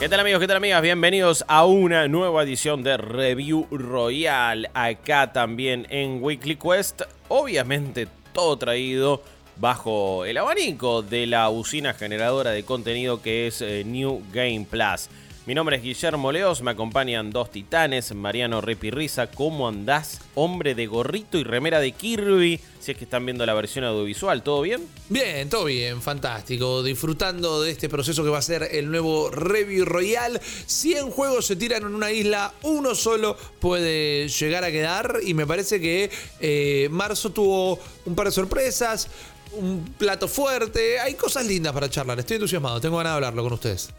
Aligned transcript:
¿Qué 0.00 0.08
tal 0.08 0.20
amigos? 0.20 0.40
¿Qué 0.40 0.46
tal 0.46 0.56
amigas? 0.56 0.80
Bienvenidos 0.80 1.44
a 1.46 1.66
una 1.66 2.08
nueva 2.08 2.42
edición 2.42 2.82
de 2.82 2.96
Review 2.96 3.66
Royal. 3.70 4.70
Acá 4.72 5.30
también 5.30 5.86
en 5.90 6.24
Weekly 6.24 6.56
Quest. 6.56 7.02
Obviamente 7.28 8.08
todo 8.32 8.56
traído 8.56 9.22
bajo 9.56 10.24
el 10.24 10.38
abanico 10.38 11.02
de 11.02 11.26
la 11.26 11.50
usina 11.50 11.92
generadora 11.92 12.52
de 12.52 12.64
contenido 12.64 13.20
que 13.20 13.46
es 13.46 13.60
eh, 13.60 13.84
New 13.84 14.22
Game 14.32 14.66
Plus. 14.70 15.10
Mi 15.50 15.54
nombre 15.56 15.78
es 15.78 15.82
Guillermo 15.82 16.30
Leos, 16.30 16.62
me 16.62 16.70
acompañan 16.70 17.32
dos 17.32 17.50
titanes, 17.50 18.14
Mariano 18.14 18.60
Ripirriza, 18.60 19.26
¿cómo 19.26 19.66
andás? 19.66 20.20
Hombre 20.36 20.76
de 20.76 20.86
gorrito 20.86 21.38
y 21.38 21.42
remera 21.42 21.80
de 21.80 21.90
Kirby, 21.90 22.60
si 22.78 22.92
es 22.92 22.96
que 22.96 23.02
están 23.02 23.26
viendo 23.26 23.44
la 23.44 23.54
versión 23.54 23.84
audiovisual, 23.84 24.44
¿todo 24.44 24.62
bien? 24.62 24.86
Bien, 25.08 25.50
todo 25.50 25.64
bien, 25.64 26.00
fantástico. 26.02 26.84
Disfrutando 26.84 27.62
de 27.62 27.72
este 27.72 27.88
proceso 27.88 28.22
que 28.22 28.30
va 28.30 28.38
a 28.38 28.42
ser 28.42 28.62
el 28.70 28.92
nuevo 28.92 29.28
Review 29.28 29.86
Royal. 29.86 30.40
100 30.40 31.10
juegos 31.10 31.46
se 31.46 31.56
tiran 31.56 31.82
en 31.82 31.96
una 31.96 32.12
isla, 32.12 32.54
uno 32.62 32.94
solo 32.94 33.36
puede 33.58 34.28
llegar 34.28 34.62
a 34.62 34.70
quedar. 34.70 35.16
Y 35.26 35.34
me 35.34 35.48
parece 35.48 35.80
que 35.80 36.12
eh, 36.38 36.86
marzo 36.92 37.30
tuvo 37.30 37.76
un 38.04 38.14
par 38.14 38.26
de 38.26 38.32
sorpresas, 38.32 39.08
un 39.54 39.94
plato 39.98 40.28
fuerte. 40.28 41.00
Hay 41.00 41.14
cosas 41.14 41.44
lindas 41.44 41.72
para 41.72 41.90
charlar. 41.90 42.20
Estoy 42.20 42.36
entusiasmado, 42.36 42.80
tengo 42.80 42.98
ganas 42.98 43.14
de 43.14 43.16
hablarlo 43.16 43.42
con 43.42 43.54
ustedes. 43.54 43.90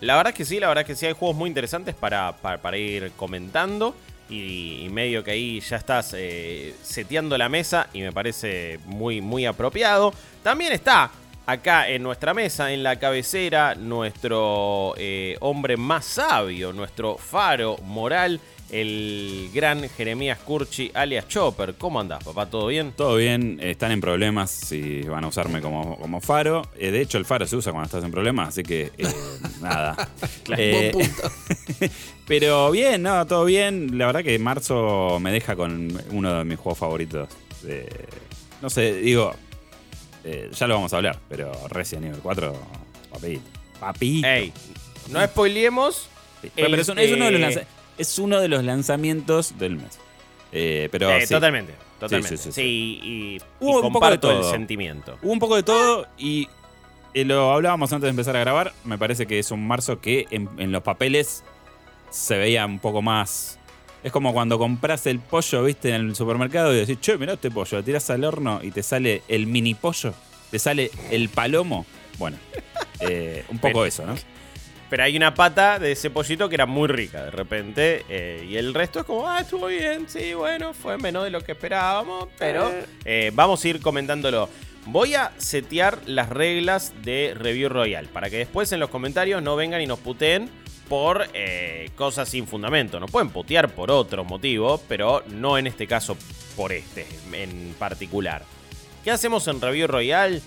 La 0.00 0.16
verdad 0.16 0.34
que 0.34 0.44
sí, 0.44 0.60
la 0.60 0.68
verdad 0.68 0.84
que 0.84 0.94
sí, 0.94 1.06
hay 1.06 1.14
juegos 1.14 1.36
muy 1.36 1.48
interesantes 1.48 1.94
para, 1.94 2.36
para, 2.36 2.76
ir 2.76 3.12
comentando. 3.16 3.94
Y, 4.28 4.88
medio 4.90 5.22
que 5.22 5.30
ahí 5.30 5.60
ya 5.60 5.76
estás 5.76 6.14
eh, 6.16 6.74
seteando 6.82 7.38
la 7.38 7.48
mesa 7.48 7.88
y 7.92 8.00
me 8.00 8.12
parece 8.12 8.80
muy, 8.84 9.20
muy 9.20 9.46
apropiado. 9.46 10.12
También 10.42 10.72
está 10.72 11.10
acá 11.46 11.88
en 11.88 12.02
nuestra 12.02 12.34
mesa, 12.34 12.72
en 12.72 12.82
la 12.82 12.98
cabecera, 12.98 13.74
nuestro 13.76 14.94
eh, 14.96 15.36
hombre 15.40 15.76
más 15.76 16.04
sabio, 16.04 16.72
nuestro 16.72 17.16
faro 17.16 17.78
moral 17.84 18.40
el 18.70 19.50
gran 19.54 19.88
Jeremías 19.88 20.38
Curchi, 20.38 20.90
alias 20.94 21.28
Chopper. 21.28 21.74
¿Cómo 21.74 22.00
andás, 22.00 22.24
papá? 22.24 22.46
¿Todo 22.46 22.66
bien? 22.68 22.92
Todo 22.96 23.16
bien, 23.16 23.58
están 23.62 23.92
en 23.92 24.00
problemas 24.00 24.50
si 24.50 25.02
van 25.02 25.24
a 25.24 25.28
usarme 25.28 25.60
como, 25.60 25.96
como 25.98 26.20
faro. 26.20 26.62
Eh, 26.76 26.90
de 26.90 27.00
hecho, 27.00 27.18
el 27.18 27.24
faro 27.24 27.46
se 27.46 27.56
usa 27.56 27.72
cuando 27.72 27.86
estás 27.86 28.04
en 28.04 28.10
problemas, 28.10 28.48
así 28.48 28.62
que 28.62 28.92
eh, 28.98 29.06
nada. 29.60 30.08
Eh, 30.56 30.90
punto. 30.92 31.30
pero 32.26 32.70
bien, 32.70 33.02
no, 33.02 33.26
todo 33.26 33.44
bien. 33.44 33.96
La 33.98 34.06
verdad 34.06 34.22
que 34.22 34.38
marzo 34.38 35.18
me 35.20 35.32
deja 35.32 35.54
con 35.54 35.96
uno 36.10 36.38
de 36.38 36.44
mis 36.44 36.58
juegos 36.58 36.78
favoritos. 36.78 37.28
no 38.60 38.70
sé, 38.70 38.94
digo, 38.94 39.34
ya 40.52 40.66
lo 40.66 40.74
vamos 40.74 40.92
a 40.92 40.96
hablar, 40.96 41.20
pero 41.28 41.52
Resident 41.68 42.06
Evil 42.06 42.20
4, 42.20 42.54
papito. 43.12 43.42
Papito. 43.78 44.26
Ey, 44.26 44.52
no 45.10 45.24
spoilemos. 45.24 46.08
Pero, 46.54 46.76
es, 46.76 46.88
uno 46.88 47.26
de 47.26 47.38
los 47.38 47.58
es 47.98 48.18
uno 48.18 48.40
de 48.40 48.48
los 48.48 48.64
lanzamientos 48.64 49.58
del 49.58 49.76
mes. 49.76 49.98
Eh, 50.52 50.88
pero 50.90 51.10
eh, 51.10 51.26
Totalmente, 51.26 51.74
totalmente. 51.98 52.36
Sí, 52.36 53.00
y, 53.02 53.38
Hubo 53.60 53.80
un 53.82 53.92
poco 53.92 54.10
de 54.10 54.18
todo. 54.18 54.38
el 54.38 54.44
sentimiento. 54.44 55.18
Hubo 55.22 55.32
un 55.32 55.38
poco 55.38 55.56
de 55.56 55.62
todo 55.62 56.06
y 56.16 56.48
eh, 57.14 57.24
lo 57.24 57.52
hablábamos 57.52 57.92
antes 57.92 58.04
de 58.04 58.10
empezar 58.10 58.36
a 58.36 58.40
grabar. 58.40 58.72
Me 58.84 58.98
parece 58.98 59.26
que 59.26 59.38
es 59.38 59.50
un 59.50 59.66
marzo 59.66 60.00
que 60.00 60.26
en, 60.30 60.72
los 60.72 60.82
papeles 60.82 61.42
se 62.10 62.38
veía 62.38 62.64
un 62.64 62.78
poco 62.78 63.02
más. 63.02 63.58
Es 64.02 64.12
como 64.12 64.32
cuando 64.32 64.58
compras 64.58 65.06
el 65.06 65.18
pollo, 65.18 65.64
viste, 65.64 65.88
en 65.88 66.06
el 66.06 66.14
supermercado 66.14 66.72
y 66.72 66.76
decís, 66.76 67.00
che, 67.00 67.18
mirá 67.18 67.32
este 67.32 67.50
pollo, 67.50 67.78
lo 67.78 67.84
tirás 67.84 68.08
al 68.10 68.24
horno 68.24 68.60
y 68.62 68.70
te 68.70 68.82
sale 68.82 69.22
el 69.26 69.48
mini 69.48 69.74
pollo, 69.74 70.14
te 70.50 70.58
sale 70.60 70.90
el 71.10 71.28
palomo. 71.28 71.84
Bueno, 72.18 72.38
un 73.50 73.58
poco 73.58 73.84
eso, 73.84 74.06
¿no? 74.06 74.14
Pero 74.88 75.02
hay 75.02 75.16
una 75.16 75.34
pata 75.34 75.78
de 75.78 75.92
ese 75.92 76.10
pollito 76.10 76.48
que 76.48 76.54
era 76.54 76.66
muy 76.66 76.88
rica 76.88 77.24
de 77.24 77.30
repente. 77.30 78.04
Eh, 78.08 78.46
y 78.48 78.56
el 78.56 78.72
resto 78.72 79.00
es 79.00 79.04
como, 79.04 79.28
ah, 79.28 79.40
estuvo 79.40 79.66
bien, 79.66 80.08
sí, 80.08 80.34
bueno, 80.34 80.72
fue 80.74 80.96
menos 80.96 81.24
de 81.24 81.30
lo 81.30 81.40
que 81.40 81.52
esperábamos. 81.52 82.28
Pero 82.38 82.70
eh. 82.70 82.86
Eh, 83.04 83.30
vamos 83.34 83.64
a 83.64 83.68
ir 83.68 83.80
comentándolo. 83.80 84.48
Voy 84.86 85.14
a 85.14 85.32
setear 85.38 85.98
las 86.06 86.28
reglas 86.28 86.92
de 87.02 87.34
Review 87.36 87.68
Royal 87.68 88.06
para 88.06 88.30
que 88.30 88.38
después 88.38 88.70
en 88.70 88.78
los 88.78 88.88
comentarios 88.88 89.42
no 89.42 89.56
vengan 89.56 89.80
y 89.80 89.86
nos 89.86 89.98
puteen 89.98 90.48
por 90.88 91.26
cosas 91.96 92.28
sin 92.28 92.46
fundamento. 92.46 93.00
No 93.00 93.06
pueden 93.06 93.30
putear 93.30 93.70
por 93.70 93.90
otro 93.90 94.24
motivo, 94.24 94.80
pero 94.86 95.24
no 95.26 95.58
en 95.58 95.66
este 95.66 95.88
caso 95.88 96.16
por 96.54 96.70
este 96.70 97.04
en 97.32 97.74
particular. 97.76 98.44
¿Qué 99.02 99.10
hacemos 99.10 99.48
en 99.48 99.60
Review 99.60 99.88
Royal? 99.88 100.40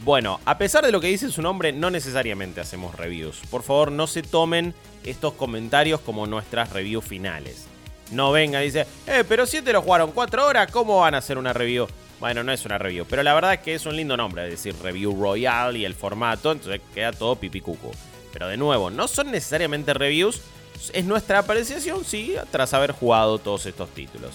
Bueno, 0.00 0.40
a 0.44 0.58
pesar 0.58 0.84
de 0.84 0.92
lo 0.92 1.00
que 1.00 1.06
dice 1.06 1.30
su 1.30 1.40
nombre, 1.40 1.72
no 1.72 1.90
necesariamente 1.90 2.60
hacemos 2.60 2.94
reviews. 2.94 3.40
Por 3.50 3.62
favor, 3.62 3.90
no 3.90 4.06
se 4.06 4.22
tomen 4.22 4.74
estos 5.04 5.34
comentarios 5.34 6.00
como 6.00 6.26
nuestras 6.26 6.70
reviews 6.70 7.04
finales. 7.04 7.66
No 8.10 8.32
venga 8.32 8.60
dice, 8.60 8.86
eh, 9.06 9.24
pero 9.26 9.46
si 9.46 9.62
te 9.62 9.72
lo 9.72 9.82
jugaron 9.82 10.12
4 10.12 10.46
horas, 10.46 10.70
¿cómo 10.70 11.00
van 11.00 11.14
a 11.14 11.18
hacer 11.18 11.38
una 11.38 11.52
review? 11.52 11.86
Bueno, 12.20 12.44
no 12.44 12.52
es 12.52 12.64
una 12.64 12.78
review, 12.78 13.06
pero 13.08 13.22
la 13.22 13.34
verdad 13.34 13.54
es 13.54 13.60
que 13.60 13.74
es 13.74 13.86
un 13.86 13.96
lindo 13.96 14.16
nombre, 14.16 14.44
es 14.44 14.50
decir, 14.50 14.74
Review 14.82 15.18
Royal 15.20 15.76
y 15.76 15.84
el 15.84 15.94
formato, 15.94 16.52
entonces 16.52 16.80
queda 16.94 17.12
todo 17.12 17.36
pipicuco. 17.36 17.90
Pero 18.32 18.48
de 18.48 18.56
nuevo, 18.56 18.90
no 18.90 19.08
son 19.08 19.30
necesariamente 19.30 19.94
reviews, 19.94 20.40
es 20.92 21.04
nuestra 21.04 21.40
apreciación, 21.40 22.04
sí, 22.04 22.34
tras 22.50 22.72
haber 22.72 22.92
jugado 22.92 23.38
todos 23.38 23.66
estos 23.66 23.90
títulos. 23.90 24.32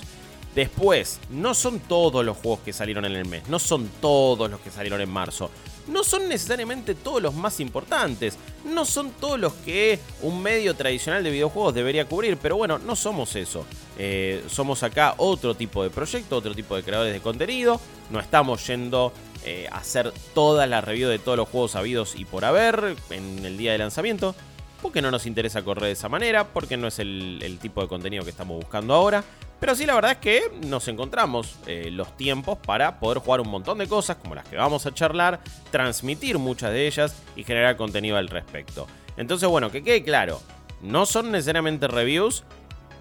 Después, 0.55 1.19
no 1.29 1.53
son 1.53 1.79
todos 1.79 2.25
los 2.25 2.37
juegos 2.37 2.61
que 2.61 2.73
salieron 2.73 3.05
en 3.05 3.13
el 3.13 3.25
mes, 3.25 3.47
no 3.47 3.59
son 3.59 3.89
todos 4.01 4.49
los 4.49 4.59
que 4.61 4.71
salieron 4.71 4.99
en 4.99 5.09
marzo, 5.09 5.51
no 5.87 6.03
son 6.03 6.27
necesariamente 6.27 6.95
todos 6.95 7.21
los 7.21 7.35
más 7.35 7.59
importantes, 7.59 8.37
no 8.65 8.83
son 8.85 9.11
todos 9.11 9.39
los 9.39 9.53
que 9.53 9.99
un 10.21 10.41
medio 10.41 10.75
tradicional 10.75 11.23
de 11.23 11.31
videojuegos 11.31 11.73
debería 11.73 12.05
cubrir, 12.05 12.37
pero 12.37 12.57
bueno, 12.57 12.79
no 12.79 12.95
somos 12.95 13.35
eso. 13.35 13.65
Eh, 13.97 14.43
somos 14.49 14.81
acá 14.83 15.13
otro 15.17 15.55
tipo 15.55 15.83
de 15.83 15.89
proyecto, 15.89 16.37
otro 16.37 16.55
tipo 16.55 16.75
de 16.75 16.83
creadores 16.83 17.13
de 17.13 17.21
contenido, 17.21 17.79
no 18.09 18.19
estamos 18.19 18.65
yendo 18.65 19.13
eh, 19.45 19.67
a 19.71 19.77
hacer 19.77 20.11
todas 20.33 20.67
las 20.67 20.83
reviews 20.83 21.11
de 21.11 21.19
todos 21.19 21.37
los 21.37 21.49
juegos 21.49 21.75
habidos 21.75 22.15
y 22.15 22.25
por 22.25 22.43
haber 22.43 22.95
en 23.11 23.45
el 23.45 23.57
día 23.57 23.73
de 23.73 23.77
lanzamiento, 23.77 24.35
porque 24.81 25.01
no 25.01 25.11
nos 25.11 25.25
interesa 25.25 25.61
correr 25.61 25.85
de 25.85 25.91
esa 25.91 26.09
manera, 26.09 26.47
porque 26.47 26.77
no 26.77 26.87
es 26.87 26.99
el 26.99 27.59
tipo 27.61 27.81
de 27.81 27.87
contenido 27.87 28.23
que 28.23 28.31
estamos 28.31 28.57
buscando 28.57 28.93
ahora. 28.93 29.23
Pero 29.59 29.75
sí, 29.75 29.85
la 29.85 29.95
verdad 29.95 30.11
es 30.11 30.17
que 30.17 30.43
nos 30.67 30.87
encontramos 30.87 31.57
eh, 31.67 31.89
los 31.91 32.15
tiempos 32.15 32.57
para 32.57 32.99
poder 32.99 33.19
jugar 33.19 33.41
un 33.41 33.49
montón 33.49 33.77
de 33.77 33.87
cosas 33.87 34.17
como 34.17 34.35
las 34.35 34.47
que 34.47 34.55
vamos 34.55 34.85
a 34.85 34.93
charlar, 34.93 35.41
transmitir 35.69 36.37
muchas 36.37 36.71
de 36.71 36.87
ellas 36.87 37.15
y 37.35 37.43
generar 37.43 37.75
contenido 37.75 38.15
al 38.17 38.29
respecto. 38.29 38.87
Entonces, 39.17 39.49
bueno, 39.49 39.69
que 39.69 39.83
quede 39.83 40.03
claro, 40.03 40.41
no 40.81 41.05
son 41.05 41.31
necesariamente 41.31 41.87
reviews 41.87 42.45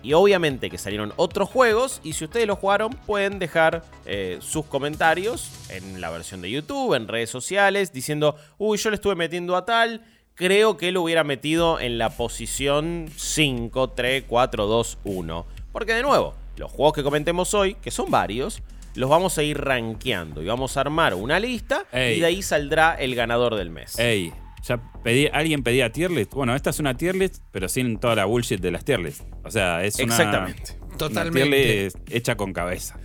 y 0.03 0.13
obviamente 0.13 0.69
que 0.69 0.79
salieron 0.79 1.13
otros 1.17 1.49
juegos 1.49 2.01
y 2.03 2.15
si 2.15 2.25
ustedes 2.25 2.47
los 2.47 2.59
jugaron 2.59 2.91
pueden 2.91 3.39
dejar 3.39 3.85
eh, 4.05 4.39
sus 4.41 4.67
comentarios 4.67 5.51
en 5.71 6.01
la 6.01 6.11
versión 6.11 6.41
de 6.41 6.51
YouTube, 6.51 6.95
en 6.95 7.07
redes 7.07 7.31
sociales, 7.31 7.93
diciendo, 7.93 8.37
uy, 8.59 8.79
yo 8.79 8.91
le 8.91 8.97
estuve 8.97 9.15
metiendo 9.15 9.57
a 9.57 9.65
tal, 9.65 10.05
creo 10.35 10.77
que 10.77 10.93
lo 10.93 11.03
hubiera 11.03 11.25
metido 11.25 11.79
en 11.79 11.99
la 11.99 12.11
posición 12.11 13.11
5, 13.17 13.91
3, 13.91 14.25
4, 14.27 14.67
2, 14.67 14.99
1. 15.05 15.47
Porque 15.73 15.95
de 15.95 16.03
nuevo, 16.03 16.35
los 16.59 16.71
juegos 16.71 16.95
que 16.95 17.03
comentemos 17.03 17.55
hoy, 17.55 17.75
que 17.75 17.91
son 17.91 18.11
varios, 18.11 18.63
los 18.95 19.09
vamos 19.09 19.39
a 19.39 19.43
ir 19.43 19.59
rankeando 19.59 20.43
y 20.43 20.47
vamos 20.47 20.77
a 20.77 20.81
armar 20.81 21.15
una 21.15 21.39
lista 21.39 21.87
y 21.93 22.21
de 22.21 22.27
ahí 22.27 22.43
saldrá 22.43 22.95
el 22.95 23.15
ganador 23.15 23.55
del 23.55 23.71
mes. 23.71 23.99
Ey, 23.99 24.33
ya 24.63 24.81
pedí, 25.03 25.29
alguien 25.33 25.63
pedía 25.63 25.93
tier 25.93 26.11
list. 26.11 26.35
Bueno, 26.35 26.55
esta 26.55 26.71
es 26.71 26.81
una 26.81 26.97
tier 26.97 27.15
list, 27.15 27.43
pero 27.51 27.69
sin 27.69 27.99
toda 27.99 28.15
la 28.17 28.25
bullshit 28.25 28.61
de 28.61 28.71
las 28.71 28.85
tier 28.85 29.01
list. 29.01 29.23
O 29.45 29.51
sea, 29.51 29.85
es 29.85 29.97
una, 29.97 30.05
Exactamente. 30.05 30.79
Totalmente. 30.97 31.51
tier 31.51 31.85
list 31.85 31.97
hecha 32.11 32.37
con 32.37 32.53
cabeza. 32.53 32.99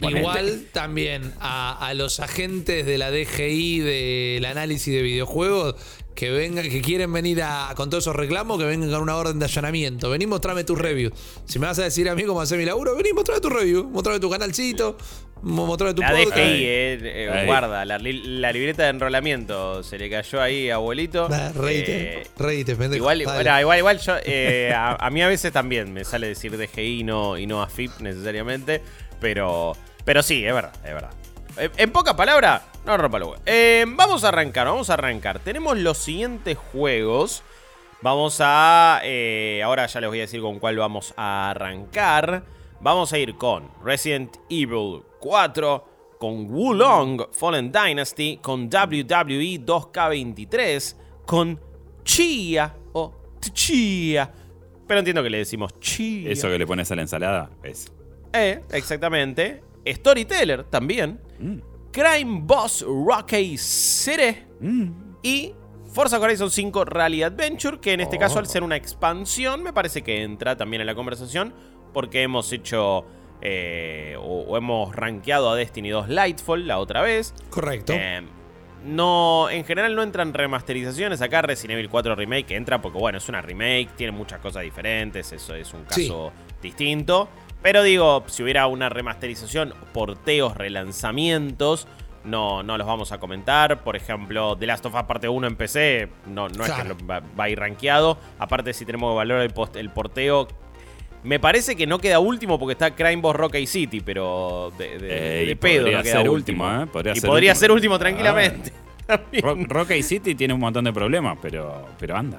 Igual 0.00 0.66
también 0.72 1.32
a, 1.40 1.86
a, 1.86 1.94
los 1.94 2.20
agentes 2.20 2.86
de 2.86 2.98
la 2.98 3.10
DGI 3.10 3.80
del 3.80 4.44
análisis 4.44 4.92
de 4.94 5.02
videojuegos 5.02 5.76
que 6.14 6.30
vengan, 6.30 6.68
que 6.68 6.82
quieren 6.82 7.12
venir 7.12 7.42
a, 7.42 7.72
con 7.76 7.88
todos 7.88 8.04
esos 8.04 8.16
reclamos, 8.16 8.58
que 8.58 8.64
vengan 8.64 8.90
con 8.90 9.00
una 9.02 9.16
orden 9.16 9.38
de 9.38 9.46
allanamiento. 9.46 10.10
Vení, 10.10 10.26
mostrame 10.26 10.64
tu 10.64 10.76
review. 10.76 11.10
Si 11.46 11.58
me 11.58 11.66
vas 11.66 11.78
a 11.78 11.84
decir 11.84 12.08
a 12.08 12.14
mí 12.14 12.24
cómo 12.24 12.40
hacer 12.40 12.58
mi 12.58 12.64
laburo, 12.64 12.94
vení, 12.94 13.12
mostrame 13.12 13.40
tu 13.40 13.48
review. 13.48 13.88
Mostrame 13.88 14.20
tu 14.20 14.28
canalcito. 14.28 14.96
Mostrame 15.42 15.94
tu 15.94 16.02
La 16.02 16.12
DGI, 16.12 16.36
eh, 16.36 16.98
eh, 17.02 17.42
guarda, 17.46 17.86
la, 17.86 17.98
libreta 17.98 18.82
de 18.82 18.90
enrolamiento 18.90 19.82
se 19.82 19.98
le 19.98 20.10
cayó 20.10 20.42
ahí, 20.42 20.68
abuelito. 20.68 21.28
reíte, 21.54 22.22
eh, 22.36 22.76
pendejo. 22.76 22.96
Igual, 22.96 23.22
igual, 23.22 23.78
igual, 23.78 23.98
yo, 23.98 24.16
eh, 24.22 24.74
a, 24.76 25.08
mí 25.10 25.22
a 25.22 25.28
veces 25.28 25.50
también 25.52 25.94
me 25.94 26.04
sale 26.04 26.28
decir 26.28 26.58
DGI 26.58 27.00
y 27.00 27.04
no, 27.04 27.38
y 27.38 27.46
no 27.46 27.62
AFIP 27.62 28.00
necesariamente, 28.00 28.82
pero, 29.18 29.74
pero 30.10 30.24
sí, 30.24 30.44
es 30.44 30.52
verdad, 30.52 30.72
es 30.84 30.92
verdad. 30.92 31.12
En 31.76 31.92
pocas 31.92 32.14
palabras, 32.14 32.62
no 32.84 32.96
rompa 32.96 33.20
eh, 33.46 33.84
vamos 33.86 34.24
a 34.24 34.30
arrancar, 34.30 34.66
vamos 34.66 34.90
a 34.90 34.94
arrancar. 34.94 35.38
Tenemos 35.38 35.78
los 35.78 35.98
siguientes 35.98 36.58
juegos. 36.58 37.44
Vamos 38.02 38.38
a... 38.40 39.02
Eh, 39.04 39.62
ahora 39.64 39.86
ya 39.86 40.00
les 40.00 40.10
voy 40.10 40.18
a 40.18 40.22
decir 40.22 40.40
con 40.40 40.58
cuál 40.58 40.76
vamos 40.78 41.14
a 41.16 41.50
arrancar. 41.50 42.42
Vamos 42.80 43.12
a 43.12 43.18
ir 43.18 43.36
con 43.36 43.70
Resident 43.84 44.36
Evil 44.48 45.04
4, 45.20 46.16
con 46.18 46.50
Wulong 46.50 47.28
Fallen 47.30 47.70
Dynasty, 47.70 48.38
con 48.38 48.62
WWE 48.62 49.60
2K23, 49.64 50.96
con 51.24 51.60
Chia 52.02 52.74
o 52.94 53.14
Tchia. 53.38 54.28
Pero 54.88 54.98
entiendo 54.98 55.22
que 55.22 55.30
le 55.30 55.38
decimos 55.38 55.78
Chia. 55.78 56.32
Eso 56.32 56.48
que 56.48 56.58
le 56.58 56.66
pones 56.66 56.90
a 56.90 56.96
la 56.96 57.02
ensalada 57.02 57.50
es. 57.62 57.92
Eh, 58.32 58.60
exactamente. 58.72 59.69
Storyteller 59.86 60.64
también. 60.64 61.20
Mm, 61.38 61.58
Crime 61.92 62.40
Boss 62.42 62.84
Rocky 62.86 63.56
City. 63.58 64.38
mm. 64.60 64.90
Y 65.22 65.54
Forza 65.92 66.18
Horizon 66.20 66.50
5 66.50 66.84
Rally 66.84 67.22
Adventure, 67.22 67.80
que 67.80 67.92
en 67.92 68.00
este 68.00 68.16
caso 68.18 68.38
al 68.38 68.44
Oh. 68.44 68.48
ser 68.48 68.62
una 68.62 68.76
expansión 68.76 69.62
me 69.62 69.72
parece 69.72 70.02
que 70.02 70.22
entra 70.22 70.56
también 70.56 70.80
en 70.80 70.86
la 70.86 70.94
conversación 70.94 71.52
porque 71.92 72.22
hemos 72.22 72.52
hecho 72.52 73.04
eh, 73.42 74.16
o, 74.18 74.42
o 74.42 74.56
hemos 74.56 74.94
rankeado 74.94 75.50
a 75.50 75.56
Destiny 75.56 75.88
2 75.90 76.08
Lightfall 76.10 76.66
la 76.66 76.78
otra 76.78 77.00
vez. 77.02 77.34
Correcto. 77.50 77.92
Eh, 77.96 78.20
no, 78.84 79.50
en 79.50 79.64
general 79.64 79.94
no 79.96 80.02
entran 80.02 80.32
remasterizaciones. 80.32 81.20
Acá 81.22 81.42
Resident 81.42 81.72
Evil 81.78 81.88
4 81.90 82.14
Remake 82.14 82.54
entra 82.54 82.80
porque, 82.80 82.98
bueno, 82.98 83.18
es 83.18 83.28
una 83.28 83.42
remake, 83.42 83.88
tiene 83.96 84.12
muchas 84.12 84.40
cosas 84.40 84.62
diferentes, 84.62 85.32
eso 85.32 85.54
es 85.54 85.72
un 85.74 85.80
Sí. 85.88 86.02
caso 86.06 86.32
distinto. 86.62 87.28
Pero 87.62 87.82
digo, 87.82 88.24
si 88.26 88.42
hubiera 88.42 88.66
una 88.66 88.88
remasterización, 88.88 89.74
porteos, 89.92 90.56
relanzamientos, 90.56 91.86
no, 92.24 92.62
no 92.62 92.78
los 92.78 92.86
vamos 92.86 93.12
a 93.12 93.18
comentar. 93.20 93.82
Por 93.82 93.96
ejemplo, 93.96 94.56
The 94.56 94.66
Last 94.66 94.86
of 94.86 94.94
Us 94.94 95.02
Parte 95.04 95.28
1 95.28 95.46
en 95.46 95.56
PC, 95.56 96.08
no, 96.26 96.48
no 96.48 96.64
es 96.64 96.70
que 96.72 96.84
lo- 96.84 96.96
va, 97.06 97.20
va 97.38 97.44
a 97.44 97.48
ir 97.50 97.58
rankeado. 97.58 98.18
Aparte, 98.38 98.72
si 98.72 98.84
tenemos 98.86 99.12
que 99.12 99.16
valorar 99.16 99.42
el, 99.42 99.50
post- 99.50 99.76
el 99.76 99.90
porteo, 99.90 100.48
me 101.22 101.38
parece 101.38 101.76
que 101.76 101.86
no 101.86 101.98
queda 101.98 102.18
último 102.18 102.58
porque 102.58 102.72
está 102.72 102.94
Crime 102.94 103.16
Boss 103.16 103.36
Rocky 103.36 103.66
City, 103.66 104.00
pero 104.00 104.72
de, 104.78 104.98
de- 104.98 105.42
Eh, 105.42 105.46
de 105.46 105.52
y 105.52 105.54
pedo 105.54 105.82
podría 105.82 105.98
no 105.98 106.02
queda 106.02 106.12
ser 106.16 106.28
último. 106.30 106.64
último, 106.64 106.82
¿eh? 106.82 106.86
Podría 106.86 107.12
y 107.12 107.20
ser 107.20 107.28
podría 107.28 107.52
último. 107.52 107.60
ser 107.60 107.72
último 107.72 107.94
Ah. 107.94 107.98
tranquilamente. 107.98 108.72
Rocky 109.68 110.02
City 110.02 110.34
tiene 110.34 110.54
un 110.54 110.60
montón 110.60 110.84
de 110.84 110.92
problemas, 110.92 111.36
pero, 111.42 111.86
pero 111.98 112.16
anda. 112.16 112.38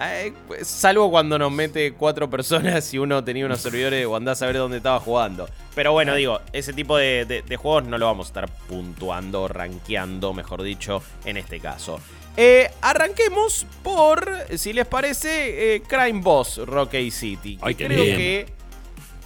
Eh, 0.00 0.32
pues, 0.46 0.68
salvo 0.68 1.10
cuando 1.10 1.38
nos 1.38 1.50
mete 1.50 1.92
cuatro 1.92 2.30
personas 2.30 2.92
y 2.94 2.98
uno 2.98 3.24
tenía 3.24 3.46
unos 3.46 3.60
servidores 3.60 4.06
o 4.06 4.14
andás 4.14 4.40
a 4.42 4.46
ver 4.46 4.56
dónde 4.56 4.76
estaba 4.76 5.00
jugando. 5.00 5.48
Pero 5.74 5.92
bueno, 5.92 6.14
digo, 6.14 6.40
ese 6.52 6.72
tipo 6.72 6.96
de, 6.96 7.24
de- 7.24 7.42
de 7.42 7.56
juegos 7.56 7.84
no 7.84 7.98
lo 7.98 8.06
vamos 8.06 8.26
a 8.26 8.30
estar 8.30 8.48
puntuando, 8.68 9.48
rankeando, 9.48 10.32
mejor 10.32 10.62
dicho, 10.62 11.02
en 11.24 11.36
este 11.36 11.58
caso. 11.60 11.98
Eh, 12.36 12.70
arranquemos 12.80 13.66
por, 13.82 14.30
si 14.56 14.72
les 14.72 14.86
parece, 14.86 15.74
eh, 15.76 15.82
Crime 15.82 16.20
Boss 16.20 16.58
Rocky 16.64 17.10
City. 17.10 17.56
Que 17.56 17.64
Ay, 17.66 17.74
qué 17.74 17.86
creo 17.86 18.04
bien. 18.04 18.16
que 18.16 18.46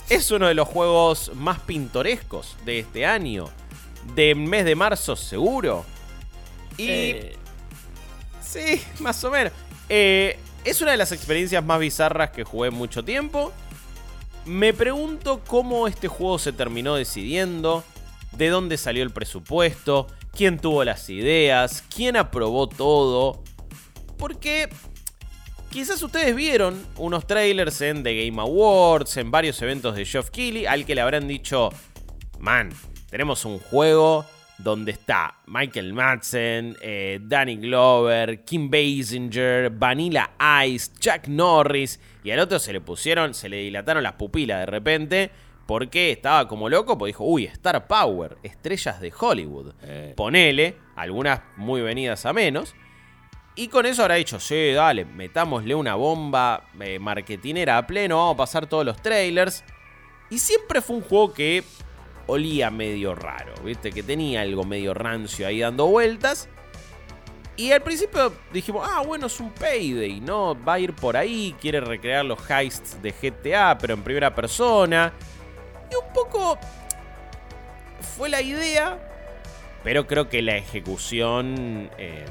es 0.09 0.31
uno 0.31 0.47
de 0.49 0.55
los 0.55 0.67
juegos 0.69 1.33
más 1.35 1.61
pintorescos 1.61 2.57
de 2.65 2.79
este 2.79 3.05
año. 3.05 3.51
De 4.15 4.35
mes 4.35 4.65
de 4.65 4.75
marzo, 4.75 5.17
seguro. 5.17 5.85
Y. 6.79 6.87
Eh, 6.89 7.37
Sí, 8.43 8.83
más 9.01 9.23
o 9.25 9.31
menos. 9.31 9.53
Eh, 9.89 10.39
es 10.65 10.81
una 10.81 10.93
de 10.93 10.97
las 10.97 11.13
experiencias 11.13 11.65
más 11.65 11.81
bizarras 11.81 12.31
que 12.31 12.45
jugué 12.45 12.69
en 12.69 12.75
mucho 12.75 13.05
tiempo. 13.05 13.53
Me 14.45 14.73
pregunto 14.73 15.41
cómo 15.47 15.87
este 15.87 16.09
juego 16.09 16.39
se 16.39 16.53
terminó 16.53 16.95
decidiendo, 16.97 17.85
de 18.33 18.49
dónde 18.49 18.77
salió 18.77 19.03
el 19.03 19.11
presupuesto, 19.11 20.07
quién 20.35 20.59
tuvo 20.59 20.85
las 20.85 21.09
ideas, 21.11 21.85
quién 21.95 22.17
aprobó 22.17 22.69
todo. 22.69 23.43
Porque 24.19 24.69
quizás 25.71 26.03
ustedes 26.03 26.35
vieron 26.35 26.85
unos 26.97 27.27
trailers 27.27 27.81
en 27.81 28.03
The 28.03 28.27
Game 28.27 28.41
Awards, 28.41 29.17
en 29.17 29.31
varios 29.31 29.61
eventos 29.63 29.97
de 29.97 30.05
Geoff 30.05 30.31
Keighley, 30.31 30.67
al 30.67 30.85
que 30.85 30.95
le 30.95 31.01
habrán 31.01 31.29
dicho, 31.29 31.71
man, 32.39 32.71
tenemos 33.11 33.45
un 33.45 33.59
juego 33.59 34.25
donde 34.63 34.93
está 34.93 35.35
Michael 35.47 35.93
Madsen, 35.93 36.77
eh, 36.81 37.19
Danny 37.23 37.57
Glover, 37.57 38.45
Kim 38.45 38.71
Basinger, 38.71 39.71
Vanilla 39.71 40.31
Ice, 40.67 40.93
Chuck 40.99 41.27
Norris, 41.27 42.01
y 42.23 42.31
al 42.31 42.39
otro 42.39 42.59
se 42.59 42.73
le 42.73 42.81
pusieron, 42.81 43.35
se 43.35 43.49
le 43.49 43.59
dilataron 43.59 44.03
las 44.03 44.15
pupilas 44.15 44.61
de 44.61 44.67
repente, 44.67 45.31
porque 45.67 46.13
estaba 46.13 46.47
como 46.49 46.69
loco, 46.69 46.99
porque 46.99 47.11
dijo, 47.11 47.25
uy, 47.25 47.45
Star 47.47 47.87
Power, 47.87 48.37
estrellas 48.43 49.01
de 49.01 49.13
Hollywood. 49.19 49.75
Eh. 49.83 50.13
Ponele, 50.17 50.77
algunas 50.97 51.41
muy 51.57 51.81
venidas 51.81 52.27
a 52.27 52.33
menos. 52.33 52.75
Y 53.55 53.69
con 53.69 53.85
eso 53.85 54.03
habrá 54.03 54.15
dicho, 54.15 54.41
sí, 54.41 54.73
dale, 54.73 55.05
metámosle 55.05 55.75
una 55.75 55.95
bomba 55.95 56.69
eh, 56.81 56.99
marketinera 56.99 57.79
a 57.79 57.87
pleno, 57.87 58.17
vamos 58.17 58.35
a 58.35 58.39
pasar 58.39 58.67
todos 58.67 58.85
los 58.85 59.01
trailers. 59.03 59.63
Y 60.31 60.39
siempre 60.39 60.81
fue 60.81 60.97
un 60.97 61.03
juego 61.03 61.35
que 61.35 61.63
olía 62.27 62.71
medio 62.71 63.15
raro, 63.15 63.55
¿viste? 63.65 63.93
Que 63.93 64.03
tenía 64.03 64.43
algo 64.43 64.65
medio 64.65 64.95
rancio 64.95 65.47
ahí 65.47 65.61
dando 65.61 65.87
vueltas. 65.87 66.49
Y 67.57 67.71
al 67.73 67.83
principio 67.83 68.33
dijimos, 68.53 68.89
ah, 68.91 69.03
bueno, 69.07 69.27
es 69.27 69.39
un 69.39 69.51
payday, 69.51 70.21
¿no? 70.21 70.57
Va 70.65 70.75
a 70.75 70.79
ir 70.79 70.95
por 70.95 71.17
ahí, 71.17 71.55
quiere 71.61 71.81
recrear 71.81 72.25
los 72.25 72.39
heists 72.51 73.01
de 73.03 73.13
GTA, 73.13 73.77
pero 73.79 73.95
en 73.95 74.03
primera 74.03 74.35
persona. 74.35 75.13
Y 75.91 75.95
un 75.95 76.13
poco 76.15 76.59
fue 78.17 78.31
la 78.31 78.41
idea, 78.41 78.99
pero 79.85 80.07
creo 80.07 80.29
que 80.29 80.43
la 80.43 80.57
ejecución 80.57 81.91
eh, 81.99 82.25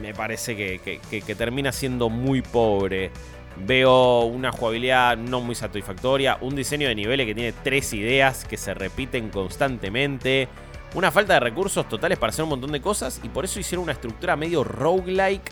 me 0.00 0.14
parece 0.14 0.56
que, 0.56 1.34
termina 1.36 1.72
siendo 1.72 2.08
muy 2.08 2.42
pobre. 2.42 3.10
Veo 3.56 4.22
una 4.24 4.50
jugabilidad 4.50 5.16
no 5.16 5.40
muy 5.40 5.54
satisfactoria, 5.54 6.38
un 6.40 6.56
diseño 6.56 6.88
de 6.88 6.94
niveles 6.94 7.26
que 7.26 7.34
tiene 7.34 7.52
tres 7.62 7.92
ideas 7.92 8.44
que 8.44 8.56
se 8.56 8.72
repiten 8.74 9.28
constantemente, 9.28 10.48
una 10.94 11.10
falta 11.10 11.34
de 11.34 11.40
recursos 11.40 11.88
totales 11.88 12.18
para 12.18 12.30
hacer 12.30 12.42
un 12.44 12.48
montón 12.50 12.72
de 12.72 12.80
cosas 12.80 13.20
y 13.22 13.28
por 13.28 13.44
eso 13.44 13.60
hicieron 13.60 13.84
una 13.84 13.92
estructura 13.92 14.36
medio 14.36 14.64
roguelike 14.64 15.50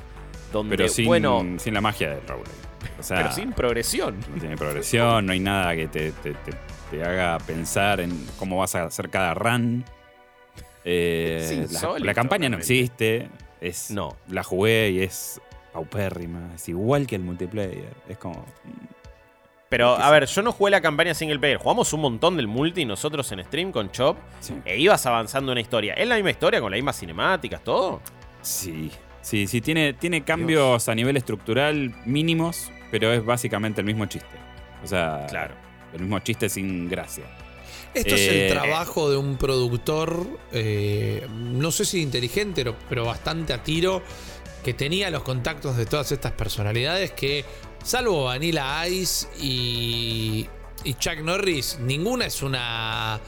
donde, 0.53 0.77
pero 0.77 0.89
sin, 0.89 1.07
bueno, 1.07 1.45
sin 1.59 1.75
la 1.75 1.81
magia 1.81 2.11
del 2.11 2.27
roguelike. 2.27 2.55
O 2.99 3.03
sea, 3.03 3.17
pero 3.23 3.33
sin 3.33 3.53
progresión. 3.53 4.19
no 4.35 4.41
tiene 4.41 4.57
progresión, 4.57 5.27
no 5.27 5.33
hay 5.33 5.41
nada 5.41 5.77
que 5.77 5.87
te, 5.89 6.13
te- 6.13 6.33
te- 6.35 6.55
te 6.91 7.05
haga 7.05 7.39
pensar 7.39 8.01
en 8.01 8.27
cómo 8.39 8.57
vas 8.57 8.75
a 8.75 8.85
hacer 8.85 9.11
cada 9.11 9.35
run. 9.35 9.85
Eh, 10.85 11.67
la- 11.71 11.99
la, 11.99 12.15
campaña 12.15 12.49
no 12.49 12.57
existe. 12.57 13.29
Es, 13.61 13.91
No. 13.91 14.17
La 14.29 14.43
jugué 14.43 14.91
y 14.91 15.03
es 15.03 15.41
paupérrima. 15.73 16.51
Es 16.55 16.69
igual 16.69 17.07
que 17.07 17.17
el 17.17 17.23
multiplayer. 17.23 17.93
Es 18.09 18.19
como. 18.19 18.45
Pero, 19.69 19.97
¿Qué 19.97 20.03
a 20.03 20.11
ver, 20.11 20.27
yo 20.27 20.43
no 20.43 20.51
jugué 20.53 20.73
la 20.73 20.81
campaña 20.81 21.15
single 21.15 21.39
player. 21.39 21.59
Jugamos 21.59 21.93
un 21.93 22.01
montón 22.01 22.37
del 22.37 22.49
multi 22.49 22.85
nosotros 22.85 23.31
en 23.33 23.45
stream 23.45 23.71
con 23.71 23.91
Chop. 23.93 24.19
Sí. 24.41 24.55
E 24.65 24.79
ibas 24.79 25.07
avanzando 25.07 25.53
una 25.53 25.61
historia. 25.61 25.95
¿Es 25.95 26.09
la 26.09 26.17
misma 26.17 26.31
historia 26.31 26.61
con 26.61 26.73
las 26.73 26.79
mismas 26.79 26.99
cinemáticas, 26.99 27.63
todo? 27.63 28.01
Sí. 28.43 28.91
Sí, 29.23 29.47
sí, 29.47 29.61
tiene, 29.61 29.93
tiene 29.93 30.25
cambios 30.25 30.89
a 30.89 30.95
nivel 30.95 31.17
estructural 31.19 31.95
mínimos, 32.07 32.73
pero 32.91 33.13
es 33.13 33.25
básicamente 33.25 33.81
el 33.83 33.87
mismo 33.87 34.07
chiste. 34.07 34.27
O 34.83 34.87
sea, 34.87 35.27
Claro. 35.29 35.55
el 35.93 36.01
mismo 36.01 36.19
chiste 36.21 36.49
sin 36.49 36.89
gracia. 36.89 37.25
Esto 37.93 38.15
es 38.15 38.21
Eh, 38.23 38.47
el 38.47 38.53
trabajo 38.55 39.11
de 39.11 39.19
un 39.19 39.37
productor, 39.37 40.27
eh, 40.53 41.27
no 41.31 41.71
sé 41.71 41.85
si 41.85 42.01
inteligente, 42.01 42.65
pero- 42.65 42.77
pero 42.89 43.05
bastante 43.05 43.53
a 43.53 43.63
tiro, 43.63 44.03
que 44.63 44.75
tenía 44.75 45.11
los 45.11 45.23
contactos 45.23 45.77
de 45.77 45.87
todas 45.87 46.13
estas 46.13 46.33
personalidades 46.33 47.13
que, 47.13 47.45
salvo 47.85 48.25
Vanilla 48.25 48.87
Ice 48.87 49.27
y, 49.41 50.49
y 50.85 50.95
Chuck 50.95 51.19
Norris, 51.19 51.79
ninguna 51.81 52.27
es 52.27 52.43
una, 52.43 53.21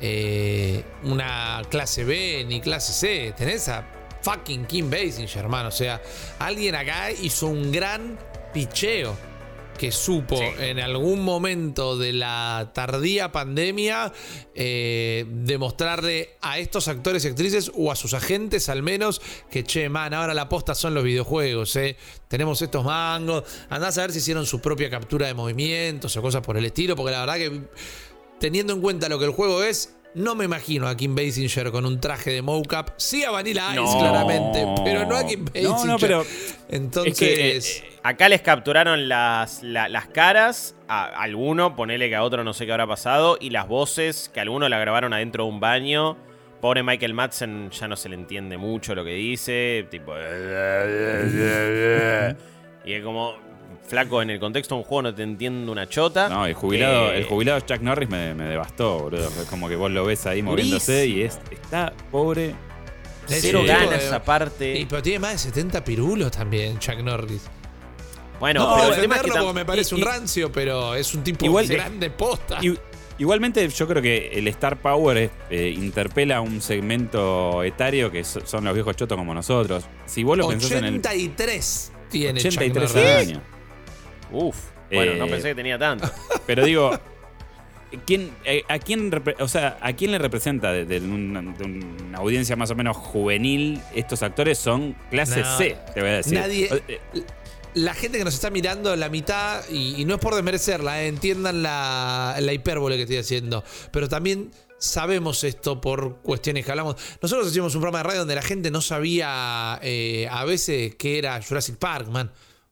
eh, 0.00 0.84
una 1.04 1.62
clase 1.70 2.04
B 2.04 2.44
ni 2.46 2.60
clase 2.60 2.92
C. 2.92 3.34
Tenés 3.36 3.68
a 3.68 3.86
fucking 4.22 4.66
Kim 4.66 4.90
Basinger, 4.90 5.38
hermano. 5.38 5.68
O 5.68 5.72
sea, 5.72 6.00
alguien 6.38 6.74
acá 6.74 7.10
hizo 7.10 7.46
un 7.46 7.70
gran 7.70 8.18
picheo 8.52 9.16
que 9.78 9.90
supo 9.92 10.36
Sí. 10.36 10.44
en 10.58 10.80
algún 10.80 11.24
momento 11.24 11.98
de 11.98 12.12
la 12.12 12.70
tardía 12.74 13.32
pandemia 13.32 14.12
eh, 14.54 15.26
demostrarle 15.28 16.36
a 16.40 16.58
estos 16.58 16.88
actores 16.88 17.24
y 17.24 17.28
actrices 17.28 17.72
o 17.74 17.90
a 17.90 17.96
sus 17.96 18.14
agentes 18.14 18.68
al 18.68 18.82
menos 18.82 19.20
que 19.50 19.64
che, 19.64 19.88
man, 19.88 20.14
ahora 20.14 20.34
la 20.34 20.48
posta 20.48 20.74
son 20.74 20.94
los 20.94 21.04
videojuegos, 21.04 21.74
eh. 21.76 21.96
tenemos 22.28 22.62
estos 22.62 22.84
mangos, 22.84 23.44
andás 23.68 23.98
a 23.98 24.02
ver 24.02 24.12
si 24.12 24.18
hicieron 24.18 24.46
su 24.46 24.60
propia 24.60 24.88
captura 24.90 25.26
de 25.26 25.34
movimientos 25.34 26.16
o 26.16 26.22
cosas 26.22 26.42
por 26.42 26.56
el 26.56 26.64
estilo, 26.64 26.96
porque 26.96 27.12
la 27.12 27.20
verdad 27.20 27.36
que 27.36 27.60
teniendo 28.38 28.72
en 28.72 28.80
cuenta 28.80 29.08
lo 29.08 29.18
que 29.18 29.24
el 29.24 29.32
juego 29.32 29.62
es, 29.62 29.94
no 30.14 30.34
me 30.34 30.44
imagino 30.44 30.86
a 30.88 30.96
Kim 30.96 31.14
Basinger 31.14 31.70
con 31.70 31.86
un 31.86 32.00
traje 32.00 32.30
de 32.30 32.42
mocap. 32.42 32.90
Sí 32.96 33.24
a 33.24 33.30
Vanilla 33.30 33.70
Ice, 33.72 33.80
No. 33.80 33.98
claramente, 33.98 34.66
pero 34.84 35.06
no 35.06 35.16
a 35.16 35.26
Kim 35.26 35.44
Basinger. 35.44 35.70
No, 35.70 35.84
no, 35.84 35.98
pero 35.98 36.24
Entonces, 36.68 37.12
es 37.12 37.18
que, 37.18 37.56
eh, 37.86 37.90
Acá 38.02 38.28
les 38.28 38.42
capturaron 38.42 39.08
las, 39.08 39.62
la- 39.62 39.88
las 39.88 40.08
caras, 40.08 40.76
a 40.88 41.04
alguno, 41.06 41.74
ponele 41.74 42.08
que 42.10 42.16
a 42.16 42.22
otro 42.22 42.44
no 42.44 42.52
sé 42.52 42.66
qué 42.66 42.72
habrá 42.72 42.86
pasado, 42.86 43.38
y 43.40 43.48
las 43.50 43.66
voces, 43.66 44.30
que 44.32 44.40
alguno 44.40 44.68
la 44.68 44.78
grabaron 44.78 45.14
adentro 45.14 45.44
de 45.44 45.50
un 45.50 45.60
baño. 45.60 46.16
Pobre 46.60 46.82
Michael 46.82 47.14
Madsen 47.14 47.70
ya 47.70 47.88
no 47.88 47.96
se 47.96 48.08
le 48.10 48.14
entiende 48.16 48.58
mucho 48.58 48.94
lo 48.94 49.04
que 49.04 49.12
dice, 49.14 49.86
tipo... 49.90 50.12
Y 52.86 52.92
es 52.92 53.02
como, 53.02 53.32
flaco, 53.86 54.22
en 54.22 54.30
el 54.30 54.40
contexto 54.40 54.74
de 54.74 54.78
un 54.80 54.84
juego 54.84 55.02
no 55.02 55.14
te 55.14 55.22
entiendo 55.22 55.70
una 55.72 55.88
chota. 55.88 56.28
No, 56.28 56.46
el 56.46 56.54
jubilado, 56.54 57.12
Eh, 57.12 57.18
el 57.18 57.24
jubilado 57.24 57.60
Chuck 57.60 57.80
Norris 57.80 58.08
me, 58.08 58.34
me 58.34 58.44
devastó, 58.44 58.98
boludo. 59.00 59.26
Es 59.28 59.48
como 59.48 59.68
que 59.68 59.76
vos 59.76 59.90
lo 59.90 60.04
ves 60.04 60.26
ahí 60.26 60.42
moviéndose 60.42 61.06
y 61.06 61.22
es, 61.22 61.38
está 61.50 61.92
pobre. 62.10 62.54
Cero 63.26 63.60
tipo 63.62 63.72
ganas 63.72 64.02
de- 64.10 64.14
aparte. 64.14 64.78
y, 64.78 64.84
pero 64.84 65.02
tiene 65.02 65.18
más 65.20 65.32
de 65.32 65.38
70 65.38 65.82
pirulos 65.84 66.30
también, 66.30 66.78
Chuck 66.78 66.98
Norris. 66.98 67.42
Bueno, 68.40 68.68
no, 68.68 68.76
pero 68.76 68.94
el 68.94 69.00
tema 69.00 69.16
es 69.16 69.22
que 69.22 69.30
tam- 69.30 69.52
me 69.54 69.64
parece 69.64 69.94
y- 69.94 69.98
un 69.98 70.04
rancio, 70.04 70.52
pero 70.52 70.94
es 70.94 71.14
un 71.14 71.22
tipo 71.24 71.44
Igual- 71.46 71.66
grande 71.68 72.10
posta. 72.10 72.58
Igualmente, 73.16 73.66
yo 73.68 73.86
creo 73.86 74.02
que 74.02 74.30
el 74.34 74.48
Star 74.48 74.76
Power 74.82 75.16
es, 75.16 75.30
eh, 75.48 75.68
interpela 75.74 76.38
a 76.38 76.40
un 76.40 76.60
segmento 76.60 77.62
etario 77.62 78.10
que 78.10 78.24
so- 78.24 78.44
son 78.44 78.64
los 78.64 78.74
viejos 78.74 78.96
chotos 78.96 79.16
como 79.16 79.32
nosotros. 79.32 79.84
Si 80.04 80.24
vos 80.24 80.36
lo 80.36 80.48
pensás 80.48 80.72
en 80.72 80.84
el 80.84 80.94
83 80.98 81.92
tiene 82.10 82.40
Chuck 82.40 82.48
83 82.58 82.94
Norris. 82.94 83.10
años. 83.28 83.42
Uf, 84.32 84.56
bueno, 84.92 85.14
no 85.14 85.26
Eh, 85.26 85.30
pensé 85.30 85.48
que 85.48 85.54
tenía 85.54 85.78
tanto. 85.78 86.10
Pero 86.46 86.64
digo, 86.64 86.98
¿quién, 88.06 88.30
eh, 88.44 88.62
a, 88.68 88.78
quién 88.78 89.10
o 89.38 89.48
sea, 89.48 89.78
¿a 89.80 89.92
quién 89.92 90.10
le 90.12 90.18
representa 90.18 90.72
de, 90.72 90.84
de 90.84 90.98
una, 91.00 91.40
de 91.42 91.64
una 91.64 92.18
audiencia 92.18 92.56
más 92.56 92.70
o 92.70 92.74
menos 92.74 92.96
juvenil? 92.96 93.80
Estos 93.94 94.22
actores 94.22 94.58
son 94.58 94.94
clase 95.10 95.40
No, 95.40 95.58
C, 95.58 95.76
te 95.94 96.00
voy 96.00 96.10
a 96.10 96.12
decir. 96.14 96.38
nadie- 96.38 96.68
O- 96.72 96.76
eh, 96.88 97.00
La 97.74 97.92
gente 97.94 98.18
que 98.18 98.24
nos 98.24 98.34
está 98.34 98.50
mirando, 98.50 98.94
la 98.94 99.08
mitad, 99.08 99.62
y, 99.68 100.00
y 100.00 100.04
no 100.04 100.14
es 100.14 100.20
por 100.20 100.34
desmerecerla, 100.34 101.02
eh, 101.02 101.08
entiendan 101.08 101.62
la, 101.62 102.36
la 102.40 102.52
hipérbole 102.52 102.94
que 102.96 103.02
estoy 103.02 103.16
haciendo, 103.16 103.64
pero 103.90 104.08
también 104.08 104.50
sabemos 104.78 105.42
esto 105.42 105.80
por 105.80 106.18
cuestiones 106.18 106.64
que 106.64 106.70
hablamos. 106.70 106.94
Nosotros 107.20 107.48
hacíamos 107.48 107.74
un 107.74 107.80
programa 107.80 107.98
de 107.98 108.04
radio 108.04 108.18
donde 108.20 108.34
la 108.36 108.42
gente 108.42 108.70
no 108.70 108.80
sabía 108.80 109.80
eh, 109.82 110.28
a 110.30 110.44
veces 110.44 110.94
qué 110.94 111.18
era 111.18 111.40
Jurassic 111.42 111.76
Park, 111.76 112.06
man, 112.08 112.30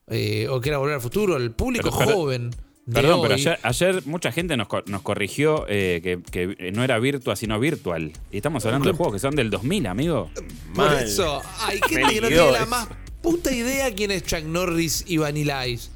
eh, 0.09 0.47
o 0.49 0.61
qué 0.61 0.69
era 0.71 0.79
Volver 0.79 0.95
al 0.97 1.01
Futuro. 1.01 1.37
El 1.37 1.51
público 1.53 1.91
Pero- 1.91 1.99
pero- 2.07 2.17
joven. 2.19 2.51
de 2.85 2.95
Perdón, 2.95 3.21
pero 3.23 3.35
ayer, 3.35 3.59
ayer 3.63 4.03
mucha 4.07 4.33
gente 4.33 4.57
nos, 4.57 4.67
nos 4.87 5.03
corrigió 5.03 5.67
eh, 5.69 6.01
que, 6.03 6.21
que 6.57 6.73
no 6.73 6.83
era 6.83 6.99
virtua, 6.99 7.37
sino 7.37 7.61
virtual. 7.61 8.13
Y 8.33 8.37
estamos 8.39 8.67
hablando 8.67 8.91
de 8.91 8.97
juegos 8.97 9.15
que 9.15 9.21
son 9.21 9.37
del 9.37 9.51
2000, 9.51 9.87
amigo. 9.87 10.31
Por 10.75 10.87
Mal. 10.91 11.05
eso, 11.05 11.41
hay 11.61 11.79
gente 11.89 12.15
que 12.15 12.21
no 12.21 12.27
tiene 12.29 12.51
la 12.53 12.67
más 12.67 12.89
puta 13.23 13.53
idea 13.53 13.95
quién 13.95 14.11
es 14.11 14.25
Chuck 14.25 14.43
Norris 14.43 15.05
y 15.07 15.17
Vanilla 15.19 15.65
Ice. 15.69 15.91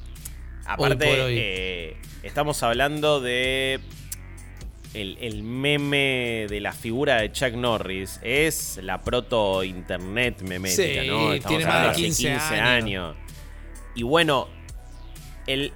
Aparte, 0.64 1.22
hoy. 1.22 1.34
eh, 1.38 1.96
estamos 2.22 2.62
hablando 2.62 3.20
de. 3.20 3.80
El, 4.94 5.18
el 5.20 5.42
meme 5.42 6.46
de 6.48 6.60
la 6.60 6.72
figura 6.72 7.20
de 7.20 7.30
Chuck 7.32 7.52
Norris 7.54 8.18
es 8.22 8.78
la 8.82 9.02
proto-internet 9.02 10.40
memética, 10.42 11.02
Sí, 11.02 11.08
¿no? 11.08 11.32
Estamos 11.34 11.48
tiene 11.58 11.64
más 11.64 11.74
de 11.74 11.78
hablando 11.80 11.90
hace 11.90 12.00
15 12.02 12.30
años. 12.30 12.50
años. 12.68 13.16
Y 13.96 14.02
bueno, 14.02 14.46
el, 15.46 15.72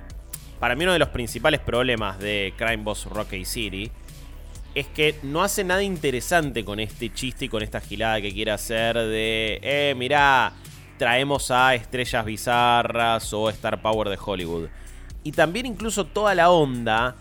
para 0.60 0.76
mí 0.76 0.84
uno 0.84 0.92
de 0.92 0.98
los 0.98 1.08
principales 1.08 1.58
problemas 1.58 2.18
de 2.18 2.52
Crime 2.56 2.84
Boss 2.84 3.06
Rocky 3.06 3.44
City 3.46 3.90
es 4.74 4.86
que 4.86 5.18
no 5.22 5.42
hace 5.42 5.64
nada 5.64 5.82
interesante 5.82 6.64
con 6.64 6.78
este 6.78 7.12
chiste 7.12 7.46
y 7.46 7.48
con 7.48 7.62
esta 7.62 7.80
gilada 7.80 8.20
que 8.20 8.32
quiere 8.32 8.52
hacer 8.52 8.96
de, 8.96 9.58
eh, 9.62 9.94
mirá, 9.96 10.52
traemos 10.98 11.50
a 11.50 11.74
estrellas 11.74 12.24
bizarras 12.24 13.32
o 13.32 13.48
Star 13.48 13.80
Power 13.80 14.10
de 14.10 14.18
Hollywood. 14.22 14.68
Y 15.24 15.32
también 15.32 15.64
incluso 15.64 16.04
toda 16.04 16.34
la 16.34 16.50
onda 16.50 17.16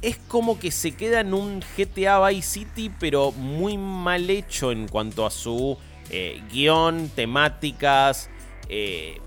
es 0.00 0.16
como 0.28 0.58
que 0.58 0.70
se 0.70 0.96
queda 0.96 1.20
en 1.20 1.34
un 1.34 1.62
GTA 1.76 2.26
Vice 2.26 2.60
City, 2.60 2.90
pero 2.98 3.32
muy 3.32 3.76
mal 3.76 4.30
hecho 4.30 4.72
en 4.72 4.88
cuanto 4.88 5.26
a 5.26 5.30
su 5.30 5.76
eh, 6.10 6.42
guion, 6.50 7.10
temáticas. 7.14 8.30
eh, 8.70 9.18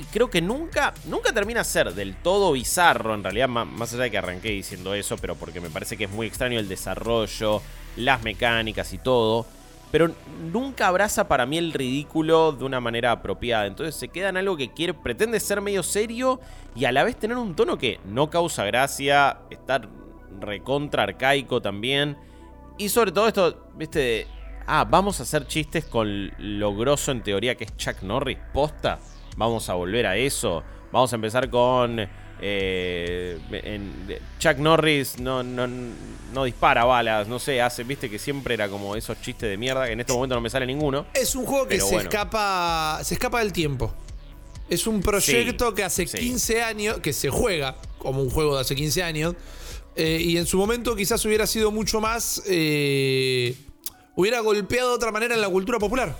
y 0.00 0.04
creo 0.04 0.30
que 0.30 0.40
nunca, 0.40 0.94
nunca 1.04 1.30
termina 1.30 1.62
ser 1.62 1.92
del 1.92 2.16
todo 2.16 2.52
bizarro, 2.52 3.14
en 3.14 3.22
realidad, 3.22 3.48
más 3.48 3.92
allá 3.92 4.04
de 4.04 4.10
que 4.10 4.16
arranqué 4.16 4.48
diciendo 4.48 4.94
eso, 4.94 5.18
pero 5.18 5.34
porque 5.34 5.60
me 5.60 5.68
parece 5.68 5.98
que 5.98 6.04
es 6.04 6.10
muy 6.10 6.26
extraño 6.26 6.58
el 6.58 6.68
desarrollo, 6.68 7.60
las 7.96 8.22
mecánicas 8.22 8.94
y 8.94 8.98
todo. 8.98 9.44
Pero 9.90 10.14
nunca 10.52 10.86
abraza 10.86 11.28
para 11.28 11.44
mí 11.44 11.58
el 11.58 11.74
ridículo 11.74 12.52
de 12.52 12.64
una 12.64 12.80
manera 12.80 13.12
apropiada. 13.12 13.66
Entonces 13.66 13.94
se 13.94 14.08
queda 14.08 14.30
en 14.30 14.38
algo 14.38 14.56
que 14.56 14.72
quiere, 14.72 14.94
pretende 14.94 15.38
ser 15.38 15.60
medio 15.60 15.82
serio 15.82 16.40
y 16.74 16.86
a 16.86 16.92
la 16.92 17.04
vez 17.04 17.16
tener 17.16 17.36
un 17.36 17.54
tono 17.54 17.76
que 17.76 18.00
no 18.06 18.30
causa 18.30 18.64
gracia, 18.64 19.40
estar 19.50 19.86
recontra 20.40 21.02
arcaico 21.02 21.60
también. 21.60 22.16
Y 22.78 22.88
sobre 22.88 23.12
todo 23.12 23.28
esto, 23.28 23.68
viste, 23.74 24.26
ah, 24.66 24.86
vamos 24.88 25.20
a 25.20 25.24
hacer 25.24 25.46
chistes 25.46 25.84
con 25.84 26.32
lo 26.38 26.74
grosso 26.74 27.12
en 27.12 27.22
teoría 27.22 27.54
que 27.54 27.64
es 27.64 27.76
Chuck 27.76 28.00
Norris, 28.02 28.38
posta. 28.54 28.98
Vamos 29.36 29.68
a 29.68 29.74
volver 29.74 30.06
a 30.06 30.16
eso. 30.16 30.62
Vamos 30.92 31.12
a 31.12 31.16
empezar 31.16 31.48
con... 31.50 31.98
eh, 32.42 33.38
en- 33.52 34.18
Chuck 34.38 34.56
Norris 34.56 35.18
no, 35.18 35.42
no, 35.42 35.66
no 36.32 36.44
dispara 36.44 36.84
balas, 36.84 37.28
no 37.28 37.38
sé, 37.38 37.60
hace, 37.60 37.84
viste 37.84 38.08
que 38.08 38.18
siempre 38.18 38.54
era 38.54 38.68
como 38.68 38.96
esos 38.96 39.20
chistes 39.20 39.48
de 39.50 39.56
mierda, 39.56 39.86
que 39.86 39.92
en 39.92 40.00
este 40.00 40.12
momento 40.12 40.34
no 40.34 40.40
me 40.40 40.50
sale 40.50 40.66
ninguno. 40.66 41.06
Es 41.14 41.34
un 41.34 41.44
juego 41.46 41.68
que 41.68 41.76
se 41.78 41.84
bueno. 41.84 42.00
escapa. 42.08 43.00
Se 43.04 43.14
escapa 43.14 43.40
del 43.40 43.52
tiempo. 43.52 43.92
Es 44.68 44.86
un 44.86 45.00
proyecto 45.00 45.68
Sí, 45.70 45.74
que 45.74 45.84
hace 45.84 46.06
sí. 46.06 46.18
15 46.18 46.62
años, 46.62 46.98
que 47.00 47.12
se 47.12 47.28
juega 47.28 47.76
como 47.98 48.22
un 48.22 48.30
juego 48.30 48.54
de 48.54 48.60
hace 48.62 48.74
15 48.74 49.02
años. 49.02 49.34
eh, 49.96 50.18
y 50.22 50.36
en 50.38 50.46
su 50.46 50.56
momento 50.56 50.94
quizás 50.96 51.24
hubiera 51.24 51.46
sido 51.46 51.70
mucho 51.70 52.00
más. 52.00 52.42
eh, 52.46 53.54
hubiera 54.16 54.40
golpeado 54.40 54.90
de 54.90 54.94
otra 54.96 55.10
manera 55.12 55.34
en 55.34 55.40
la 55.40 55.48
cultura 55.48 55.78
popular. 55.78 56.16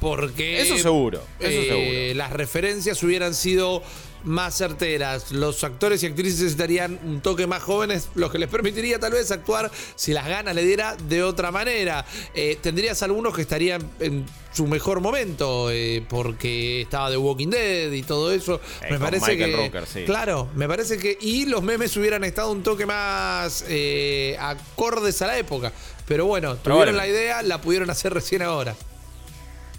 Porque. 0.00 0.60
Eso 0.60 0.78
seguro, 0.78 1.22
eso 1.38 1.60
eh, 1.60 1.66
seguro. 1.68 2.18
Las 2.18 2.32
referencias 2.32 3.02
hubieran 3.02 3.34
sido 3.34 3.82
más 4.24 4.56
certeras. 4.56 5.32
Los 5.32 5.64
actores 5.64 6.02
y 6.02 6.06
actrices 6.06 6.42
estarían 6.42 6.98
un 7.04 7.20
toque 7.20 7.46
más 7.46 7.62
jóvenes, 7.62 8.08
lo 8.14 8.30
que 8.30 8.38
les 8.38 8.48
permitiría 8.48 8.98
tal 8.98 9.12
vez 9.12 9.30
actuar 9.30 9.70
si 9.96 10.12
las 10.12 10.26
ganas 10.26 10.54
le 10.54 10.64
diera 10.64 10.96
de 10.96 11.22
otra 11.22 11.50
manera. 11.50 12.04
Eh, 12.34 12.58
tendrías 12.60 13.02
algunos 13.02 13.34
que 13.34 13.42
estarían 13.42 13.88
en 14.00 14.26
su 14.52 14.66
mejor 14.66 15.00
momento, 15.00 15.70
eh, 15.70 16.04
porque 16.08 16.82
estaba 16.82 17.10
The 17.10 17.16
Walking 17.16 17.48
Dead 17.48 17.92
y 17.92 18.02
todo 18.02 18.32
eso. 18.32 18.60
Eh, 18.82 18.88
me 18.90 18.98
parece 18.98 19.32
Michael 19.32 19.50
que. 19.50 19.56
Rooker, 19.56 19.86
sí. 19.86 20.04
Claro, 20.04 20.48
me 20.54 20.68
parece 20.68 20.98
que. 20.98 21.16
Y 21.20 21.46
los 21.46 21.62
memes 21.62 21.96
hubieran 21.96 22.24
estado 22.24 22.50
un 22.52 22.62
toque 22.62 22.86
más 22.86 23.64
eh, 23.68 24.36
acordes 24.38 25.20
a 25.22 25.26
la 25.26 25.38
época. 25.38 25.72
Pero 26.06 26.26
bueno, 26.26 26.56
tuvieron 26.56 26.96
la 26.96 27.06
idea, 27.06 27.42
la 27.42 27.60
pudieron 27.60 27.88
hacer 27.88 28.12
recién 28.12 28.42
ahora. 28.42 28.74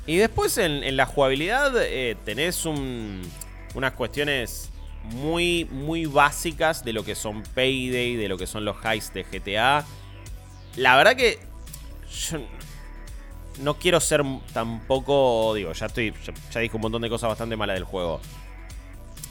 Y 0.07 0.17
después 0.17 0.57
en, 0.57 0.95
la 0.97 1.05
jugabilidad 1.05 1.73
eh, 1.81 2.17
tenés 2.25 2.65
un- 2.65 3.21
unas 3.75 3.93
cuestiones 3.93 4.69
muy, 5.03 5.65
muy 5.71 6.05
básicas 6.05 6.83
de 6.83 6.93
lo 6.93 7.03
que 7.03 7.15
son 7.15 7.43
Payday, 7.43 8.15
de 8.15 8.27
lo 8.29 8.37
que 8.37 8.47
son 8.47 8.65
los 8.65 8.77
heists 8.83 9.13
de 9.13 9.23
GTA. 9.23 9.85
La 10.75 10.95
verdad 10.97 11.15
que 11.15 11.39
yo 12.29 12.39
no 13.61 13.75
quiero 13.75 13.99
ser 13.99 14.23
tampoco, 14.53 15.53
digo, 15.53 15.73
ya 15.73 15.85
estoy, 15.87 16.13
ya, 16.25 16.33
ya 16.51 16.59
dije 16.59 16.75
un 16.75 16.81
montón 16.81 17.01
de 17.01 17.09
cosas 17.09 17.29
bastante 17.29 17.55
malas 17.55 17.75
del 17.75 17.83
juego. 17.83 18.19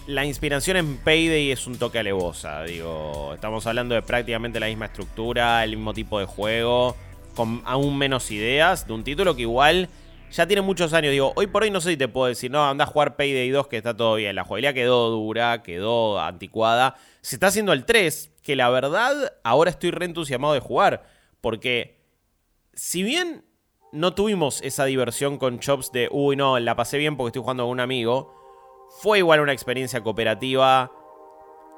La 0.07 0.25
inspiración 0.25 0.77
en 0.77 0.97
Payday 0.99 1.53
es 1.53 1.67
un 1.67 1.77
toque 1.77 1.99
alevosa, 1.99 2.63
digo, 2.65 3.33
estamos 3.35 3.67
hablando 3.67 3.95
de 3.95 4.03
prácticamente 4.03 4.59
la 4.59 4.67
misma 4.67 4.87
estructura, 4.87 5.63
el 5.63 5.77
mismo 5.77 5.95
tipo 5.95 6.19
de 6.19 6.27
juego, 6.27 6.97
con 7.35 7.63
aún 7.65 7.97
menos 7.97 8.31
ideas, 8.31 8.87
de 8.87 8.93
un 8.93 9.05
título 9.05 9.37
que 9.37 9.43
igual 9.43 9.89
ya 10.31 10.47
tiene 10.47 10.63
muchos 10.63 10.93
años. 10.93 11.13
Digo, 11.13 11.33
hoy 11.37 11.47
por 11.47 11.63
hoy 11.63 11.71
no 11.71 11.81
sé 11.81 11.91
si 11.91 11.97
te 11.97 12.09
puedo 12.09 12.27
decir, 12.27 12.51
no, 12.51 12.65
anda 12.67 12.85
a 12.85 12.87
jugar 12.87 13.17
Payday 13.17 13.51
2 13.51 13.69
que 13.69 13.77
está 13.77 13.97
todo 13.97 14.15
bien. 14.15 14.37
La 14.37 14.45
jugabilidad 14.45 14.75
quedó 14.75 15.11
dura, 15.11 15.63
quedó 15.63 16.21
anticuada. 16.21 16.97
Se 17.21 17.37
está 17.37 17.49
haciendo 17.49 17.73
el 17.73 17.85
3, 17.85 18.33
que 18.43 18.57
la 18.57 18.71
verdad 18.71 19.35
ahora 19.45 19.71
estoy 19.71 19.91
re 19.91 20.07
entusiasmado 20.07 20.55
de 20.55 20.61
jugar, 20.61 21.05
porque 21.41 22.01
si 22.75 23.03
bien 23.03 23.45
no 23.93 24.15
tuvimos 24.15 24.63
esa 24.63 24.85
diversión 24.85 25.39
con 25.39 25.59
Chops 25.59 25.93
de, 25.93 26.09
uy, 26.11 26.37
no, 26.37 26.59
la 26.59 26.77
pasé 26.77 26.99
bien 26.99 27.17
porque 27.17 27.29
estoy 27.29 27.43
jugando 27.43 27.65
con 27.65 27.73
un 27.73 27.81
amigo, 27.81 28.35
fue 29.01 29.19
igual 29.19 29.41
una 29.41 29.53
experiencia 29.53 30.03
cooperativa 30.03 30.93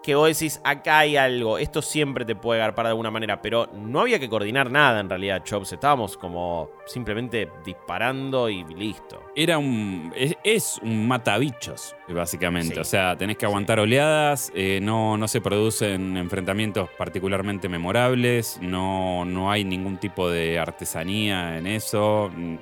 que 0.03 0.15
vos 0.17 0.27
decís, 0.29 0.61
acá 0.65 0.99
hay 1.01 1.17
algo, 1.17 1.59
esto 1.59 1.81
siempre 1.81 2.25
te 2.25 2.35
puede 2.35 2.61
agarpar 2.61 2.87
de 2.87 2.91
alguna 2.91 3.11
manera, 3.11 3.41
pero 3.41 3.69
no 3.73 4.01
había 4.01 4.19
que 4.19 4.29
coordinar 4.29 4.71
nada 4.71 4.99
en 5.01 5.09
realidad, 5.09 5.43
Chops, 5.45 5.73
estábamos 5.73 6.17
como 6.17 6.71
simplemente 6.87 7.49
disparando 7.65 8.49
y 8.49 8.65
listo. 8.65 9.23
Era 9.37 9.59
un. 9.59 10.13
Es, 10.17 10.35
es 10.43 10.79
un 10.83 11.07
matabichos, 11.07 11.95
básicamente. 12.09 12.75
Sí. 12.75 12.81
O 12.81 12.85
sea, 12.85 13.17
tenés 13.17 13.37
que 13.37 13.47
aguantar 13.47 13.79
oleadas, 13.79 14.51
eh, 14.55 14.81
no, 14.83 15.17
no 15.17 15.29
se 15.29 15.41
producen 15.41 16.17
enfrentamientos 16.17 16.91
particularmente 16.99 17.69
memorables, 17.69 18.59
no, 18.61 19.25
no 19.25 19.51
hay 19.53 19.65
ningún 19.65 19.99
tipo 19.99 20.29
de 20.29 20.59
artesanía 20.59 21.59
en 21.59 21.67
eso. 21.67 22.31
Mm, 22.37 22.57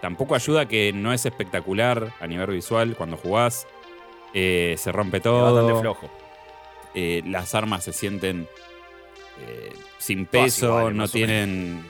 Tampoco 0.00 0.34
ayuda 0.34 0.66
que 0.68 0.92
no 0.92 1.12
es 1.14 1.24
espectacular 1.24 2.12
a 2.20 2.26
nivel 2.26 2.48
visual 2.50 2.94
cuando 2.96 3.16
jugás. 3.16 3.66
Eh, 4.34 4.74
se 4.76 4.92
rompe 4.92 5.16
Es 5.16 5.22
todo. 5.22 5.54
bastante 5.54 5.80
flojo. 5.80 6.10
Eh, 6.96 7.22
las 7.26 7.54
armas 7.54 7.84
se 7.84 7.92
sienten 7.92 8.48
eh, 9.46 9.70
sin 9.98 10.26
peso, 10.26 10.90
no 10.90 11.06
tienen... 11.06 11.84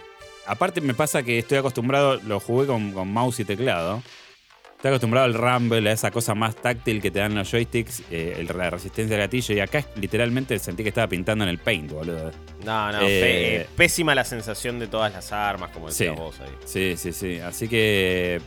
Aparte 0.47 0.81
me 0.81 0.95
pasa 0.95 1.23
que 1.23 1.39
estoy 1.39 1.59
acostumbrado, 1.59 2.17
lo 2.17 2.41
jugué 2.41 2.67
con, 2.67 2.93
con 2.93 3.09
mouse 3.09 3.41
y 3.41 3.45
teclado. 3.45 4.03
Estoy 4.77 4.91
acostumbrado 4.91 5.25
al 5.27 5.35
rumble, 5.35 5.89
a 5.89 5.93
esa 5.93 6.11
cosa 6.11 6.35
más 6.35 6.55
táctil 6.57 7.01
que 7.01 7.11
te 7.11 7.21
dan 7.21 7.35
los 7.35 7.51
joysticks, 7.51 8.03
eh, 8.11 8.47
la 8.55 8.69
resistencia 8.71 9.17
al 9.17 9.23
gatillo. 9.23 9.55
Y 9.55 9.61
acá 9.61 9.85
literalmente 9.97 10.59
sentí 10.59 10.83
que 10.83 10.91
estaba 10.91 11.07
pintando 11.09 11.45
en 11.45 11.51
el 11.51 11.59
paint, 11.59 11.91
boludo. 11.93 12.31
No, 12.65 12.93
no, 12.93 12.99
Eh, 13.03 13.67
pésima 13.77 14.15
la 14.15 14.25
sensación 14.25 14.79
de 14.79 14.87
todas 14.89 15.13
las 15.13 15.33
armas, 15.33 15.71
como 15.71 15.87
decías 15.89 16.15
Sí. 16.15 16.21
vos 16.21 16.39
ahí. 16.41 16.51
Sí, 16.65 16.97
sí, 16.97 17.13
sí. 17.13 17.39
Así 17.39 17.69
que 17.69 18.41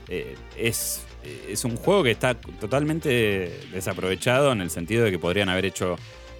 es 0.57 1.05
es 1.49 1.65
un 1.65 1.75
juego 1.75 2.03
que 2.03 2.11
está 2.11 2.33
totalmente 2.35 3.59
desaprovechado 3.73 4.53
en 4.53 4.61
el 4.61 4.69
sentido 4.69 5.03
de 5.03 5.11
que 5.11 5.19
podrían 5.19 5.49
haber 5.49 5.65
hecho 5.65 5.97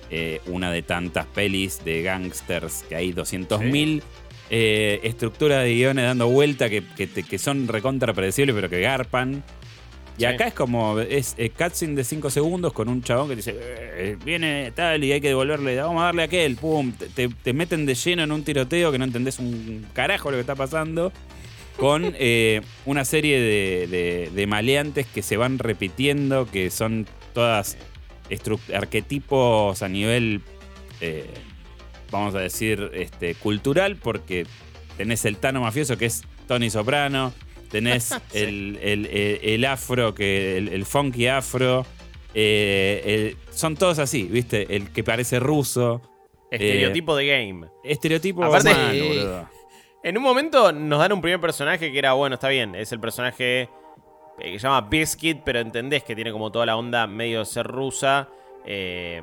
eh, 0.10 0.42
una 0.48 0.72
de 0.72 0.82
tantas 0.82 1.26
pelis 1.28 1.84
de 1.86 2.02
gangsters 2.04 2.84
que 2.88 2.96
hay 2.96 3.14
200.000 3.14 4.02
eh, 4.52 5.00
estructuras 5.04 5.64
de 5.64 5.74
guiones 5.76 6.06
dando 6.06 6.28
vuelta 6.28 6.70
que, 6.70 6.84
que, 6.98 7.38
son 7.38 7.68
recontra 7.68 8.14
predecibles 8.14 8.56
pero 8.56 8.70
que 8.70 8.82
garpan. 8.82 9.44
Y 10.18 10.22
Sí. 10.22 10.26
acá 10.26 10.48
es 10.48 10.54
como, 10.54 11.00
es 11.00 11.36
eh, 11.38 11.50
cutscene 11.50 11.96
de 11.96 12.04
5 12.04 12.30
segundos 12.30 12.74
con 12.74 12.90
un 12.90 13.02
chabón 13.02 13.30
que 13.30 13.38
dice, 13.38 13.56
"Eh, 13.58 14.18
viene 14.26 14.72
tal 14.76 15.02
y 15.04 15.14
hay 15.14 15.22
que 15.22 15.30
devolverle, 15.30 15.78
vamos 15.78 16.02
a 16.02 16.06
darle 16.06 16.24
a 16.24 16.26
aquel, 16.26 16.56
pum, 16.58 16.92
te, 16.92 17.08
te- 17.08 17.30
te 17.30 17.54
meten 17.54 17.86
de 17.86 17.96
lleno 17.96 18.24
en 18.24 18.32
un 18.34 18.44
tiroteo 18.44 18.92
que 18.92 18.98
no 18.98 19.06
entendés 19.06 19.40
un 19.40 19.86
carajo 19.94 20.30
lo 20.30 20.36
que 20.36 20.42
está 20.42 20.56
pasando, 20.56 21.14
con 21.78 22.04
eh, 22.20 22.60
una 22.86 23.06
serie 23.06 23.40
de, 23.40 23.88
de- 23.88 24.30
de 24.36 24.48
maleantes 24.48 25.06
que 25.08 25.22
se 25.22 25.38
van 25.38 25.58
repitiendo, 25.58 26.46
que 26.52 26.70
son 26.70 27.06
todas 27.34 27.78
arquetipos 28.74 29.82
a 29.82 29.90
nivel, 29.90 30.42
eh, 31.02 31.26
vamos 32.12 32.36
a 32.36 32.40
decir, 32.40 32.92
este, 32.94 33.36
cultural, 33.36 33.96
porque 33.98 34.46
tenés 34.98 35.26
el 35.26 35.38
Tano 35.38 35.62
mafioso 35.62 35.98
que 35.98 36.06
es 36.06 36.24
Tony 36.48 36.70
Soprano, 36.70 37.34
tenés 37.70 38.12
el, 38.34 38.78
el- 38.82 39.06
el- 39.08 39.40
el 39.44 39.66
afro, 39.66 40.14
que 40.16 40.58
el, 40.58 40.70
el 40.70 40.86
funky 40.86 41.28
afro, 41.28 41.86
eh, 42.34 43.02
el- 43.06 43.54
son 43.56 43.76
todos 43.76 44.00
así, 44.00 44.24
¿viste? 44.24 44.76
El 44.76 44.90
que 44.92 45.04
parece 45.04 45.40
ruso. 45.40 46.02
Estereotipo 46.52 47.16
de 47.16 47.28
game. 47.28 47.68
Estereotipo 47.84 48.44
Aparte- 48.44 48.72
humano. 48.72 49.50
En 50.02 50.18
un 50.18 50.24
momento 50.24 50.72
nos 50.72 50.98
dan 51.00 51.12
un 51.12 51.22
primer 51.22 51.42
personaje 51.42 51.92
que 51.92 52.00
era, 52.00 52.14
bueno, 52.14 52.36
está 52.36 52.48
bien, 52.48 52.74
es 52.74 52.92
el 52.94 53.00
personaje 53.02 53.64
eh, 53.64 53.70
que 54.40 54.60
se 54.60 54.68
llama 54.68 54.82
Biscuit, 54.82 55.42
pero 55.44 55.60
entendés 55.60 56.04
que 56.04 56.16
tiene 56.16 56.32
como 56.32 56.52
toda 56.52 56.66
la 56.66 56.78
onda 56.78 57.08
medio 57.08 57.40
de 57.40 57.46
ser 57.46 57.68
rusa, 57.68 58.30
eh, 58.66 59.22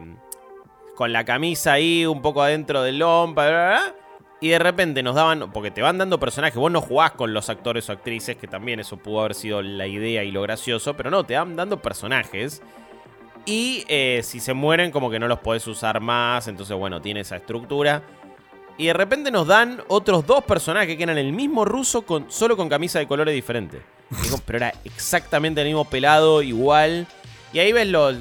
con 0.94 1.12
la 1.12 1.25
camisa 1.25 1.73
ahí 1.73 2.06
un 2.06 2.23
poco 2.23 2.42
adentro 2.42 2.82
del 2.82 2.99
lompa, 2.99 3.94
y 4.40 4.49
de 4.49 4.58
repente 4.58 5.02
nos 5.02 5.14
daban, 5.14 5.50
porque 5.52 5.70
te 5.70 5.80
van 5.80 5.99
dando 5.99 6.20
personajes, 6.20 6.56
vos 6.56 6.70
no 6.70 6.80
jugás 6.80 7.12
con 7.12 7.32
los 7.32 7.49
actores 7.49 7.88
o 7.88 7.92
actrices, 7.92 8.37
que 8.37 8.46
también 8.46 8.80
eso 8.80 8.99
pudo 8.99 9.20
haber 9.20 9.35
sido 9.35 9.62
la 9.62 9.87
idea 9.87 10.25
y 10.25 10.30
lo 10.30 10.42
gracioso, 10.42 10.94
pero 10.94 11.11
no, 11.11 11.25
te 11.25 11.37
van 11.37 11.56
dando 11.56 11.80
personajes. 11.80 12.62
Y 13.46 13.85
eh, 13.88 14.20
si 14.25 14.40
se 14.40 14.52
mueren, 14.54 14.90
como 14.90 15.08
que 15.08 15.18
no 15.18 15.28
los 15.28 15.38
podés 15.38 15.66
usar 15.68 16.00
más. 16.00 16.49
Entonces, 16.49 16.76
bueno, 16.76 17.00
tiene 17.00 17.20
esa 17.20 17.37
estructura. 17.37 18.02
Y 18.76 18.87
de 18.87 18.92
repente 18.92 19.30
nos 19.30 19.46
dan 19.46 19.80
otros 19.88 20.26
dos 20.26 20.44
personajes 20.44 20.96
que 20.96 21.02
eran 21.04 21.16
el 21.16 21.32
mismo 21.32 21.64
ruso, 21.64 22.02
con, 22.02 22.30
solo 22.30 22.56
con 22.56 22.68
camisa 22.68 22.99
de 22.99 23.06
colores 23.06 23.35
diferentes. 23.35 23.80
Pero 24.44 24.58
era 24.58 24.72
exactamente 24.84 25.60
el 25.60 25.66
mismo 25.66 25.84
pelado, 25.84 26.42
igual. 26.42 27.06
Y 27.52 27.58
ahí 27.58 27.72
ves 27.72 27.88
lo- 27.88 28.12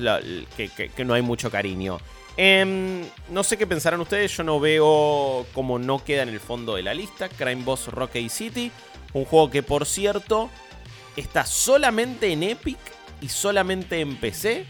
que, 0.56 0.92
no 1.06 1.13
hay 1.13 1.22
mucho 1.22 1.51
cariño. 1.51 2.00
Em, 2.38 3.04
no 3.30 3.44
sé 3.44 3.58
qué 3.58 3.65
pensarán 3.68 4.01
ustedes, 4.01 4.36
yo 4.36 4.44
no 4.44 4.60
veo 4.60 5.46
cómo 5.54 5.80
no 5.80 6.04
queda 6.04 6.24
en 6.24 6.30
el 6.30 6.39
fondo 6.39 6.75
de 6.75 6.84
la 6.84 6.94
lista. 6.94 7.30
Crime 7.30 7.63
Boss 7.63 7.88
Rocky 7.88 8.30
City. 8.30 8.72
Un 9.13 9.25
juego 9.25 9.50
que, 9.50 9.63
por 9.63 9.86
cierto, 9.86 10.50
está 11.15 11.46
solamente 11.46 12.32
en 12.32 12.44
Epic 12.44 12.77
y 13.22 13.30
solamente 13.30 14.01
en 14.01 14.18
PC. 14.18 14.65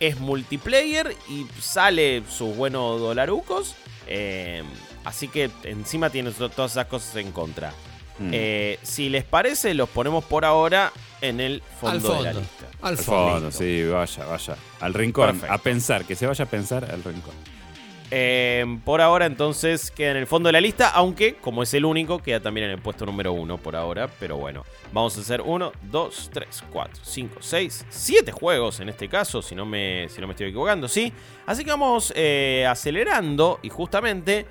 Es 0.00 0.18
multiplayer 0.20 1.16
y 1.28 1.46
sale 1.60 2.22
sus 2.28 2.54
buenos 2.56 3.00
dolarucos. 3.00 3.74
Eh, 4.06 4.62
así 5.04 5.28
que 5.28 5.50
encima 5.64 6.10
tiene 6.10 6.30
to- 6.32 6.50
todas 6.50 6.72
esas 6.72 6.86
cosas 6.86 7.16
en 7.16 7.32
contra. 7.32 7.72
Mm. 8.18 8.30
Eh, 8.32 8.78
si 8.82 9.08
les 9.08 9.24
parece, 9.24 9.74
los 9.74 9.88
ponemos 9.88 10.24
por 10.24 10.44
ahora 10.44 10.92
en 11.20 11.40
el 11.40 11.62
fondo, 11.80 12.12
Al 12.12 12.18
de 12.18 12.24
la 12.24 12.32
lista. 12.40 12.66
Al 12.82 12.88
Al 12.90 12.96
fondo. 12.98 13.32
fondo, 13.32 13.50
sí, 13.52 13.84
vaya, 13.84 14.24
vaya. 14.26 14.56
Al 14.80 14.94
rincón, 14.94 15.26
Perfecto. 15.30 15.52
a 15.54 15.58
pensar, 15.58 16.04
que 16.04 16.14
se 16.16 16.26
vaya 16.26 16.44
a 16.44 16.48
pensar 16.48 16.84
al 16.84 17.02
rincón. 17.04 17.34
Eh, 18.10 18.64
por 18.86 19.02
ahora, 19.02 19.26
entonces, 19.26 19.90
queda 19.90 20.12
en 20.12 20.16
el 20.16 20.26
fondo 20.26 20.48
de 20.48 20.54
la 20.54 20.60
lista, 20.62 20.88
aunque, 20.88 21.34
como 21.36 21.62
es 21.62 21.74
el 21.74 21.84
único, 21.84 22.18
queda 22.20 22.40
también 22.40 22.64
en 22.66 22.70
el 22.72 22.78
puesto 22.80 23.04
número 23.04 23.34
uno 23.34 23.58
por 23.58 23.76
ahora. 23.76 24.08
Pero 24.18 24.36
bueno, 24.38 24.64
vamos 24.92 25.18
a 25.18 25.20
hacer 25.20 25.42
uno, 25.42 25.72
dos, 25.82 26.30
tres, 26.32 26.64
cuatro, 26.72 27.02
cinco, 27.04 27.36
seis, 27.40 27.84
siete 27.90 28.32
juegos 28.32 28.80
en 28.80 28.88
este 28.88 29.08
caso, 29.08 29.42
si 29.42 29.54
no 29.54 29.66
me, 29.66 30.08
si 30.08 30.20
no 30.22 30.26
me 30.26 30.32
estoy 30.32 30.46
equivocando, 30.48 30.88
¿sí? 30.88 31.12
Así 31.44 31.64
que 31.64 31.70
vamos 31.70 32.10
eh, 32.16 32.66
acelerando 32.66 33.60
y 33.62 33.68
justamente 33.68 34.46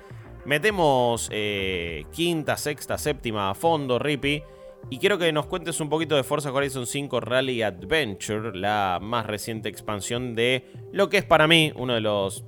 metemos 0.48 1.28
eh, 1.30 2.04
quinta, 2.10 2.56
sexta, 2.56 2.96
séptima 2.98 3.50
a 3.50 3.54
fondo, 3.54 3.98
Rippy. 3.98 4.42
Y 4.90 4.98
quiero 4.98 5.18
que 5.18 5.30
nos 5.32 5.46
cuentes 5.46 5.78
un 5.80 5.90
poquito 5.90 6.16
de 6.16 6.22
Forza 6.22 6.50
Horizon 6.52 6.86
5 6.86 7.20
Rally 7.20 7.62
Adventure, 7.62 8.56
la 8.56 8.98
más 9.02 9.26
reciente 9.26 9.68
expansión 9.68 10.34
de 10.34 10.64
lo 10.92 11.10
que 11.10 11.18
es 11.18 11.24
para 11.24 11.46
mí 11.46 11.72
uno 11.76 11.94
de 11.94 12.00
los 12.00 12.44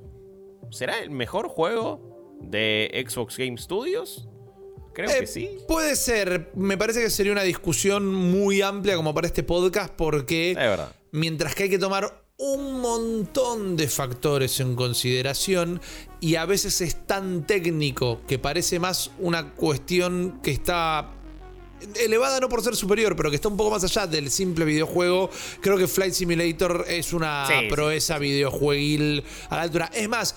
¿Será 0.70 1.00
el 1.00 1.10
mejor 1.10 1.48
juego 1.48 2.38
de 2.40 3.04
Xbox 3.06 3.36
Game 3.36 3.58
Studios? 3.58 4.28
Creo 4.94 5.10
Eh, 5.10 5.20
que 5.20 5.26
sí. 5.26 5.50
Puede 5.68 5.96
ser. 5.96 6.50
Me 6.54 6.78
parece 6.78 7.02
que 7.02 7.10
sería 7.10 7.32
una 7.32 7.42
discusión 7.42 8.06
muy 8.14 8.62
amplia 8.62 8.96
como 8.96 9.12
para 9.12 9.26
este 9.26 9.42
podcast 9.42 9.92
porque 9.94 10.52
Es 10.52 10.56
verdad. 10.56 10.92
mientras 11.12 11.54
que 11.54 11.64
hay 11.64 11.70
que 11.70 11.78
tomar 11.78 12.19
un 12.42 12.81
montón 12.81 13.76
de 13.76 13.87
factores 13.87 14.61
en 14.61 14.74
consideración 14.74 15.79
y 16.20 16.37
a 16.37 16.46
veces 16.46 16.81
es 16.81 17.07
tan 17.07 17.46
técnico 17.46 18.22
que 18.26 18.38
parece 18.38 18.79
más 18.79 19.11
una 19.18 19.50
cuestión 19.53 20.40
que 20.42 20.50
está 20.50 21.11
elevada 21.96 22.40
no 22.40 22.48
por 22.48 22.62
ser 22.62 22.76
superior, 22.76 23.14
pero 23.14 23.29
que 23.29 23.37
está 23.37 23.48
un 23.48 23.59
poco 23.59 23.70
más 23.72 23.85
allá 23.85 24.07
del 24.07 24.31
simple 24.31 24.64
videojuego. 24.64 25.29
Creo 25.61 25.76
que 25.76 25.87
Flight 25.87 26.14
Simulator 26.14 26.87
es 26.88 27.12
una 27.12 27.46
Sí, 27.46 27.53
sí. 27.61 27.66
proeza 27.68 28.18
videojueguil 28.18 29.22
a 29.50 29.57
la 29.57 29.62
altura. 29.62 29.90
Es 29.92 30.09
más, 30.09 30.35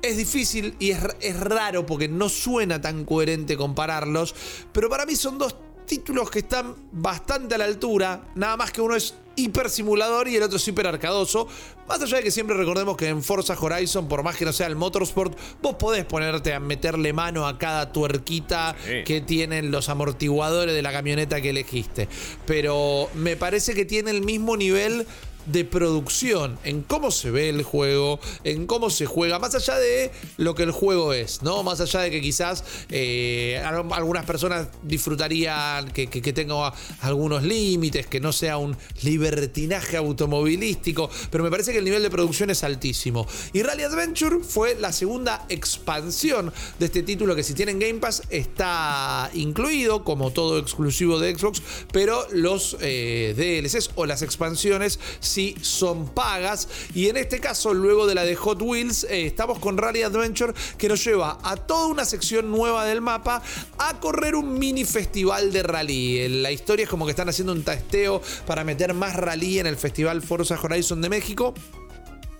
es 0.00 0.16
difícil 0.16 0.76
y 0.78 0.90
es, 0.92 1.00
es 1.20 1.38
raro 1.40 1.84
porque 1.86 2.06
no 2.06 2.28
suena 2.28 2.80
tan 2.80 3.04
coherente 3.04 3.56
compararlos, 3.56 4.32
pero 4.72 4.88
para 4.88 5.06
mí 5.06 5.16
son 5.16 5.38
dos 5.38 5.56
títulos 5.86 6.30
que 6.30 6.38
están 6.40 6.76
bastante 6.92 7.56
a 7.56 7.58
la 7.58 7.64
altura, 7.64 8.30
nada 8.36 8.56
más 8.56 8.70
que 8.70 8.80
uno 8.80 8.94
es 8.94 9.14
hiper 9.36 9.70
simulador 9.70 10.28
y 10.28 10.36
el 10.36 10.42
otro 10.42 10.56
es 10.56 10.68
hiper 10.68 10.86
arcadoso. 10.86 11.48
Más 11.88 12.00
allá 12.00 12.18
de 12.18 12.22
que 12.22 12.30
siempre 12.30 12.56
recordemos 12.56 12.96
que 12.96 13.08
en 13.08 13.22
Forza 13.22 13.56
Horizon, 13.60 14.08
por 14.08 14.22
más 14.22 14.36
que 14.36 14.44
no 14.44 14.52
sea 14.52 14.66
el 14.68 14.76
Motorsport, 14.76 15.36
vos 15.60 15.74
podés 15.74 16.04
ponerte 16.04 16.54
a 16.54 16.60
meterle 16.60 17.12
mano 17.12 17.46
a 17.46 17.58
cada 17.58 17.92
tuerquita 17.92 18.74
Sí. 18.84 19.04
que 19.04 19.20
tienen 19.20 19.70
los 19.70 19.88
amortiguadores 19.88 20.74
de 20.74 20.82
la 20.82 20.92
camioneta 20.92 21.40
que 21.40 21.50
elegiste. 21.50 22.08
Pero 22.46 23.08
me 23.14 23.36
parece 23.36 23.74
que 23.74 23.84
tiene 23.84 24.10
el 24.12 24.22
mismo 24.22 24.56
nivel 24.56 25.06
de 25.46 25.64
producción 25.64 26.58
en 26.64 26.82
cómo 26.82 27.10
se 27.10 27.30
ve 27.30 27.48
el 27.48 27.62
juego, 27.62 28.20
en 28.44 28.66
cómo 28.66 28.90
se 28.90 29.06
juega, 29.06 29.38
más 29.38 29.54
allá 29.54 29.76
de 29.78 30.10
lo 30.36 30.54
que 30.54 30.62
el 30.62 30.70
juego 30.70 31.12
es, 31.12 31.42
¿no? 31.42 31.62
Más 31.62 31.80
allá 31.80 32.00
de 32.00 32.10
que 32.10 32.20
quizás 32.20 32.64
eh, 32.90 33.60
al- 33.64 33.92
algunas 33.92 34.24
personas 34.24 34.68
disfrutarían 34.82 35.90
que, 35.92 36.06
que- 36.08 36.22
que 36.22 36.32
tenga 36.32 36.72
algunos 37.00 37.42
límites, 37.42 38.06
que 38.06 38.20
no 38.20 38.32
sea 38.32 38.56
un 38.58 38.76
libertinaje 39.02 39.96
automovilístico, 39.96 41.10
pero 41.30 41.44
me 41.44 41.50
parece 41.50 41.72
que 41.72 41.78
el 41.78 41.84
nivel 41.84 42.02
de 42.02 42.10
producción 42.10 42.50
es 42.50 42.62
altísimo. 42.64 43.26
Y 43.52 43.62
Rally 43.62 43.82
Adventure 43.84 44.38
fue 44.42 44.76
la 44.78 44.92
segunda 44.92 45.44
expansión 45.48 46.52
de 46.78 46.86
este 46.86 47.02
título 47.02 47.34
que 47.34 47.42
si 47.42 47.54
tienen 47.54 47.78
Game 47.78 47.94
Pass 48.00 48.22
está 48.30 49.30
incluido 49.34 50.04
como 50.04 50.30
todo 50.32 50.58
exclusivo 50.58 51.18
de 51.18 51.36
Xbox, 51.36 51.62
pero 51.92 52.26
los 52.32 52.76
eh, 52.80 53.34
DLCs 53.36 53.90
o 53.94 54.06
las 54.06 54.22
expansiones 54.22 54.98
sí 55.32 55.54
son 55.62 56.08
pagas. 56.08 56.68
Y 56.94 57.08
en 57.08 57.16
este 57.16 57.40
caso, 57.40 57.72
luego 57.72 58.06
de 58.06 58.14
la 58.14 58.24
de 58.24 58.36
Hot 58.36 58.60
Wheels, 58.60 59.04
eh, 59.04 59.26
estamos 59.26 59.58
con 59.58 59.78
Rally 59.78 60.02
Adventure 60.02 60.52
que 60.76 60.88
nos 60.88 61.02
lleva 61.02 61.38
a 61.42 61.56
toda 61.56 61.86
una 61.86 62.04
sección 62.04 62.50
nueva 62.50 62.84
del 62.84 63.00
mapa 63.00 63.42
a 63.78 63.98
correr 64.00 64.34
un 64.34 64.58
mini 64.58 64.84
festival 64.84 65.52
de 65.52 65.62
rally. 65.62 66.28
La 66.28 66.52
historia 66.52 66.84
es 66.84 66.90
como 66.90 67.06
que 67.06 67.10
están 67.10 67.28
haciendo 67.28 67.52
un 67.52 67.62
testeo 67.62 68.20
para 68.46 68.64
meter 68.64 68.94
más 68.94 69.16
rally 69.16 69.58
en 69.58 69.66
el 69.66 69.76
Festival 69.76 70.22
Forza 70.22 70.58
Horizon 70.62 71.00
de 71.00 71.08
México 71.08 71.54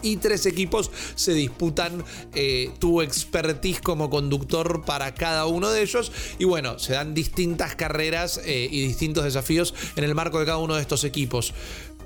y 0.03 0.17
tres 0.17 0.47
equipos 0.47 0.91
se 1.15 1.33
disputan 1.33 2.05
eh, 2.35 2.71
tu 2.79 3.01
expertise 3.01 3.81
como 3.81 4.11
conductor 4.11 4.85
para 4.85 5.15
cada 5.15 5.47
uno 5.47 5.71
de 5.71 5.83
ellos. 5.83 6.13
Y 6.39 6.45
bueno, 6.45 6.79
se 6.79 6.93
dan 6.93 7.15
distintas 7.15 7.77
carreras 7.77 8.41
eh, 8.45 8.69
y 8.71 8.87
distintos 8.87 9.25
desafíos 9.25 9.75
en 9.97 10.05
el 10.05 10.15
marco 10.15 10.39
de 10.41 10.47
cada 10.47 10.59
uno 10.59 10.75
de 10.75 10.83
estos 10.83 11.05
equipos. 11.05 11.55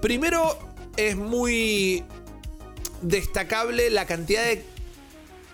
Primero, 0.01 0.76
es 0.97 1.17
muy 1.17 2.05
destacable 3.03 3.91
la 3.91 4.07
cantidad 4.07 4.45
de 4.45 4.65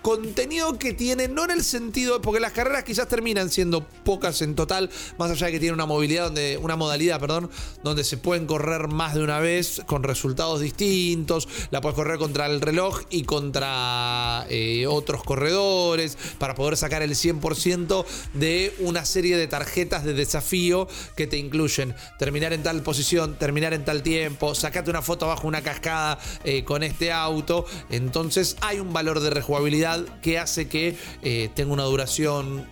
contenido 0.03 0.77
que 0.77 0.93
tiene, 0.93 1.29
no 1.29 1.45
en 1.45 1.51
el 1.51 1.63
sentido, 1.63 2.21
porque 2.21 2.41
las 2.41 2.51
carreras 2.51 2.83
quizás 2.83 3.07
terminan 3.07 3.49
siendo 3.49 3.87
pocas 4.03 4.41
en 4.41 4.53
total, 4.53 4.89
más 5.17 5.31
allá 5.31 5.47
de 5.47 5.53
que 5.53 5.59
tiene 5.59 5.73
una 5.73 5.85
movilidad 5.85 6.25
donde, 6.25 6.59
una 6.61 6.75
modalidad, 6.75 7.21
perdón, 7.21 7.49
donde 7.83 8.03
se 8.03 8.17
pueden 8.17 8.45
correr 8.45 8.89
más 8.89 9.15
de 9.15 9.23
una 9.23 9.39
vez 9.39 9.81
con 9.87 10.03
resultados 10.03 10.59
distintos. 10.59 11.47
La 11.71 11.79
puedes 11.79 11.95
correr 11.95 12.19
contra 12.19 12.47
el 12.47 12.59
reloj 12.59 13.01
y 13.09 13.23
contra 13.23 14.45
eh, 14.49 14.85
otros 14.87 15.23
corredores 15.23 16.17
para 16.37 16.53
poder 16.53 16.75
sacar 16.75 17.01
el 17.01 17.11
100% 17.11 18.05
de 18.33 18.75
una 18.79 19.05
serie 19.05 19.37
de 19.37 19.47
tarjetas 19.47 20.03
de 20.03 20.13
desafío 20.13 20.89
que 21.15 21.27
te 21.27 21.37
incluyen 21.37 21.95
terminar 22.19 22.51
en 22.51 22.61
tal 22.61 22.83
posición, 22.83 23.35
terminar 23.35 23.73
en 23.73 23.85
tal 23.85 24.03
tiempo, 24.03 24.53
sacate 24.53 24.89
una 24.89 25.01
foto 25.01 25.27
bajo 25.27 25.47
una 25.47 25.61
cascada 25.61 26.19
eh, 26.43 26.65
con 26.65 26.83
este 26.83 27.13
auto. 27.13 27.65
Entonces 27.89 28.57
hay 28.59 28.81
un 28.81 28.91
valor 28.91 29.21
de 29.21 29.29
rejugabilidad 29.29 29.92
que 30.21 30.39
hace 30.39 30.67
que 30.67 30.95
eh, 31.21 31.49
tenga 31.53 31.73
una 31.73 31.83
duración 31.83 32.67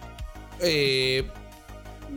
eh, 0.59 1.23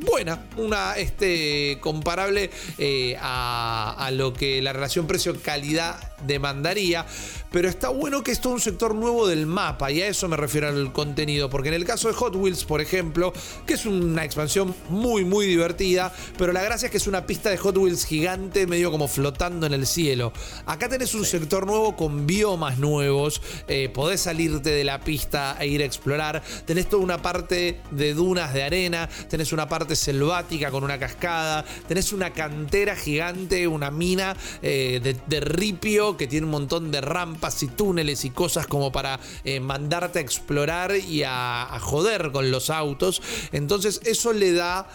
buena, 0.01 0.45
una 0.57 0.97
este, 0.97 1.79
comparable 1.81 2.51
eh, 2.79 3.17
a, 3.21 3.95
a, 3.99 4.11
lo 4.11 4.33
que 4.33 4.61
la 4.61 4.73
relación 4.73 5.07
precio-calidad 5.07 6.14
demandaría. 6.27 7.07
Pero 7.51 7.69
está 7.69 7.89
bueno 7.89 8.23
que 8.23 8.33
esto 8.33 8.49
es 8.49 8.55
un 8.55 8.61
sector 8.61 8.95
nuevo 8.95 9.29
del 9.29 9.47
mapa 9.47 9.91
y 9.91 10.03
a 10.03 10.09
eso 10.09 10.29
me 10.29 10.37
refiero 10.37 10.69
al 10.69 10.93
contenido. 10.93 11.49
Porque 11.49 11.69
en 11.69 11.75
el 11.75 11.85
caso 11.85 12.09
de 12.09 12.15
Hot 12.15 12.35
Wheels, 12.35 12.65
por 12.65 12.81
ejemplo, 12.81 13.33
que 13.67 13.75
es 13.75 13.87
una 13.87 14.25
expansión 14.25 14.75
muy, 14.89 15.25
muy 15.25 15.47
divertida, 15.47 16.13
pero 16.37 16.53
la 16.53 16.63
gracia 16.63 16.87
es 16.87 16.91
que 16.91 16.97
es 16.97 17.07
una 17.07 17.27
pista 17.27 17.51
de 17.51 17.57
Hot 17.57 17.77
Wheels 17.77 18.05
gigante, 18.05 18.67
medio 18.67 18.91
como 18.91 19.09
flotando 19.09 19.67
en 19.67 19.75
el 19.75 19.87
cielo. 19.87 20.33
Acá 20.67 20.89
tenés 20.89 21.15
un 21.15 21.25
sector 21.25 21.67
nuevo 21.67 21.97
con 21.97 22.27
biomas 22.27 22.79
nuevos, 22.79 23.41
eh, 23.69 23.89
podés 23.89 24.23
salirte 24.23 24.71
de 24.71 24.85
la 24.85 25.01
pista 25.01 25.57
e 25.61 25.69
ir 25.69 25.83
a 25.83 25.85
explorar. 25.85 26.43
Tenés 26.65 26.89
toda 26.89 27.03
una 27.03 27.23
parte 27.23 27.81
de 27.91 28.15
dunas 28.15 28.53
de 28.53 28.63
arena, 28.63 29.09
tenés 29.29 29.53
una 29.53 29.69
parte 29.69 29.97
selvática 29.97 30.71
con 30.71 30.85
una 30.85 30.99
cascada, 30.99 31.65
tenés 31.87 32.13
una 32.13 32.33
cantera 32.33 32.97
gigante, 32.97 33.69
una 33.69 33.91
mina 33.91 34.37
eh, 34.63 35.01
de, 35.03 35.17
de 35.27 35.41
ripio 35.41 36.14
que 36.17 36.27
tiene 36.27 36.47
un 36.47 36.53
montón 36.53 36.91
de 36.91 37.01
rampas 37.01 37.63
y 37.63 37.69
túneles 37.69 38.25
y 38.25 38.31
cosas 38.31 38.67
como 38.67 38.93
para 38.93 39.21
eh, 39.45 39.61
mandarte 39.61 40.19
a 40.19 40.23
explorar 40.23 40.97
y 40.97 41.23
a, 41.25 41.79
joder 41.81 42.33
con 42.33 42.51
los 42.51 42.71
autos. 42.71 43.23
Entonces 43.53 44.01
eso 44.05 44.33
le 44.33 44.53
da 44.53 44.89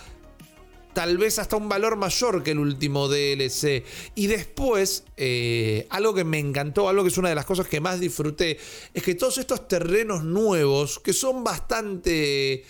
tal 0.93 1.17
vez 1.17 1.39
hasta 1.39 1.55
un 1.55 1.69
valor 1.69 1.95
mayor 1.95 2.43
que 2.43 2.51
el 2.51 2.59
último 2.59 3.07
DLC. 3.07 3.83
Y 4.15 4.27
después, 4.27 5.03
eh, 5.17 5.87
algo 5.89 6.13
que 6.13 6.23
me 6.23 6.39
encantó, 6.39 6.89
algo 6.89 7.03
que 7.03 7.09
es 7.09 7.17
una 7.17 7.29
de 7.29 7.35
las 7.35 7.45
cosas 7.45 7.67
que 7.67 7.79
más 7.79 7.99
disfruté, 7.99 8.57
es 8.93 9.03
que 9.03 9.15
todos 9.15 9.37
estos 9.37 9.67
terrenos 9.67 10.23
nuevos, 10.23 10.99
que 10.99 11.13
son 11.13 11.43
bastante 11.43 12.65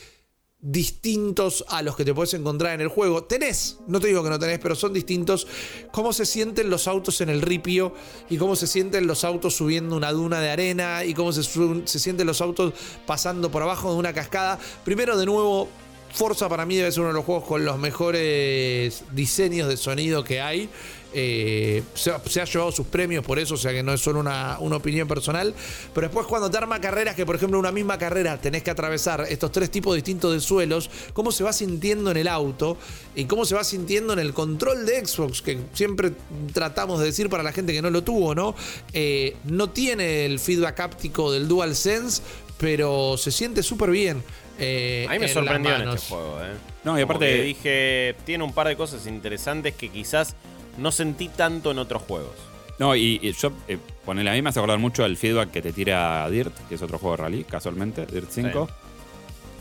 distintos 0.62 1.64
a 1.70 1.82
los 1.82 1.96
que 1.96 2.04
te 2.04 2.14
puedes 2.14 2.34
encontrar 2.34 2.74
en 2.74 2.82
el 2.82 2.90
juego. 2.90 3.24
Tenés, 3.24 3.78
no 3.88 4.00
te 4.00 4.08
digo 4.08 4.24
que 4.24 4.30
no 4.30 4.40
tenés, 4.40 4.60
pero 4.60 4.76
son 4.76 4.94
distintos. 4.94 5.48
Cómo 5.92 6.12
se 6.12 6.26
sienten 6.26 6.70
los 6.70 6.88
autos 6.88 7.22
en 7.22 7.30
el 7.30 7.42
ripio 7.42 7.94
y 8.30 8.38
cómo 8.38 8.56
se 8.56 8.68
sienten 8.68 9.08
los 9.08 9.24
autos 9.24 9.56
subiendo 9.56 9.96
una 9.96 10.12
duna 10.12 10.40
de 10.42 10.50
arena 10.50 11.06
y 11.06 11.14
cómo 11.14 11.32
se, 11.32 11.44
se 11.44 12.00
sienten 12.00 12.28
los 12.28 12.42
autos 12.42 12.74
pasando 13.06 13.50
por 13.50 13.64
abajo 13.64 13.92
de 13.92 13.98
una 13.98 14.14
cascada. 14.14 14.60
Primero, 14.84 15.18
de 15.18 15.26
nuevo, 15.26 15.70
Forza 16.12 16.50
para 16.50 16.66
mí 16.66 16.76
debe 16.76 16.92
ser 16.92 17.02
uno 17.02 17.10
de 17.10 17.14
los 17.14 17.26
juegos 17.26 17.46
con 17.46 17.64
los 17.64 17.78
mejores 17.78 19.04
diseños 19.12 19.70
de 19.70 19.78
sonido 19.78 20.24
que 20.24 20.42
hay. 20.42 20.70
Eh, 21.12 21.82
se, 21.96 22.12
se, 22.28 22.42
ha 22.42 22.46
llevado 22.46 22.72
sus 22.72 22.86
premios 22.86 23.26
por 23.26 23.40
eso, 23.40 23.56
o 23.56 23.58
sea 23.58 23.72
que 23.72 23.82
no 23.82 23.94
es 23.94 24.00
solo 24.00 24.20
una, 24.20 24.58
una, 24.60 24.76
opinión 24.76 25.08
personal. 25.08 25.54
Pero 25.94 26.08
después 26.08 26.28
cuando 26.28 26.52
te 26.52 26.58
arma 26.58 26.80
carreras, 26.80 27.16
que 27.16 27.26
por 27.26 27.36
ejemplo 27.36 27.58
una 27.58 27.72
misma 27.72 27.98
carrera 27.98 28.40
tenés 28.40 28.64
que 28.64 28.70
atravesar 28.72 29.26
estos 29.30 29.52
tres 29.52 29.72
tipos 29.72 29.96
distintos 29.96 30.34
de 30.34 30.40
suelos, 30.40 30.90
cómo 31.14 31.32
se 31.32 31.44
va 31.44 31.52
sintiendo 31.52 32.12
en 32.12 32.18
el 32.18 32.28
auto 32.28 32.78
y 33.16 33.26
cómo 33.26 33.46
se 33.46 33.56
va 33.56 33.64
sintiendo 33.64 34.14
en 34.14 34.20
el 34.20 34.34
control 34.34 34.86
de 34.86 35.06
Xbox, 35.06 35.42
que 35.42 35.58
siempre 35.74 36.12
tratamos 36.54 37.00
de 37.00 37.06
decir 37.06 37.30
para 37.30 37.44
la 37.44 37.52
gente 37.52 37.74
que 37.74 37.82
no 37.82 37.90
lo 37.90 38.04
tuvo, 38.04 38.36
¿no? 38.36 38.56
Eh, 38.94 39.36
no 39.46 39.70
tiene 39.70 40.26
el 40.26 40.40
feedback 40.40 40.80
áptico 40.80 41.32
del 41.32 41.48
DualSense, 41.48 42.22
pero 42.60 43.18
se 43.18 43.32
siente 43.32 43.64
súper 43.64 43.90
bien. 43.90 44.24
Eh, 44.60 45.06
a 45.08 45.14
mí 45.14 45.20
me 45.20 45.28
en 45.28 45.34
sorprendió 45.34 45.76
en 45.76 45.90
este 45.90 46.10
juego, 46.10 46.40
¿eh? 46.42 46.54
No, 46.84 46.98
y 46.98 47.02
aparte 47.02 47.44
dije, 47.44 48.16
tiene 48.26 48.44
un 48.44 48.54
par 48.54 48.68
de 48.68 48.76
cosas 48.76 49.06
interesantes 49.06 49.74
que 49.76 49.90
quizás 49.90 50.36
no 50.80 50.92
sentí 50.92 51.30
tanto 51.30 51.72
en 51.72 51.80
otros 51.80 52.02
juegos. 52.04 52.36
No, 52.80 52.96
y, 52.96 53.20
y 53.22 53.34
yo, 53.34 53.52
eh, 53.68 53.78
ponele, 54.06 54.30
a 54.30 54.34
mí 54.34 54.42
me 54.42 54.50
hace 54.50 54.60
acordar 54.60 54.80
mucho 54.80 55.06
el 55.06 55.18
feedback 55.18 55.52
que 55.52 55.62
te 55.62 55.74
tira 55.74 56.30
Dirt, 56.30 56.54
que 56.70 56.76
es 56.76 56.82
otro 56.82 56.98
juego 56.98 57.18
de 57.18 57.24
rally, 57.24 57.44
casualmente, 57.44 58.06
Dirt 58.06 58.30
5. 58.30 58.68
Sí. 58.68 58.74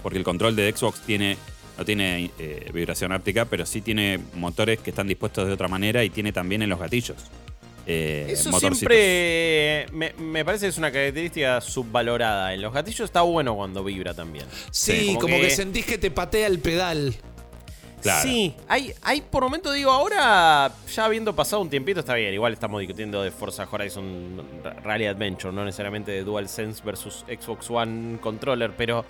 Porque 0.03 0.19
el 0.19 0.25
control 0.25 0.55
de 0.55 0.73
Xbox 0.73 1.01
tiene, 1.01 1.37
no 1.77 1.85
tiene 1.85 2.31
eh, 2.39 2.71
vibración 2.73 3.11
áptica, 3.11 3.45
pero 3.45 3.67
sí 3.67 3.81
tiene 3.81 4.21
motores 4.35 4.79
que 4.79 4.91
están 4.91 5.09
dispuestos 5.09 5.49
de 5.49 5.53
otra 5.53 5.67
manera 5.67 6.05
y 6.05 6.11
tiene 6.11 6.33
también 6.33 6.63
en 6.63 6.71
los 6.71 6.79
gatillos. 6.79 7.17
Eh, 7.91 8.27
Eso 8.29 8.53
siempre 8.61 9.87
me, 9.93 10.13
me, 10.13 10.45
parece 10.45 10.67
que 10.67 10.69
es 10.69 10.79
una 10.79 10.93
característica 10.93 11.61
subvalorada. 11.63 12.53
En 12.53 12.61
los 12.61 12.73
gatillos 12.73 13.01
está 13.01 13.23
bueno 13.23 13.57
cuando 13.57 13.83
vibra 13.83 14.13
también. 14.13 14.45
Sí, 14.71 15.07
como, 15.07 15.21
como 15.21 15.37
que... 15.37 15.43
que 15.45 15.51
sentís 15.51 15.87
que 15.87 15.97
te 15.97 16.11
patea 16.11 16.47
el 16.47 16.61
pedal. 16.61 17.15
Sí, 18.23 18.55
hay, 18.69 18.93
hay 19.03 19.21
por 19.21 19.43
momento, 19.43 19.73
digo, 19.73 19.91
ahora 19.91 20.73
ya 20.93 21.05
habiendo 21.05 21.35
pasado 21.35 21.63
un 21.63 21.71
tiempito, 21.71 22.01
está 22.01 22.15
bien. 22.15 22.33
Igual 22.33 22.53
estamos 22.53 22.81
discutiendo 22.81 23.23
de 23.23 23.31
Forza 23.31 23.69
Horizon 23.71 24.43
Rally 24.83 25.07
Adventure, 25.07 25.53
no 25.53 25.65
necesariamente 25.65 26.13
de 26.13 26.25
DualSense 26.25 26.83
versus 26.85 27.25
Xbox 27.29 27.71
One 27.71 28.19
Controller, 28.21 28.73
pero 28.77 29.05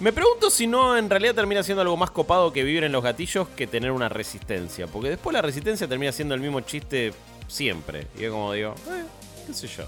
me 0.00 0.12
pregunto 0.12 0.50
si 0.50 0.66
no 0.66 0.96
en 0.96 1.08
realidad 1.08 1.34
termina 1.34 1.62
siendo 1.62 1.82
algo 1.82 1.96
más 1.96 2.10
copado 2.10 2.52
que 2.52 2.64
vivir 2.64 2.84
en 2.84 2.92
los 2.92 3.04
gatillos 3.04 3.48
que 3.48 3.66
tener 3.66 3.92
una 3.92 4.08
resistencia. 4.08 4.86
Porque 4.86 5.10
después 5.10 5.32
la 5.34 5.42
resistencia 5.42 5.86
termina 5.86 6.12
siendo 6.12 6.34
el 6.34 6.40
mismo 6.40 6.60
chiste 6.60 7.12
siempre. 7.46 8.06
Y 8.18 8.24
es 8.24 8.30
como 8.30 8.52
digo, 8.52 8.74
eh, 8.88 9.04
qué 9.46 9.54
sé 9.54 9.68
yo. 9.68 9.84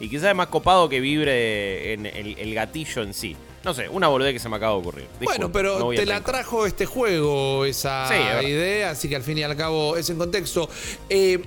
Y 0.00 0.08
quizás 0.10 0.30
es 0.30 0.34
más 0.34 0.48
copado 0.48 0.88
que 0.88 1.00
vibre 1.00 1.92
en 1.92 2.04
el 2.06 2.54
gatillo 2.54 3.02
en 3.02 3.14
sí. 3.14 3.36
No 3.64 3.72
sé, 3.72 3.88
una 3.88 4.08
boludez 4.08 4.34
que 4.34 4.38
se 4.38 4.48
me 4.48 4.56
acaba 4.56 4.74
de 4.74 4.78
ocurrir. 4.80 5.06
Bueno, 5.22 5.50
pero 5.50 5.78
no 5.78 5.90
te 5.90 6.04
la 6.04 6.22
trajo 6.22 6.66
este 6.66 6.84
juego, 6.84 7.64
esa 7.64 8.08
sí, 8.08 8.46
idea, 8.46 8.90
así 8.90 9.08
que 9.08 9.16
al 9.16 9.22
fin 9.22 9.38
y 9.38 9.42
al 9.42 9.56
cabo 9.56 9.96
es 9.96 10.10
en 10.10 10.18
contexto. 10.18 10.68
Eh, 11.08 11.42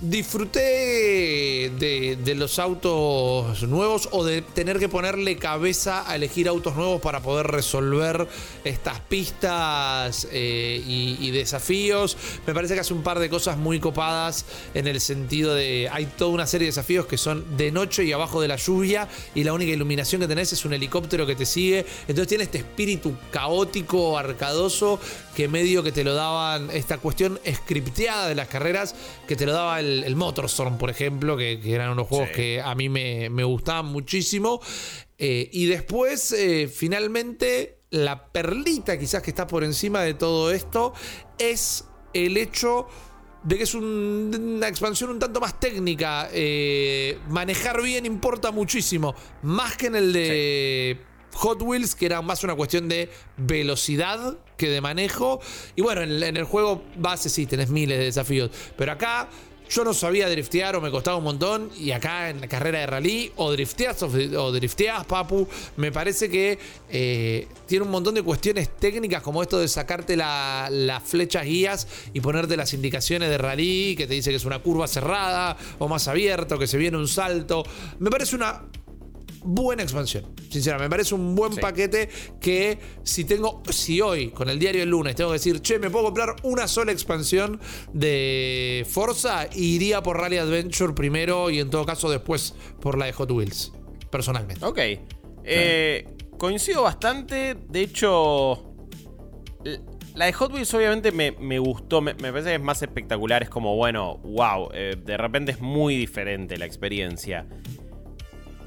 disfruté 0.00 1.70
de, 1.78 2.18
de, 2.22 2.34
los 2.34 2.58
autos 2.58 3.62
nuevos 3.64 4.08
o 4.12 4.24
de 4.24 4.42
tener 4.42 4.78
que 4.78 4.88
ponerle 4.88 5.36
cabeza 5.36 6.08
a 6.08 6.16
elegir 6.16 6.48
autos 6.48 6.76
nuevos 6.76 7.00
para 7.00 7.20
poder 7.20 7.46
resolver 7.48 8.28
estas 8.64 9.00
pistas 9.00 10.28
eh, 10.30 10.82
y, 10.86 11.16
y, 11.20 11.30
desafíos. 11.32 12.16
Me 12.46 12.54
parece 12.54 12.74
que 12.74 12.80
hace 12.80 12.94
un 12.94 13.02
par 13.02 13.18
de 13.18 13.28
cosas 13.28 13.56
muy 13.56 13.80
copadas 13.80 14.44
en 14.74 14.86
el 14.86 15.00
sentido 15.00 15.54
de 15.54 15.88
hay 15.90 16.06
toda 16.06 16.30
una 16.30 16.46
serie 16.46 16.66
de 16.66 16.70
desafíos 16.70 17.06
que 17.06 17.18
son 17.18 17.56
de 17.56 17.72
noche 17.72 18.04
y 18.04 18.12
abajo 18.12 18.40
de 18.40 18.48
la 18.48 18.56
lluvia 18.56 19.08
y 19.34 19.44
la 19.44 19.52
única 19.52 19.72
iluminación 19.72 20.20
que 20.20 20.28
tenés 20.28 20.52
es 20.52 20.64
un 20.64 20.74
helicóptero 20.74 21.26
que 21.26 21.34
te 21.34 21.46
sigue. 21.46 21.84
Entonces 22.02 22.28
tiene 22.28 22.44
este 22.44 22.58
espíritu 22.58 23.16
caótico, 23.30 24.16
arcadoso, 24.16 25.00
que 25.38 25.46
medio 25.46 25.84
que 25.84 25.92
te 25.92 26.02
lo 26.02 26.14
daban 26.14 26.68
esta 26.72 26.98
cuestión 26.98 27.38
scripteada 27.48 28.26
de 28.26 28.34
las 28.34 28.48
carreras 28.48 28.96
que 29.28 29.36
te 29.36 29.46
lo 29.46 29.52
daba 29.52 29.78
el 29.78 30.02
el, 30.02 30.16
Motorstorm, 30.16 30.78
por 30.78 30.90
ejemplo, 30.90 31.36
que, 31.36 31.60
que, 31.60 31.74
eran 31.74 31.90
unos 31.90 32.08
juegos 32.08 32.30
sí. 32.30 32.34
que 32.34 32.60
a 32.60 32.74
mí 32.74 32.88
me, 32.88 33.30
me 33.30 33.44
gustaban 33.44 33.86
muchísimo. 33.86 34.60
Eh, 35.16 35.48
y 35.52 35.66
después, 35.66 36.32
eh, 36.32 36.66
finalmente, 36.66 37.78
la 37.90 38.32
perlita 38.32 38.98
quizás 38.98 39.22
que 39.22 39.30
está 39.30 39.46
por 39.46 39.62
encima 39.62 40.00
de 40.02 40.14
todo 40.14 40.50
esto 40.50 40.92
es 41.38 41.84
el 42.14 42.36
hecho 42.36 42.88
de 43.44 43.58
que 43.58 43.62
es 43.62 43.74
un, 43.74 44.56
una 44.56 44.66
expansión 44.66 45.10
un 45.10 45.20
tanto 45.20 45.38
más 45.38 45.60
técnica. 45.60 46.30
Eh, 46.32 47.16
manejar 47.28 47.80
bien 47.80 48.06
importa 48.06 48.50
muchísimo, 48.50 49.14
más 49.42 49.76
que 49.76 49.86
en 49.86 49.94
el 49.94 50.12
de... 50.12 50.98
Sí. 50.98 51.04
Hot 51.34 51.62
Wheels, 51.62 51.94
que 51.94 52.06
era 52.06 52.22
más 52.22 52.42
una 52.44 52.54
cuestión 52.54 52.88
de 52.88 53.10
velocidad 53.36 54.36
que 54.56 54.68
de 54.68 54.80
manejo. 54.80 55.40
Y 55.76 55.82
bueno, 55.82 56.02
en, 56.02 56.36
el 56.36 56.44
juego 56.44 56.82
base 56.96 57.28
sí, 57.30 57.46
tenés 57.46 57.70
miles 57.70 57.98
de 57.98 58.04
desafíos. 58.04 58.50
Pero 58.76 58.92
acá 58.92 59.28
yo 59.70 59.84
no 59.84 59.92
sabía 59.92 60.28
driftear 60.28 60.76
o 60.76 60.80
me 60.80 60.90
costaba 60.90 61.16
un 61.16 61.24
montón. 61.24 61.70
Y 61.78 61.92
acá 61.92 62.30
en 62.30 62.40
la 62.40 62.48
carrera 62.48 62.80
de 62.80 62.86
rally, 62.86 63.32
o 63.36 63.52
drifteas 63.52 64.02
o, 64.02 64.06
o 64.06 64.52
drifteas, 64.52 65.06
papu. 65.06 65.46
Me 65.76 65.92
parece 65.92 66.28
que 66.28 66.58
eh, 66.90 67.46
tiene 67.66 67.84
un 67.84 67.90
montón 67.90 68.14
de 68.14 68.22
cuestiones 68.22 68.76
técnicas, 68.76 69.22
como 69.22 69.42
esto 69.42 69.58
de 69.60 69.68
sacarte 69.68 70.16
las 70.16 70.70
la 70.70 71.00
flechas 71.00 71.44
guías 71.44 71.86
y 72.12 72.20
ponerte 72.20 72.56
las 72.56 72.72
indicaciones 72.72 73.28
de 73.28 73.38
rally, 73.38 73.94
que 73.96 74.06
te 74.06 74.14
dice 74.14 74.30
que 74.30 74.36
es 74.36 74.44
una 74.44 74.58
curva 74.58 74.88
cerrada 74.88 75.56
o 75.78 75.88
más 75.88 76.08
abierta, 76.08 76.58
que 76.58 76.66
se 76.66 76.78
viene 76.78 76.96
un 76.96 77.08
salto. 77.08 77.62
Me 77.98 78.10
parece 78.10 78.34
una 78.34 78.62
buena 79.44 79.82
expansión. 79.82 80.24
Sinceramente, 80.50 80.86
me 80.86 80.90
parece 80.90 81.14
un 81.14 81.34
buen 81.34 81.52
sí. 81.52 81.60
paquete 81.60 82.08
que 82.40 82.78
si 83.02 83.24
tengo, 83.24 83.62
si 83.70 84.00
hoy 84.00 84.30
con 84.30 84.48
el 84.48 84.58
diario 84.58 84.82
el 84.82 84.90
lunes 84.90 85.14
tengo 85.16 85.30
que 85.30 85.34
decir, 85.34 85.60
che, 85.60 85.78
me 85.78 85.90
puedo 85.90 86.06
comprar 86.06 86.36
una 86.42 86.68
sola 86.68 86.92
expansión 86.92 87.60
de 87.92 88.86
Forza, 88.88 89.48
iría 89.54 90.02
por 90.02 90.18
Rally 90.18 90.38
Adventure 90.38 90.92
primero 90.92 91.50
y 91.50 91.60
en 91.60 91.70
todo 91.70 91.84
caso 91.84 92.10
después 92.10 92.54
por 92.80 92.98
la 92.98 93.06
de 93.06 93.12
Hot 93.12 93.30
Wheels, 93.30 93.72
personalmente. 94.10 94.64
Ok. 94.64 94.78
Eh, 95.44 96.06
coincido 96.36 96.82
bastante. 96.82 97.56
De 97.68 97.80
hecho, 97.80 98.74
la 100.14 100.26
de 100.26 100.32
Hot 100.32 100.52
Wheels 100.52 100.72
obviamente 100.74 101.12
me, 101.12 101.32
me 101.32 101.58
gustó. 101.58 102.00
Me, 102.00 102.14
me 102.14 102.30
parece 102.30 102.50
que 102.50 102.54
es 102.56 102.62
más 102.62 102.82
espectacular. 102.82 103.42
Es 103.42 103.48
como, 103.48 103.76
bueno, 103.76 104.18
wow. 104.18 104.68
eh, 104.74 104.96
de 105.02 105.16
repente 105.16 105.52
es 105.52 105.60
muy 105.60 105.96
diferente 105.96 106.56
la 106.58 106.66
experiencia. 106.66 107.46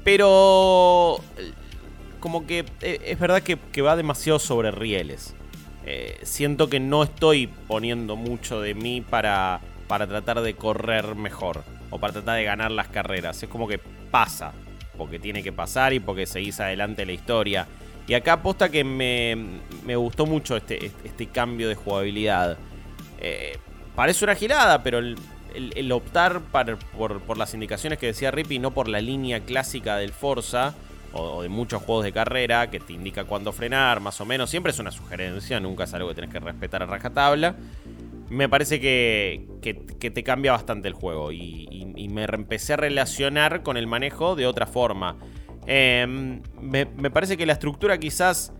Pero... 0.04 1.18
eh, 1.38 1.52
Como 2.20 2.46
que 2.46 2.64
eh, 2.80 3.00
es 3.06 3.18
verdad 3.18 3.42
que, 3.42 3.82
va 3.82 3.96
demasiado 3.96 4.38
sobre 4.38 4.70
rieles. 4.70 5.34
Eh, 5.84 6.18
siento 6.22 6.68
que 6.68 6.78
no 6.80 7.02
estoy 7.02 7.48
poniendo 7.66 8.14
mucho 8.16 8.60
de 8.60 8.74
mí 8.74 9.00
para, 9.00 9.60
para 9.88 10.06
tratar 10.06 10.40
de 10.40 10.54
correr 10.54 11.14
mejor. 11.16 11.64
O 11.90 11.98
para 11.98 12.12
tratar 12.14 12.36
de 12.36 12.44
ganar 12.44 12.70
las 12.70 12.88
carreras. 12.88 13.42
Es 13.42 13.48
como 13.48 13.66
que 13.66 13.78
pasa. 14.10 14.52
Porque 14.96 15.18
tiene 15.18 15.42
que 15.42 15.52
pasar 15.52 15.92
y 15.92 16.00
porque 16.00 16.26
seguís 16.26 16.60
adelante 16.60 17.04
la 17.04 17.12
historia. 17.12 17.66
Y 18.06 18.14
acá 18.14 18.34
aposta 18.34 18.68
que 18.68 18.84
me, 18.84 19.36
me 19.84 19.96
gustó 19.96 20.26
mucho 20.26 20.56
este, 20.56 20.86
este- 20.86 21.08
este 21.08 21.26
cambio 21.28 21.68
de 21.68 21.74
jugabilidad. 21.74 22.58
Parece 23.94 24.24
una 24.24 24.34
girada, 24.34 24.82
pero 24.82 25.00
el, 25.54 25.92
optar 25.92 26.40
por, 26.52 27.36
las 27.38 27.54
indicaciones 27.54 27.98
que 27.98 28.06
decía 28.06 28.30
Rippy, 28.30 28.58
no 28.58 28.72
por 28.72 28.88
la 28.88 29.00
línea 29.00 29.40
clásica 29.40 29.96
del 29.96 30.12
Forza 30.12 30.74
o, 31.12 31.42
de 31.42 31.48
muchos 31.48 31.82
juegos 31.82 32.04
de 32.04 32.12
carrera 32.12 32.70
que 32.70 32.80
te 32.80 32.92
indica 32.92 33.24
cuándo 33.24 33.52
frenar, 33.52 34.00
más 34.00 34.20
o 34.20 34.24
menos. 34.24 34.50
Siempre 34.50 34.72
es 34.72 34.78
una 34.78 34.90
sugerencia, 34.90 35.60
nunca 35.60 35.84
es 35.84 35.94
algo 35.94 36.08
que 36.08 36.14
tenés 36.14 36.30
que 36.30 36.40
respetar 36.40 36.82
a 36.82 36.86
rajatabla. 36.86 37.56
Me 38.28 38.48
parece 38.48 38.80
que, 38.80 39.46
que- 39.60 40.10
te 40.10 40.22
cambia 40.22 40.52
bastante 40.52 40.88
el 40.88 40.94
juego 40.94 41.32
y, 41.32 41.68
y- 41.70 42.08
me 42.08 42.24
empecé 42.24 42.72
a 42.72 42.76
relacionar 42.76 43.62
con 43.62 43.76
el 43.76 43.86
manejo 43.86 44.36
de 44.36 44.46
otra 44.46 44.66
forma. 44.66 45.16
Em, 45.66 46.42
me, 46.60 46.86
me 46.86 47.10
parece 47.10 47.36
que 47.36 47.46
la 47.46 47.52
estructura 47.52 47.98
quizás 47.98 48.52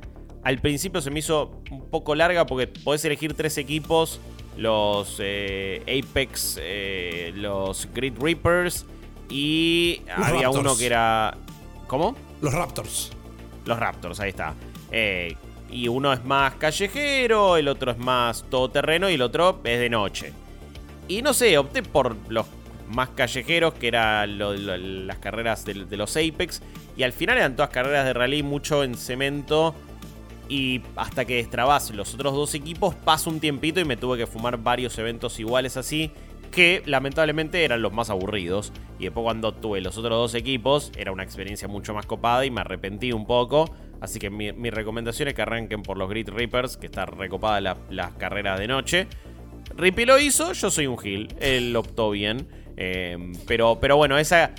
al 0.44 0.58
principio 0.58 1.00
se 1.00 1.10
me 1.10 1.20
hizo 1.20 1.62
un 1.70 1.88
poco 1.88 2.14
larga 2.14 2.46
porque 2.46 2.66
podés 2.66 3.04
elegir 3.04 3.34
tres 3.34 3.58
equipos. 3.58 4.20
Los 4.56 5.16
eh, 5.18 5.82
Apex, 5.82 6.58
eh, 6.60 7.32
los 7.34 7.88
Grid 7.94 8.14
Reapers 8.20 8.84
y 9.30 10.02
Los 10.06 10.26
había 10.28 10.42
Raptors. 10.42 10.58
uno 10.58 10.76
que 10.76 10.86
era... 10.86 11.36
¿Cómo? 11.86 12.16
Los 12.40 12.52
Raptors. 12.52 13.10
Los 13.64 13.78
Raptors, 13.78 14.20
ahí 14.20 14.30
está. 14.30 14.54
Eh, 14.90 15.36
y 15.70 15.88
uno 15.88 16.12
es 16.12 16.22
más 16.24 16.54
callejero, 16.56 17.56
el 17.56 17.68
otro 17.68 17.92
es 17.92 17.98
más 17.98 18.44
todoterreno 18.50 19.08
y 19.08 19.14
el 19.14 19.22
otro 19.22 19.60
es 19.64 19.78
de 19.80 19.88
noche. 19.88 20.32
Y 21.08 21.22
no 21.22 21.32
sé, 21.32 21.56
opté 21.56 21.82
por 21.82 22.14
los 22.28 22.46
más 22.88 23.08
callejeros, 23.10 23.72
que 23.74 23.88
eran 23.88 24.36
lo- 24.38 24.54
lo- 24.54 24.76
las 24.76 25.16
carreras 25.18 25.64
de, 25.64 25.72
de 25.86 25.96
los 25.96 26.14
Apex. 26.16 26.60
Y 26.94 27.04
al 27.04 27.12
final 27.14 27.38
eran 27.38 27.56
todas 27.56 27.70
carreras 27.70 28.04
de 28.04 28.12
rally, 28.12 28.42
mucho 28.42 28.84
en 28.84 28.94
cemento. 28.96 29.74
Y 30.52 30.82
hasta 30.96 31.24
que 31.24 31.36
destrabas 31.36 31.90
los 31.92 32.12
otros 32.12 32.34
dos 32.34 32.54
equipos, 32.54 32.94
pasa 32.94 33.30
un 33.30 33.40
tiempito 33.40 33.80
y 33.80 33.86
me 33.86 33.96
tuve 33.96 34.18
que 34.18 34.26
fumar 34.26 34.58
varios 34.58 34.98
eventos 34.98 35.40
iguales 35.40 35.78
así. 35.78 36.10
Que 36.50 36.82
lamentablemente 36.84 37.64
eran 37.64 37.80
los 37.80 37.94
más 37.94 38.10
aburridos. 38.10 38.70
Y 38.98 39.04
después 39.04 39.24
cuando 39.24 39.52
tuve 39.54 39.80
los 39.80 39.96
otros 39.96 40.12
dos 40.12 40.34
equipos, 40.34 40.92
era 40.94 41.10
una 41.10 41.22
experiencia 41.22 41.68
mucho 41.68 41.94
más 41.94 42.04
copada 42.04 42.44
y 42.44 42.50
me 42.50 42.60
arrepentí 42.60 43.12
un 43.12 43.24
poco. 43.24 43.74
Así 44.02 44.18
que 44.18 44.28
mi, 44.28 44.50
recomendación 44.68 45.28
es 45.28 45.34
que 45.34 45.40
arranquen 45.40 45.82
por 45.82 45.96
los 45.96 46.10
Grid 46.10 46.28
Reapers, 46.28 46.76
que 46.76 46.84
está 46.84 47.06
recopada 47.06 47.62
la- 47.62 47.78
las 47.88 48.12
carreras 48.12 48.58
de 48.58 48.66
noche. 48.66 49.06
Rippy 49.74 50.04
lo 50.04 50.18
hizo, 50.18 50.52
yo 50.52 50.70
soy 50.70 50.86
un 50.86 50.98
Gil. 50.98 51.34
Él 51.40 51.74
optó 51.76 52.10
bien. 52.10 52.46
Eh, 52.76 53.16
pero, 53.46 53.78
pero 53.80 53.96
bueno, 53.96 54.18
esa. 54.18 54.54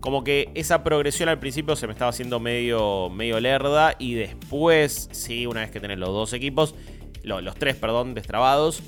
Como 0.00 0.22
que 0.24 0.50
esa 0.54 0.84
progresión 0.84 1.28
al 1.28 1.38
principio 1.38 1.74
se 1.76 1.86
me 1.86 1.92
estaba 1.92 2.10
haciendo 2.10 2.38
medio, 2.40 3.08
medio 3.10 3.40
lerda. 3.40 3.94
Y 3.98 4.14
después, 4.14 5.08
sí, 5.12 5.46
una 5.46 5.60
vez 5.62 5.70
que 5.70 5.80
tenés 5.80 5.98
los 5.98 6.10
dos 6.10 6.32
equipos, 6.32 6.74
lo- 7.22 7.40
los 7.40 7.56
tres, 7.56 7.76
perdón, 7.76 8.14
destrabados. 8.14 8.82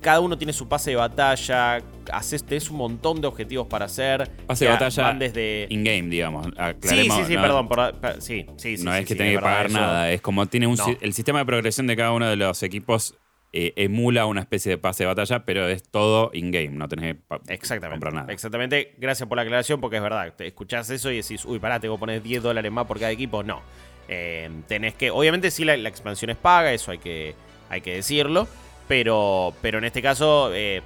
Cada 0.00 0.18
uno 0.20 0.36
tiene 0.36 0.52
su 0.52 0.68
pase 0.68 0.90
de 0.90 0.96
batalla. 0.96 1.78
Haces, 2.12 2.44
tenés 2.44 2.68
un 2.70 2.76
montón 2.76 3.20
de 3.20 3.28
objetivos 3.28 3.68
para 3.68 3.84
hacer. 3.84 4.28
Pase 4.46 4.64
de 4.64 4.72
batalla 4.72 5.02
Van 5.04 5.18
desde. 5.20 5.66
in-game, 5.70 6.08
digamos. 6.08 6.44
Sí, 6.46 6.52
aclaremos, 6.56 7.16
sí, 7.18 7.24
sí, 7.28 7.34
¿no? 7.36 7.42
perdón. 7.42 7.68
por- 7.68 7.94
sí, 8.20 8.46
sí, 8.56 8.76
sí. 8.76 8.84
no 8.84 8.92
sí, 8.92 8.98
es 8.98 9.06
que 9.06 9.14
sí, 9.14 9.18
tenés 9.18 9.36
que 9.36 9.42
pagar 9.42 9.66
eso. 9.66 9.78
nada, 9.78 10.10
es 10.10 10.20
como 10.20 10.44
tiene 10.46 10.66
un 10.66 10.74
No. 10.76 10.86
el 11.00 11.12
sistema 11.12 11.38
de 11.38 11.46
progresión 11.46 11.86
de 11.86 11.96
cada 11.96 12.10
uno 12.12 12.28
de 12.28 12.34
los 12.36 12.62
equipos 12.64 13.14
eh, 13.52 13.72
emula 13.76 14.26
una 14.26 14.40
especie 14.40 14.70
de 14.70 14.78
pase 14.78 15.02
de 15.04 15.08
batalla, 15.08 15.44
pero 15.44 15.68
es 15.68 15.82
todo 15.82 16.30
in-game, 16.32 16.70
no 16.70 16.88
tenés 16.88 17.16
que 17.16 17.52
Exactamente. 17.52 17.90
comprar 18.00 18.14
nada. 18.14 18.32
Exactamente. 18.32 18.94
Gracias 18.98 19.28
por 19.28 19.36
la 19.36 19.42
aclaración, 19.42 19.80
porque 19.80 19.96
es 19.96 20.02
verdad. 20.02 20.32
Te 20.36 20.46
escuchás 20.46 20.88
eso 20.90 21.10
y 21.10 21.16
decís, 21.16 21.44
uy, 21.44 21.58
pará, 21.58 21.78
tengo 21.80 21.96
que 21.96 22.00
poner 22.00 22.22
10 22.22 22.42
dólares 22.42 22.72
más 22.72 22.86
por 22.86 22.98
cada 22.98 23.10
equipo. 23.12 23.42
No. 23.42 23.60
Eh, 24.08 24.50
tenés 24.68 24.94
que. 24.94 25.10
Obviamente, 25.10 25.50
sí, 25.50 25.64
la, 25.64 25.76
la 25.76 25.88
expansión 25.88 26.30
es 26.30 26.36
paga, 26.36 26.72
eso 26.72 26.90
hay 26.90 26.98
que, 26.98 27.34
hay 27.68 27.80
que 27.82 27.94
decirlo. 27.94 28.48
Pero, 28.88 29.54
pero 29.62 29.78
en 29.78 29.84
este 29.84 30.02
caso, 30.02 30.50
eh, 30.54 30.82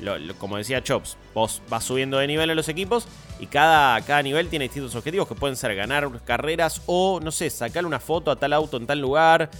lo- 0.00 0.18
lo- 0.18 0.34
como 0.34 0.58
decía 0.58 0.82
Chops, 0.82 1.16
vos 1.34 1.62
vas 1.68 1.82
subiendo 1.84 2.18
de 2.18 2.26
nivel 2.26 2.50
en 2.50 2.56
los 2.56 2.68
equipos 2.68 3.08
y 3.40 3.46
cada, 3.46 4.00
cada 4.02 4.22
nivel 4.22 4.48
tiene 4.48 4.66
distintos 4.66 4.94
objetivos 4.94 5.26
que 5.26 5.34
pueden 5.34 5.56
ser 5.56 5.74
ganar 5.74 6.08
carreras 6.24 6.82
o, 6.86 7.20
no 7.22 7.32
sé, 7.32 7.48
sacar 7.50 7.86
una 7.86 7.98
foto 8.00 8.30
a 8.30 8.36
tal 8.36 8.52
auto 8.52 8.76
en 8.76 8.86
tal 8.86 9.00
lugar. 9.00 9.50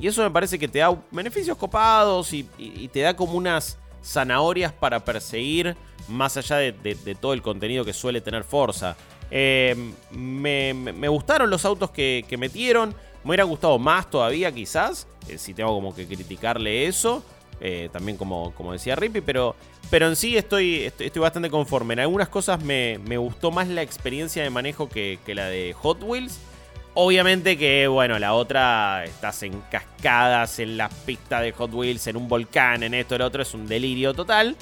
Y 0.00 0.06
eso 0.06 0.22
me 0.22 0.30
parece 0.30 0.58
que 0.58 0.68
te 0.68 0.78
da 0.78 0.96
beneficios 1.10 1.56
copados 1.56 2.32
y, 2.32 2.44
te 2.92 3.00
da 3.00 3.16
como 3.16 3.32
unas 3.32 3.78
zanahorias 4.04 4.72
para 4.72 5.04
perseguir 5.04 5.76
más 6.08 6.36
allá 6.36 6.56
de, 6.56 7.16
todo 7.20 7.32
el 7.32 7.42
contenido 7.42 7.84
que 7.84 7.92
suele 7.92 8.20
tener 8.20 8.44
Forza. 8.44 8.96
Eh, 9.30 9.76
me, 10.10 11.08
gustaron 11.08 11.50
los 11.50 11.64
autos 11.64 11.90
que, 11.90 12.24
metieron. 12.38 12.94
Me 13.24 13.30
hubiera 13.30 13.44
gustado 13.44 13.78
más 13.78 14.08
todavía 14.08 14.52
quizás. 14.52 15.08
eh, 15.28 15.36
si 15.36 15.52
tengo 15.52 15.74
como 15.74 15.94
que 15.94 16.06
criticarle 16.06 16.86
eso. 16.86 17.24
eh, 17.60 17.88
también 17.92 18.16
como, 18.16 18.54
como 18.54 18.72
decía 18.72 18.94
Rippy. 18.94 19.20
Pero, 19.20 19.56
pero 19.90 20.06
en 20.06 20.14
sí 20.14 20.36
estoy, 20.36 20.84
estoy, 20.84 21.20
bastante 21.20 21.50
conforme. 21.50 21.94
En 21.94 22.00
algunas 22.00 22.28
cosas 22.28 22.62
me, 22.62 23.00
me 23.04 23.18
gustó 23.18 23.50
más 23.50 23.66
la 23.66 23.82
experiencia 23.82 24.44
de 24.44 24.50
manejo 24.50 24.88
que 24.88 25.18
la 25.26 25.46
de 25.46 25.72
Hot 25.72 26.02
Wheels. 26.04 26.38
Obviamente 27.00 27.56
que, 27.56 27.86
bueno, 27.86 28.18
la 28.18 28.34
otra, 28.34 29.04
estás 29.04 29.44
en 29.44 29.62
cascadas, 29.70 30.58
en 30.58 30.76
la 30.76 30.88
pista 30.88 31.40
de 31.40 31.52
Hot 31.52 31.72
Wheels, 31.72 32.04
en 32.08 32.16
un 32.16 32.26
volcán, 32.28 32.82
en 32.82 32.92
esto, 32.92 33.14
el 33.14 33.22
otro, 33.22 33.40
es 33.40 33.54
un 33.54 33.68
delirio 33.68 34.14
total. 34.14 34.56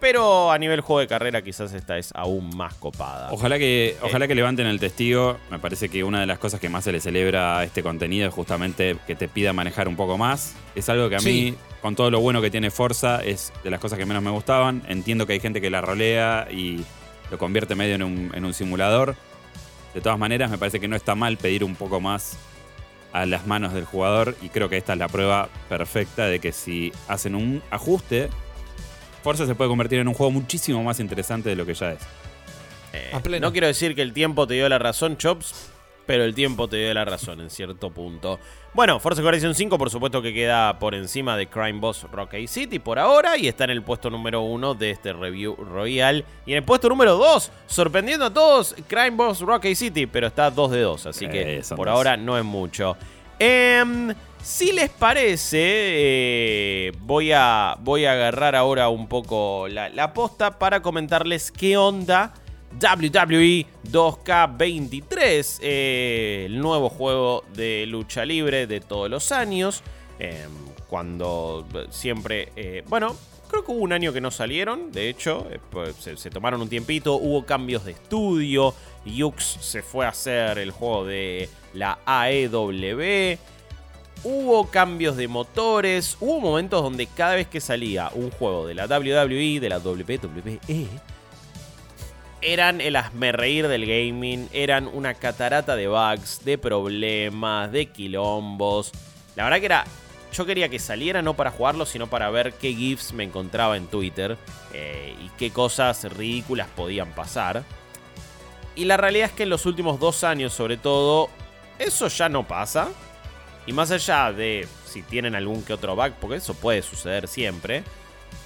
Pero 0.00 0.50
a 0.50 0.58
nivel 0.58 0.80
juego 0.80 0.98
de 0.98 1.06
carrera 1.06 1.40
quizás 1.42 1.72
esta 1.72 1.96
es 1.98 2.10
aún 2.16 2.56
más 2.56 2.74
copada. 2.74 3.28
Ojalá 3.30 3.60
que, 3.60 3.96
ojalá 4.02 4.26
que 4.26 4.34
levanten 4.34 4.66
el 4.66 4.80
testigo. 4.80 5.38
Me 5.52 5.60
parece 5.60 5.88
que 5.88 6.02
una 6.02 6.18
de 6.18 6.26
las 6.26 6.40
cosas 6.40 6.58
que 6.58 6.68
más 6.68 6.82
se 6.82 6.90
le 6.90 6.98
celebra 7.00 7.60
a 7.60 7.62
este 7.62 7.84
contenido 7.84 8.26
es 8.26 8.34
justamente 8.34 8.96
que 9.06 9.14
te 9.14 9.28
pida 9.28 9.52
manejar 9.52 9.86
un 9.86 9.94
poco 9.94 10.18
más. 10.18 10.56
Es 10.74 10.88
algo 10.88 11.08
que 11.08 11.14
a 11.14 11.20
Sí. 11.20 11.52
mí, 11.52 11.54
con 11.80 11.94
todo 11.94 12.10
lo 12.10 12.18
bueno 12.18 12.42
que 12.42 12.50
tiene 12.50 12.72
Forza, 12.72 13.22
es 13.22 13.52
de 13.62 13.70
las 13.70 13.78
cosas 13.78 14.00
que 14.00 14.04
menos 14.04 14.24
me 14.24 14.32
gustaban. 14.32 14.82
Entiendo 14.88 15.28
que 15.28 15.34
hay 15.34 15.40
gente 15.40 15.60
que 15.60 15.70
la 15.70 15.80
rolea 15.80 16.48
y 16.50 16.84
lo 17.30 17.38
convierte 17.38 17.76
medio 17.76 17.94
en 17.94 18.02
un, 18.02 18.32
en 18.34 18.44
un 18.44 18.52
simulador. 18.52 19.14
De 19.94 20.00
todas 20.00 20.18
maneras, 20.18 20.50
me 20.50 20.58
parece 20.58 20.80
que 20.80 20.88
no 20.88 20.96
está 20.96 21.14
mal 21.14 21.36
pedir 21.36 21.64
un 21.64 21.74
poco 21.74 22.00
más 22.00 22.36
a 23.12 23.26
las 23.26 23.46
manos 23.46 23.74
del 23.74 23.84
jugador 23.84 24.36
y 24.40 24.48
creo 24.48 24.68
que 24.68 24.78
esta 24.78 24.94
es 24.94 24.98
la 24.98 25.08
prueba 25.08 25.48
perfecta 25.68 26.26
de 26.26 26.40
que 26.40 26.52
si 26.52 26.92
hacen 27.08 27.34
un 27.34 27.62
ajuste, 27.70 28.30
Forza 29.22 29.46
se 29.46 29.54
puede 29.54 29.68
convertir 29.68 29.98
en 30.00 30.08
un 30.08 30.14
juego 30.14 30.30
muchísimo 30.30 30.82
más 30.82 30.98
interesante 30.98 31.50
de 31.50 31.56
lo 31.56 31.66
que 31.66 31.74
ya 31.74 31.92
es. 31.92 32.00
Eh, 32.94 33.40
no 33.40 33.52
quiero 33.52 33.66
decir 33.66 33.94
que 33.94 34.02
el 34.02 34.12
tiempo 34.12 34.46
te 34.46 34.54
dio 34.54 34.68
la 34.68 34.78
razón, 34.78 35.16
Chops, 35.16 35.71
pero 36.12 36.24
el 36.24 36.34
tiempo 36.34 36.68
te 36.68 36.76
dio 36.76 36.92
la 36.92 37.06
razón 37.06 37.40
en 37.40 37.48
cierto 37.48 37.88
punto. 37.88 38.38
Bueno, 38.74 39.00
Forza 39.00 39.22
Horizon 39.22 39.54
5 39.54 39.78
por 39.78 39.88
supuesto 39.88 40.20
que 40.20 40.34
queda 40.34 40.78
por 40.78 40.94
encima 40.94 41.38
de 41.38 41.46
Crime 41.46 41.80
Boss 41.80 42.02
Rocky 42.12 42.46
City 42.48 42.78
por 42.78 42.98
ahora 42.98 43.38
y 43.38 43.48
está 43.48 43.64
en 43.64 43.70
el 43.70 43.82
puesto 43.82 44.10
número 44.10 44.42
1 44.42 44.74
de 44.74 44.90
este 44.90 45.14
review 45.14 45.56
royal. 45.56 46.22
Y 46.44 46.50
en 46.50 46.58
el 46.58 46.64
puesto 46.64 46.90
número 46.90 47.16
2, 47.16 47.50
sorprendiendo 47.66 48.26
a 48.26 48.30
todos, 48.30 48.76
Crime 48.88 49.12
Boss 49.12 49.40
Rocky 49.40 49.74
City, 49.74 50.04
pero 50.06 50.26
está 50.26 50.50
2 50.50 50.70
de 50.70 50.80
2, 50.82 51.06
así 51.06 51.28
que 51.28 51.56
Eh, 51.56 51.62
por 51.74 51.88
ahora 51.88 52.18
no 52.18 52.36
es 52.36 52.44
mucho. 52.44 52.94
Em, 53.38 54.14
si 54.42 54.70
les 54.70 54.90
parece, 54.90 55.60
eh, 55.62 56.92
voy, 57.00 57.32
a, 57.32 57.78
voy 57.80 58.04
a 58.04 58.12
agarrar 58.12 58.54
ahora 58.54 58.90
un 58.90 59.08
poco 59.08 59.66
la, 59.66 59.88
la 59.88 60.12
posta 60.12 60.58
para 60.58 60.82
comentarles 60.82 61.50
qué 61.50 61.78
onda 61.78 62.34
WWE 62.80 63.66
2K23, 63.90 65.58
eh, 65.60 66.44
el 66.46 66.58
nuevo 66.58 66.88
juego 66.88 67.44
de 67.54 67.86
lucha 67.86 68.24
libre 68.24 68.66
de 68.66 68.80
todos 68.80 69.10
los 69.10 69.32
años. 69.32 69.82
em, 70.18 70.50
cuando 70.88 71.66
eh, 71.74 71.86
siempre, 71.90 72.52
eh, 72.54 72.84
bueno, 72.86 73.16
creo 73.48 73.64
que 73.64 73.72
hubo 73.72 73.80
un 73.80 73.92
año 73.92 74.12
que 74.12 74.20
no 74.20 74.30
salieron, 74.30 74.92
de 74.92 75.08
hecho, 75.08 75.46
pues, 75.70 75.96
se, 75.96 76.16
se 76.18 76.28
tomaron 76.28 76.60
un 76.60 76.68
tiempito, 76.68 77.14
hubo 77.14 77.46
cambios 77.46 77.84
de 77.84 77.92
estudio, 77.92 78.74
Yux 79.06 79.42
se 79.42 79.82
fue 79.82 80.04
a 80.04 80.10
hacer 80.10 80.58
el 80.58 80.70
juego 80.70 81.06
de 81.06 81.48
la 81.72 81.98
AEW, 82.04 83.38
hubo 84.24 84.70
cambios 84.70 85.16
de 85.16 85.28
motores, 85.28 86.16
hubo 86.20 86.40
momentos 86.40 86.82
donde 86.82 87.06
cada 87.06 87.36
vez 87.36 87.48
que 87.48 87.60
salía 87.60 88.10
un 88.14 88.30
juego 88.30 88.66
de 88.66 88.74
la 88.74 88.86
WWE, 88.86 89.60
de 89.60 89.68
la 89.68 89.78
WWE, 89.78 90.88
eran 92.42 92.80
el 92.80 92.98
reír 93.32 93.68
del 93.68 93.86
gaming, 93.86 94.48
eran 94.52 94.88
una 94.88 95.14
catarata 95.14 95.76
de 95.76 95.88
bugs, 95.88 96.44
de 96.44 96.58
problemas, 96.58 97.70
de 97.72 97.86
quilombos. 97.86 98.92
La 99.36 99.44
verdad 99.44 99.60
que 99.60 99.66
era. 99.66 99.84
Yo 100.32 100.46
quería 100.46 100.70
que 100.70 100.78
saliera 100.78 101.20
no 101.20 101.34
para 101.34 101.50
jugarlo, 101.50 101.84
sino 101.84 102.06
para 102.06 102.30
ver 102.30 102.54
qué 102.54 102.72
GIFs 102.72 103.12
me 103.12 103.22
encontraba 103.22 103.76
en 103.76 103.86
Twitter 103.86 104.38
eh, 104.72 105.14
y 105.22 105.28
qué 105.36 105.50
cosas 105.50 106.04
ridículas 106.16 106.68
podían 106.74 107.14
pasar. 107.14 107.64
Y 108.74 108.86
la 108.86 108.96
realidad 108.96 109.28
es 109.28 109.32
que 109.32 109.42
en 109.42 109.50
los 109.50 109.66
últimos 109.66 110.00
dos 110.00 110.24
años, 110.24 110.54
sobre 110.54 110.78
todo, 110.78 111.28
eso 111.78 112.08
ya 112.08 112.30
no 112.30 112.48
pasa. 112.48 112.88
Y 113.66 113.74
más 113.74 113.90
allá 113.90 114.32
de 114.32 114.66
si 114.86 115.02
tienen 115.02 115.34
algún 115.34 115.62
que 115.62 115.74
otro 115.74 115.94
bug, 115.94 116.12
porque 116.18 116.36
eso 116.36 116.54
puede 116.54 116.80
suceder 116.80 117.28
siempre, 117.28 117.84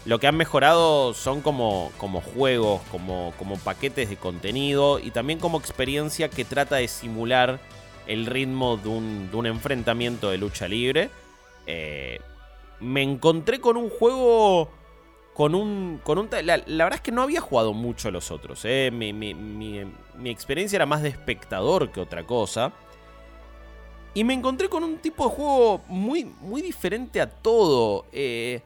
lo 0.05 0.20
que 0.20 0.27
han 0.27 0.37
mejorado 0.37 1.14
son 1.14 1.40
como, 1.40 1.90
como 1.99 2.20
juegos, 2.20 2.81
como, 2.90 3.33
como 3.38 3.57
paquetes 3.57 4.09
de 4.09 4.16
contenido 4.16 4.99
y 4.99 5.11
también 5.11 5.38
como 5.38 5.59
experiencia 5.59 6.29
que 6.29 6.44
trata 6.44 6.77
de 6.77 6.88
simular 6.88 7.59
el 8.07 8.27
ritmo 8.27 8.77
de 8.77 8.88
un, 8.88 9.46
enfrentamiento 9.46 10.31
de 10.31 10.38
lucha 10.38 10.68
libre. 10.68 11.11
Eh, 11.66 12.20
me 12.81 13.03
encontré 13.03 13.61
con 13.61 13.77
un 13.77 13.90
juego 13.90 14.70
con 15.37 15.55
un. 15.55 16.01
Con 16.03 16.18
un 16.18 16.31
la, 16.44 16.57
verdad 16.57 16.94
es 16.94 17.01
que 17.03 17.12
no 17.12 17.22
había 17.22 17.42
jugado 17.42 17.75
mucho 17.75 18.11
los 18.11 18.31
otros. 18.31 18.64
Eh. 18.64 18.90
Mi, 18.90 19.12
mi, 19.12 19.85
experiencia 20.25 20.77
era 20.77 20.87
más 20.87 21.03
de 21.03 21.11
espectador 21.11 21.92
que 21.92 22.01
otra 22.01 22.25
cosa. 22.25 22.72
Y 24.14 24.25
me 24.25 24.33
encontré 24.33 24.70
con 24.70 24.83
un 24.83 24.96
tipo 24.96 25.29
de 25.29 25.35
juego 25.35 25.83
muy, 25.88 26.25
muy 26.25 26.62
diferente 26.62 27.20
a 27.20 27.29
todo. 27.29 28.07
Eh, 28.12 28.62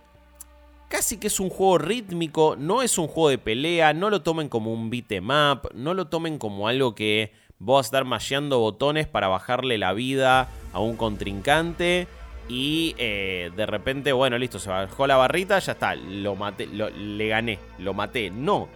casi 0.91 1.19
que 1.19 1.29
es 1.29 1.39
un 1.39 1.51
juego 1.51 1.79
rítmico, 1.79 2.57
no 2.59 2.83
es 2.83 2.99
un 2.99 3.07
juego 3.07 3.31
de 3.31 3.39
pelea, 3.39 3.93
no 3.95 4.11
lo 4.11 4.23
tomen 4.23 4.49
como 4.49 4.73
un 4.73 4.91
beat'em 4.91 5.31
up, 5.31 5.71
no 5.73 5.95
lo 5.95 6.09
tomen 6.09 6.37
como 6.37 6.67
algo 6.67 6.97
que 6.97 7.33
vos 7.61 7.77
vas 7.77 7.87
a 7.87 7.89
estar 7.89 8.05
masheando 8.05 8.59
botones 8.59 9.07
para 9.07 9.29
bajarle 9.29 9.79
la 9.79 9.93
vida 9.93 10.49
a 10.73 10.81
un 10.81 10.97
contrincante 10.97 12.09
y 12.49 12.97
eh, 12.99 13.53
de 13.55 13.67
repente, 13.67 14.13
bueno, 14.13 14.37
listo, 14.37 14.59
se 14.59 14.69
bajó 14.69 15.07
la 15.07 15.17
barrita, 15.17 15.61
ya 15.61 15.73
está, 15.73 15.95
lo 15.95 16.35
maté, 16.35 16.67
le 16.67 17.29
gané, 17.29 17.61
lo 17.79 17.95
maté. 17.95 18.31
No. 18.31 18.69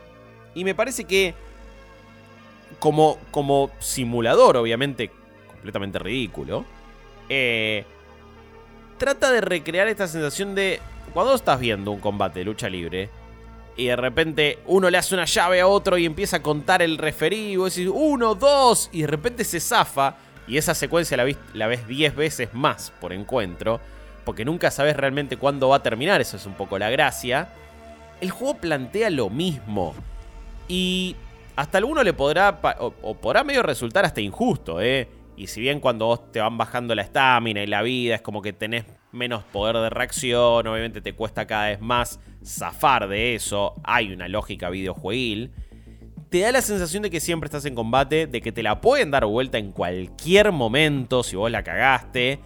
Y 0.55 0.63
me 0.63 0.77
parece 0.77 1.05
que 1.05 1.35
como, 2.79 3.19
como 3.33 3.71
simulador, 3.81 4.57
obviamente, 4.57 5.11
completamente 5.49 5.99
ridículo, 5.99 6.65
eh, 7.29 7.85
trata 8.99 9.33
de 9.33 9.41
recrear 9.41 9.89
esta 9.89 10.07
sensación 10.07 10.55
de 10.55 10.81
cuando 11.15 11.35
estás 11.35 11.61
viendo 11.61 11.93
un 11.93 12.01
combate 12.01 12.41
de 12.41 12.45
lucha 12.45 12.69
libre 12.69 13.09
y 13.77 13.87
de 13.87 13.97
repente 13.97 14.59
uno 14.67 14.91
le 14.91 14.99
hace 14.99 15.15
una 15.15 15.25
llave 15.25 15.61
a 15.61 15.67
otro 15.67 15.97
y 15.97 16.05
empieza 16.05 16.39
a 16.39 16.43
contar 16.43 16.83
el 16.83 16.99
referido, 16.99 17.67
y 17.67 17.71
decís 17.71 17.91
uno, 17.93 18.35
dos, 18.35 18.91
y 18.93 19.03
de 19.03 19.07
repente 19.07 19.45
se 19.45 19.61
zafa 19.61 20.17
y 20.47 20.59
esa 20.59 20.75
secuencia 20.75 21.17
la, 21.17 21.27
la 21.55 21.67
ves 21.67 21.87
10 21.87 22.15
veces 22.15 22.53
más 22.53 22.93
por 23.01 23.13
encuentro, 23.13 23.81
porque 24.25 24.45
nunca 24.45 24.71
sabes 24.71 24.97
realmente 24.97 25.37
cuándo 25.37 25.69
va 25.69 25.77
a 25.77 25.83
terminar, 25.83 26.21
eso 26.21 26.37
es 26.37 26.47
un 26.47 26.55
poco 26.55 26.79
la 26.79 26.91
gracia. 26.91 27.49
El 28.21 28.31
juego 28.31 28.59
plantea 28.59 29.11
lo 29.11 29.31
mismo. 29.31 29.95
Y 30.69 31.17
hasta 31.57 31.79
alguno 31.79 32.03
le 32.03 32.13
podrá, 32.13 32.59
o, 32.79 33.15
podrá 33.15 33.45
medio 33.45 33.63
resultar 33.63 34.05
hasta 34.05 34.21
injusto, 34.21 34.81
¿eh? 34.81 35.09
Y 35.37 35.47
si 35.47 35.61
bien 35.61 35.81
cuando 35.81 36.07
vos 36.07 36.31
te 36.31 36.41
van 36.41 36.57
bajando 36.57 36.95
la 36.95 37.03
estamina 37.03 37.63
y 37.63 37.67
la 37.67 37.83
vida 37.83 38.17
es 38.17 38.23
como 38.23 38.41
que 38.41 38.53
tenés 38.53 38.85
menos 39.15 39.45
poder 39.45 39.77
de 39.77 39.91
reacción, 39.91 40.67
obviamente 40.67 41.01
te 41.01 41.15
cuesta 41.15 41.47
cada 41.47 41.69
vez 41.69 41.81
más 41.81 42.21
zafar 42.45 43.09
de 43.09 43.35
eso, 43.35 43.75
hay 43.85 44.13
una 44.13 44.29
lógica 44.29 44.69
videojueguil 44.69 45.53
te 46.35 46.41
da 46.41 46.51
la 46.51 46.63
sensación 46.63 47.05
de 47.05 47.11
que 47.11 47.21
siempre 47.21 47.47
estás 47.47 47.65
en 47.65 47.77
combate, 47.77 48.27
de 48.27 48.41
que 48.41 48.51
te 48.51 48.65
la 48.65 48.81
pueden 48.81 49.13
dar 49.13 49.25
vuelta 49.25 49.57
en 49.57 49.71
cualquier 49.71 50.51
momento 50.51 51.23
si 51.23 51.37
vos 51.37 51.49
la 51.49 51.63
cagaste. 51.63 52.41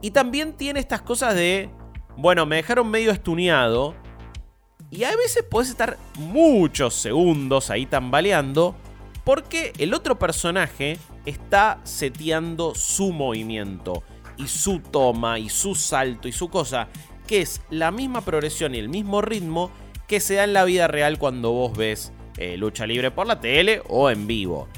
Y 0.00 0.12
también 0.12 0.54
tiene 0.54 0.80
estas 0.80 1.02
cosas 1.02 1.34
de, 1.34 1.68
bueno, 2.16 2.46
me 2.46 2.56
dejaron 2.56 2.90
medio 2.90 3.10
estuneado. 3.10 3.94
Y 4.90 5.04
a 5.04 5.14
veces 5.14 5.44
puedes 5.50 5.68
estar 5.68 5.98
muchos 6.16 6.94
segundos 6.94 7.68
ahí 7.68 7.84
tambaleando 7.84 8.74
porque 9.24 9.74
el 9.76 9.92
otro 9.92 10.18
personaje 10.18 10.96
está 11.26 11.80
seteando 11.84 12.74
su 12.74 13.12
movimiento 13.12 14.02
y 14.42 14.48
su 14.48 14.80
toma 14.80 15.38
y 15.38 15.48
su 15.48 15.74
salto 15.74 16.28
y 16.28 16.32
su 16.32 16.48
cosa, 16.48 16.88
que 17.26 17.40
es 17.40 17.62
la 17.70 17.90
misma 17.90 18.22
progresión 18.22 18.74
y 18.74 18.78
el 18.78 18.88
mismo 18.88 19.22
ritmo 19.22 19.70
que 20.08 20.20
se 20.20 20.34
da 20.34 20.44
en 20.44 20.52
la 20.52 20.64
vida 20.64 20.88
real 20.88 21.18
cuando 21.18 21.52
vos 21.52 21.76
ves 21.76 22.12
eh, 22.36 22.56
lucha 22.56 22.86
libre 22.86 23.10
por 23.10 23.26
la 23.26 23.40
tele 23.40 23.82
o 23.88 24.10
en 24.10 24.26
vivo. 24.26 24.68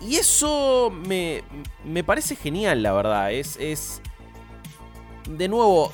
Y 0.00 0.16
eso 0.16 0.90
me, 0.90 1.42
me 1.84 2.02
parece 2.02 2.34
genial, 2.36 2.82
la 2.82 2.92
verdad. 2.92 3.32
Es, 3.32 3.56
es. 3.58 4.02
De 5.28 5.46
nuevo, 5.46 5.92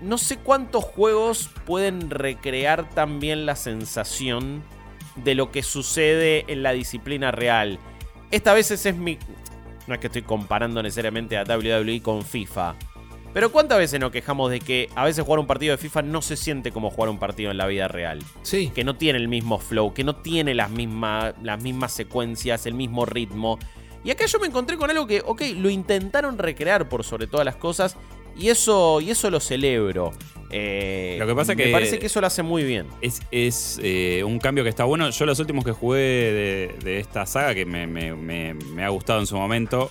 no 0.00 0.18
sé 0.18 0.36
cuántos 0.36 0.84
juegos 0.84 1.50
pueden 1.66 2.10
recrear 2.10 2.88
también 2.90 3.44
la 3.44 3.56
sensación 3.56 4.62
de 5.16 5.34
lo 5.34 5.50
que 5.50 5.64
sucede 5.64 6.44
en 6.46 6.62
la 6.62 6.72
disciplina 6.72 7.32
real. 7.32 7.80
Esta 8.30 8.54
vez 8.54 8.70
es 8.70 8.96
mi. 8.96 9.18
No 9.88 9.94
es 9.94 10.00
que 10.00 10.06
estoy 10.08 10.22
comparando 10.22 10.82
necesariamente 10.82 11.36
a 11.36 11.44
WWE 11.44 12.02
con 12.02 12.22
FIFA. 12.22 12.76
Pero 13.32 13.50
¿cuántas 13.52 13.78
veces 13.78 13.98
nos 14.00 14.10
quejamos 14.10 14.50
de 14.50 14.60
que 14.60 14.90
a 14.94 15.04
veces 15.04 15.24
jugar 15.24 15.40
un 15.40 15.46
partido 15.46 15.72
de 15.72 15.78
FIFA 15.78 16.02
no 16.02 16.22
se 16.22 16.36
siente 16.36 16.72
como 16.72 16.90
jugar 16.90 17.10
un 17.10 17.18
partido 17.18 17.50
en 17.50 17.56
la 17.56 17.66
vida 17.66 17.88
real? 17.88 18.22
Sí. 18.42 18.70
Que 18.74 18.84
no 18.84 18.96
tiene 18.96 19.18
el 19.18 19.28
mismo 19.28 19.58
flow, 19.58 19.92
que 19.92 20.04
no 20.04 20.16
tiene 20.16 20.54
las, 20.54 20.70
las 21.42 21.62
mismas 21.62 21.92
secuencias, 21.92 22.66
el 22.66 22.74
mismo 22.74 23.06
ritmo. 23.06 23.58
Y 24.04 24.10
acá 24.10 24.26
yo 24.26 24.38
me 24.38 24.46
encontré 24.46 24.76
con 24.76 24.90
algo 24.90 25.06
que, 25.06 25.22
ok, 25.24 25.42
lo 25.56 25.70
intentaron 25.70 26.38
recrear 26.38 26.88
por 26.88 27.04
sobre 27.04 27.26
todas 27.26 27.44
las 27.44 27.56
cosas. 27.56 27.96
Y 28.36 28.48
eso, 28.48 29.00
y 29.00 29.10
eso 29.10 29.30
lo 29.30 29.40
celebro. 29.40 30.12
Eh, 30.50 31.16
lo 31.18 31.26
que 31.26 31.34
pasa 31.34 31.54
me 31.54 31.64
que. 31.64 31.70
parece 31.70 31.98
que 31.98 32.06
eso 32.06 32.20
lo 32.20 32.26
hace 32.26 32.42
muy 32.42 32.64
bien. 32.64 32.86
Es, 33.00 33.80
eh, 33.82 34.22
un 34.24 34.38
cambio 34.38 34.64
que 34.64 34.70
está 34.70 34.84
bueno. 34.84 35.10
Yo, 35.10 35.26
los 35.26 35.38
últimos 35.40 35.64
que 35.64 35.72
jugué 35.72 36.74
de, 36.82 36.98
esta 36.98 37.26
saga, 37.26 37.54
que 37.54 37.66
me, 37.66 38.84
ha 38.84 38.88
gustado 38.88 39.20
en 39.20 39.26
su 39.26 39.36
momento, 39.36 39.90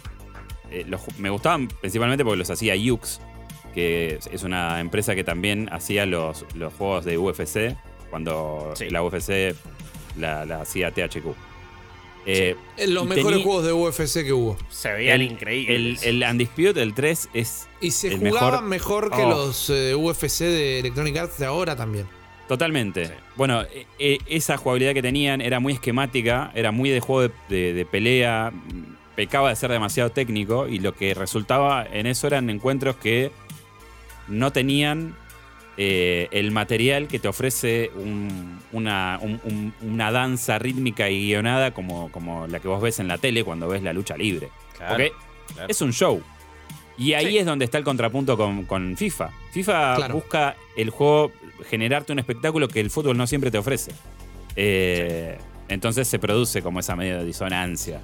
eh, 0.72 0.86
me 1.18 1.30
gustaban 1.30 1.68
principalmente 1.68 2.24
porque 2.24 2.40
los 2.40 2.50
hacía 2.50 2.76
Yux, 2.76 3.22
que 3.74 4.20
es 4.32 4.44
una 4.44 4.80
empresa 4.80 5.16
que 5.16 5.24
también 5.24 5.70
hacía 5.72 6.06
los, 6.06 6.46
los 6.56 6.74
juegos 6.74 7.06
de 7.06 7.18
UFC, 7.18 7.76
cuando 8.10 8.74
la 8.90 9.04
UFC 9.04 9.56
la, 10.18 10.42
hacía 10.62 10.92
THQ. 10.92 11.36
Eh, 12.30 12.56
los 12.88 13.08
mejores 13.08 13.42
juegos 13.42 13.66
de 13.66 13.74
UFC 13.74 14.24
que 14.24 14.34
hubo. 14.34 14.58
Se 14.70 14.92
veían 14.92 15.22
increíbles. 15.22 16.04
El, 16.04 16.22
el 16.22 16.30
Undisputed, 16.30 16.78
el 16.78 16.94
3, 16.94 17.30
es. 17.34 17.68
Y 17.82 17.92
se 17.92 18.18
jugaban 18.18 18.68
mejor, 18.68 19.10
que 19.10 19.24
oh. 19.24 19.30
los 19.30 19.70
eh, 19.70 19.96
UFC 19.96 20.42
de 20.42 20.80
Electronic 20.80 21.18
Arts 21.18 21.38
de 21.40 21.46
ahora 21.46 21.76
también. 21.76 22.06
Totalmente. 22.48 23.12
Bueno, 23.36 23.64
e, 23.98 24.20
esa 24.28 24.58
jugabilidad 24.58 24.94
que 24.94 25.02
tenían 25.02 25.42
era 25.42 25.60
muy 25.60 25.74
esquemática, 25.74 26.52
era 26.54 26.72
muy 26.72 26.90
de 26.90 27.00
juego 27.00 27.34
de 27.50 27.88
pelea 27.90 28.54
pecaba 29.18 29.50
de 29.50 29.56
ser 29.56 29.72
demasiado 29.72 30.12
técnico 30.12 30.68
y 30.68 30.78
lo 30.78 30.94
que 30.94 31.16
resultaba 31.16 31.84
en 31.92 32.06
eso 32.06 32.28
eran 32.28 32.52
encuentros 32.52 32.98
que 32.98 33.32
no 34.28 34.52
tenían 34.52 35.16
eh, 35.78 36.28
el 36.32 36.52
material 36.52 37.08
que 37.08 37.20
te 37.20 37.28
ofrece 37.28 37.92
una, 38.72 39.20
una, 39.82 40.12
danza 40.12 40.58
rítmica 40.58 41.10
y 41.10 41.28
guionada 41.28 41.72
como, 41.72 42.12
como 42.12 42.48
la 42.48 42.60
que 42.60 42.68
vos 42.68 42.82
ves 42.82 43.00
en 43.00 43.08
la 43.08 43.20
tele 43.20 43.44
cuando 43.44 43.68
ves 43.68 43.84
la 43.84 43.94
lucha 43.94 44.18
libre. 44.18 44.50
Porque 44.88 45.12
es 45.68 45.82
un 45.82 45.94
show. 45.94 46.22
Y 46.98 47.14
ahí 47.14 47.38
es 47.38 47.46
donde 47.46 47.66
está 47.66 47.78
el 47.78 47.84
contrapunto 47.84 48.38
con, 48.38 48.98
FIFA. 48.98 49.30
FIFA 49.52 50.08
busca 50.08 50.56
el 50.76 50.90
juego 50.90 51.32
generarte 51.70 52.12
un 52.12 52.20
espectáculo 52.20 52.68
que 52.68 52.80
el 52.80 52.90
fútbol 52.90 53.16
no 53.16 53.28
siempre 53.28 53.52
te 53.52 53.60
ofrece. 53.60 53.92
Eh, 54.56 55.38
entonces 55.70 56.08
se 56.08 56.18
produce 56.18 56.62
como 56.62 56.80
esa 56.80 56.96
medio 56.96 57.20
de 57.20 57.26
disonancia. 57.26 58.02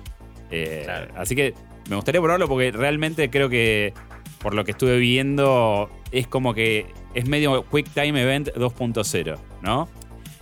Eh, 0.52 0.86
así 1.16 1.36
que 1.36 1.56
me 1.90 1.96
gustaría 1.96 2.22
probarlo 2.22 2.48
porque 2.48 2.72
realmente 2.72 3.32
creo 3.32 3.50
que 3.50 3.94
por 4.40 4.54
lo 4.54 4.64
que 4.64 4.72
estuve 4.72 4.98
viendo 4.98 5.90
es 6.12 6.28
como 6.28 6.54
que 6.54 6.86
es 7.14 7.28
medio 7.28 7.66
Quick 7.70 7.90
Time 7.90 8.22
Event 8.22 8.50
2.0, 8.56 9.38
¿no? 9.62 9.88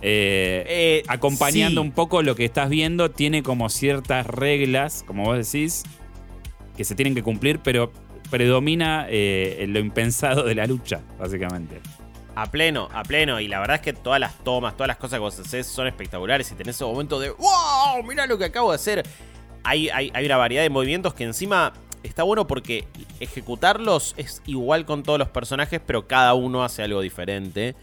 Eh, 0.00 0.64
eh, 0.66 1.02
acompañando 1.06 1.80
un 1.80 1.92
poco 1.92 2.22
lo 2.22 2.34
que 2.34 2.44
estás 2.44 2.68
viendo, 2.68 3.10
tiene 3.10 3.42
como 3.42 3.68
ciertas 3.68 4.26
reglas, 4.26 5.04
como 5.06 5.24
vos 5.24 5.36
decís, 5.36 5.84
que 6.76 6.84
se 6.84 6.94
tienen 6.94 7.14
que 7.14 7.22
cumplir, 7.22 7.60
pero 7.60 7.92
predomina 8.30 9.06
lo 9.06 9.78
impensado 9.78 10.44
de 10.44 10.54
la 10.54 10.66
lucha, 10.66 11.00
básicamente. 11.18 11.80
A 12.34 12.50
pleno, 12.50 12.88
a 12.92 13.02
pleno. 13.02 13.40
Y 13.40 13.46
la 13.46 13.60
verdad 13.60 13.76
es 13.76 13.82
que 13.82 13.92
todas 13.92 14.18
las 14.18 14.42
tomas, 14.42 14.74
todas 14.74 14.88
las 14.88 14.96
cosas 14.96 15.18
que 15.18 15.20
vos 15.20 15.38
haces 15.38 15.66
son 15.66 15.86
espectaculares. 15.86 16.50
Y 16.50 16.54
tenés 16.54 16.76
ese 16.76 16.84
momento 16.84 17.20
de 17.20 17.30
¡Wow! 17.30 18.02
Mira 18.08 18.26
lo 18.26 18.38
que 18.38 18.46
acabo 18.46 18.70
de 18.70 18.76
hacer 18.76 19.04
hay, 19.64 20.12
una 20.24 20.36
variedad 20.36 20.62
de 20.62 20.70
movimientos 20.70 21.14
que 21.14 21.24
encima 21.24 21.72
está 22.02 22.22
bueno 22.22 22.46
porque 22.46 22.86
ejecutarlos 23.20 24.14
es 24.16 24.42
igual 24.46 24.84
con 24.84 25.02
todos 25.02 25.18
los 25.18 25.28
personajes, 25.28 25.80
pero 25.84 26.06
cada 26.06 26.34
uno 26.34 26.64
hace 26.64 26.82
algo 26.82 27.00
diferente. 27.00 27.74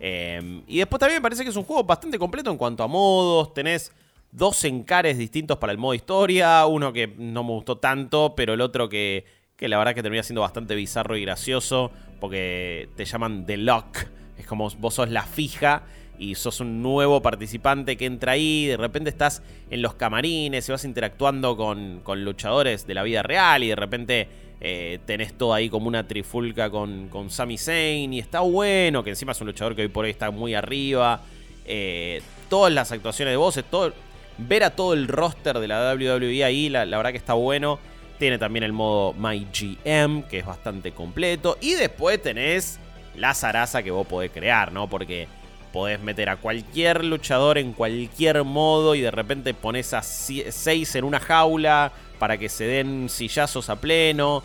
Em, 0.00 0.62
y 0.66 0.78
después 0.78 1.00
también 1.00 1.18
me 1.18 1.22
parece 1.22 1.42
que 1.44 1.50
es 1.50 1.56
un 1.56 1.64
juego 1.64 1.84
bastante 1.84 2.18
completo 2.18 2.50
en 2.50 2.56
cuanto 2.56 2.82
a 2.82 2.86
modos. 2.86 3.54
Tenés 3.54 3.92
dos 4.30 4.64
encares 4.64 5.18
distintos 5.18 5.58
para 5.58 5.72
el 5.72 5.78
modo 5.78 5.94
historia, 5.94 6.66
uno 6.66 6.92
que 6.92 7.06
no 7.06 7.44
me 7.44 7.50
gustó 7.50 7.78
tanto, 7.78 8.34
pero 8.36 8.54
el 8.54 8.60
otro 8.60 8.88
que, 8.88 9.24
que 9.56 9.68
la 9.68 9.78
verdad 9.78 9.94
que 9.94 10.02
termina 10.02 10.22
siendo 10.22 10.42
bastante 10.42 10.74
bizarro 10.74 11.16
y 11.16 11.22
gracioso, 11.22 11.90
porque 12.20 12.88
te 12.96 13.04
llaman 13.04 13.46
The 13.46 13.56
Lock, 13.56 13.98
es 14.36 14.46
como 14.46 14.68
vos 14.78 14.94
sos 14.94 15.10
la 15.10 15.22
fija 15.22 15.82
y 16.18 16.34
sos 16.34 16.60
un 16.60 16.82
nuevo 16.82 17.22
participante 17.22 17.96
que 17.96 18.06
entra 18.06 18.32
ahí, 18.32 18.66
de 18.66 18.76
repente 18.76 19.10
estás 19.10 19.42
en 19.70 19.82
los 19.82 19.94
camarines 19.94 20.68
y 20.68 20.72
vas 20.72 20.84
interactuando 20.84 21.56
con, 21.56 22.00
con 22.02 22.24
luchadores 22.24 22.86
de 22.86 22.94
la 22.94 23.02
vida 23.02 23.22
real 23.22 23.62
y 23.62 23.68
de 23.68 23.76
repente 23.76 24.28
eh, 24.60 24.98
tenés 25.06 25.34
todo 25.34 25.54
ahí 25.54 25.68
como 25.68 25.86
una 25.86 26.08
trifulca 26.08 26.70
con, 26.70 27.08
con 27.08 27.30
Sami 27.30 27.56
Zayn 27.56 28.12
y 28.12 28.18
está 28.18 28.40
bueno, 28.40 29.04
que 29.04 29.10
encima 29.10 29.32
es 29.32 29.40
un 29.40 29.46
luchador 29.46 29.76
que 29.76 29.82
hoy 29.82 29.88
por 29.88 30.04
hoy 30.04 30.10
está 30.10 30.30
muy 30.30 30.54
arriba. 30.54 31.20
Eh, 31.64 32.22
todas 32.48 32.72
las 32.72 32.90
actuaciones 32.90 33.32
de 33.32 33.36
voces, 33.36 33.64
todo, 33.70 33.92
ver 34.38 34.64
a 34.64 34.70
todo 34.70 34.94
el 34.94 35.06
roster 35.06 35.58
de 35.58 35.68
la 35.68 35.94
WWE 35.94 36.44
ahí, 36.44 36.68
la, 36.68 36.84
la 36.84 36.96
verdad 36.96 37.12
que 37.12 37.18
está 37.18 37.34
bueno. 37.34 37.78
Tiene 38.18 38.38
también 38.38 38.64
el 38.64 38.72
modo 38.72 39.12
MyGM, 39.12 40.22
que 40.22 40.40
es 40.40 40.46
bastante 40.46 40.90
completo. 40.90 41.56
Y 41.60 41.74
después 41.74 42.20
tenés 42.20 42.80
la 43.14 43.32
zaraza 43.32 43.84
que 43.84 43.92
vos 43.92 44.08
podés 44.08 44.32
crear, 44.32 44.72
¿no? 44.72 44.88
Porque 44.88 45.28
podés 45.72 46.00
meter 46.00 46.28
a 46.28 46.36
cualquier 46.36 47.04
luchador 47.04 47.58
en 47.58 47.72
cualquier 47.72 48.44
modo 48.44 48.94
y 48.94 49.00
de 49.00 49.10
repente 49.10 49.54
pones 49.54 49.94
a 49.94 50.02
6 50.02 50.94
en 50.94 51.04
una 51.04 51.20
jaula 51.20 51.92
para 52.18 52.38
que 52.38 52.48
se 52.48 52.64
den 52.64 53.08
sillazos 53.08 53.70
a 53.70 53.80
pleno. 53.80 54.42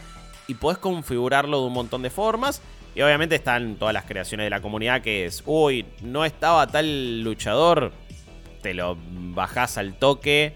Y 0.47 0.55
podés 0.55 0.77
configurarlo 0.77 1.61
de 1.61 1.67
un 1.67 1.73
montón 1.73 2.01
de 2.01 2.09
formas. 2.09 2.61
Y 2.95 3.01
obviamente 3.01 3.35
están 3.35 3.75
todas 3.75 3.93
las 3.93 4.05
creaciones 4.05 4.45
de 4.45 4.49
la 4.49 4.61
comunidad 4.61 5.01
que 5.01 5.25
es, 5.25 5.41
uy, 5.45 5.85
no 6.01 6.25
estaba 6.25 6.67
tal 6.67 7.23
luchador, 7.23 7.91
te 8.61 8.73
lo 8.73 8.97
bajás 9.09 9.77
al 9.77 9.95
toque. 9.95 10.53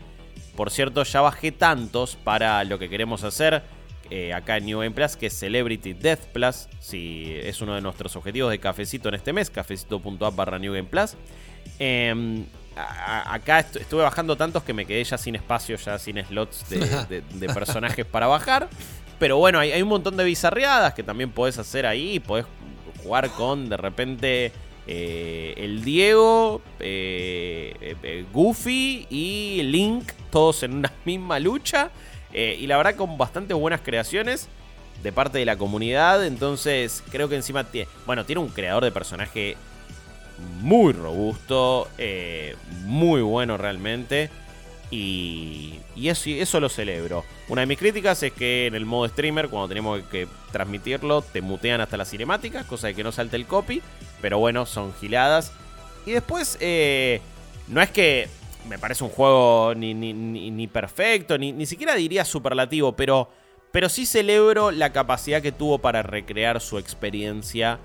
Por 0.56 0.70
cierto, 0.70 1.04
ya 1.04 1.22
bajé 1.22 1.52
tantos 1.52 2.16
para 2.16 2.64
lo 2.64 2.78
que 2.78 2.90
queremos 2.90 3.24
hacer 3.24 3.64
eh, 4.10 4.34
acá 4.34 4.58
en 4.58 4.66
New 4.66 4.80
Game 4.80 4.92
Plus, 4.92 5.16
que 5.16 5.28
es 5.28 5.34
Celebrity 5.34 5.94
Death 5.94 6.28
Plus. 6.32 6.68
Si 6.80 7.34
es 7.44 7.62
uno 7.62 7.76
de 7.76 7.82
nuestros 7.82 8.16
objetivos 8.16 8.52
de 8.52 8.60
cafecito 8.60 9.10
en 9.10 9.16
este 9.16 9.34
mes, 9.34 9.50
cafecito.app 9.50 10.36
barra 10.36 10.60
New 10.60 10.74
Game 10.74 10.88
Plus. 10.88 11.16
Em, 11.80 12.46
acá 12.76 13.60
estuve 13.60 14.04
bajando 14.04 14.36
tantos 14.38 14.64
que 14.64 14.74
me 14.74 14.86
quedé 14.86 15.04
ya 15.04 15.18
sin 15.18 15.36
espacio, 15.36 15.76
ya 15.78 16.00
sin 16.00 16.24
slots 16.24 16.70
de, 16.70 17.50
personajes 17.54 18.06
para 18.06 18.28
bajar. 18.28 18.70
Pero 19.20 19.38
bueno, 19.38 19.60
hay, 19.60 19.82
un 19.82 19.90
montón 19.90 20.16
de 20.16 20.24
bizarreadas 20.24 20.94
que 20.94 21.04
también 21.04 21.32
podés 21.32 21.58
hacer 21.58 21.86
ahí. 21.86 22.20
Podés 22.20 22.46
jugar 23.04 23.30
con 23.32 23.68
de 23.68 23.78
repente 23.78 24.52
eh, 24.86 25.54
el 25.58 25.84
Diego, 25.84 26.62
eh, 26.80 28.26
Goofy 28.32 29.08
y 29.10 29.64
Link, 29.64 30.12
todos 30.30 30.64
en 30.64 30.76
una 30.76 30.94
misma 31.06 31.40
lucha. 31.40 31.92
Eh, 32.34 32.58
y 32.60 32.68
la 32.68 32.78
verdad 32.78 32.96
con 32.96 33.18
bastante 33.18 33.54
buenas 33.54 33.82
creaciones 33.82 34.48
de 35.04 35.12
parte 35.12 35.38
de 35.38 35.46
la 35.46 35.58
comunidad. 35.58 36.26
Entonces 36.26 37.04
creo 37.12 37.30
que 37.30 37.36
encima 37.36 37.64
tiene... 37.64 37.90
Bueno, 38.06 38.26
tiene 38.26 38.42
un 38.42 38.50
creador 38.50 38.84
de 38.84 38.92
personaje 38.92 39.58
muy 40.62 40.94
robusto, 40.94 41.88
eh, 41.98 42.56
muy 42.86 43.22
bueno 43.22 43.58
realmente. 43.58 44.30
Y, 44.90 45.80
y 45.98 46.08
eso, 46.08 46.30
eso, 46.30 46.60
lo 46.62 46.70
celebro. 46.70 47.26
Una 47.50 47.62
de 47.62 47.68
mis 47.68 47.78
críticas 47.78 48.24
es 48.24 48.32
que 48.32 48.68
en 48.68 48.76
el 48.76 48.86
modo 48.86 49.08
streamer, 49.10 49.50
cuando 49.50 49.68
tenemos 49.68 50.02
que 50.04 50.28
transmitirlo, 50.54 51.22
te 51.22 51.42
mutean 51.42 51.82
hasta 51.82 51.98
las 51.98 52.10
cinemáticas, 52.10 52.66
cosa 52.66 52.88
de 52.88 52.96
que 52.96 53.04
no 53.04 53.12
salte 53.12 53.36
el 53.36 53.46
copy. 53.46 53.82
Pero 54.22 54.40
bueno, 54.40 54.66
son 54.66 54.94
giladas. 54.94 55.52
Y 56.06 56.12
después, 56.12 56.58
eh, 56.62 57.20
no 57.68 57.82
es 57.82 57.90
que 57.92 58.30
me 58.68 58.78
parece 58.78 59.04
un 59.04 59.10
juego 59.10 59.74
ni, 59.76 59.94
ni, 59.94 60.68
perfecto, 60.68 61.38
ni, 61.38 61.66
siquiera 61.66 61.96
diría 61.96 62.26
superlativo, 62.26 62.96
pero, 62.96 63.30
pero 63.72 63.90
sí 63.90 64.06
celebro 64.06 64.72
la 64.72 64.92
capacidad 64.92 65.42
que 65.42 65.52
tuvo 65.52 65.80
para 65.80 66.04
recrear 66.04 66.62
su 66.62 66.78
experiencia 66.78 67.80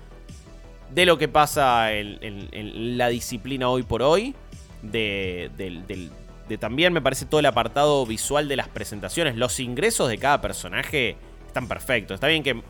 de 0.91 1.05
lo 1.05 1.17
que 1.17 1.27
pasa 1.27 1.91
en, 1.93 2.97
la 2.97 3.09
disciplina 3.09 3.69
hoy 3.69 3.83
por 3.83 4.03
hoy, 4.03 4.35
de, 4.81 5.49
de, 5.57 6.57
también 6.57 6.93
me 6.93 7.01
parece 7.01 7.25
todo 7.25 7.39
el 7.39 7.47
apartado 7.47 8.05
visual 8.05 8.47
de 8.47 8.55
las 8.57 8.67
presentaciones, 8.67 9.35
los 9.35 9.59
ingresos 9.59 10.07
de 10.09 10.17
cada 10.17 10.39
personaje 10.41 11.15
están 11.47 11.67
perfectos, 11.67 12.15
está 12.15 12.27
bien 12.27 12.43
que 12.43 12.61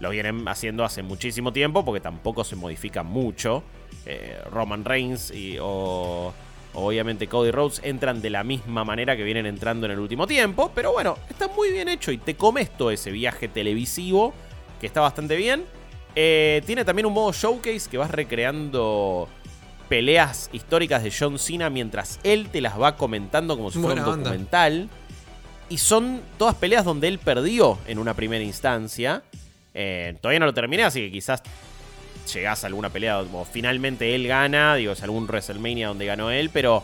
lo 0.00 0.10
vienen 0.10 0.48
haciendo 0.48 0.84
hace 0.84 1.02
muchísimo 1.04 1.52
tiempo 1.52 1.84
porque 1.84 2.00
tampoco 2.00 2.42
se 2.42 2.56
modifica 2.56 3.04
mucho. 3.04 3.62
Eh, 4.04 4.36
Roman 4.50 4.84
Reigns 4.84 5.30
y, 5.30 5.58
o 5.60 6.34
Obviamente 6.74 7.26
Cody 7.26 7.50
Rhodes 7.50 7.80
entran 7.84 8.22
de 8.22 8.30
la 8.30 8.44
misma 8.44 8.84
manera 8.84 9.16
que 9.16 9.24
vienen 9.24 9.46
entrando 9.46 9.86
en 9.86 9.92
el 9.92 9.98
último 9.98 10.26
tiempo, 10.26 10.72
pero 10.74 10.92
bueno, 10.92 11.18
está 11.28 11.48
muy 11.48 11.70
bien 11.70 11.88
hecho 11.88 12.12
y 12.12 12.18
te 12.18 12.34
comes 12.34 12.70
todo 12.76 12.90
ese 12.90 13.10
viaje 13.10 13.48
televisivo 13.48 14.32
que 14.80 14.86
está 14.86 15.00
bastante 15.00 15.36
bien. 15.36 15.64
Eh, 16.14 16.62
tiene 16.66 16.84
también 16.84 17.06
un 17.06 17.12
modo 17.12 17.32
showcase 17.32 17.88
que 17.90 17.98
vas 17.98 18.10
recreando 18.10 19.28
peleas 19.88 20.48
históricas 20.52 21.02
de 21.02 21.12
John 21.16 21.38
Cena 21.38 21.68
mientras 21.68 22.18
él 22.22 22.48
te 22.50 22.62
las 22.62 22.80
va 22.80 22.96
comentando 22.96 23.56
como 23.56 23.70
si 23.70 23.78
fuera 23.78 24.06
un 24.06 24.22
documental. 24.22 24.88
Y 25.68 25.78
son 25.78 26.20
todas 26.38 26.54
peleas 26.54 26.84
donde 26.84 27.08
él 27.08 27.18
perdió 27.18 27.78
en 27.86 27.98
una 27.98 28.14
primera 28.14 28.42
instancia. 28.42 29.22
Eh, 29.74 30.16
todavía 30.20 30.40
no 30.40 30.46
lo 30.46 30.54
terminé, 30.54 30.84
así 30.84 31.00
que 31.00 31.10
quizás 31.10 31.42
llegás 32.32 32.64
a 32.64 32.66
alguna 32.66 32.90
pelea 32.90 33.20
o 33.20 33.44
finalmente 33.44 34.14
él 34.14 34.26
gana, 34.26 34.74
digo, 34.76 34.92
es 34.92 35.02
algún 35.02 35.26
WrestleMania 35.26 35.88
donde 35.88 36.06
ganó 36.06 36.30
él, 36.30 36.50
pero 36.50 36.82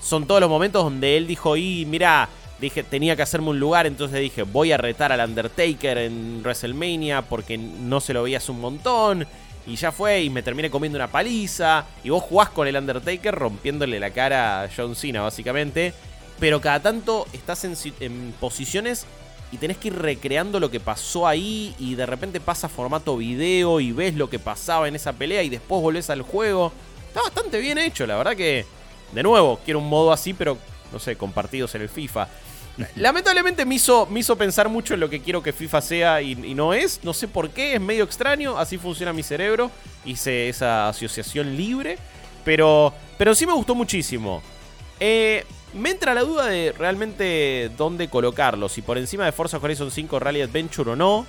son 0.00 0.26
todos 0.26 0.40
los 0.40 0.50
momentos 0.50 0.84
donde 0.84 1.16
él 1.16 1.26
dijo, 1.26 1.56
y 1.56 1.86
mira, 1.86 2.28
dije, 2.60 2.82
tenía 2.82 3.16
que 3.16 3.22
hacerme 3.22 3.50
un 3.50 3.60
lugar, 3.60 3.86
entonces 3.86 4.20
dije, 4.20 4.42
voy 4.42 4.72
a 4.72 4.76
retar 4.76 5.12
al 5.12 5.28
Undertaker 5.28 5.98
en 5.98 6.40
WrestleMania 6.42 7.22
porque 7.22 7.58
no 7.58 8.00
se 8.00 8.12
lo 8.12 8.22
veías 8.22 8.48
un 8.48 8.60
montón. 8.60 9.26
Y 9.66 9.76
ya 9.76 9.92
fue, 9.92 10.22
y 10.22 10.30
me 10.30 10.42
terminé 10.42 10.68
comiendo 10.68 10.98
una 10.98 11.08
paliza. 11.08 11.86
Y 12.02 12.10
vos 12.10 12.22
jugás 12.22 12.50
con 12.50 12.68
el 12.68 12.76
Undertaker 12.76 13.34
rompiéndole 13.34 13.98
la 13.98 14.10
cara 14.10 14.62
a 14.62 14.68
John 14.74 14.94
Cena, 14.94 15.22
básicamente. 15.22 15.94
Pero 16.38 16.60
cada 16.60 16.80
tanto 16.80 17.26
estás 17.32 17.64
en, 17.64 17.74
en 18.00 18.34
posiciones 18.38 19.06
y 19.54 19.56
tenés 19.56 19.76
que 19.76 19.86
ir 19.86 19.94
recreando 19.94 20.58
lo 20.58 20.68
que 20.68 20.80
pasó 20.80 21.28
ahí 21.28 21.76
y 21.78 21.94
de 21.94 22.06
repente 22.06 22.40
pasa 22.40 22.68
formato 22.68 23.16
video 23.16 23.78
y 23.78 23.92
ves 23.92 24.16
lo 24.16 24.28
que 24.28 24.40
pasaba 24.40 24.88
en 24.88 24.96
esa 24.96 25.12
pelea 25.12 25.44
y 25.44 25.48
después 25.48 25.80
volvés 25.80 26.10
al 26.10 26.22
juego. 26.22 26.72
Está 27.06 27.22
bastante 27.22 27.60
bien 27.60 27.78
hecho, 27.78 28.04
la 28.04 28.16
verdad 28.16 28.34
que, 28.34 28.66
de 29.12 29.22
nuevo, 29.22 29.60
quiero 29.64 29.78
un 29.78 29.88
modo 29.88 30.12
así, 30.12 30.34
pero 30.34 30.58
no 30.92 30.98
sé, 30.98 31.14
compartidos 31.14 31.72
en 31.76 31.82
el 31.82 31.88
FIFA. 31.88 32.26
Lamentablemente 32.96 33.64
me 33.64 33.76
hizo, 33.76 34.06
me 34.06 34.18
hizo 34.18 34.34
pensar 34.34 34.68
mucho 34.68 34.94
en 34.94 35.00
lo 35.00 35.08
que 35.08 35.20
quiero 35.20 35.40
que 35.40 35.52
FIFA 35.52 35.80
sea 35.80 36.20
y, 36.20 36.34
no 36.34 36.74
es. 36.74 36.98
No 37.04 37.14
sé 37.14 37.28
por 37.28 37.50
qué, 37.50 37.74
es 37.74 37.80
medio 37.80 38.02
extraño. 38.02 38.58
Así 38.58 38.76
funciona 38.76 39.12
mi 39.12 39.22
cerebro. 39.22 39.70
Hice 40.04 40.48
esa 40.48 40.88
asociación 40.88 41.56
libre. 41.56 41.96
Pero, 42.44 42.92
pero 43.16 43.36
sí 43.36 43.46
me 43.46 43.52
gustó 43.52 43.76
muchísimo. 43.76 44.42
Eh, 44.98 45.44
me 45.74 45.90
entra 45.90 46.14
la 46.14 46.22
duda 46.22 46.46
de 46.46 46.72
realmente 46.72 47.70
dónde 47.76 48.08
colocarlo, 48.08 48.68
si 48.68 48.80
por 48.80 48.96
encima 48.96 49.24
de 49.24 49.32
Forza 49.32 49.58
Horizon 49.58 49.90
5 49.90 50.20
Rally 50.20 50.42
Adventure 50.42 50.92
o 50.92 50.96
no. 50.96 51.26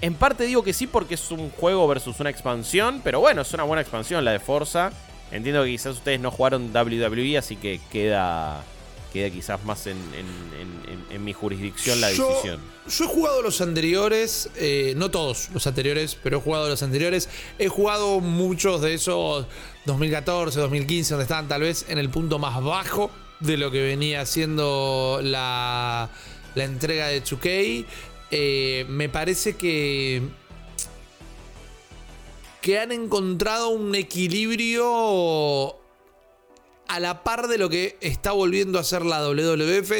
En 0.00 0.14
parte 0.14 0.44
digo 0.44 0.62
que 0.62 0.72
sí 0.72 0.86
porque 0.86 1.14
es 1.14 1.30
un 1.30 1.50
juego 1.50 1.86
versus 1.88 2.20
una 2.20 2.28
expansión, 2.28 3.00
pero 3.02 3.20
bueno, 3.20 3.42
es 3.42 3.54
una 3.54 3.62
buena 3.62 3.80
expansión 3.80 4.24
la 4.24 4.32
de 4.32 4.40
Forza. 4.40 4.92
Entiendo 5.30 5.62
que 5.64 5.70
quizás 5.70 5.96
ustedes 5.96 6.20
no 6.20 6.30
jugaron 6.30 6.70
WWE, 6.74 7.38
así 7.38 7.56
que 7.56 7.80
queda, 7.90 8.62
queda 9.12 9.30
quizás 9.30 9.64
más 9.64 9.86
en, 9.86 9.96
mi 11.24 11.32
jurisdicción 11.32 12.00
la 12.00 12.08
decisión. 12.08 12.60
Yo 12.88 13.04
he 13.04 13.08
jugado 13.08 13.40
los 13.40 13.60
anteriores, 13.60 14.50
eh, 14.56 14.92
no 14.96 15.10
todos 15.10 15.48
los 15.54 15.66
anteriores, 15.66 16.16
pero 16.22 16.38
he 16.38 16.40
jugado 16.40 16.68
los 16.68 16.82
anteriores. 16.82 17.28
He 17.58 17.68
jugado 17.68 18.20
muchos 18.20 18.82
de 18.82 18.94
esos 18.94 19.46
2014, 19.86 20.60
2015, 20.60 21.14
donde 21.14 21.22
estaban 21.22 21.48
tal 21.48 21.62
vez 21.62 21.86
en 21.88 21.98
el 21.98 22.10
punto 22.10 22.38
más 22.38 22.62
bajo 22.62 23.10
de 23.40 23.56
lo 23.56 23.70
que 23.70 23.82
venía 23.82 24.24
siendo 24.26 25.20
la, 25.22 26.10
la 26.54 26.64
entrega 26.64 27.08
de 27.08 27.22
2K. 27.22 27.84
Eh, 28.30 28.86
me 28.88 29.08
parece 29.08 29.56
que 29.56 30.22
que 32.66 32.80
han 32.80 32.90
encontrado 32.90 33.68
un 33.68 33.94
equilibrio 33.94 35.76
a 36.88 37.00
la 37.00 37.22
par 37.22 37.48
de 37.48 37.58
lo 37.58 37.68
que 37.68 37.96
está 38.00 38.32
volviendo 38.32 38.78
a 38.78 38.82
hacer 38.82 39.04
la 39.04 39.26
WWF. 39.26 39.92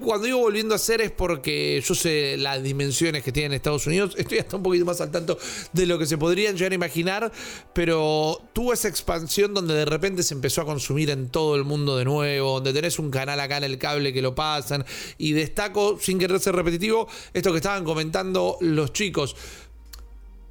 Cuando 0.00 0.26
digo 0.26 0.38
volviendo 0.38 0.74
a 0.74 0.76
hacer 0.76 1.00
es 1.00 1.10
porque 1.10 1.82
yo 1.84 1.94
sé 1.94 2.36
las 2.36 2.62
dimensiones 2.62 3.22
que 3.22 3.32
tiene 3.32 3.46
en 3.46 3.52
Estados 3.54 3.86
Unidos. 3.86 4.14
Estoy 4.16 4.38
hasta 4.38 4.56
un 4.56 4.62
poquito 4.62 4.84
más 4.84 5.00
al 5.00 5.10
tanto 5.10 5.38
de 5.72 5.86
lo 5.86 5.98
que 5.98 6.06
se 6.06 6.18
podrían 6.18 6.56
llegar 6.56 6.72
a 6.72 6.74
imaginar. 6.74 7.32
Pero 7.72 8.40
tuvo 8.52 8.72
esa 8.72 8.88
expansión 8.88 9.54
donde 9.54 9.74
de 9.74 9.84
repente 9.84 10.22
se 10.22 10.34
empezó 10.34 10.62
a 10.62 10.64
consumir 10.64 11.10
en 11.10 11.28
todo 11.28 11.56
el 11.56 11.64
mundo 11.64 11.96
de 11.96 12.04
nuevo. 12.04 12.54
Donde 12.54 12.72
tenés 12.72 12.98
un 12.98 13.10
canal 13.10 13.40
acá 13.40 13.58
en 13.58 13.64
el 13.64 13.78
cable 13.78 14.12
que 14.12 14.22
lo 14.22 14.34
pasan. 14.34 14.84
Y 15.18 15.32
destaco, 15.32 15.98
sin 16.00 16.18
querer 16.18 16.40
ser 16.40 16.54
repetitivo, 16.54 17.08
esto 17.32 17.50
que 17.50 17.58
estaban 17.58 17.84
comentando 17.84 18.56
los 18.60 18.92
chicos 18.92 19.36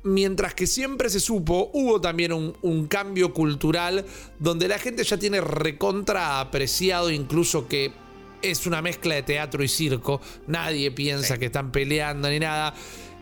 mientras 0.03 0.53
que 0.53 0.67
siempre 0.67 1.09
se 1.09 1.19
supo, 1.19 1.69
hubo 1.73 1.99
también 1.99 2.33
un, 2.33 2.55
un, 2.61 2.87
cambio 2.87 3.33
cultural 3.33 4.05
donde 4.39 4.67
la 4.67 4.79
gente 4.79 5.03
ya 5.03 5.17
tiene 5.17 5.41
recontra 5.41 6.39
apreciado 6.39 7.09
incluso 7.11 7.67
que 7.67 7.91
es 8.41 8.65
una 8.65 8.81
mezcla 8.81 9.15
de 9.15 9.23
teatro 9.23 9.63
y 9.63 9.67
circo. 9.67 10.21
Nadie 10.47 10.91
piensa 10.91 11.33
Sí. 11.33 11.39
que 11.39 11.45
están 11.47 11.71
peleando 11.71 12.29
ni 12.29 12.39
nada. 12.39 12.73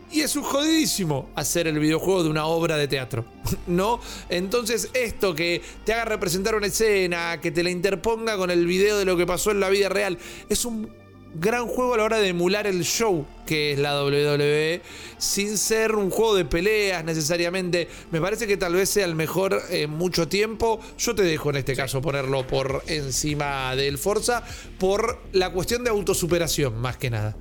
Y 0.09 0.21
es 0.21 0.35
un 0.37 0.43
jodidísimo 0.43 1.29
hacer 1.35 1.67
el 1.67 1.79
videojuego 1.79 2.23
de 2.23 2.29
una 2.29 2.45
obra 2.45 2.77
de 2.77 2.87
teatro, 2.87 3.25
¿no? 3.67 3.99
Entonces 4.29 4.89
esto 4.93 5.35
que 5.35 5.61
te 5.83 5.93
haga 5.93 6.05
representar 6.05 6.55
una 6.55 6.67
escena, 6.67 7.41
que 7.41 7.51
te 7.51 7.61
la 7.61 7.71
interponga 7.71 8.37
con 8.37 8.49
el 8.49 8.65
video 8.65 8.97
de 8.97 9.05
lo 9.05 9.17
que 9.17 9.25
pasó 9.25 9.51
en 9.51 9.59
la 9.59 9.69
vida 9.69 9.89
real, 9.89 10.17
es 10.47 10.63
un 10.63 10.89
gran 11.35 11.67
juego 11.67 11.93
a 11.93 11.97
la 11.97 12.03
hora 12.03 12.17
de 12.19 12.29
emular 12.29 12.65
el 12.67 12.83
show 12.83 13.25
que 13.45 13.71
es 13.73 13.79
la 13.79 14.03
WWE, 14.03 14.81
sin 15.17 15.57
ser 15.57 15.95
un 15.95 16.09
juego 16.09 16.35
de 16.35 16.43
peleas 16.45 17.03
necesariamente. 17.05 17.87
Me 18.11 18.19
parece 18.19 18.45
que 18.45 18.57
tal 18.57 18.73
vez 18.73 18.89
sea 18.89 19.05
el 19.05 19.15
mejor 19.15 19.61
en 19.69 19.89
mucho 19.91 20.27
tiempo. 20.27 20.79
Yo 20.97 21.15
te 21.15 21.23
dejo 21.23 21.49
en 21.51 21.55
este 21.57 21.73
caso 21.75 22.01
ponerlo 22.01 22.45
por 22.45 22.83
encima 22.87 23.73
del 23.75 23.97
Forza, 23.97 24.43
por 24.79 25.21
la 25.31 25.51
cuestión 25.51 25.83
de 25.85 25.91
autosuperación, 25.91 26.77
más 26.79 26.97
que 26.97 27.09
nada. 27.09 27.37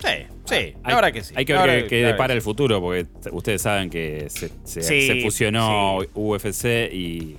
Sí, 0.00 0.08
sí, 0.44 0.74
verdad 0.84 1.12
que 1.12 1.22
sí. 1.22 1.34
Hay 1.36 1.44
que 1.44 1.52
ver 1.54 1.82
qué, 1.82 1.88
qué 1.88 1.96
depara 2.04 2.32
el 2.34 2.42
futuro, 2.42 2.80
porque 2.80 3.06
ustedes 3.32 3.62
saben 3.62 3.90
que 3.90 4.26
se, 4.30 4.50
se- 4.64 4.82
Sí, 4.82 5.06
se 5.06 5.20
fusionó 5.22 5.98
sí. 6.02 6.08
UFC 6.14 6.92
y, 6.92 7.36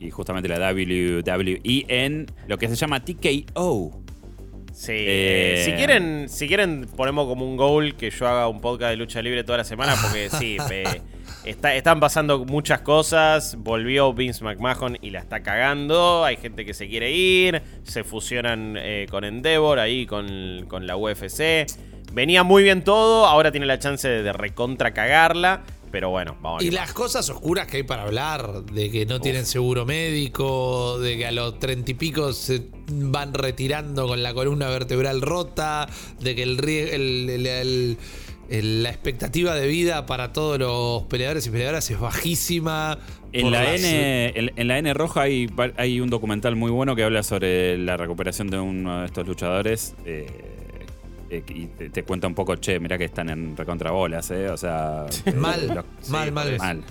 y 0.00 0.10
justamente 0.10 0.48
la 0.48 0.58
WWE 0.72 1.84
en 1.88 2.26
lo 2.48 2.58
que 2.58 2.68
se 2.68 2.74
llama 2.76 3.04
TKO. 3.04 4.02
Sí, 4.78 4.92
Eh, 4.92 5.54
eh, 5.60 5.62
si 5.64 5.72
quieren, 5.72 6.28
si 6.28 6.46
quieren 6.46 6.86
ponemos 6.96 7.26
como 7.26 7.48
un 7.48 7.56
goal 7.56 7.94
que 7.96 8.10
yo 8.10 8.28
haga 8.28 8.46
un 8.46 8.60
podcast 8.60 8.90
de 8.90 8.96
lucha 8.96 9.22
libre 9.22 9.42
toda 9.42 9.56
la 9.58 9.64
semana, 9.64 9.94
porque 10.02 10.28
sí, 10.38 10.58
eh, 10.70 11.00
está- 11.46 11.74
están 11.74 11.98
pasando 11.98 12.44
muchas 12.44 12.82
cosas. 12.82 13.56
Volvió 13.58 14.12
Vince 14.12 14.44
McMahon 14.44 14.98
y 15.00 15.10
la 15.10 15.20
está 15.20 15.42
cagando. 15.42 16.24
Hay 16.26 16.36
gente 16.36 16.66
que 16.66 16.74
se 16.74 16.88
quiere 16.88 17.10
ir. 17.10 17.62
Se 17.84 18.04
fusionan 18.04 18.76
eh, 18.78 19.06
con 19.10 19.24
Endeavor 19.24 19.78
ahí 19.78 20.04
con, 20.04 20.66
con 20.68 20.86
la 20.86 20.98
UFC. 20.98 21.64
Venía 22.12 22.42
muy 22.42 22.62
bien 22.62 22.82
todo. 22.84 23.24
Ahora 23.26 23.50
tiene 23.50 23.64
la 23.64 23.78
chance 23.78 24.06
de, 24.06 24.22
de 24.22 24.32
recontra 24.34 24.92
cagarla. 24.92 25.62
Pero 25.96 26.10
bueno, 26.10 26.36
vamos 26.42 26.62
a 26.62 26.66
Y 26.66 26.70
las 26.72 26.92
cosas 26.92 27.30
oscuras 27.30 27.66
que 27.66 27.78
hay 27.78 27.82
para 27.82 28.02
hablar, 28.02 28.64
de 28.64 28.90
que 28.90 29.06
no 29.06 29.18
tienen 29.18 29.46
seguro 29.46 29.86
médico, 29.86 30.98
de 30.98 31.16
que 31.16 31.24
a 31.26 31.32
los 31.32 31.58
treinta 31.58 31.90
y 31.90 31.94
pico 31.94 32.34
se 32.34 32.64
van 32.86 33.32
retirando 33.32 34.06
con 34.06 34.22
la 34.22 34.34
columna 34.34 34.68
vertebral 34.68 35.22
rota, 35.22 35.88
de 36.20 36.34
que 36.34 36.42
el, 36.42 36.62
el- 36.68 37.30
el- 37.46 37.98
el- 38.50 38.82
la 38.82 38.90
expectativa 38.90 39.54
de 39.54 39.66
vida 39.68 40.04
para 40.04 40.34
todos 40.34 40.58
los 40.58 41.04
peleadores 41.04 41.46
y 41.46 41.50
peleadoras 41.50 41.90
es 41.90 41.98
bajísima. 41.98 42.98
En 43.32 43.50
la, 43.50 43.62
las- 43.64 43.80
N, 43.82 44.32
en, 44.36 44.52
en 44.54 44.68
la 44.68 44.76
N 44.78 44.92
roja 44.92 45.22
hay, 45.22 45.48
hay 45.78 46.00
un 46.00 46.10
documental 46.10 46.56
muy 46.56 46.70
bueno 46.70 46.94
que 46.94 47.04
habla 47.04 47.22
sobre 47.22 47.78
la 47.78 47.96
recuperación 47.96 48.50
de 48.50 48.58
uno 48.58 49.00
de 49.00 49.06
estos 49.06 49.26
luchadores. 49.26 49.94
eh, 50.04 50.26
eh, 51.30 51.42
y 51.48 51.66
te, 51.66 51.90
te 51.90 52.02
cuenta 52.04 52.26
un 52.26 52.34
poco, 52.34 52.56
che, 52.56 52.78
mirá 52.80 52.96
que 52.98 53.04
están 53.04 53.28
en 53.30 53.56
recontrabolas, 53.56 54.30
¿eh? 54.30 54.48
O 54.50 54.56
sea. 54.56 55.06
Mal, 55.34 55.66
lo- 55.68 55.84
mal, 56.08 56.32
mal. 56.32 56.56
mal. 56.58 56.82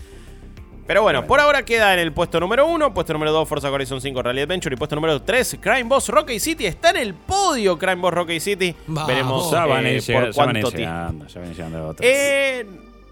Pero 0.88 1.01
bueno, 1.01 1.25
por 1.25 1.39
ahora 1.39 1.65
queda 1.65 1.93
en 1.95 1.99
el 1.99 2.13
puesto 2.13 2.39
número 2.39 2.67
1, 2.67 2.93
puesto 2.93 3.11
número 3.13 3.31
2 3.31 3.49
Forza 3.49 3.71
Horizon 3.71 3.99
5 3.99 4.21
Rally 4.21 4.41
Adventure 4.41 4.75
y 4.75 4.77
puesto 4.77 4.95
número 4.95 5.19
3 5.19 5.57
Crime 5.59 5.86
Boss 5.86 6.09
Rocky 6.09 6.39
City. 6.39 6.67
Está 6.67 6.91
en 6.91 6.97
el 6.97 7.15
podio 7.15 7.75
Crime 7.79 7.95
Boss 7.95 8.13
Rocky 8.13 8.39
City. 8.39 8.75
Vamos. 8.86 9.07
Veremos 9.07 9.51
Ya 9.51 9.65
van 9.65 9.83
a 9.86 9.89
eh, 9.89 9.95
ir 9.95 10.01
llega- 10.03 10.19
por 10.21 10.31
ya 10.31 10.45
van 10.45 10.55
llegando, 10.55 11.27
ya 11.27 11.39
van 11.41 11.49
llegando 11.53 11.88
otros. 11.88 12.07
Eh, 12.07 12.65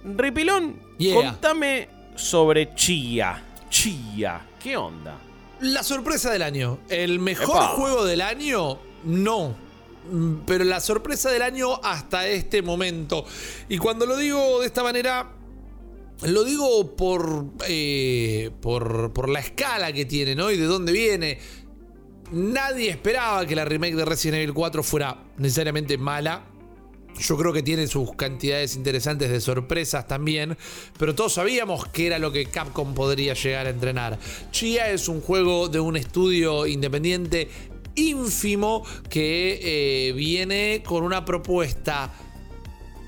Ripilón, 0.04 0.76
Yeah. 1.00 1.16
contame 1.16 1.90
sobre 2.16 2.76
Chia. 2.76 3.42
Chia, 3.70 4.40
¿qué 4.62 4.78
onda? 4.78 5.18
La 5.62 5.82
sorpresa 5.82 6.30
del 6.32 6.44
año. 6.44 6.78
El 6.90 7.18
mejor 7.20 7.56
Epa. 7.56 7.68
juego 7.70 8.06
del 8.06 8.22
año, 8.22 8.78
no. 9.06 9.56
Mm, 10.12 10.46
Pero 10.46 10.64
la 10.64 10.80
sorpresa 10.80 11.32
del 11.32 11.42
año 11.42 11.80
hasta 11.84 12.28
este 12.28 12.62
momento. 12.62 13.26
Y 13.70 13.78
cuando 13.78 14.06
lo 14.06 14.18
digo 14.18 14.60
de 14.60 14.68
esta 14.68 14.84
manera, 14.84 15.32
lo 16.24 16.44
digo 16.44 16.96
por, 16.96 17.46
eh, 17.68 18.52
por, 18.62 19.14
por 19.14 19.30
la 19.30 19.40
escala 19.40 19.92
que 19.94 20.06
tiene, 20.06 20.36
¿no? 20.36 20.52
Y 20.52 20.58
de 20.58 20.66
dónde 20.66 20.92
viene. 20.92 21.40
Nadie 22.32 22.90
esperaba 22.90 23.46
que 23.46 23.56
la 23.56 23.66
remake 23.66 23.96
de 23.96 24.06
Resident 24.06 24.42
Evil 24.42 24.54
4 24.54 24.84
fuera 24.84 25.24
necesariamente 25.38 25.98
mala. 25.98 26.46
Yo 27.20 27.38
creo 27.38 27.54
que 27.54 27.62
tiene 27.62 27.86
sus 27.86 28.16
cantidades 28.16 28.76
interesantes 28.76 29.30
de 29.30 29.40
sorpresas 29.40 30.08
también, 30.08 30.58
pero 30.98 31.14
todos 31.14 31.34
sabíamos 31.34 31.86
que 31.90 32.08
era 32.08 32.18
lo 32.18 32.32
que 32.32 32.48
Capcom 32.48 32.96
podría 32.96 33.36
llegar 33.36 33.68
a 33.68 33.70
entrenar. 33.70 34.18
Chia 34.52 34.90
es 34.90 35.08
un 35.08 35.22
juego 35.22 35.70
de 35.70 35.80
un 35.80 35.96
estudio 35.96 36.66
independiente 36.66 37.50
ínfimo 37.96 38.84
que 39.10 39.60
eh, 40.10 40.14
viene 40.14 40.84
con 40.86 41.04
una 41.04 41.26
propuesta 41.26 42.12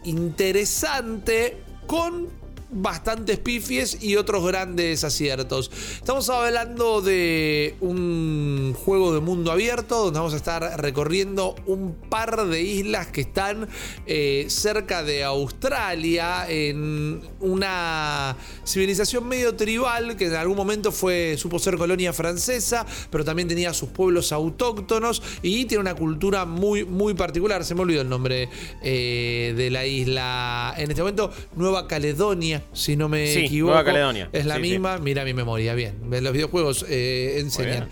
interesante 0.04 1.64
con 1.88 2.45
bastantes 2.76 3.40
pifies 3.40 4.04
y 4.04 4.18
otros 4.18 4.46
grandes 4.46 5.04
aciertos. 5.04 5.72
Estamos 5.96 6.30
hablando 6.30 7.02
de 7.02 7.76
un 7.80 8.76
juego 8.78 9.14
de 9.14 9.22
mundo 9.22 9.52
abierto 9.52 10.06
donde 10.06 10.20
vamos 10.20 10.34
a 10.34 10.38
estar 10.38 10.82
recorriendo 10.82 11.56
un 11.66 11.96
par 12.10 12.46
de 12.48 12.62
islas 12.62 13.08
que 13.08 13.22
están 13.22 13.68
eh, 14.06 14.46
cerca 14.50 15.04
de 15.04 15.24
Australia 15.24 16.50
en 16.50 17.22
una 17.40 18.36
civilización 18.66 19.28
medio 19.28 19.56
tribal 19.56 20.18
que 20.18 20.26
en 20.26 20.36
algún 20.36 20.58
momento 20.58 20.92
fue 20.92 21.36
supo 21.38 21.60
ser 21.60 21.78
colonia 21.78 22.12
francesa, 22.14 22.86
pero 23.10 23.24
también 23.24 23.48
tenía 23.48 23.74
sus 23.74 23.90
pueblos 23.90 24.32
autóctonos 24.32 25.24
y 25.42 25.66
tiene 25.66 25.82
una 25.82 25.96
cultura 25.96 26.46
muy 26.46 26.84
muy 26.84 27.14
particular. 27.14 27.64
Se 27.64 27.74
me 27.74 27.82
olvidó 27.82 28.02
el 28.02 28.10
nombre 28.10 28.50
eh, 28.84 29.54
de 29.56 29.70
la 29.70 29.86
isla 29.86 30.74
en 30.78 30.90
este 30.90 31.02
momento, 31.02 31.32
Nueva 31.56 31.88
Caledonia, 31.88 32.65
si 32.74 32.96
no 32.96 33.08
me 33.10 33.32
Sí, 33.34 33.46
equivoco. 33.46 33.74
Nueva 33.74 33.86
Caledonia. 33.86 34.30
Es 34.32 34.46
la 34.46 34.56
Sí, 34.56 34.64
sí. 34.64 34.70
misma. 34.70 34.98
Mira 34.98 35.24
mi 35.24 35.34
memoria, 35.34 35.74
bien. 35.74 35.96
Los 36.10 36.34
videojuegos 36.34 36.86
eh, 36.90 37.38
enseñan. 37.40 37.90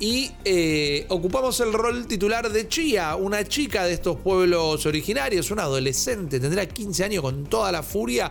Y 0.00 0.30
eh, 0.44 1.06
ocupamos 1.08 1.58
el 1.60 1.72
rol 1.72 2.06
titular 2.06 2.50
de 2.52 2.68
Chia, 2.68 3.16
una 3.16 3.42
chica 3.44 3.84
de 3.84 3.94
estos 3.94 4.16
pueblos 4.20 4.86
originarios, 4.86 5.50
una 5.50 5.64
adolescente, 5.64 6.38
tendrá 6.38 6.66
15 6.66 7.04
años 7.04 7.22
con 7.22 7.46
toda 7.46 7.72
la 7.72 7.82
furia, 7.82 8.30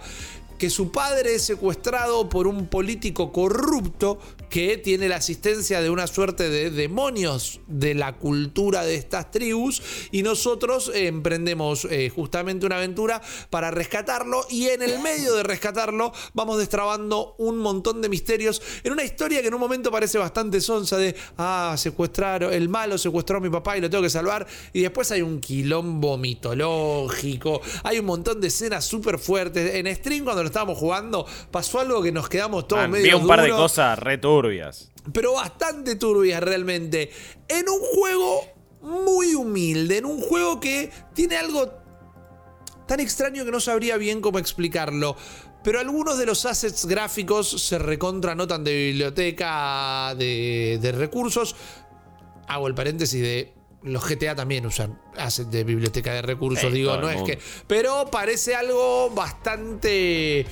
que 0.58 0.70
su 0.70 0.92
padre 0.94 1.36
es 1.36 1.42
secuestrado 1.44 2.30
por 2.30 2.48
un 2.48 2.68
político 2.68 3.34
corrupto 3.34 4.18
que 4.50 4.78
tiene 4.78 5.10
la 5.10 5.18
asistencia 5.18 5.82
de 5.82 5.90
una 5.90 6.08
suerte 6.08 6.50
de 6.50 6.72
demonios 6.72 7.60
de 7.68 7.94
la 7.94 8.18
cultura 8.18 8.84
de 8.84 8.96
estas 8.96 9.32
tribus 9.32 9.82
y 10.12 10.24
nosotros 10.24 10.92
eh, 10.94 11.08
emprendemos 11.08 11.86
eh, 11.86 12.10
justamente 12.10 12.66
una 12.66 12.78
aventura 12.78 13.22
para 13.50 13.72
rescatarlo 13.72 14.46
y 14.50 14.68
en 14.68 14.82
el 14.82 15.00
medio 15.00 15.36
de 15.36 15.44
rescatarlo 15.44 16.14
vamos 16.34 16.58
destrabando 16.58 17.36
un 17.38 17.58
montón 17.58 18.02
de 18.02 18.10
misterios 18.10 18.62
en 18.84 18.94
una 18.94 19.04
historia 19.04 19.42
que 19.42 19.48
en 19.48 19.54
un 19.54 19.60
momento 19.60 19.92
parece 19.92 20.18
bastante 20.18 20.62
sonsa 20.62 20.98
de 20.98 21.16
ah 21.38 21.76
secuestraron 21.78 22.54
el 22.54 22.70
malo 22.70 22.98
secuestró 22.98 23.38
a 23.38 23.42
mi 23.42 23.50
papá 23.50 23.78
y 23.78 23.82
lo 23.82 23.90
tengo 23.90 24.04
que 24.04 24.10
salvar 24.10 24.48
y 24.74 24.82
después 24.82 25.12
hay 25.12 25.22
un 25.22 25.40
quilombo 25.40 26.18
mitológico 26.18 27.62
hay 27.84 28.00
un 28.00 28.06
montón 28.06 28.40
de 28.40 28.48
escenas 28.48 28.86
súper 28.86 29.20
fuertes 29.20 29.76
en 29.76 29.94
stream 29.96 30.24
cuando 30.24 30.44
lo 30.44 30.48
estábamos 30.48 30.78
jugando 30.78 31.26
pasó 31.52 31.80
algo 31.80 32.02
que 32.02 32.12
nos 32.12 32.30
quedamos 32.30 32.68
todos 32.68 32.84
Man, 32.84 32.92
vi 32.94 33.04
medio 33.04 33.20
un 33.20 33.28
par 33.28 33.42
de 33.42 33.50
cosas 33.50 34.00
re 34.00 34.18
turbias. 34.42 34.92
pero 35.14 35.34
bastante 35.34 35.96
turbias 35.96 36.42
realmente. 36.42 37.12
En 37.48 37.68
un 37.70 37.80
juego 37.80 38.42
muy 38.82 39.36
humilde, 39.36 39.98
en 39.98 40.06
un 40.06 40.22
juego 40.22 40.60
que 40.60 40.92
tiene 41.14 41.38
algo 41.38 41.72
tan 42.88 43.00
extraño 43.00 43.46
que 43.46 43.52
no 43.52 43.60
sabría 43.60 43.98
bien 43.98 44.22
cómo 44.22 44.40
explicarlo. 44.40 45.16
Pero 45.64 45.80
algunos 45.80 46.18
de 46.18 46.26
los 46.26 46.46
assets 46.46 46.86
gráficos 46.86 47.50
se 47.50 47.78
recontranotan 47.78 48.64
de 48.64 48.74
biblioteca 48.74 50.16
de, 50.16 50.80
de 50.82 50.92
recursos. 50.94 51.56
Hago 52.48 52.68
el 52.68 52.76
paréntesis 52.76 53.22
de. 53.22 53.54
Los 53.84 54.08
GTA 54.08 54.36
también 54.36 54.66
usan 54.66 55.00
assets 55.18 55.52
de 55.52 55.64
biblioteca 55.64 56.14
de 56.14 56.22
recursos, 56.22 56.72
digo, 56.74 56.98
no 56.98 57.10
es 57.10 57.22
que. 57.24 57.40
Pero 57.68 58.10
parece 58.10 58.56
algo 58.56 59.10
bastante 59.12 60.46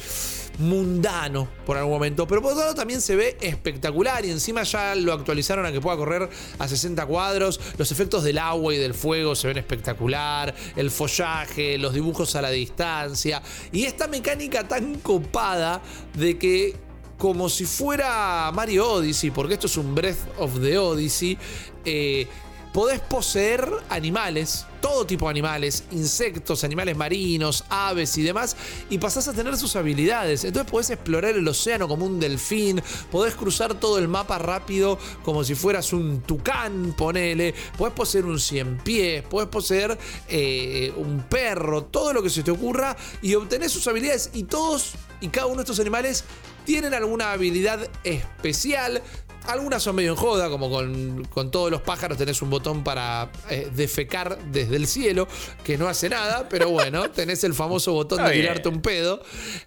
mundano 0.60 1.48
por 1.66 1.78
algún 1.78 1.94
momento. 1.94 2.28
Pero 2.28 2.42
por 2.42 2.52
otro 2.52 2.64
lado 2.64 2.76
también 2.76 3.02
se 3.02 3.16
ve 3.16 3.38
espectacular 3.42 4.26
y 4.26 4.32
encima 4.32 4.64
ya 4.64 4.96
lo 4.96 5.14
actualizaron 5.14 5.66
a 5.66 5.72
que 5.72 5.82
pueda 5.82 5.98
correr 5.98 6.30
a 6.60 6.68
60 6.68 7.06
cuadros. 7.06 7.60
Los 7.78 7.92
efectos 7.92 8.24
del 8.24 8.38
agua 8.38 8.74
y 8.74 8.78
del 8.78 8.94
fuego 8.94 9.36
se 9.36 9.48
ven 9.48 9.58
espectacular. 9.58 10.54
El 10.76 10.92
follaje, 10.92 11.78
los 11.78 11.94
dibujos 11.94 12.36
a 12.36 12.42
la 12.42 12.50
distancia. 12.50 13.42
Y 13.72 13.86
esta 13.86 14.08
mecánica 14.08 14.68
tan 14.68 14.96
copada 14.96 15.82
de 16.14 16.38
que 16.38 16.76
como 17.18 17.50
si 17.50 17.66
fuera 17.66 18.52
Mario 18.54 18.92
Odyssey, 18.92 19.32
porque 19.32 19.54
esto 19.54 19.68
es 19.68 19.78
un 19.78 19.96
Breath 19.96 20.18
of 20.38 20.60
the 20.60 20.78
Odyssey, 20.78 21.38
eh, 21.86 22.28
podés 22.76 23.00
poseer 23.00 23.72
animales, 23.88 24.66
todo 24.82 25.08
tipo 25.08 25.28
de 25.28 25.30
animales, 25.30 25.86
insectos, 25.92 26.66
animales 26.66 26.98
marinos, 26.98 27.64
aves 27.70 28.18
y 28.18 28.22
demás, 28.22 28.58
y 28.90 28.98
pasás 28.98 29.30
a 29.30 29.34
tener 29.34 29.56
sus 29.56 29.78
habilidades. 29.78 30.44
Entonces 30.44 30.70
podés 30.70 30.90
explorar 30.90 31.38
el 31.38 31.48
océano 31.48 31.88
como 31.88 32.06
un 32.06 32.20
delfín, 32.20 32.84
podés 33.14 33.34
cruzar 33.34 33.76
todo 33.76 33.98
el 33.98 34.10
mapa 34.10 34.40
rápido 34.40 35.00
como 35.24 35.46
si 35.46 35.56
fueras 35.56 35.94
un 35.94 36.20
tucán, 36.24 36.94
ponele, 36.98 37.56
podés 37.78 37.94
poseer 37.94 38.26
un 38.26 38.42
cien 38.42 38.78
pies, 38.80 39.24
podés 39.24 39.48
poseer 39.48 39.98
eh, 40.28 40.92
un 40.98 41.24
perro, 41.30 41.86
todo 41.86 42.12
lo 42.12 42.22
que 42.22 42.30
se 42.30 42.44
te 42.44 42.52
ocurra, 42.52 42.98
y 43.22 43.36
obtenés 43.36 43.72
sus 43.72 43.88
habilidades, 43.88 44.32
y 44.34 44.44
todos 44.44 44.96
y 45.22 45.30
cada 45.30 45.48
uno 45.48 45.56
de 45.56 45.62
estos 45.62 45.80
animales 45.80 46.26
tienen 46.66 46.94
alguna 46.94 47.32
habilidad 47.32 47.88
especial. 48.04 49.02
Algunas 49.48 49.84
son 49.84 49.96
medio 49.96 50.12
en 50.12 50.18
joda, 50.18 50.50
como 50.50 50.70
con, 50.70 51.52
todos 51.52 51.70
los 51.70 51.82
pájaros 51.82 52.18
tenés 52.18 52.42
un 52.42 52.50
botón 52.50 52.84
para 52.84 53.32
eh, 53.50 53.70
defecar 53.74 54.40
desde 54.52 54.76
el 54.76 54.88
cielo, 54.88 55.28
que 55.64 55.78
no 55.78 55.88
hace 55.88 56.10
nada, 56.10 56.48
pero 56.50 56.70
bueno, 56.70 57.10
tenés 57.12 57.44
el 57.44 57.54
famoso 57.54 57.94
botón 57.94 58.24
de 58.24 58.32
tirarte 58.32 58.70
un 58.70 58.82
pedo. 58.82 59.22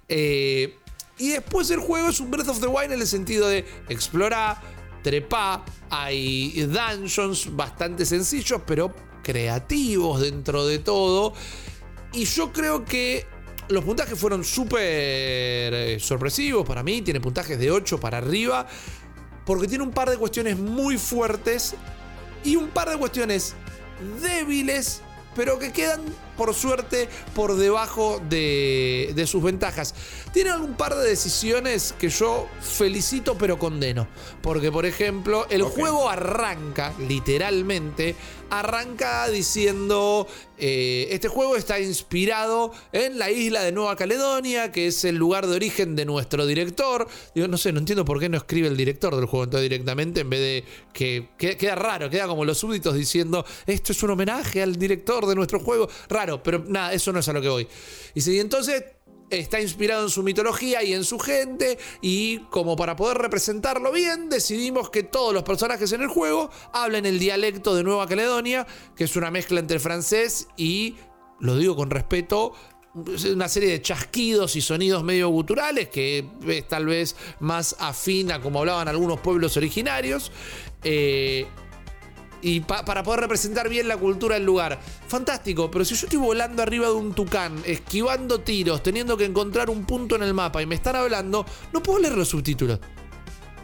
Eh, 0.09 0.77
y 1.19 1.31
después 1.31 1.71
el 1.71 1.81
juego 1.81 2.09
es 2.09 2.21
un 2.21 2.31
Breath 2.31 2.49
of 2.49 2.61
the 2.61 2.67
Wild 2.67 2.93
en 2.93 3.01
el 3.01 3.07
sentido 3.07 3.49
de 3.49 3.65
explorar, 3.89 4.61
trepar, 5.03 5.65
hay 5.91 6.63
dungeons 6.63 7.55
bastante 7.55 8.05
sencillos, 8.05 8.63
pero 8.67 8.95
creativos 9.23 10.21
dentro 10.21 10.67
de 10.67 10.79
todo. 10.79 11.35
Y 12.13 12.25
yo 12.25 12.53
creo 12.53 12.85
que 12.85 13.27
los 13.69 13.85
puntajes 13.85 14.19
fueron 14.19 14.45
súper 14.45 14.81
eh, 14.81 15.99
sorpresivos 16.01 16.67
para 16.67 16.83
mí, 16.83 17.03
tiene 17.03 17.21
puntajes 17.21 17.59
de 17.59 17.71
8 17.71 18.01
para 18.01 18.19
arriba 18.19 18.67
porque 19.49 19.67
tiene 19.67 19.83
un 19.83 19.93
par 19.93 20.11
de 20.11 20.19
cuestiones 20.19 20.59
muy 20.59 20.99
fuertes 20.99 21.75
y 22.45 22.55
un 22.57 22.69
par 22.69 22.91
de 22.91 22.99
cuestiones 22.99 23.55
débiles, 24.21 25.01
pero 25.39 25.57
que 25.57 25.71
quedan 25.71 26.01
por 26.37 26.53
suerte 26.53 27.09
por 27.33 27.55
debajo 27.55 28.21
de, 28.29 29.25
sus 29.25 29.41
ventajas. 29.41 29.95
Tiene 30.33 30.51
algún 30.51 30.75
par 30.75 30.97
de 30.97 31.09
decisiones 31.09 31.95
que 31.97 32.09
yo 32.09 32.49
felicito 32.61 33.39
pero 33.39 33.57
condeno. 33.57 34.09
Porque 34.43 34.73
por 34.73 34.85
ejemplo, 34.85 35.47
el 35.49 35.63
juego 35.63 36.09
arranca, 36.09 36.93
literalmente, 37.09 38.17
arranca 38.51 39.29
diciendo, 39.29 40.27
eh, 40.59 41.09
este 41.11 41.29
juego 41.29 41.57
está 41.57 41.79
inspirado 41.81 42.73
en 42.93 43.19
la 43.19 43.31
isla 43.31 43.63
de 43.63 43.73
Nueva 43.73 43.95
Caledonia, 43.97 44.73
que 44.73 44.87
es 44.87 45.05
el 45.05 45.17
lugar 45.17 45.47
de 45.47 45.55
origen 45.55 45.97
de 45.97 46.05
nuestro 46.05 46.47
director. 46.47 47.07
Digo, 47.35 47.47
no 47.47 47.59
sé, 47.59 47.73
no 47.73 47.81
entiendo 47.81 48.05
por 48.05 48.19
qué 48.21 48.29
no 48.29 48.39
escribe 48.39 48.69
el 48.69 48.77
director 48.77 49.15
del 49.17 49.27
juego 49.27 49.45
entonces 49.45 49.69
directamente 49.69 50.21
en 50.21 50.31
vez 50.31 50.41
de 50.41 50.65
que, 50.93 51.29
que 51.37 51.57
queda 51.57 51.75
raro, 51.75 52.09
queda 52.11 52.27
como 52.27 52.45
los 52.45 52.59
súbditos 52.59 52.95
diciendo, 52.95 53.45
esto 53.67 53.93
es 53.93 54.03
un 54.03 54.11
homenaje 54.11 54.63
al 54.63 54.77
director 54.77 55.28
de 55.29 55.35
nuestro 55.35 55.61
juego. 55.61 55.89
Raro 56.09 56.43
pero 56.43 56.65
nada, 56.67 56.93
eso 56.93 57.13
no 57.13 57.21
es 57.21 57.29
a 57.29 57.33
lo 57.33 57.41
que 57.41 57.49
voy. 57.49 57.69
Y 58.15 58.39
entonces 58.39 58.85
está 59.31 59.61
inspirado 59.61 60.05
en 60.05 60.11
su 60.11 60.23
mitología 60.23 60.83
y 60.83 60.95
en 60.95 61.05
su 61.05 61.19
gente 61.19 61.79
y 62.01 62.39
como 62.51 62.77
para 62.77 62.97
poder 62.97 63.19
representarlo 63.19 63.93
bien 63.93 64.29
decidimos 64.29 64.91
que 64.91 65.03
todos 65.03 65.35
los 65.35 65.43
personajes 65.43 65.93
en 65.93 66.03
el 66.03 66.09
juego 66.09 66.51
hablen 66.73 67.07
el 67.07 67.19
dialecto 67.19 67.75
de 67.75 67.85
Nueva 67.85 68.07
Caledonia, 68.07 68.67
que 68.97 69.05
es 69.05 69.17
una 69.17 69.31
mezcla 69.31 69.61
entre 69.61 69.79
francés 69.79 70.49
y, 70.57 70.97
lo 71.41 71.57
digo 71.57 71.77
con 71.77 71.91
respeto, 71.91 72.53
una 72.95 73.49
serie 73.49 73.71
de 73.71 73.83
chasquidos 73.83 74.57
y 74.57 74.61
sonidos 74.61 75.05
medio 75.05 75.29
guturales 75.29 75.89
que 75.89 76.27
es 76.47 76.67
tal 76.67 76.87
vez 76.87 77.17
más 77.39 77.77
afín 77.79 78.33
a 78.33 78.41
como 78.41 78.61
hablaban 78.61 78.89
algunos 78.89 79.21
pueblos 79.21 79.57
originarios. 79.57 80.33
Eh, 80.83 81.47
y 82.43 82.61
para 82.61 83.03
poder 83.03 83.21
representar 83.21 83.69
bien 83.69 83.89
la 83.89 83.97
cultura 83.97 84.35
del 84.35 84.45
lugar. 84.45 84.79
Fantástico, 85.09 85.71
pero 85.71 85.85
si 85.85 85.95
yo 85.95 86.07
estoy 86.07 86.19
volando 86.19 86.63
arriba 86.63 86.87
de 86.87 86.95
un 86.95 87.13
tucán, 87.15 87.61
esquivando 87.65 88.41
tiros, 88.41 88.83
teniendo 88.83 89.17
que 89.17 89.25
encontrar 89.25 89.71
un 89.71 89.85
punto 89.85 90.17
en 90.17 90.23
el 90.23 90.35
mapa 90.35 90.63
y 90.63 90.67
me 90.67 90.75
están 90.75 90.97
hablando, 90.97 91.45
no 91.73 91.83
puedo 91.83 91.99
leer 92.01 92.17
los 92.17 92.29
subtítulos. 92.29 92.79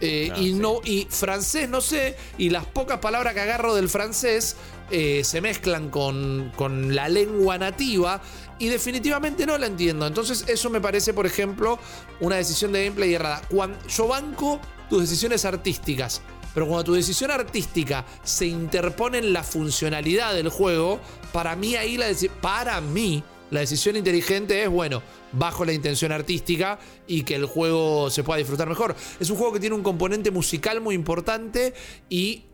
Eh, 0.00 0.30
y, 0.36 0.52
no, 0.52 0.80
y 0.84 1.06
francés 1.08 1.68
no 1.68 1.80
sé, 1.80 2.16
y 2.36 2.50
las 2.50 2.66
pocas 2.66 2.98
palabras 2.98 3.32
que 3.32 3.40
agarro 3.40 3.74
del 3.74 3.88
francés 3.88 4.56
eh, 4.90 5.22
se 5.24 5.40
mezclan 5.40 5.88
con, 5.88 6.52
con 6.56 6.94
la 6.94 7.08
lengua 7.08 7.56
nativa 7.56 8.20
y 8.58 8.68
definitivamente 8.68 9.46
no 9.46 9.56
la 9.56 9.66
entiendo. 9.66 10.06
Entonces 10.06 10.44
eso 10.48 10.68
me 10.68 10.80
parece, 10.80 11.14
por 11.14 11.26
ejemplo, 11.26 11.78
una 12.20 12.36
decisión 12.36 12.72
de 12.72 12.84
gameplay 12.84 13.14
errada. 13.14 13.42
Cuando, 13.48 13.78
yo 13.86 14.08
banco 14.08 14.60
tus 14.90 15.00
decisiones 15.02 15.44
artísticas. 15.44 16.22
Pero 16.54 16.66
cuando 16.66 16.84
tu 16.84 16.94
decisión 16.94 17.30
artística 17.30 18.06
se 18.22 18.46
interpone 18.46 19.18
en 19.18 19.32
la 19.32 19.42
funcionalidad 19.42 20.32
del 20.34 20.48
juego, 20.48 21.00
para 21.32 21.56
mí 21.56 21.74
ahí 21.74 21.96
la 21.96 22.06
para 22.40 22.80
mí 22.80 23.22
la 23.50 23.60
decisión 23.60 23.96
inteligente 23.96 24.62
es, 24.62 24.68
bueno, 24.68 25.02
bajo 25.32 25.64
la 25.64 25.72
intención 25.72 26.12
artística 26.12 26.78
y 27.06 27.22
que 27.22 27.34
el 27.34 27.46
juego 27.46 28.10
se 28.10 28.24
pueda 28.24 28.38
disfrutar 28.38 28.68
mejor. 28.68 28.96
Es 29.20 29.30
un 29.30 29.36
juego 29.36 29.52
que 29.52 29.60
tiene 29.60 29.76
un 29.76 29.82
componente 29.82 30.30
musical 30.30 30.80
muy 30.80 30.94
importante 30.94 31.74
y 32.08 32.44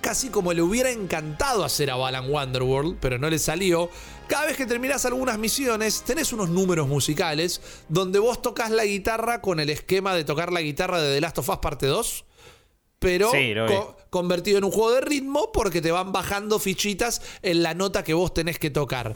casi 0.00 0.28
como 0.28 0.52
le 0.52 0.62
hubiera 0.62 0.90
encantado 0.90 1.64
hacer 1.64 1.90
a 1.90 1.96
Balan 1.96 2.30
Wonderworld, 2.30 2.98
pero 3.00 3.18
no 3.18 3.28
le 3.28 3.38
salió. 3.38 3.90
Cada 4.26 4.46
vez 4.46 4.56
que 4.56 4.66
terminas 4.66 5.04
algunas 5.04 5.38
misiones, 5.38 6.02
tenés 6.02 6.32
unos 6.32 6.48
números 6.48 6.88
musicales 6.88 7.60
donde 7.88 8.18
vos 8.18 8.40
tocas 8.42 8.70
la 8.70 8.84
guitarra 8.84 9.40
con 9.40 9.60
el 9.60 9.70
esquema 9.70 10.14
de 10.14 10.24
tocar 10.24 10.52
la 10.52 10.62
guitarra 10.62 11.00
de 11.00 11.14
The 11.14 11.20
Last 11.20 11.38
of 11.38 11.48
Us 11.48 11.58
Parte 11.58 11.86
2 11.86 12.24
pero 12.98 13.30
convertido 14.10 14.58
en 14.58 14.64
un 14.64 14.70
juego 14.70 14.92
de 14.92 15.00
ritmo 15.00 15.52
porque 15.52 15.80
te 15.80 15.90
van 15.92 16.12
bajando 16.12 16.58
fichitas 16.58 17.22
en 17.42 17.62
la 17.62 17.74
nota 17.74 18.02
que 18.02 18.14
vos 18.14 18.34
tenés 18.34 18.58
que 18.58 18.70
tocar. 18.70 19.14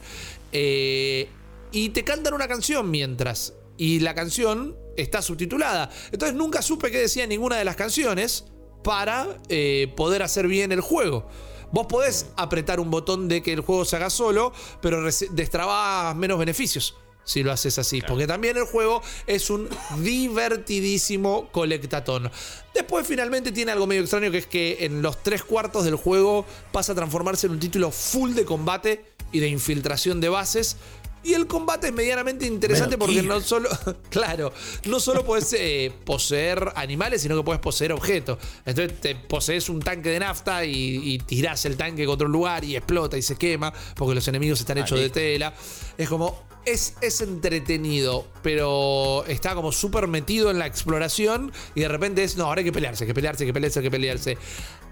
Eh, 0.52 1.28
y 1.72 1.88
te 1.90 2.04
cantan 2.04 2.34
una 2.34 2.48
canción 2.48 2.90
mientras. 2.90 3.54
Y 3.78 4.00
la 4.00 4.14
canción 4.14 4.76
está 4.96 5.22
subtitulada. 5.22 5.90
Entonces 6.12 6.36
nunca 6.36 6.62
supe 6.62 6.90
qué 6.90 6.98
decía 6.98 7.26
ninguna 7.26 7.56
de 7.56 7.64
las 7.64 7.76
canciones 7.76 8.44
para 8.84 9.38
eh, 9.48 9.92
poder 9.96 10.22
hacer 10.22 10.46
bien 10.46 10.70
el 10.72 10.80
juego. 10.80 11.26
Vos 11.72 11.86
podés 11.86 12.26
apretar 12.36 12.80
un 12.80 12.90
botón 12.90 13.28
de 13.28 13.42
que 13.42 13.54
el 13.54 13.60
juego 13.60 13.86
se 13.86 13.96
haga 13.96 14.10
solo, 14.10 14.52
pero 14.82 15.02
destrabás 15.32 16.14
menos 16.14 16.38
beneficios 16.38 16.96
si 17.24 17.42
lo 17.42 17.52
haces 17.52 17.78
así. 17.78 18.02
Porque 18.06 18.26
también 18.26 18.56
el 18.56 18.64
juego 18.64 19.02
es 19.26 19.50
un 19.50 19.68
divertidísimo 19.98 21.48
colectatón. 21.50 22.30
Después 22.74 23.06
finalmente 23.06 23.52
tiene 23.52 23.72
algo 23.72 23.86
medio 23.86 24.02
extraño 24.02 24.30
que 24.30 24.38
es 24.38 24.46
que 24.46 24.78
en 24.80 25.02
los 25.02 25.22
tres 25.22 25.42
cuartos 25.42 25.84
del 25.84 25.96
juego 25.96 26.46
pasa 26.72 26.92
a 26.92 26.94
transformarse 26.94 27.46
en 27.46 27.52
un 27.52 27.60
título 27.60 27.90
full 27.90 28.32
de 28.32 28.44
combate 28.44 29.04
y 29.30 29.40
de 29.40 29.48
infiltración 29.48 30.20
de 30.20 30.28
bases. 30.28 30.76
Y 31.24 31.34
el 31.34 31.46
combate 31.46 31.88
es 31.88 31.92
medianamente 31.92 32.46
interesante 32.46 32.98
porque 32.98 33.22
no 33.22 33.40
solo, 33.40 33.68
claro, 34.10 34.52
no 34.86 34.98
solo 34.98 35.24
puedes 35.24 35.52
eh, 35.52 35.92
poseer 36.04 36.72
animales, 36.74 37.22
sino 37.22 37.36
que 37.36 37.44
puedes 37.44 37.60
poseer 37.60 37.92
objetos. 37.92 38.38
Entonces 38.66 39.00
te 39.00 39.14
posees 39.14 39.68
un 39.68 39.80
tanque 39.80 40.10
de 40.10 40.18
nafta 40.18 40.64
y, 40.64 41.18
tirás 41.18 41.64
el 41.64 41.76
tanque 41.76 42.04
contra 42.06 42.26
un 42.26 42.32
lugar 42.32 42.64
y 42.64 42.74
explota 42.74 43.16
y 43.16 43.22
se 43.22 43.36
quema 43.36 43.72
porque 43.94 44.16
los 44.16 44.26
enemigos 44.26 44.58
están 44.58 44.78
hechos 44.78 44.98
de 44.98 45.10
tela. 45.10 45.54
Es 45.96 46.08
como, 46.08 46.42
es, 46.64 46.94
es, 47.00 47.20
entretenido, 47.20 48.26
pero 48.42 49.24
está 49.26 49.54
como 49.54 49.72
súper 49.72 50.06
metido 50.06 50.50
en 50.50 50.58
la 50.58 50.66
exploración 50.66 51.52
y 51.74 51.80
de 51.80 51.88
repente 51.88 52.22
es, 52.22 52.36
no, 52.36 52.44
ahora 52.44 52.60
hay 52.60 52.64
que 52.64 52.72
pelearse, 52.72 53.04
hay 53.04 53.08
que 53.08 53.14
pelearse, 53.14 53.46
que 53.46 53.52
pelearse, 53.52 53.78
hay 53.78 53.84
que 53.84 53.90
pelearse. 53.90 54.38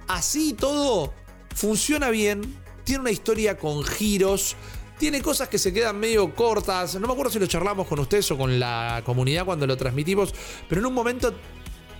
Así 0.09 0.53
todo 0.53 1.13
funciona 1.55 2.11
bien, 2.11 2.57
tiene 2.85 3.03
una 3.03 3.11
historia 3.11 3.57
con 3.57 3.85
giros, 3.85 4.57
tiene 4.99 5.23
cosas 5.23 5.49
que 5.49 5.59
se 5.59 5.73
quedan 5.73 5.99
medio 5.99 6.35
cortas. 6.35 6.95
No 6.97 7.07
me 7.07 7.13
acuerdo 7.13 7.33
si 7.33 7.39
lo 7.39 7.47
charlamos 7.47 7.87
con 7.87 7.99
ustedes 8.01 8.31
o 8.31 8.37
con 8.37 8.59
la 8.59 9.03
comunidad 9.05 9.45
cuando 9.45 9.67
lo 9.67 9.77
transmitimos, 9.77 10.35
pero 10.69 10.81
en 10.81 10.87
un 10.87 10.95
momento 10.95 11.33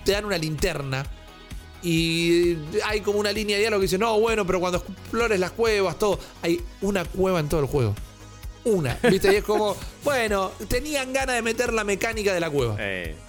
te 0.05 0.13
dan 0.13 0.25
una 0.25 0.39
linterna. 0.39 1.07
Y 1.83 2.59
hay 2.85 3.01
como 3.01 3.19
una 3.19 3.33
línea 3.33 3.57
de 3.57 3.63
diálogo 3.63 3.81
que 3.81 3.87
dice, 3.87 3.97
no, 3.97 4.21
bueno, 4.21 4.47
pero 4.47 4.61
cuando 4.61 4.79
explores 4.79 5.41
las 5.41 5.53
cuevas, 5.53 5.99
todo, 5.99 6.19
hay 6.43 6.61
una 6.83 7.07
cueva 7.07 7.41
en 7.41 7.49
todo 7.49 7.61
el 7.61 7.67
juego. 7.67 7.95
Una, 8.65 8.99
¿viste? 9.09 9.33
Y 9.33 9.37
es 9.37 9.45
como, 9.45 9.77
bueno, 10.05 10.53
tenían 10.69 11.13
ganas 11.13 11.37
de 11.37 11.43
meter 11.43 11.73
la 11.73 11.85
mecánica 11.85 12.35
de 12.35 12.41
la 12.41 12.51
cueva. 12.51 12.77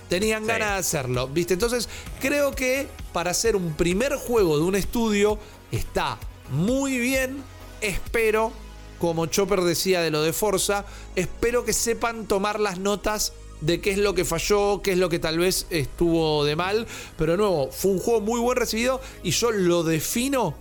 tenían 0.10 0.46
ganas 0.46 0.74
de 0.74 0.80
hacerlo, 0.80 1.28
¿viste? 1.28 1.54
Entonces, 1.54 1.88
creo 2.20 2.52
que 2.52 2.88
para 3.14 3.32
hacer 3.32 3.56
un 3.56 3.74
primer 3.74 4.16
juego 4.16 4.58
de 4.58 4.64
un 4.64 4.76
estudio 4.76 5.38
está 5.72 6.18
muy 6.52 6.98
bien. 7.00 7.44
Espero 7.80 8.52
como 9.00 9.26
Chopper 9.26 9.62
decía 9.62 10.02
de 10.02 10.12
lo 10.12 10.22
de 10.22 10.32
Forza, 10.32 10.86
espero 11.16 11.66
que 11.66 11.74
sepan 11.74 12.28
tomar 12.28 12.60
las 12.60 12.78
notas 12.78 13.34
de 13.60 13.82
qué 13.82 13.92
es 13.92 13.98
lo 13.98 14.14
que 14.14 14.26
falló, 14.26 14.82
qué 14.84 14.92
es 14.92 14.98
lo 15.00 15.10
que 15.10 15.18
tal 15.18 15.40
vez 15.40 15.66
estuvo 15.72 16.46
de 16.46 16.56
mal. 16.56 16.86
Pero 17.18 17.32
de 17.32 17.38
nuevo, 17.40 17.72
fue 17.72 17.92
un 17.92 18.00
juego 18.00 18.22
muy 18.22 18.40
buen 18.40 18.58
recibido 18.58 19.02
y 19.24 19.32
yo 19.32 19.50
lo 19.52 19.82
defino 19.82 20.54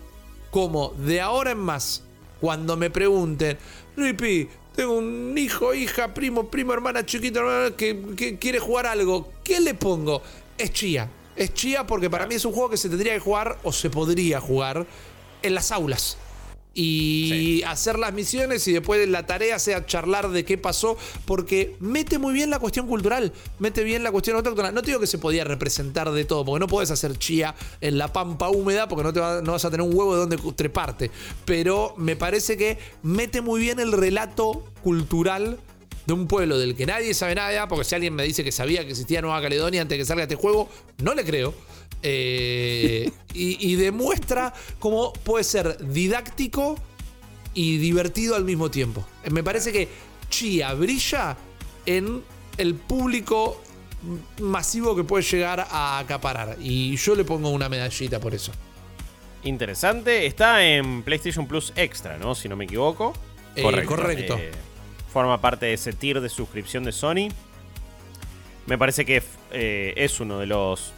como 0.51 0.95
de 0.97 1.21
ahora 1.21 1.51
en 1.51 1.59
más, 1.59 2.03
cuando 2.41 2.79
me 2.79 2.89
pregunten, 2.89 3.59
Rippy, 3.97 4.49
tengo 4.81 4.95
un 4.95 5.37
hijo, 5.37 5.75
hija, 5.75 6.15
primo, 6.15 6.49
primo, 6.49 6.73
hermana 6.73 7.05
chiquita 7.05 7.43
que, 7.77 8.39
quiere 8.41 8.59
jugar 8.59 8.87
algo, 8.87 9.31
¿qué 9.45 9.61
le 9.61 9.75
pongo? 9.75 10.23
Es 10.57 10.73
chía. 10.73 11.07
Es 11.37 11.53
chía 11.53 11.87
porque 11.87 12.09
para 12.09 12.27
mí 12.27 12.37
es 12.37 12.47
un 12.47 12.55
juego 12.55 12.71
que 12.71 12.79
se 12.79 12.89
tendría 12.89 13.13
que 13.13 13.21
jugar 13.21 13.59
o 13.63 13.73
se 13.73 13.91
podría 13.91 14.41
jugar 14.41 14.87
en 15.43 15.55
las 15.55 15.71
aulas. 15.71 16.17
Y 16.83 17.63
hacer 17.65 17.99
las 17.99 18.13
misiones 18.13 18.67
y 18.69 18.73
después 18.73 19.07
la 19.09 19.27
tarea 19.27 19.59
sea 19.59 19.85
charlar 19.87 20.31
de 20.31 20.45
qué 20.45 20.57
pasó, 20.59 20.97
porque 21.27 21.77
mete 21.81 22.19
muy 22.19 22.33
bien 22.33 22.49
la 22.51 22.59
cuestión 22.59 22.87
cultural, 22.87 23.33
mete 23.59 23.85
bien 23.85 24.03
la 24.03 24.11
cuestión 24.11 24.37
autóctona. 24.37 24.71
No 24.73 24.81
te 24.83 24.89
digo 24.89 25.01
que 25.01 25.07
se 25.07 25.19
podía 25.19 25.45
representar 25.45 26.11
de 26.11 26.25
todo, 26.25 26.45
porque 26.45 26.61
no 26.61 26.67
puedes 26.67 26.91
hacer 26.91 27.19
chía 27.19 27.55
en 27.81 27.99
la 27.99 28.13
pampa 28.13 28.49
húmeda, 28.49 28.89
porque 28.89 29.03
no, 29.05 29.13
te 29.13 29.21
va- 29.21 29.43
no 29.43 29.53
vas 29.53 29.65
a 29.65 29.71
tener 29.71 29.87
un 29.87 29.95
huevo 29.95 30.15
de 30.15 30.21
donde 30.21 30.37
treparte. 30.55 31.11
Pero 31.45 31.95
me 31.97 32.17
parece 32.17 32.57
que 32.57 32.79
mete 33.03 33.41
muy 33.41 33.61
bien 33.61 33.79
el 33.79 33.93
relato 33.93 34.65
cultural 34.83 35.59
de 36.07 36.13
un 36.15 36.27
pueblo 36.27 36.59
del 36.59 36.75
que 36.75 36.87
nadie 36.87 37.13
sabe 37.15 37.35
nada, 37.35 37.69
porque 37.69 37.85
si 37.85 37.95
alguien 37.95 38.15
me 38.15 38.25
dice 38.25 38.43
que 38.43 38.53
sabía 38.53 38.85
que 38.85 38.91
existía 38.91 39.21
Nueva 39.21 39.41
Caledonia 39.43 39.83
antes 39.83 39.97
de 39.97 40.03
que 40.03 40.07
salga 40.07 40.23
este 40.25 40.35
juego, 40.35 40.69
no 40.99 41.15
le 41.15 41.25
creo. 41.25 41.55
Eh, 42.03 43.11
y, 43.35 43.73
y 43.73 43.77
demuestra 43.77 44.55
cómo 44.79 45.13
puede 45.13 45.45
ser 45.45 45.77
didáctico 45.87 46.77
y 47.55 47.79
divertido 47.79 48.37
al 48.37 48.45
mismo 48.45 48.71
tiempo. 48.71 49.05
Me 49.31 49.43
parece 49.43 49.73
que 49.73 49.89
Chia 50.31 50.73
brilla 50.75 51.37
en 51.85 52.23
el 52.57 52.75
público 52.75 53.61
masivo 54.41 54.97
que 54.97 55.05
puede 55.05 55.23
llegar 55.25 55.67
a 55.71 55.99
acaparar. 55.99 56.57
Y 56.61 56.97
yo 56.97 57.15
le 57.15 57.25
pongo 57.25 57.51
una 57.51 57.69
medallita 57.69 58.21
por 58.21 58.35
eso. 58.35 58.53
Interesante. 59.45 60.27
Está 60.27 60.65
en 60.65 61.03
PlayStation 61.03 61.47
Plus 61.47 61.73
Extra, 61.77 62.19
¿no? 62.19 62.35
Si 62.35 62.49
no 62.49 62.57
me 62.57 62.65
equivoco. 62.65 63.13
Eh, 63.57 63.63
Correcto. 63.63 63.97
correcto. 63.97 64.39
Eh, 64.39 64.53
forma 65.13 65.41
parte 65.41 65.67
de 65.67 65.75
ese 65.75 65.93
tier 65.93 66.21
de 66.21 66.29
suscripción 66.29 66.85
de 66.85 66.93
Sony. 66.93 67.29
Me 68.67 68.79
parece 68.79 69.05
que 69.05 69.23
eh, 69.51 69.95
es 69.97 70.21
uno 70.21 70.39
de 70.39 70.47
los. 70.47 70.93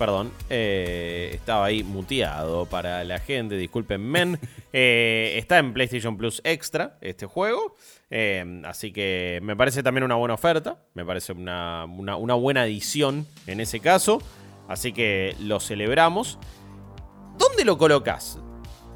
Perdón, 0.00 0.32
eh, 0.48 1.30
estaba 1.34 1.66
ahí 1.66 1.84
muteado 1.84 2.64
para 2.64 3.04
la 3.04 3.18
gente, 3.20 3.56
discúlpenme. 3.56 4.38
Eh, 4.72 5.34
está 5.36 5.58
en 5.58 5.72
PlayStation 5.74 6.16
Plus 6.16 6.40
Extra 6.44 6.96
este 7.00 7.26
juego. 7.26 7.74
eh, 8.08 8.62
así 8.64 8.92
que 8.92 9.40
me 9.42 9.56
parece 9.56 9.82
también 9.82 10.04
una 10.04 10.14
buena 10.14 10.34
oferta. 10.34 10.78
Me 10.94 11.04
parece 11.04 11.32
una, 11.32 11.84
una- 11.86 12.14
una 12.16 12.34
buena 12.34 12.62
adición 12.62 13.26
en 13.48 13.58
ese 13.60 13.80
caso. 13.80 14.22
Así 14.68 14.92
que 14.92 15.34
lo 15.40 15.58
celebramos. 15.58 16.38
¿Dónde 17.36 17.64
lo 17.64 17.76
colocas? 17.78 18.38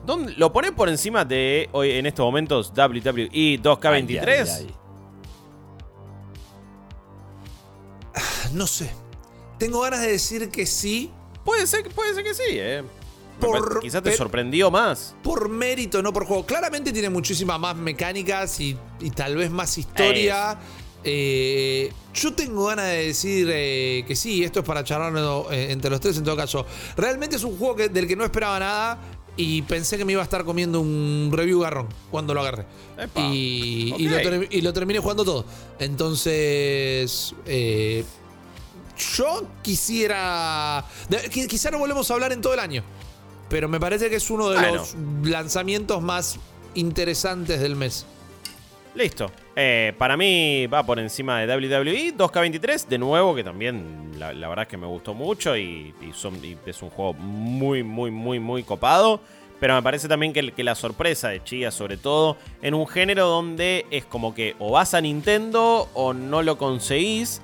¿Dónde, 0.06 0.32
¿Lo 0.36 0.52
pones 0.52 0.70
por 0.70 0.88
encima 0.88 1.24
de 1.24 1.68
hoy 1.72 1.90
en 1.90 2.06
estos 2.06 2.24
momentos 2.24 2.70
WWE 2.76 3.58
2K23? 3.60 4.28
Ay, 4.28 4.66
ay, 4.70 4.74
ay. 8.14 8.54
No 8.54 8.66
sé. 8.68 8.90
Tengo 9.64 9.80
ganas 9.80 10.02
de 10.02 10.08
decir 10.08 10.50
que 10.50 10.66
sí, 10.66 11.10
Puede 11.42 11.66
ser, 11.66 11.88
puede 11.88 12.12
ser 12.14 12.22
que 12.22 12.34
sí, 12.34 12.42
eh. 12.50 12.82
Por- 13.40 13.80
Quizás 13.80 14.02
te 14.02 14.14
sorprendió 14.14 14.70
más. 14.70 15.14
por 15.22 15.48
mérito, 15.48 16.02
no 16.02 16.12
por 16.12 16.26
juego. 16.26 16.44
Claramente 16.44 16.92
tiene 16.92 17.08
muchísimas 17.08 17.58
más 17.58 17.74
mecánicas 17.74 18.60
y, 18.60 18.76
y 19.00 19.08
tal 19.10 19.36
vez 19.36 19.50
más 19.50 19.78
historia. 19.78 20.58
Eh, 21.02 21.90
yo 22.12 22.34
tengo 22.34 22.66
ganas 22.66 22.88
de 22.88 23.06
decir 23.06 23.48
eh, 23.50 24.04
que 24.06 24.14
sí, 24.14 24.44
esto 24.44 24.60
es 24.60 24.66
para 24.66 24.84
charlarlo 24.84 25.50
eh, 25.50 25.72
entre 25.72 25.88
los 25.90 25.98
tres 26.00 26.18
en 26.18 26.24
todo 26.24 26.36
caso. 26.36 26.66
Realmente 26.98 27.36
es 27.36 27.44
un 27.44 27.56
juego 27.56 27.74
que- 27.76 27.88
del 27.88 28.06
que 28.06 28.16
no 28.16 28.24
esperaba 28.24 28.58
nada 28.58 28.98
y 29.34 29.62
pensé 29.62 29.96
que 29.96 30.04
me 30.04 30.12
iba 30.12 30.20
a 30.20 30.24
estar 30.24 30.44
comiendo 30.44 30.78
un 30.80 31.30
review 31.32 31.60
garrón 31.60 31.88
cuando 32.10 32.34
lo 32.34 32.40
agarré. 32.42 32.66
Y, 33.16 33.94
y 33.96 34.06
Ok. 34.08 34.12
lo, 34.12 34.16
ter- 34.18 34.48
y 34.50 34.60
lo 34.60 34.72
terminé 34.74 34.98
jugando 34.98 35.24
todo. 35.24 35.46
Entonces, 35.78 37.34
eh, 37.46 38.04
yo 39.16 39.46
quisiera... 39.62 40.84
quizá 41.32 41.70
no 41.70 41.78
volvemos 41.78 42.10
a 42.10 42.14
hablar 42.14 42.32
en 42.32 42.40
todo 42.40 42.54
el 42.54 42.60
año. 42.60 42.82
Pero 43.48 43.68
me 43.68 43.78
parece 43.78 44.08
que 44.10 44.16
es 44.16 44.30
uno 44.30 44.48
de 44.50 44.56
Bueno. 44.58 44.74
los 44.76 44.94
lanzamientos 45.24 46.02
más 46.02 46.38
interesantes 46.74 47.60
del 47.60 47.76
mes. 47.76 48.06
Listo. 48.94 49.30
Eh, 49.56 49.92
para 49.98 50.16
mí 50.16 50.66
va 50.66 50.84
por 50.84 50.98
encima 50.98 51.40
de 51.40 51.46
WWE 51.56 52.14
2K23. 52.16 52.86
De 52.86 52.98
nuevo, 52.98 53.34
que 53.34 53.42
también 53.44 54.12
la, 54.18 54.32
la 54.32 54.48
verdad 54.48 54.62
es 54.64 54.68
que 54.68 54.76
me 54.76 54.86
gustó 54.86 55.14
mucho 55.14 55.56
y, 55.56 55.94
y 56.00 56.12
son- 56.14 56.42
y 56.44 56.56
es 56.66 56.80
un 56.82 56.90
juego 56.90 57.12
muy, 57.14 57.82
muy, 57.82 58.10
muy, 58.10 58.38
muy 58.38 58.62
copado. 58.62 59.20
Pero 59.60 59.74
me 59.74 59.82
parece 59.82 60.08
también 60.08 60.32
que, 60.32 60.52
que 60.52 60.64
la 60.64 60.74
sorpresa 60.74 61.28
de 61.28 61.42
Chia, 61.42 61.70
sobre 61.70 61.96
todo, 61.96 62.36
en 62.60 62.74
un 62.74 62.86
género 62.86 63.26
donde 63.28 63.86
es 63.90 64.04
como 64.04 64.34
que 64.34 64.56
o 64.58 64.72
vas 64.72 64.94
a 64.94 65.00
Nintendo 65.00 65.88
o 65.94 66.12
no 66.12 66.42
lo 66.42 66.58
conseguís, 66.58 67.40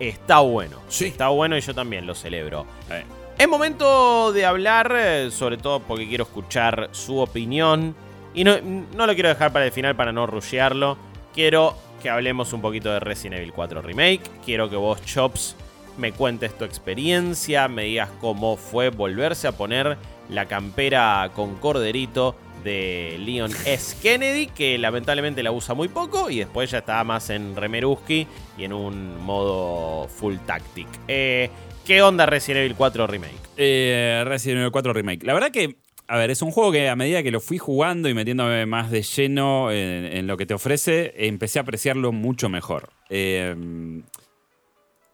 está 0.00 0.40
bueno. 0.40 0.78
Sí. 0.88 1.06
Está 1.06 1.28
bueno 1.28 1.56
y 1.56 1.60
yo 1.60 1.74
también 1.74 2.06
lo 2.06 2.14
celebro. 2.14 2.66
Eh, 2.90 3.04
Es 3.38 3.48
momento 3.48 4.32
de 4.32 4.46
hablar, 4.46 4.94
eh, 4.96 5.30
sobre 5.30 5.56
todo 5.58 5.80
porque 5.80 6.08
quiero 6.08 6.24
escuchar 6.24 6.88
su 6.92 7.18
opinión. 7.18 7.94
Y 8.34 8.44
no, 8.44 8.54
no 8.60 9.06
lo 9.06 9.14
quiero 9.14 9.28
dejar 9.28 9.52
para 9.52 9.64
el 9.66 9.72
final 9.72 9.96
para 9.96 10.12
no 10.12 10.26
rushearlo. 10.26 10.96
Quiero 11.34 11.74
que 12.02 12.10
hablemos 12.10 12.52
un 12.52 12.60
poquito 12.60 12.90
de 12.92 13.00
Resident 13.00 13.40
Evil 13.40 13.52
4 13.52 13.82
Remake. 13.82 14.20
Quiero 14.44 14.68
que 14.70 14.76
vos, 14.76 15.02
Chops, 15.04 15.56
me 15.96 16.12
cuentes 16.12 16.56
tu 16.56 16.64
experiencia, 16.64 17.68
me 17.68 17.84
digas 17.84 18.10
cómo 18.20 18.56
fue 18.56 18.90
volverse 18.90 19.48
a 19.48 19.52
poner 19.52 19.96
la 20.28 20.46
campera 20.46 21.30
con 21.34 21.56
corderito 21.56 22.34
de 22.62 23.16
Leon 23.18 23.50
S. 23.64 23.96
Kennedy, 24.02 24.46
que 24.48 24.78
lamentablemente 24.78 25.42
la 25.42 25.52
usa 25.52 25.74
muy 25.74 25.88
poco 25.88 26.30
y 26.30 26.38
después 26.38 26.70
ya 26.70 26.78
está 26.78 27.02
más 27.04 27.30
en 27.30 27.56
Remeruski 27.56 28.26
y 28.58 28.64
en 28.64 28.72
un 28.72 29.20
modo 29.22 30.08
full 30.08 30.36
tactic. 30.46 30.88
Eh, 31.08 31.50
¿Qué 31.86 32.02
onda 32.02 32.26
Resident 32.26 32.64
Evil 32.64 32.74
4 32.76 33.06
Remake? 33.06 33.34
Eh, 33.56 34.24
Resident 34.26 34.60
Evil 34.60 34.72
4 34.72 34.92
Remake. 34.92 35.24
La 35.24 35.34
verdad 35.34 35.50
que, 35.50 35.76
a 36.08 36.16
ver, 36.16 36.30
es 36.30 36.42
un 36.42 36.50
juego 36.50 36.72
que 36.72 36.88
a 36.88 36.96
medida 36.96 37.22
que 37.22 37.30
lo 37.30 37.40
fui 37.40 37.58
jugando 37.58 38.08
y 38.08 38.14
metiéndome 38.14 38.66
más 38.66 38.90
de 38.90 39.02
lleno 39.02 39.70
en, 39.70 40.26
lo 40.26 40.36
que 40.36 40.46
te 40.46 40.54
ofrece, 40.54 41.14
empecé 41.16 41.60
a 41.60 41.62
apreciarlo 41.62 42.10
mucho 42.10 42.48
mejor. 42.48 42.90
Eh, 43.08 43.54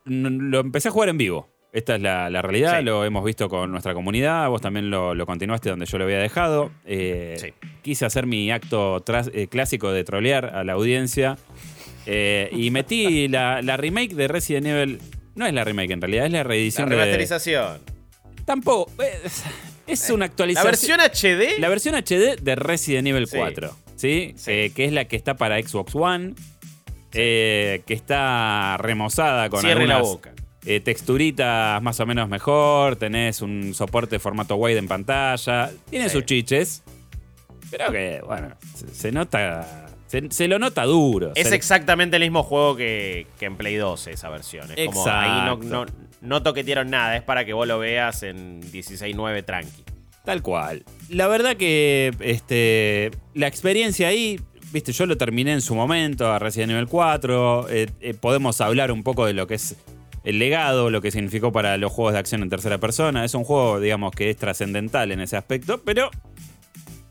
lo 0.05 0.61
empecé 0.61 0.89
a 0.89 0.93
jugar 0.93 1.11
en 1.11 1.19
vivo. 1.19 1.52
Esta 1.73 1.95
es 1.97 2.03
la, 2.03 2.29
la 2.29 2.43
realidad, 2.43 2.79
Sí. 2.81 2.85
lo 2.85 3.03
hemos 3.05 3.25
visto 3.25 3.49
con 3.49 3.71
nuestra 3.71 3.95
comunidad, 3.95 4.47
vos 4.51 4.61
también 4.61 4.91
lo, 4.91 5.15
lo 5.15 5.25
continuaste 5.25 5.71
donde 5.71 5.87
yo 5.87 5.97
lo 5.99 6.05
había 6.05 6.19
dejado. 6.19 6.71
Eh, 6.85 7.37
Sí. 7.41 7.55
Quise 7.81 8.05
hacer 8.05 8.27
mi 8.27 8.51
acto 8.53 9.01
tras- 9.01 9.31
eh, 9.33 9.49
clásico 9.49 9.91
de 9.91 10.05
trolear 10.05 10.55
a 10.55 10.65
la 10.65 10.75
audiencia 10.75 11.39
eh, 12.07 12.51
y 12.53 12.71
metí 12.71 13.27
la, 13.29 13.63
la 13.63 13.77
remake 13.79 14.15
de 14.15 14.29
Resident 14.29 14.67
Evil. 14.67 15.01
No 15.35 15.47
es 15.47 15.55
la 15.55 15.65
remake 15.65 15.93
en 15.93 16.01
realidad, 16.03 16.27
es 16.27 16.33
la 16.33 16.39
La 16.39 16.45
reedición 16.45 16.89
de... 16.91 16.97
remasterización. 16.97 17.79
Tampoco. 18.45 18.93
Es, 19.25 19.43
es 19.87 20.11
una 20.11 20.19
La 20.19 20.27
actualización. 20.27 20.99
versión 20.99 21.01
HD. 21.01 21.59
La 21.59 21.69
versión 21.71 21.95
HD 21.95 22.37
de 22.41 22.55
Resident 22.55 23.09
Evil 23.09 23.27
Sí. 23.27 23.37
4. 23.39 23.75
¿Sí? 23.97 24.35
Que 24.45 24.73
es 24.77 24.93
la 24.93 25.07
que 25.07 25.17
está 25.17 25.37
para 25.39 25.61
Xbox 25.63 25.95
One. 25.95 26.35
que 27.11 27.83
está 27.89 28.77
remozada 28.79 29.49
con 29.49 29.61
Cierre 29.61 29.87
la 29.87 29.97
algunas 29.97 30.17
boca. 30.17 30.33
Eh, 30.65 30.81
texturitas 30.81 31.83
más 31.83 31.99
o 32.01 32.07
menos 32.07 32.29
mejor. 32.29 32.97
Tenés 32.97 33.43
un 33.43 33.75
soporte 33.75 34.19
formato 34.19 34.57
wide 34.57 34.79
en 34.79 34.89
pantalla. 34.89 35.71
Tiene 35.91 36.09
Sí. 36.09 36.13
sus 36.15 36.25
chiches. 36.25 36.83
Pero 37.71 37.91
que, 37.91 38.21
bueno, 38.27 38.49
se, 38.75 38.89
se 38.95 39.13
nota. 39.13 39.87
Se, 40.07 40.31
se 40.31 40.47
lo 40.47 40.59
nota 40.59 40.85
duro. 40.85 41.33
Es 41.35 41.49
Se- 41.49 41.55
exactamente 41.55 42.17
el 42.17 42.23
mismo 42.23 42.43
juego 42.43 42.77
que, 42.77 43.27
que 43.39 43.47
en 43.47 43.57
Play 43.57 43.77
2 43.77 44.09
esa 44.09 44.29
versión. 44.29 44.69
Es 44.77 44.87
como 44.89 45.07
ahí 45.09 45.47
no, 45.47 45.57
no, 45.57 45.83
Exacto. 45.85 46.03
no 46.21 46.43
toquetearon 46.43 46.91
nada, 46.91 47.17
es 47.17 47.23
para 47.23 47.47
que 47.47 47.55
vos 47.55 47.67
lo 47.67 47.79
veas 47.79 48.23
en 48.23 48.61
16.9 48.71 49.43
tranqui. 49.45 49.85
Tal 50.25 50.43
cual. 50.43 50.85
La 51.09 51.29
verdad 51.29 51.57
que 51.57 52.13
este, 52.21 53.11
la 53.35 53.47
experiencia 53.47 54.09
ahí, 54.09 54.39
viste, 54.71 54.93
yo 54.93 55.07
lo 55.07 55.17
terminé 55.17 55.53
en 55.55 55.63
su 55.63 55.75
momento 55.75 56.31
a 56.31 56.39
Resident 56.39 56.73
Evil 56.73 56.87
4. 56.89 57.69
eh, 57.71 57.87
eh, 58.03 58.13
podemos 58.15 58.61
hablar 58.61 58.93
un 58.93 59.03
poco 59.03 59.25
de 59.25 59.33
lo 59.33 59.47
que 59.47 59.55
es 59.55 59.77
el 60.25 60.39
legado, 60.39 60.91
lo 60.91 61.01
que 61.01 61.11
significó 61.11 61.53
para 61.53 61.77
los 61.77 61.93
juegos 61.93 62.13
de 62.13 62.21
acción 62.21 62.43
en 62.43 62.51
tercera 62.51 62.79
persona. 62.79 63.25
Es 63.25 63.35
un 63.35 63.45
juego, 63.45 63.81
digamos, 63.81 64.13
que 64.13 64.31
es 64.31 64.37
trascendental 64.37 65.13
en 65.13 65.21
ese 65.21 65.37
aspecto, 65.37 65.83
pero 65.83 66.11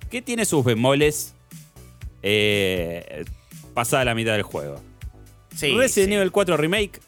que 0.09 0.21
tiene 0.21 0.45
sus 0.45 0.63
bemoles 0.63 1.35
eh, 2.23 3.25
pasada 3.73 4.05
la 4.05 4.15
mitad 4.15 4.33
del 4.33 4.43
juego. 4.43 4.81
Sí, 5.55 5.75
Resident 5.75 6.11
sí. 6.11 6.15
Evil 6.15 6.31
4 6.31 6.57
Remake 6.57 6.99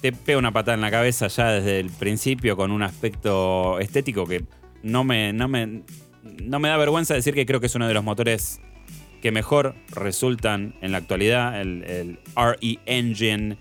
te 0.00 0.12
pega 0.12 0.38
una 0.38 0.52
patada 0.52 0.74
en 0.74 0.80
la 0.80 0.90
cabeza 0.90 1.28
ya 1.28 1.50
desde 1.50 1.80
el 1.80 1.90
principio 1.90 2.56
con 2.56 2.70
un 2.70 2.82
aspecto 2.82 3.78
estético 3.80 4.26
que 4.26 4.44
no 4.82 5.04
me, 5.04 5.32
no 5.32 5.48
me, 5.48 5.82
no 6.22 6.60
me 6.60 6.68
da 6.68 6.76
vergüenza 6.76 7.14
decir 7.14 7.34
que 7.34 7.46
creo 7.46 7.60
que 7.60 7.66
es 7.66 7.74
uno 7.74 7.88
de 7.88 7.94
los 7.94 8.04
motores 8.04 8.60
que 9.22 9.32
mejor 9.32 9.74
resultan 9.90 10.76
en 10.80 10.92
la 10.92 10.98
actualidad. 10.98 11.60
El, 11.60 11.84
el 11.84 12.18
RE 12.36 12.78
Engine 12.86 13.58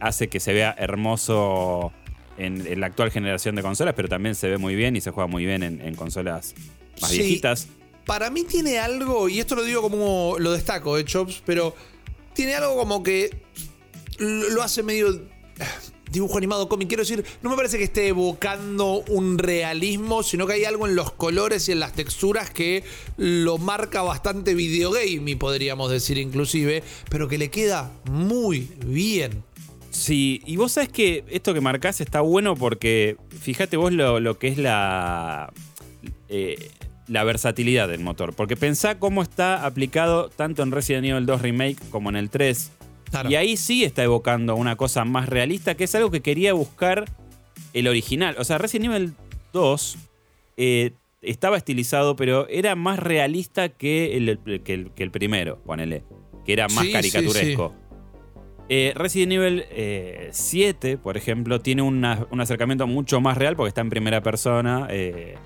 hace 0.00 0.28
que 0.28 0.40
se 0.40 0.52
vea 0.52 0.74
hermoso 0.78 1.92
en, 2.38 2.66
en 2.66 2.80
la 2.80 2.86
actual 2.86 3.10
generación 3.10 3.54
de 3.56 3.62
consolas, 3.62 3.94
pero 3.94 4.08
también 4.08 4.34
se 4.34 4.48
ve 4.48 4.58
muy 4.58 4.74
bien 4.74 4.96
y 4.96 5.00
se 5.00 5.10
juega 5.10 5.26
muy 5.26 5.44
bien 5.46 5.62
en, 5.62 5.80
en 5.80 5.94
consolas 5.94 6.54
más 7.00 7.10
Sí. 7.10 7.18
viejitas. 7.18 7.68
Para 8.04 8.30
mí 8.30 8.44
tiene 8.44 8.78
algo, 8.78 9.28
y 9.28 9.40
esto 9.40 9.54
lo 9.56 9.64
digo 9.64 9.82
como 9.82 10.36
lo 10.38 10.52
destaco 10.52 10.96
de 10.96 11.04
Chops, 11.04 11.42
pero 11.44 11.74
tiene 12.34 12.54
algo 12.54 12.76
como 12.76 13.02
que 13.02 13.30
lo 14.18 14.48
lo 14.50 14.62
hace 14.62 14.82
medio 14.82 15.20
dibujo 16.12 16.38
animado 16.38 16.68
cómic. 16.68 16.88
Quiero 16.88 17.02
decir, 17.02 17.24
no 17.42 17.50
me 17.50 17.56
parece 17.56 17.78
que 17.78 17.84
esté 17.84 18.08
evocando 18.08 19.02
un 19.08 19.38
realismo, 19.38 20.22
sino 20.22 20.46
que 20.46 20.52
hay 20.54 20.64
algo 20.64 20.86
en 20.86 20.94
los 20.94 21.10
colores 21.12 21.68
y 21.68 21.72
en 21.72 21.80
las 21.80 21.94
texturas 21.94 22.50
que 22.50 22.84
lo 23.16 23.58
marca 23.58 24.02
bastante 24.02 24.54
videogame, 24.54 25.36
podríamos 25.36 25.90
decir 25.90 26.16
inclusive, 26.18 26.82
pero 27.10 27.26
que 27.28 27.38
le 27.38 27.50
queda 27.50 27.90
muy 28.04 28.68
bien. 28.86 29.42
Sí, 29.96 30.42
y 30.44 30.56
vos 30.56 30.72
sabés 30.72 30.90
que 30.90 31.24
esto 31.30 31.54
que 31.54 31.62
marcás 31.62 32.02
está 32.02 32.20
bueno 32.20 32.54
porque 32.54 33.16
fíjate 33.40 33.78
vos 33.78 33.92
lo, 33.92 34.20
lo 34.20 34.38
que 34.38 34.48
es 34.48 34.58
la, 34.58 35.50
eh, 36.28 36.70
la 37.08 37.24
versatilidad 37.24 37.88
del 37.88 38.00
motor. 38.00 38.34
Porque 38.34 38.56
pensá 38.56 38.98
cómo 38.98 39.22
está 39.22 39.64
aplicado 39.64 40.28
tanto 40.28 40.62
en 40.62 40.70
Resident 40.70 41.06
Evil 41.06 41.24
2 41.24 41.40
Remake 41.40 41.78
como 41.90 42.10
en 42.10 42.16
el 42.16 42.28
3. 42.28 42.72
Claro. 43.10 43.30
Y 43.30 43.36
ahí 43.36 43.56
sí 43.56 43.84
está 43.84 44.04
evocando 44.04 44.54
una 44.54 44.76
cosa 44.76 45.06
más 45.06 45.30
realista, 45.30 45.76
que 45.76 45.84
es 45.84 45.94
algo 45.94 46.10
que 46.10 46.20
quería 46.20 46.52
buscar 46.52 47.06
el 47.72 47.88
original. 47.88 48.36
O 48.38 48.44
sea, 48.44 48.58
Resident 48.58 48.92
Evil 48.92 49.14
2 49.54 49.96
eh, 50.58 50.92
estaba 51.22 51.56
estilizado, 51.56 52.16
pero 52.16 52.46
era 52.48 52.74
más 52.74 52.98
realista 52.98 53.70
que 53.70 54.18
el, 54.18 54.38
que 54.62 54.74
el, 54.74 54.90
que 54.90 55.02
el 55.02 55.10
primero, 55.10 55.58
ponele. 55.64 56.04
Que 56.44 56.52
era 56.52 56.68
más 56.68 56.84
Sí, 56.84 56.88
sí, 56.88 56.92
caricaturesco. 56.92 57.85
Eh, 58.68 58.92
Resident 58.96 59.32
Evil 59.32 59.64
eh, 59.70 60.28
7, 60.32 60.98
por 60.98 61.16
ejemplo, 61.16 61.60
tiene 61.60 61.82
una- 61.82 62.26
un 62.30 62.40
acercamiento 62.40 62.86
mucho 62.86 63.20
más 63.20 63.38
real 63.38 63.54
porque 63.56 63.68
está 63.68 63.80
en 63.80 63.90
primera 63.90 64.22
persona. 64.22 64.86
eh. 64.90 65.36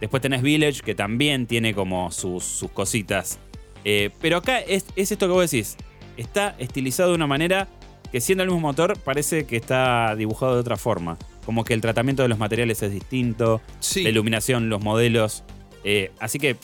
después 0.00 0.22
tenés 0.22 0.42
Village, 0.42 0.82
que 0.82 0.94
también 0.94 1.48
tiene 1.48 1.74
como 1.74 2.12
sus, 2.12 2.44
sus 2.44 2.70
cositas. 2.70 3.40
Eh, 3.84 4.10
pero 4.20 4.36
acá 4.36 4.60
es, 4.60 4.86
es 4.94 5.10
esto 5.10 5.26
que 5.26 5.32
vos 5.32 5.50
decís. 5.50 5.76
Está 6.16 6.54
estilizado 6.60 7.08
de 7.08 7.16
una 7.16 7.26
manera 7.26 7.66
que 8.12 8.20
siendo 8.20 8.44
el 8.44 8.48
mismo 8.50 8.60
motor 8.60 8.96
parece 9.00 9.44
que 9.44 9.56
está 9.56 10.14
dibujado 10.14 10.54
de 10.54 10.60
otra 10.60 10.76
forma. 10.76 11.18
Como 11.44 11.64
que 11.64 11.74
el 11.74 11.80
tratamiento 11.80 12.22
de 12.22 12.28
los 12.28 12.38
materiales 12.38 12.80
es 12.84 12.92
distinto, 12.92 13.60
Sí. 13.80 14.04
la 14.04 14.10
iluminación, 14.10 14.68
los 14.68 14.80
modelos. 14.82 15.42
eh, 15.82 16.12
así 16.20 16.38
que 16.38 16.54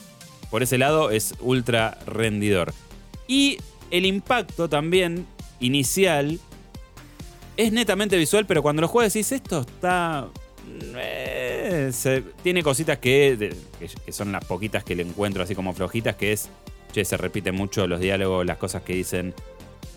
por 0.50 0.62
ese 0.62 0.78
lado 0.78 1.10
es 1.10 1.34
ultra 1.40 1.98
rendidor. 2.06 2.72
Y 3.26 3.58
el 3.90 4.06
impacto 4.06 4.68
también 4.68 5.26
inicial 5.64 6.38
es 7.56 7.72
netamente 7.72 8.16
visual, 8.16 8.46
pero 8.46 8.62
cuando 8.62 8.82
lo 8.82 8.88
juegas 8.88 9.12
decís, 9.12 9.32
esto 9.32 9.60
está... 9.60 10.28
eh, 10.96 11.90
se- 11.92 12.22
tiene 12.42 12.62
cositas 12.62 12.98
que, 12.98 13.54
que, 13.78 14.12
son 14.12 14.32
las 14.32 14.44
poquitas 14.44 14.82
que 14.84 14.94
le 14.96 15.02
encuentro 15.02 15.42
así 15.42 15.54
como 15.54 15.72
flojitas, 15.72 16.16
que 16.16 16.32
es, 16.32 16.48
che, 16.92 17.04
se 17.04 17.16
repiten 17.16 17.54
mucho 17.54 17.86
los 17.86 18.00
diálogos, 18.00 18.44
las 18.44 18.58
cosas 18.58 18.82
que 18.82 18.94
dicen, 18.94 19.34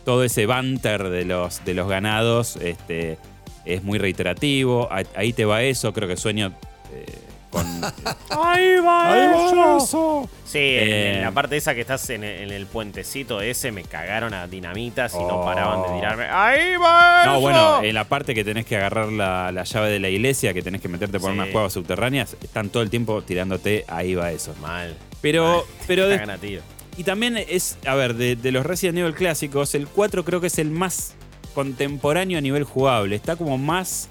todo 0.06 0.24
ese 0.24 0.46
banter 0.46 1.10
de 1.10 1.26
los, 1.26 1.66
de 1.66 1.74
los 1.74 1.90
ganados 1.90 2.56
este, 2.58 3.18
es 3.66 3.84
muy 3.84 3.98
reiterativo, 3.98 4.88
ahí, 4.92 5.06
ahí 5.16 5.34
te 5.34 5.46
va 5.46 5.64
eso, 5.64 5.94
creo 5.94 6.08
que 6.08 6.16
sueño 6.18 6.54
eh, 6.94 7.06
con... 7.50 7.66
¡Ahí 8.30 8.78
va, 8.78 9.78
eso! 9.78 10.30
Sí, 10.46 10.58
en- 10.58 10.90
Eh. 10.90 11.16
en 11.18 11.22
la 11.24 11.32
parte 11.32 11.58
esa 11.58 11.74
que 11.76 11.82
estás 11.82 12.10
en 12.10 12.24
el, 12.24 12.42
en 12.44 12.52
el 12.52 12.66
puentecito 12.66 13.42
ese, 13.42 13.72
me 13.72 13.84
cagaron 13.84 14.34
a 14.34 14.48
dinamitas 14.48 15.14
y 15.14 15.20
no 15.20 15.42
Oh. 15.42 15.46
paraban 15.46 15.84
de 15.84 15.90
tirarme. 16.00 16.26
¡Ahí 16.30 16.76
va! 16.78 17.26
No, 17.26 17.32
eso! 17.34 17.42
bueno, 17.42 17.84
en 17.84 17.94
la 17.96 18.04
parte 18.06 18.34
que 18.36 18.44
tenés 18.44 18.66
que 18.66 18.76
agarrar 18.78 19.08
la, 19.12 19.52
la 19.52 19.64
llave 19.64 19.90
de 19.90 20.00
la 20.00 20.10
iglesia, 20.10 20.54
que 20.54 20.62
tenés 20.62 20.82
que 20.82 20.88
meterte 20.88 21.20
por 21.20 21.32
Sí. 21.32 21.38
unas 21.38 21.50
cuevas 21.50 21.74
subterráneas, 21.74 22.36
están 22.42 22.70
todo 22.70 22.84
el 22.84 22.90
tiempo 22.90 23.22
tirándote, 23.22 23.86
ahí 23.88 24.16
va 24.16 24.32
eso. 24.32 24.54
Mal. 24.62 24.96
Pero, 25.22 25.44
Mal. 25.46 25.64
pero 25.88 26.08
de- 26.08 26.16
a 26.16 26.38
tiro. 26.38 26.62
y 26.98 27.04
también 27.04 27.38
es, 27.38 27.78
a 27.86 27.96
ver, 27.96 28.14
de, 28.16 28.36
de 28.36 28.52
los 28.52 28.66
Resident 28.66 28.98
Evil 28.98 29.14
clásicos, 29.14 29.76
el 29.76 29.88
4 29.88 30.24
creo 30.26 30.42
que 30.42 30.48
es 30.48 30.58
el 30.60 30.72
más 30.72 31.14
contemporáneo 31.54 32.38
a 32.38 32.42
nivel 32.42 32.64
jugable. 32.64 33.16
Está 33.16 33.36
como 33.36 33.58
más 33.58 34.10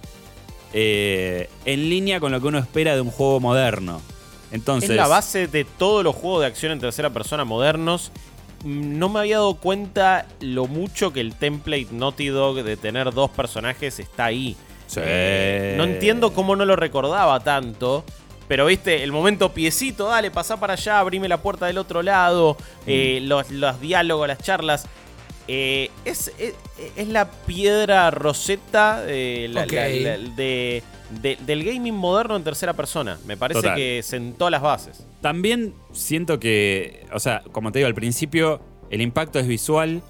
eh, 0.72 1.48
en 1.64 1.88
línea 1.88 2.20
con 2.20 2.32
lo 2.32 2.40
que 2.40 2.46
uno 2.46 2.58
espera 2.58 2.94
de 2.94 3.00
un 3.00 3.10
juego 3.10 3.40
moderno. 3.40 4.00
Entonces, 4.52 4.90
Es 4.90 4.96
la 4.96 5.08
base 5.08 5.48
de 5.48 5.64
todos 5.64 6.04
los 6.04 6.14
juegos 6.14 6.40
de 6.40 6.46
acción 6.46 6.72
en 6.72 6.80
tercera 6.80 7.10
persona 7.10 7.44
modernos. 7.44 8.12
Mm, 8.64 8.98
No 8.98 9.08
me 9.08 9.20
había 9.20 9.36
dado 9.36 9.54
cuenta 9.56 10.26
lo 10.40 10.66
mucho 10.66 11.12
que 11.12 11.20
el 11.20 11.34
template 11.34 11.88
Naughty 11.90 12.28
Dog 12.28 12.62
de 12.62 12.76
tener 12.76 13.12
dos 13.12 13.30
personajes 13.30 13.98
está 13.98 14.26
ahí. 14.26 14.56
Sí. 14.86 15.00
Eh, 15.02 15.74
no 15.76 15.84
entiendo 15.84 16.32
cómo 16.32 16.54
no 16.56 16.64
lo 16.64 16.76
recordaba 16.76 17.40
tanto. 17.40 18.04
Pero 18.48 18.66
viste, 18.66 19.02
el 19.02 19.10
momento 19.10 19.52
piecito, 19.52 20.06
dale, 20.06 20.30
pasá 20.30 20.56
para 20.60 20.74
allá, 20.74 21.00
abrime 21.00 21.26
la 21.28 21.42
puerta 21.42 21.66
del 21.66 21.78
otro 21.78 22.00
lado, 22.02 22.56
eh, 22.86 23.18
los, 23.22 23.50
los 23.50 23.80
diálogos, 23.80 24.28
las 24.28 24.38
charlas. 24.38 24.86
Eh, 25.48 25.90
es, 26.04 26.32
es, 26.38 26.54
es 26.96 27.08
la 27.08 27.30
piedra 27.30 28.10
roseta 28.10 29.02
la- 29.06 29.66
la- 29.66 29.66
la- 29.66 30.18
de- 30.18 30.82
de- 31.22 31.38
del 31.46 31.64
gaming 31.64 31.94
moderno 31.94 32.36
en 32.36 32.44
tercera 32.44 32.72
persona. 32.74 33.18
Me 33.26 33.36
parece 33.36 33.60
Total. 33.60 33.76
que 33.76 34.02
sentó 34.02 34.50
las 34.50 34.60
bases. 34.62 35.06
También 35.20 35.72
siento 35.92 36.38
que, 36.40 37.06
o 37.12 37.20
sea, 37.20 37.42
como 37.52 37.72
te 37.72 37.78
digo, 37.78 37.86
al 37.86 37.94
principio 37.94 38.60
el 38.90 39.00
impacto 39.00 39.38
es 39.38 39.46
visual, 39.46 40.02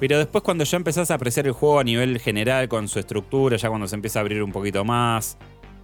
pero 0.00 0.18
después 0.18 0.42
cuando 0.42 0.64
ya 0.64 0.76
empezás 0.76 1.10
a 1.10 1.14
apreciar 1.14 1.46
el 1.46 1.52
juego 1.52 1.78
a 1.78 1.84
nivel 1.84 2.18
general 2.18 2.68
con 2.68 2.88
su 2.88 2.98
estructura, 2.98 3.56
ya 3.56 3.68
cuando 3.68 3.86
se 3.86 3.94
empieza 3.94 4.18
a 4.18 4.22
abrir 4.22 4.42
un 4.42 4.50
poquito 4.52 4.84
más, 4.84 5.36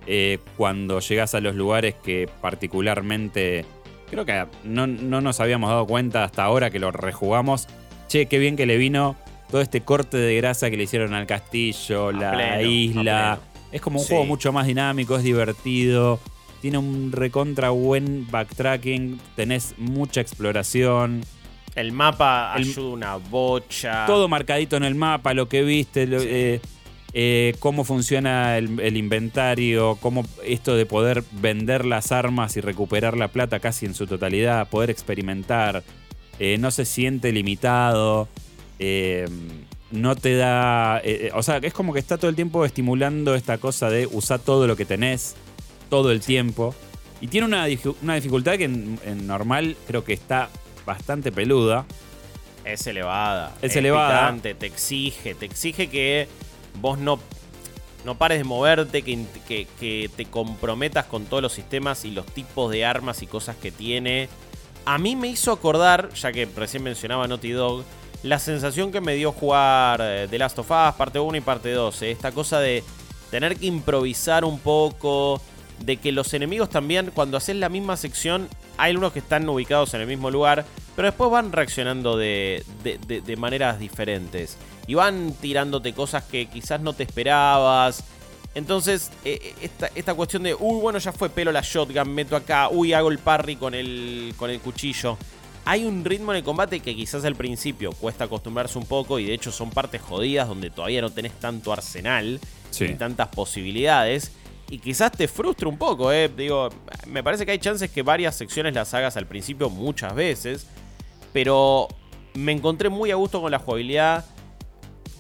eh, 0.07 0.39
cuando 0.57 0.99
llegás 1.01 1.35
a 1.35 1.41
los 1.41 1.55
lugares 1.55 1.95
que 2.03 2.29
particularmente 2.41 3.65
creo 4.11 4.25
que 4.25 4.45
no, 4.65 4.87
no 4.87 5.21
nos 5.21 5.39
habíamos 5.41 5.69
dado 5.71 5.87
cuenta 5.87 6.25
hasta 6.25 6.43
ahora 6.45 6.71
que 6.71 6.79
lo 6.79 6.91
rejugamos, 6.91 7.69
che, 8.09 8.27
qué 8.27 8.39
bien 8.39 8.57
que 8.57 8.67
le 8.67 8.77
vino 8.77 9.17
todo 9.51 9.61
este 9.61 9.81
corte 9.83 10.17
de 10.17 10.37
grasa 10.37 10.71
que 10.71 10.77
le 10.77 10.85
hicieron 10.85 11.15
al 11.15 11.27
castillo, 11.27 12.09
A 12.09 12.13
la 12.13 12.33
pleno, 12.33 12.71
isla. 12.71 13.39
Es 13.73 13.81
como 13.81 13.99
un 13.99 14.05
Sí. 14.05 14.11
juego 14.11 14.25
mucho 14.27 14.53
más 14.53 14.67
dinámico, 14.67 15.17
es 15.17 15.23
divertido. 15.23 16.21
Tiene 16.61 16.79
un 16.79 17.13
recontra 17.13 17.71
buen 17.71 18.27
backtracking, 18.31 19.21
tenés 19.37 19.75
mucha 19.79 20.21
exploración, 20.21 21.23
El 21.75 21.93
mapa 21.93 22.55
El- 22.57 22.63
ayuda 22.65 22.89
una 22.89 23.17
bocha. 23.17 24.05
todo 24.07 24.27
marcadito 24.27 24.77
en 24.77 24.83
el 24.85 24.97
mapa, 24.97 25.33
lo 25.35 25.49
que 25.49 25.63
viste, 25.63 26.07
lo- 26.09 26.19
Sí. 26.19 26.27
eh, 26.29 26.61
eh, 27.13 27.55
cómo 27.61 27.85
funciona 27.85 28.59
el, 28.59 28.81
el 28.81 28.97
inventario, 28.97 29.97
cómo 30.01 30.25
esto 30.45 30.75
de 30.77 30.87
poder 30.87 31.23
vender 31.33 31.85
las 31.85 32.11
armas 32.11 32.57
y 32.57 32.61
recuperar 32.61 33.17
la 33.17 33.29
plata 33.29 33.61
casi 33.61 33.87
en 33.87 33.95
su 33.95 34.07
totalidad, 34.09 34.69
poder 34.69 34.91
experimentar, 34.91 35.85
eh, 36.41 36.57
no 36.59 36.71
se 36.73 36.85
siente 36.85 37.31
limitado, 37.33 38.29
eh, 38.79 39.27
no 39.91 40.15
te 40.17 40.37
da, 40.37 40.99
eh, 40.99 41.29
eh, 41.29 41.31
o 41.35 41.43
sea, 41.43 41.57
es 41.59 41.73
como 41.73 41.93
que 41.93 41.99
está 41.99 42.19
todo 42.19 42.29
el 42.29 42.37
tiempo 42.37 42.65
estimulando 42.65 43.35
esta 43.35 43.59
cosa 43.59 43.89
de 43.91 44.07
usar 44.07 44.39
todo 44.41 44.67
lo 44.67 44.77
que 44.77 44.85
tenés, 44.85 45.35
todo 45.91 46.13
el 46.13 46.21
tiempo, 46.21 46.75
y 47.21 47.29
tiene 47.29 47.47
una, 47.47 47.67
una 48.03 48.15
dificultad 48.15 48.57
que 48.59 48.65
en- 48.65 49.01
en 49.05 49.27
normal 49.27 49.77
creo 49.87 50.05
que 50.05 50.13
está 50.13 50.51
bastante 50.87 51.33
peluda. 51.33 51.85
Es 52.65 52.87
elevada. 52.87 53.55
Es 53.63 53.75
elevada. 53.77 54.21
picante, 54.21 54.55
te 54.55 54.67
exige, 54.67 55.35
te 55.35 55.47
exige 55.47 55.89
que 55.89 56.29
vos 56.81 56.99
no, 56.99 57.19
no 58.05 58.17
pares 58.19 58.39
de 58.39 58.45
moverte, 58.45 59.03
que, 59.03 59.25
que- 59.49 59.67
que 59.81 60.11
te 60.15 60.27
comprometas 60.27 61.07
con 61.07 61.25
todos 61.25 61.43
los 61.43 61.53
sistemas 61.55 62.05
y 62.05 62.11
los 62.11 62.27
tipos 62.27 62.71
de 62.71 62.85
armas 62.85 63.23
y 63.23 63.27
cosas 63.27 63.57
que 63.57 63.71
tiene. 63.73 64.29
A 64.85 64.99
mí 64.99 65.17
me 65.17 65.29
hizo 65.29 65.51
acordar, 65.51 66.11
ya 66.15 66.31
que 66.31 66.47
recién 66.57 66.83
mencionaba 66.83 67.27
Naughty 67.27 67.51
Dog, 67.51 67.85
la 68.23 68.39
sensación 68.39 68.91
que 68.93 69.01
me 69.01 69.15
dio 69.15 69.33
jugar 69.33 70.01
eh, 70.03 70.27
The 70.29 70.39
Last 70.39 70.59
of 70.59 70.71
Us, 70.71 70.95
parte 70.97 71.19
1 71.21 71.37
y 71.39 71.41
parte 71.41 71.71
2. 71.73 72.03
eh, 72.03 72.11
Esta 72.11 72.33
cosa 72.33 72.59
de 72.61 72.83
tener 73.31 73.57
que 73.57 73.67
improvisar 73.67 74.45
un 74.45 74.59
poco, 74.59 75.41
de 75.81 75.97
que 75.99 76.11
los 76.13 76.33
enemigos 76.35 76.69
también, 76.71 77.13
cuando 77.15 77.37
haces 77.37 77.57
la 77.57 77.69
misma 77.69 77.97
sección, 77.97 78.49
hay 78.77 78.91
algunos 78.91 79.13
que 79.13 79.21
están 79.21 79.49
ubicados 79.49 79.95
en 79.95 80.01
el 80.01 80.07
mismo 80.07 80.31
lugar, 80.31 80.65
pero 80.97 81.07
después 81.07 81.31
van 81.31 81.53
reaccionando 81.53 82.17
de, 82.17 82.65
de- 82.83 83.21
de- 83.21 83.37
maneras 83.37 83.79
diferentes. 83.79 84.57
Y 84.89 84.95
van 84.95 85.33
tirándote 85.41 85.93
cosas 85.93 86.25
que 86.25 86.47
quizás 86.47 86.81
no 86.81 86.95
te 86.95 87.03
esperabas. 87.05 88.03
Entonces, 88.55 89.13
eh, 89.25 89.55
esta, 89.61 89.91
esta 89.95 90.15
cuestión 90.15 90.43
de, 90.43 90.55
uy, 90.55 90.81
bueno, 90.81 90.99
ya 90.99 91.13
fue 91.13 91.29
pelo 91.29 91.53
la 91.53 91.61
shotgun, 91.61 92.13
meto 92.13 92.35
acá, 92.35 92.69
uy, 92.71 92.93
hago 92.95 93.11
el 93.11 93.19
parry 93.19 93.55
con 93.57 93.75
el, 93.75 94.35
con 94.37 94.51
el 94.51 94.59
cuchillo. 94.61 95.17
Hay 95.71 95.85
un 95.85 96.03
ritmo 96.03 96.33
en 96.33 96.39
el 96.39 96.45
combate 96.45 96.81
que 96.81 96.97
quizás 96.97 97.27
al 97.27 97.37
principio 97.37 97.93
cuesta 97.93 98.25
acostumbrarse 98.25 98.79
un 98.79 98.87
poco 98.87 99.19
y 99.19 99.27
de 99.27 99.35
hecho 99.35 99.53
son 99.53 99.69
partes 99.69 100.01
jodidas 100.01 100.49
donde 100.49 100.71
todavía 100.71 101.03
no 101.03 101.11
tenés 101.11 101.33
tanto 101.35 101.75
arsenal 101.75 102.41
Sí. 102.71 102.85
ni 102.89 102.95
tantas 102.95 103.29
posibilidades. 103.29 104.33
Y 104.71 104.79
quizás 104.79 105.13
te 105.13 105.29
frustre 105.29 105.69
un 105.69 105.77
poco, 105.77 106.11
¿eh? 106.11 106.31
Digo, 106.35 106.71
me 107.07 107.23
parece 107.23 107.45
que 107.45 107.53
hay 107.53 107.59
chances 107.59 107.91
que 107.91 108.01
varias 108.03 108.35
secciones 108.35 108.73
las 108.75 108.95
hagas 108.95 109.19
al 109.19 109.27
principio 109.27 109.69
muchas 109.69 110.15
veces. 110.15 110.67
Pero 111.35 111.89
me 112.33 112.53
encontré 112.53 112.89
muy 112.89 113.11
a 113.11 113.17
gusto 113.17 113.43
con 113.43 113.51
la 113.51 113.59
jugabilidad. 113.59 114.25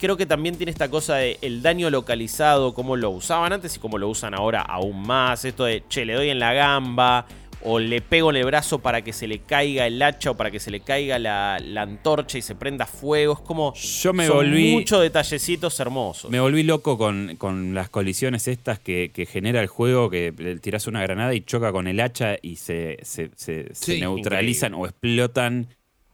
Creo 0.00 0.16
que 0.16 0.24
también 0.24 0.56
tiene 0.56 0.72
esta 0.72 0.88
cosa 0.88 1.16
de 1.16 1.36
el 1.42 1.60
daño 1.60 1.90
localizado, 1.90 2.72
como 2.72 2.96
lo 2.96 3.10
usaban 3.10 3.52
antes 3.52 3.76
y 3.76 3.80
como 3.80 3.98
lo 3.98 4.08
usan 4.08 4.32
ahora 4.32 4.62
aún 4.62 5.02
más. 5.02 5.44
Esto 5.44 5.64
de, 5.64 5.84
che, 5.90 6.06
le 6.06 6.14
doy 6.14 6.30
en 6.30 6.38
la 6.38 6.54
gamba. 6.54 7.26
O 7.62 7.78
le 7.80 8.00
pego 8.00 8.30
en 8.30 8.36
el 8.36 8.44
brazo 8.46 8.78
para 8.78 9.02
que 9.02 9.12
se 9.12 9.26
le 9.26 9.40
caiga 9.40 9.86
el 9.86 10.00
hacha 10.02 10.30
o 10.30 10.36
para 10.36 10.50
que 10.50 10.60
se 10.60 10.70
le 10.70 10.80
caiga 10.80 11.18
la, 11.18 11.58
la 11.60 11.82
antorcha 11.82 12.38
y 12.38 12.42
se 12.42 12.54
prenda 12.54 12.86
fuego. 12.86 13.32
Es 13.34 13.40
como. 13.40 13.74
Yo 13.74 14.12
me 14.12 14.26
son 14.26 14.46
volví- 14.46 14.72
Muchos 14.72 15.00
detallecitos 15.02 15.78
hermosos. 15.80 16.30
Me 16.30 16.38
volví 16.40 16.62
loco 16.62 16.96
con, 16.96 17.34
con 17.36 17.74
las 17.74 17.88
colisiones 17.88 18.46
estas 18.48 18.78
que, 18.78 19.10
que 19.12 19.26
genera 19.26 19.60
el 19.60 19.66
juego, 19.66 20.08
que 20.10 20.32
le 20.36 20.56
tirás 20.60 20.86
una 20.86 21.02
granada 21.02 21.34
y 21.34 21.40
choca 21.40 21.72
con 21.72 21.88
el 21.88 21.98
hacha 22.00 22.36
y 22.40 22.56
se, 22.56 22.98
se- 23.02 23.30
se- 23.34 23.74
se 23.74 23.94
Sí, 23.94 24.00
neutralizan 24.00 24.74
o 24.74 24.86
explotan. 24.86 25.68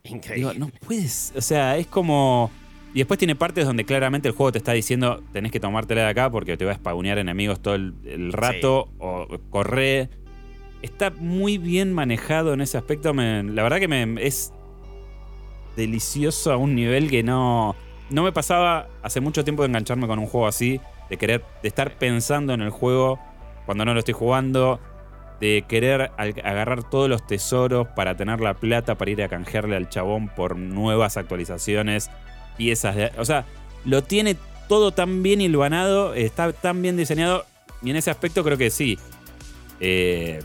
Increíble. 0.04 0.52
Digo, 0.54 0.66
no 0.66 0.72
puedes. 0.86 1.32
O 1.36 1.40
sea, 1.40 1.76
es 1.76 1.86
como. 1.86 2.50
Y 2.94 2.98
después 2.98 3.18
tiene 3.18 3.34
partes 3.34 3.66
donde 3.66 3.84
claramente 3.84 4.28
el 4.28 4.34
juego 4.34 4.52
te 4.52 4.58
está 4.58 4.72
diciendo 4.72 5.20
tenés 5.32 5.50
que 5.50 5.58
tomártela 5.58 6.02
de 6.02 6.08
acá 6.08 6.30
porque 6.30 6.56
te 6.56 6.64
va 6.64 6.72
a 6.72 6.76
spawnear 6.76 7.18
enemigos 7.18 7.60
todo 7.60 7.74
el, 7.74 7.92
el 8.06 8.32
rato 8.32 8.88
o 8.98 9.26
correr. 9.50 10.08
Está 10.84 11.10
muy 11.10 11.56
bien 11.56 11.94
manejado 11.94 12.52
en 12.52 12.60
ese 12.60 12.76
aspecto. 12.76 13.14
la 13.14 13.62
verdad 13.62 13.78
que 13.78 13.88
me, 13.88 14.22
es 14.22 14.52
delicioso 15.76 16.52
a 16.52 16.58
un 16.58 16.74
nivel 16.74 17.08
que 17.08 17.22
no. 17.22 17.74
No 18.10 18.22
me 18.22 18.32
pasaba 18.32 18.88
hace 19.02 19.22
mucho 19.22 19.44
tiempo 19.44 19.62
de 19.62 19.68
engancharme 19.68 20.06
con 20.06 20.18
un 20.18 20.26
juego 20.26 20.46
así, 20.46 20.82
de 21.08 21.16
querer, 21.16 21.42
de 21.62 21.68
estar 21.68 21.96
pensando 21.96 22.52
en 22.52 22.60
el 22.60 22.68
juego 22.68 23.18
cuando 23.64 23.86
no 23.86 23.94
lo 23.94 24.00
estoy 24.00 24.12
jugando, 24.12 24.78
de 25.40 25.64
querer 25.66 26.10
agarrar 26.18 26.82
todos 26.90 27.08
los 27.08 27.26
tesoros 27.26 27.88
para 27.96 28.14
tener 28.14 28.42
la 28.42 28.52
plata 28.52 28.96
para 28.96 29.10
ir 29.10 29.22
a 29.22 29.28
canjearle 29.30 29.76
al 29.76 29.88
chabón 29.88 30.28
por 30.28 30.54
nuevas 30.58 31.16
actualizaciones, 31.16 32.10
piezas 32.58 32.94
de... 32.94 33.10
O 33.16 33.24
sea, 33.24 33.46
lo 33.86 34.04
tiene 34.04 34.36
todo 34.68 34.90
tan 34.90 35.22
bien 35.22 35.40
hilvanado, 35.40 36.12
está 36.12 36.52
tan 36.52 36.82
bien 36.82 36.98
diseñado, 36.98 37.46
y 37.82 37.88
en 37.88 37.96
ese 37.96 38.10
aspecto 38.10 38.44
creo 38.44 38.58
que 38.58 38.68
sí. 38.68 38.98
Eh, 39.80 40.42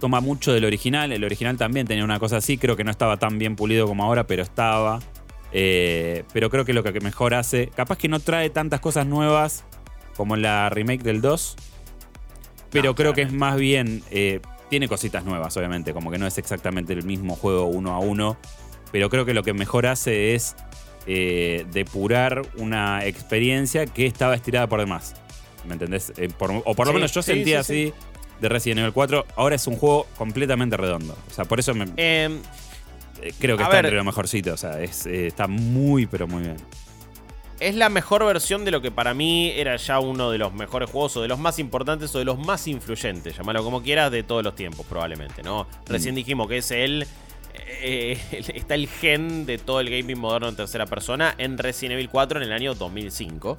toma 0.00 0.20
mucho 0.20 0.52
del 0.52 0.64
original, 0.64 1.12
el 1.12 1.22
original 1.22 1.56
también 1.56 1.86
tenía 1.86 2.04
una 2.04 2.18
cosa 2.18 2.38
así, 2.38 2.58
creo 2.58 2.76
que 2.76 2.82
no 2.84 2.90
estaba 2.90 3.16
tan 3.18 3.38
bien 3.38 3.54
pulido 3.54 3.86
como 3.86 4.02
ahora, 4.04 4.26
pero 4.26 4.42
estaba. 4.42 4.98
Eh, 5.52 6.24
pero 6.32 6.48
creo 6.50 6.64
que 6.64 6.72
lo 6.72 6.82
que 6.82 6.98
mejor 7.00 7.34
hace, 7.34 7.68
capaz 7.68 7.98
que 7.98 8.08
no 8.08 8.20
trae 8.20 8.50
tantas 8.50 8.80
cosas 8.80 9.06
nuevas 9.06 9.64
como 10.16 10.36
la 10.36 10.68
remake 10.70 11.02
del 11.02 11.20
2, 11.20 11.56
pero 12.70 12.90
No, 12.90 12.94
creo 12.94 13.14
que 13.14 13.22
es 13.22 13.32
más 13.32 13.56
bien, 13.56 14.02
eh, 14.10 14.40
tiene 14.68 14.86
cositas 14.88 15.24
nuevas, 15.24 15.56
obviamente, 15.56 15.92
como 15.92 16.10
que 16.10 16.18
no 16.18 16.26
es 16.26 16.38
exactamente 16.38 16.92
el 16.92 17.02
mismo 17.04 17.34
juego 17.34 17.64
uno 17.66 17.92
a 17.94 17.98
uno, 17.98 18.36
pero 18.92 19.08
creo 19.10 19.24
que 19.24 19.34
lo 19.34 19.42
que 19.42 19.52
mejor 19.52 19.86
hace 19.86 20.34
es 20.34 20.54
eh, 21.06 21.66
depurar 21.72 22.42
una 22.56 23.04
experiencia 23.04 23.86
que 23.86 24.06
estaba 24.06 24.34
estirada 24.36 24.68
por 24.68 24.78
demás. 24.78 25.14
¿Me 25.66 25.72
entendés? 25.74 26.12
Por- 26.38 26.62
o 26.64 26.74
por 26.74 26.86
lo 26.86 26.92
Sí, 26.92 26.94
menos 26.94 27.12
yo 27.12 27.22
sí, 27.22 27.32
sentía 27.32 27.62
sí, 27.64 27.90
así 27.90 27.94
de 28.40 28.48
Resident 28.48 28.80
Evil 28.80 28.92
4. 28.92 29.26
Ahora 29.36 29.56
es 29.56 29.66
un 29.66 29.76
juego 29.76 30.06
completamente 30.16 30.76
redondo. 30.76 31.16
O 31.30 31.34
sea, 31.34 31.44
por 31.44 31.60
eso 31.60 31.74
me, 31.74 31.84
Em, 31.96 32.40
eh, 33.22 33.32
creo 33.38 33.56
que 33.56 33.62
está 33.62 33.76
ver. 33.76 33.84
entre 33.86 33.96
lo 33.98 34.04
mejorcito. 34.04 34.52
O 34.54 34.56
sea, 34.56 34.80
es, 34.80 35.06
eh, 35.06 35.26
está 35.26 35.46
muy, 35.46 36.06
pero 36.06 36.26
muy 36.26 36.42
bien. 36.42 36.56
es 37.60 37.74
la 37.74 37.90
mejor 37.90 38.24
versión 38.24 38.64
de 38.64 38.70
lo 38.70 38.80
que 38.80 38.90
para 38.90 39.12
mí 39.12 39.50
era 39.54 39.76
ya 39.76 40.00
uno 40.00 40.30
de 40.30 40.38
los 40.38 40.54
mejores 40.54 40.88
juegos 40.90 41.16
o 41.18 41.22
de 41.22 41.28
los 41.28 41.38
más 41.38 41.58
importantes 41.58 42.14
o 42.14 42.18
de 42.18 42.24
los 42.24 42.38
más 42.38 42.66
influyentes, 42.66 43.36
llámalo 43.36 43.62
como 43.62 43.82
quieras, 43.82 44.10
de 44.10 44.22
todos 44.22 44.42
los 44.42 44.54
tiempos 44.54 44.86
probablemente, 44.86 45.42
¿no? 45.42 45.66
Recién 45.86 46.14
dijimos 46.14 46.48
que 46.48 46.56
es 46.58 46.70
el... 46.70 47.06
eh, 47.82 48.18
está 48.54 48.74
el 48.76 48.88
gen 48.88 49.44
de 49.44 49.58
todo 49.58 49.80
el 49.80 49.90
gaming 49.90 50.18
moderno 50.18 50.48
en 50.48 50.56
tercera 50.56 50.86
persona 50.86 51.34
en 51.36 51.58
Resident 51.58 51.92
Evil 51.92 52.08
4 52.08 52.40
en 52.40 52.46
el 52.46 52.52
año 52.54 52.74
2005. 52.74 53.58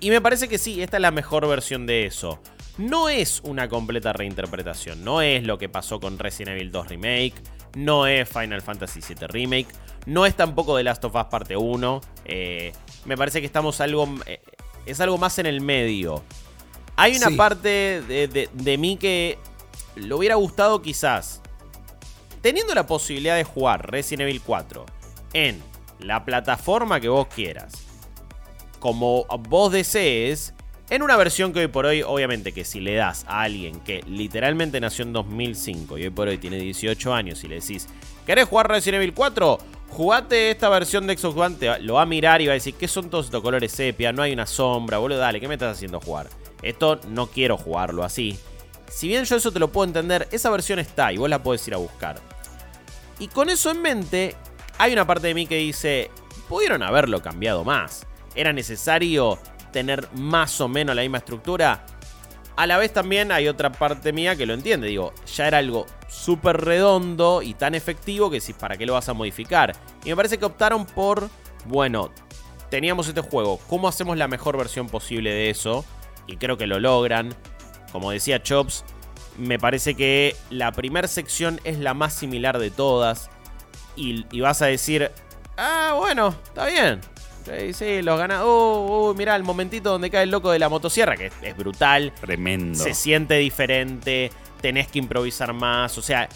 Y 0.00 0.10
me 0.10 0.20
parece 0.20 0.48
que 0.48 0.58
sí, 0.58 0.82
esta 0.82 0.96
es 0.96 1.00
la 1.02 1.12
mejor 1.12 1.46
versión 1.46 1.86
de 1.86 2.06
eso. 2.06 2.40
No 2.80 3.08
es 3.10 3.40
una 3.44 3.68
completa 3.68 4.12
reinterpretación, 4.14 5.04
no 5.04 5.20
es 5.20 5.44
lo 5.44 5.58
que 5.58 5.68
pasó 5.68 6.00
con 6.00 6.18
Resident 6.18 6.56
Evil 6.56 6.72
2 6.72 6.88
Remake, 6.88 7.34
no 7.76 8.06
es 8.06 8.26
Final 8.28 8.62
Fantasy 8.62 9.00
VII 9.06 9.26
Remake, 9.26 9.66
no 10.06 10.24
es 10.24 10.34
tampoco 10.34 10.76
The 10.78 10.84
Last 10.84 11.04
of 11.04 11.14
Us 11.14 11.24
Parte 11.24 11.56
1. 11.56 12.00
eh, 12.24 12.72
me 13.04 13.16
parece 13.18 13.40
que 13.40 13.46
estamos 13.46 13.80
algo. 13.82 14.08
eh, 14.26 14.40
es 14.86 14.98
algo 15.00 15.18
más 15.18 15.38
en 15.38 15.44
el 15.46 15.60
medio. 15.60 16.22
Hay 16.96 17.16
una 17.16 17.28
Sí. 17.28 17.34
parte 17.36 18.00
de, 18.02 18.28
de- 18.28 18.48
de 18.52 18.78
mí 18.78 18.96
que 18.96 19.36
le 19.96 20.14
hubiera 20.14 20.36
gustado 20.36 20.80
quizás. 20.80 21.42
Teniendo 22.40 22.74
la 22.74 22.86
posibilidad 22.86 23.36
de 23.36 23.44
jugar 23.44 23.90
Resident 23.90 24.22
Evil 24.22 24.40
4 24.40 24.86
en 25.34 25.62
la 25.98 26.24
plataforma 26.24 26.98
que 26.98 27.10
vos 27.10 27.26
quieras, 27.26 27.74
como 28.78 29.26
vos 29.48 29.70
desees, 29.70 30.54
en 30.90 31.02
una 31.02 31.16
versión 31.16 31.52
que 31.52 31.60
hoy 31.60 31.68
por 31.68 31.86
hoy, 31.86 32.02
obviamente 32.02 32.52
que 32.52 32.64
si 32.64 32.80
le 32.80 32.94
das 32.94 33.24
a 33.28 33.42
alguien 33.42 33.78
que 33.80 34.02
literalmente 34.08 34.80
nació 34.80 35.04
en 35.04 35.12
2005 35.12 35.98
y 35.98 36.04
hoy 36.04 36.10
por 36.10 36.26
hoy 36.26 36.38
tiene 36.38 36.58
18 36.58 37.14
años 37.14 37.42
y 37.44 37.48
le 37.48 37.60
decís, 37.60 37.86
¿querés 38.26 38.48
jugar 38.48 38.68
Resident 38.68 39.02
Evil 39.02 39.14
4? 39.14 39.58
Jugate 39.88 40.50
esta 40.50 40.68
versión 40.68 41.06
de 41.06 41.16
Xbox 41.16 41.36
One, 41.36 41.78
lo 41.80 41.94
va 41.94 42.02
a 42.02 42.06
mirar 42.06 42.42
y 42.42 42.46
va 42.46 42.52
a 42.52 42.54
decir, 42.54 42.74
¿qué 42.74 42.88
son 42.88 43.08
todos 43.08 43.26
estos 43.26 43.40
colores 43.40 43.70
sepia? 43.70 44.12
No 44.12 44.22
hay 44.22 44.32
una 44.32 44.46
sombra, 44.46 44.98
boludo, 44.98 45.18
dale, 45.18 45.40
¿qué 45.40 45.46
me 45.46 45.54
estás 45.54 45.76
haciendo 45.76 46.00
jugar? 46.00 46.28
Esto 46.60 47.00
no 47.08 47.28
quiero 47.28 47.56
jugarlo 47.56 48.02
así. 48.02 48.38
Si 48.90 49.06
bien 49.06 49.24
yo 49.24 49.36
eso 49.36 49.52
te 49.52 49.60
lo 49.60 49.70
puedo 49.70 49.86
entender, 49.86 50.28
esa 50.32 50.50
versión 50.50 50.80
está 50.80 51.12
y 51.12 51.18
vos 51.18 51.30
la 51.30 51.42
podés 51.42 51.66
ir 51.68 51.74
a 51.74 51.78
buscar. 51.78 52.20
Y 53.20 53.28
con 53.28 53.48
eso 53.48 53.70
en 53.70 53.80
mente, 53.80 54.34
hay 54.78 54.92
una 54.92 55.06
parte 55.06 55.28
de 55.28 55.34
mí 55.34 55.46
que 55.46 55.56
dice, 55.56 56.10
pudieron 56.48 56.82
haberlo 56.82 57.22
cambiado 57.22 57.62
más. 57.62 58.06
¿Era 58.34 58.52
necesario 58.52 59.38
tener 59.72 60.08
más 60.14 60.60
o 60.60 60.68
menos 60.68 60.94
la 60.94 61.02
misma 61.02 61.18
estructura? 61.18 61.84
A 62.56 62.66
la 62.66 62.76
vez 62.76 62.92
también 62.92 63.32
hay 63.32 63.48
otra 63.48 63.72
parte 63.72 64.12
mía 64.12 64.36
que 64.36 64.44
lo 64.44 64.54
entiende. 64.54 64.88
Digo, 64.88 65.14
ya 65.34 65.48
era 65.48 65.58
algo 65.58 65.86
súper 66.08 66.60
redondo 66.60 67.40
y 67.42 67.54
tan 67.54 67.74
efectivo 67.74 68.30
que 68.30 68.40
si 68.40 68.52
para 68.52 68.76
qué 68.76 68.84
lo 68.84 68.92
vas 68.92 69.08
a 69.08 69.14
modificar. 69.14 69.72
Y 70.04 70.10
me 70.10 70.16
parece 70.16 70.38
que 70.38 70.44
optaron 70.44 70.84
por, 70.84 71.30
bueno, 71.64 72.10
teníamos 72.68 73.08
este 73.08 73.20
juego, 73.20 73.58
¿cómo 73.68 73.88
hacemos 73.88 74.16
la 74.16 74.28
mejor 74.28 74.56
versión 74.56 74.88
posible 74.88 75.30
de 75.30 75.50
eso? 75.50 75.84
Y 76.26 76.36
creo 76.36 76.58
que 76.58 76.66
lo 76.66 76.78
logran. 76.78 77.34
Como 77.92 78.10
decía 78.10 78.42
Chops, 78.42 78.84
me 79.38 79.58
parece 79.58 79.94
que 79.94 80.36
la 80.50 80.72
primera 80.72 81.08
sección 81.08 81.60
es 81.64 81.78
la 81.78 81.94
más 81.94 82.14
similar 82.14 82.58
de 82.58 82.70
todas. 82.70 83.30
Y, 83.96 84.26
y 84.30 84.40
vas 84.40 84.62
a 84.62 84.66
decir, 84.66 85.10
ah, 85.56 85.94
bueno, 85.96 86.34
está 86.44 86.66
bien. 86.66 87.00
Sí, 87.44 87.72
sí, 87.72 88.02
los 88.02 88.18
ganas. 88.18 88.42
Oh, 88.44 89.08
oh, 89.08 89.14
mirá 89.14 89.34
el 89.36 89.42
momentito 89.42 89.90
donde 89.90 90.10
cae 90.10 90.24
el 90.24 90.30
loco 90.30 90.50
de 90.50 90.58
la 90.58 90.68
motosierra, 90.68 91.16
que 91.16 91.26
es, 91.26 91.32
es 91.42 91.56
brutal. 91.56 92.12
Tremendo. 92.20 92.78
Se 92.78 92.94
siente 92.94 93.34
diferente, 93.36 94.30
tenés 94.60 94.88
que 94.88 94.98
improvisar 94.98 95.52
más, 95.52 95.96
o 95.98 96.02
sea, 96.02 96.28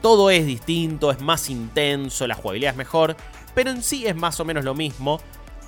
todo 0.00 0.30
es 0.30 0.46
distinto, 0.46 1.10
es 1.10 1.20
más 1.20 1.50
intenso, 1.50 2.26
la 2.26 2.34
jugabilidad 2.34 2.72
es 2.72 2.76
mejor, 2.76 3.16
pero 3.54 3.70
en 3.70 3.82
sí 3.82 4.06
es 4.06 4.14
más 4.14 4.38
o 4.40 4.44
menos 4.44 4.64
lo 4.64 4.74
mismo. 4.74 5.20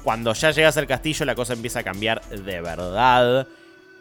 Cuando 0.04 0.32
ya 0.32 0.50
llegas 0.50 0.76
al 0.76 0.86
castillo 0.86 1.26
la 1.26 1.34
cosa 1.34 1.52
empieza 1.52 1.80
a 1.80 1.82
cambiar 1.82 2.24
de 2.30 2.60
verdad. 2.60 3.46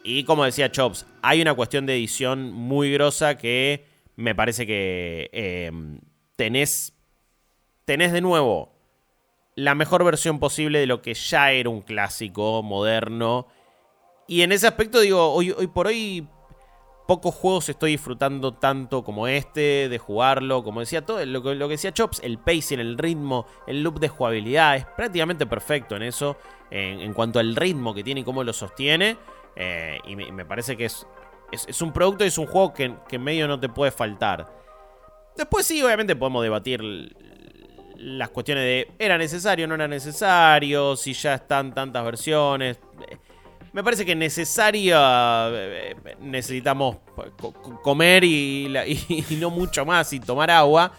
Y 0.03 0.24
como 0.24 0.45
decía 0.45 0.72
Chops, 0.72 1.05
hay 1.22 1.41
una 1.41 1.53
cuestión 1.53 1.86
de 1.86 1.95
edición 1.95 2.53
muy 2.53 2.91
grosa 2.91 3.38
que 3.38 3.86
me 4.16 4.34
parece 4.34 4.66
que 4.66 5.30
eh, 5.34 5.72
tenés, 6.36 6.93
tenés 7.86 8.12
de 8.14 8.22
nuevo 8.22 8.78
la 9.60 9.76
mejor 9.76 10.05
versión 10.05 10.39
posible 10.39 10.80
de 10.80 10.88
lo 10.88 11.01
que 11.01 11.14
ya 11.14 11.51
era 11.51 11.70
un 11.70 11.82
clásico 11.82 12.64
moderno. 12.64 13.47
Y 14.28 14.41
en 14.41 14.51
ese 14.51 14.68
aspecto 14.68 15.01
digo, 15.01 15.34
hoy, 15.34 15.51
hoy 15.51 15.68
por 15.68 15.88
hoy 15.88 16.28
pocos 17.07 17.36
juegos 17.36 17.68
estoy 17.68 17.91
disfrutando 17.91 18.53
tanto 18.53 19.03
como 19.03 19.28
este, 19.28 19.89
de 19.89 19.97
jugarlo, 19.97 20.64
como 20.64 20.80
decía 20.80 21.05
todo, 21.05 21.26
lo, 21.26 21.41
lo 21.55 21.68
que 21.68 21.74
decía 21.74 21.91
Chops, 21.91 22.22
el 22.24 22.38
pacing, 22.38 22.80
el 22.80 22.97
ritmo, 22.97 23.47
el 23.68 23.82
loop 23.82 23.99
de 23.99 24.07
jugabilidad, 24.07 24.76
es 24.78 24.86
prácticamente 24.86 25.45
perfecto 25.47 25.95
en 25.95 26.03
eso, 26.03 26.38
en, 26.70 27.12
cuanto 27.14 27.39
al 27.39 27.55
ritmo 27.55 27.95
que 27.95 28.03
tiene 28.03 28.22
y 28.22 28.24
cómo 28.24 28.43
lo 28.43 28.53
sostiene, 28.53 29.18
eh, 29.55 29.97
y 30.05 30.16
me, 30.16 30.45
parece 30.45 30.78
que 30.78 30.86
es, 30.86 31.07
es, 31.51 31.82
un 31.82 31.91
producto 31.91 32.24
y 32.24 32.28
es 32.28 32.38
un 32.38 32.45
juego 32.45 32.74
que, 32.74 32.93
que 33.07 33.18
medio 33.18 33.47
no 33.47 33.60
te 33.60 33.70
puede 33.70 33.91
faltar. 33.91 34.45
Después 35.36 35.66
sí, 35.66 35.82
obviamente 35.82 36.16
podemos 36.16 36.43
debatir 36.43 36.80
las 38.02 38.30
cuestiones 38.30 38.64
de 38.64 38.91
era 38.97 39.18
necesario, 39.18 39.68
no 39.68 39.76
era 39.76 39.88
necesario, 39.88 40.95
si 40.95 41.14
ya 41.14 41.36
están 41.36 41.74
tantas 41.74 42.04
versiones. 42.04 42.78
Eh, 43.10 43.18
Me 43.74 43.84
parece 43.84 44.06
que 44.06 44.16
necesaria 44.16 45.50
eh, 45.52 45.95
eh, 46.06 46.16
necesitamos 46.22 46.97
co- 47.39 47.54
comer 47.82 48.24
y, 48.26 48.68
no 49.39 49.50
mucho 49.52 49.86
más 49.86 50.12
y 50.14 50.20
tomar 50.20 50.50
agua. 50.50 50.91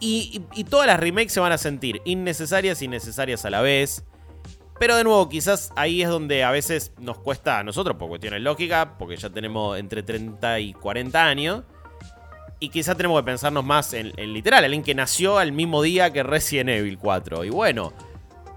Y- 0.00 0.42
y 0.54 0.64
todas 0.64 0.86
las 0.86 0.98
remakes 0.98 1.32
se 1.32 1.40
van 1.40 1.52
a 1.52 1.58
sentir 1.58 2.00
innecesarias 2.04 2.80
y 2.82 2.88
necesarias 2.88 3.44
a 3.44 3.50
la 3.50 3.60
vez. 3.60 4.04
Pero 4.78 4.96
de 4.96 5.04
nuevo, 5.04 5.28
quizás 5.28 5.72
ahí 5.76 6.00
es 6.02 6.08
donde 6.08 6.42
a 6.42 6.50
veces 6.50 6.92
nos 6.98 7.18
cuesta 7.18 7.58
a 7.58 7.62
nosotros, 7.62 7.96
por 7.98 8.08
cuestiones 8.08 8.40
lógicas, 8.40 8.88
porque 8.98 9.16
ya 9.16 9.28
tenemos 9.28 9.78
entre 9.78 10.02
30 10.02 10.58
y 10.60 10.72
40 10.72 11.22
años. 11.22 11.64
Y 12.60 12.68
quizás 12.68 12.96
tenemos 12.96 13.18
que 13.20 13.24
pensarnos 13.24 13.64
más 13.64 13.94
en, 13.94 14.12
en 14.16 14.34
literal, 14.34 14.62
alguien 14.64 14.82
que 14.82 14.94
nació 14.94 15.38
al 15.38 15.50
mismo 15.52 15.82
día 15.82 16.12
que 16.12 16.22
Resident 16.22 16.68
Evil 16.68 16.98
4. 16.98 17.44
Y 17.44 17.48
bueno, 17.50 17.92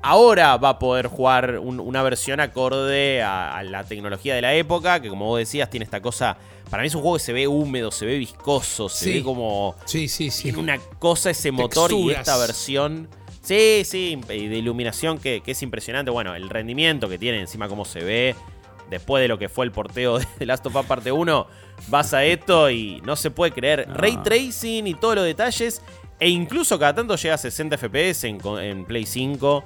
ahora 0.02 0.58
va 0.58 0.70
a 0.70 0.80
poder 0.80 1.08
jugar 1.08 1.60
un- 1.60 1.80
una 1.80 2.04
versión 2.04 2.40
acorde 2.42 3.22
a, 3.22 3.56
a 3.58 3.64
la 3.64 3.86
tecnología 3.86 4.36
de 4.36 4.42
la 4.42 4.54
época, 4.56 5.02
que 5.02 5.08
como 5.10 5.26
vos 5.28 5.40
decías, 5.40 5.70
tiene 5.70 5.86
esta 5.86 6.02
cosa. 6.02 6.36
Para 6.70 6.82
mí 6.84 6.88
es 6.88 6.96
un 6.96 7.02
juego 7.02 7.16
que 7.18 7.24
se 7.24 7.34
ve 7.34 7.48
húmedo, 7.48 7.92
se 7.92 8.06
ve 8.06 8.18
viscoso, 8.18 8.90
se 8.90 9.06
Sí. 9.06 9.14
ve 9.14 9.24
como. 9.24 9.76
Sí, 9.86 10.08
sí, 10.10 10.30
sí. 10.32 10.44
Tiene 10.44 10.58
una 10.60 10.78
cosa 11.00 11.30
ese 11.30 11.52
motor 11.52 11.92
y 11.94 12.12
esta 12.12 12.38
versión. 12.38 13.08
Sí, 13.42 13.84
sí, 13.86 14.20
y 14.30 14.48
de 14.48 14.58
iluminación 14.58 15.18
que, 15.18 15.42
que 15.42 15.52
es 15.52 15.62
impresionante. 15.64 16.12
Bueno, 16.12 16.34
el 16.36 16.50
rendimiento 16.50 17.08
que 17.10 17.18
tiene, 17.18 17.40
encima 17.40 17.68
cómo 17.70 17.86
se 17.86 18.00
ve. 18.04 18.36
Después 18.90 19.22
de 19.22 19.28
lo 19.28 19.40
que 19.40 19.48
fue 19.50 19.66
el 19.66 19.72
porteo 19.72 20.20
de 20.40 20.46
Last 20.46 20.66
of 20.66 20.76
Us 20.76 20.86
parte 20.86 21.12
1, 21.12 21.48
vas 21.88 22.14
a 22.14 22.24
esto 22.26 22.70
y 22.70 23.02
no 23.06 23.16
se 23.16 23.32
puede 23.32 23.52
creer. 23.52 23.88
No. 23.88 23.96
Ray 23.96 24.18
tracing 24.24 24.88
y 24.88 24.94
todos 24.96 25.16
los 25.16 25.26
detalles. 25.26 25.82
E 26.20 26.30
incluso 26.30 26.80
cada 26.80 26.96
tanto 26.96 27.16
llega 27.16 27.36
a 27.36 27.38
60 27.38 27.78
FPS 27.78 28.24
en, 28.28 28.86
Play 28.86 29.06
5. 29.06 29.64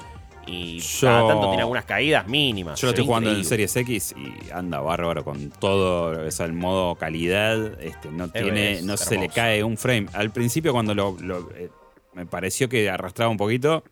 Y 0.49 0.79
Yo- 0.79 1.07
cada 1.07 1.27
tanto 1.27 1.47
tiene 1.49 1.61
algunas 1.63 1.83
caídas 1.85 2.25
mínimas. 2.27 2.79
Yo 2.79 2.87
lo 2.87 2.91
estoy 2.91 3.05
jugando 3.05 3.31
en. 3.31 3.43
Series 3.43 3.75
X 3.75 4.15
y 4.17 4.49
anda 4.51 4.79
bárbaro 4.79 5.23
con 5.25 5.49
todo, 5.51 6.25
o 6.25 6.31
sea, 6.31 6.45
el 6.45 6.53
modo 6.53 6.95
calidad, 6.95 7.81
este, 7.83 8.09
no 8.11 8.29
tiene, 8.29 8.73
es 8.75 8.83
no 8.83 8.95
se 8.95 9.17
le 9.17 9.27
cae 9.27 9.61
un 9.63 9.75
frame. 9.77 10.07
Al 10.13 10.31
principio 10.31 10.71
cuando 10.71 10.95
lo, 10.95 11.17
lo- 11.19 11.51
eh, 11.51 11.69
me 12.13 12.25
pareció 12.25 12.69
que 12.69 12.89
arrastraba 12.89 13.29
un 13.29 13.35
poquito, 13.35 13.83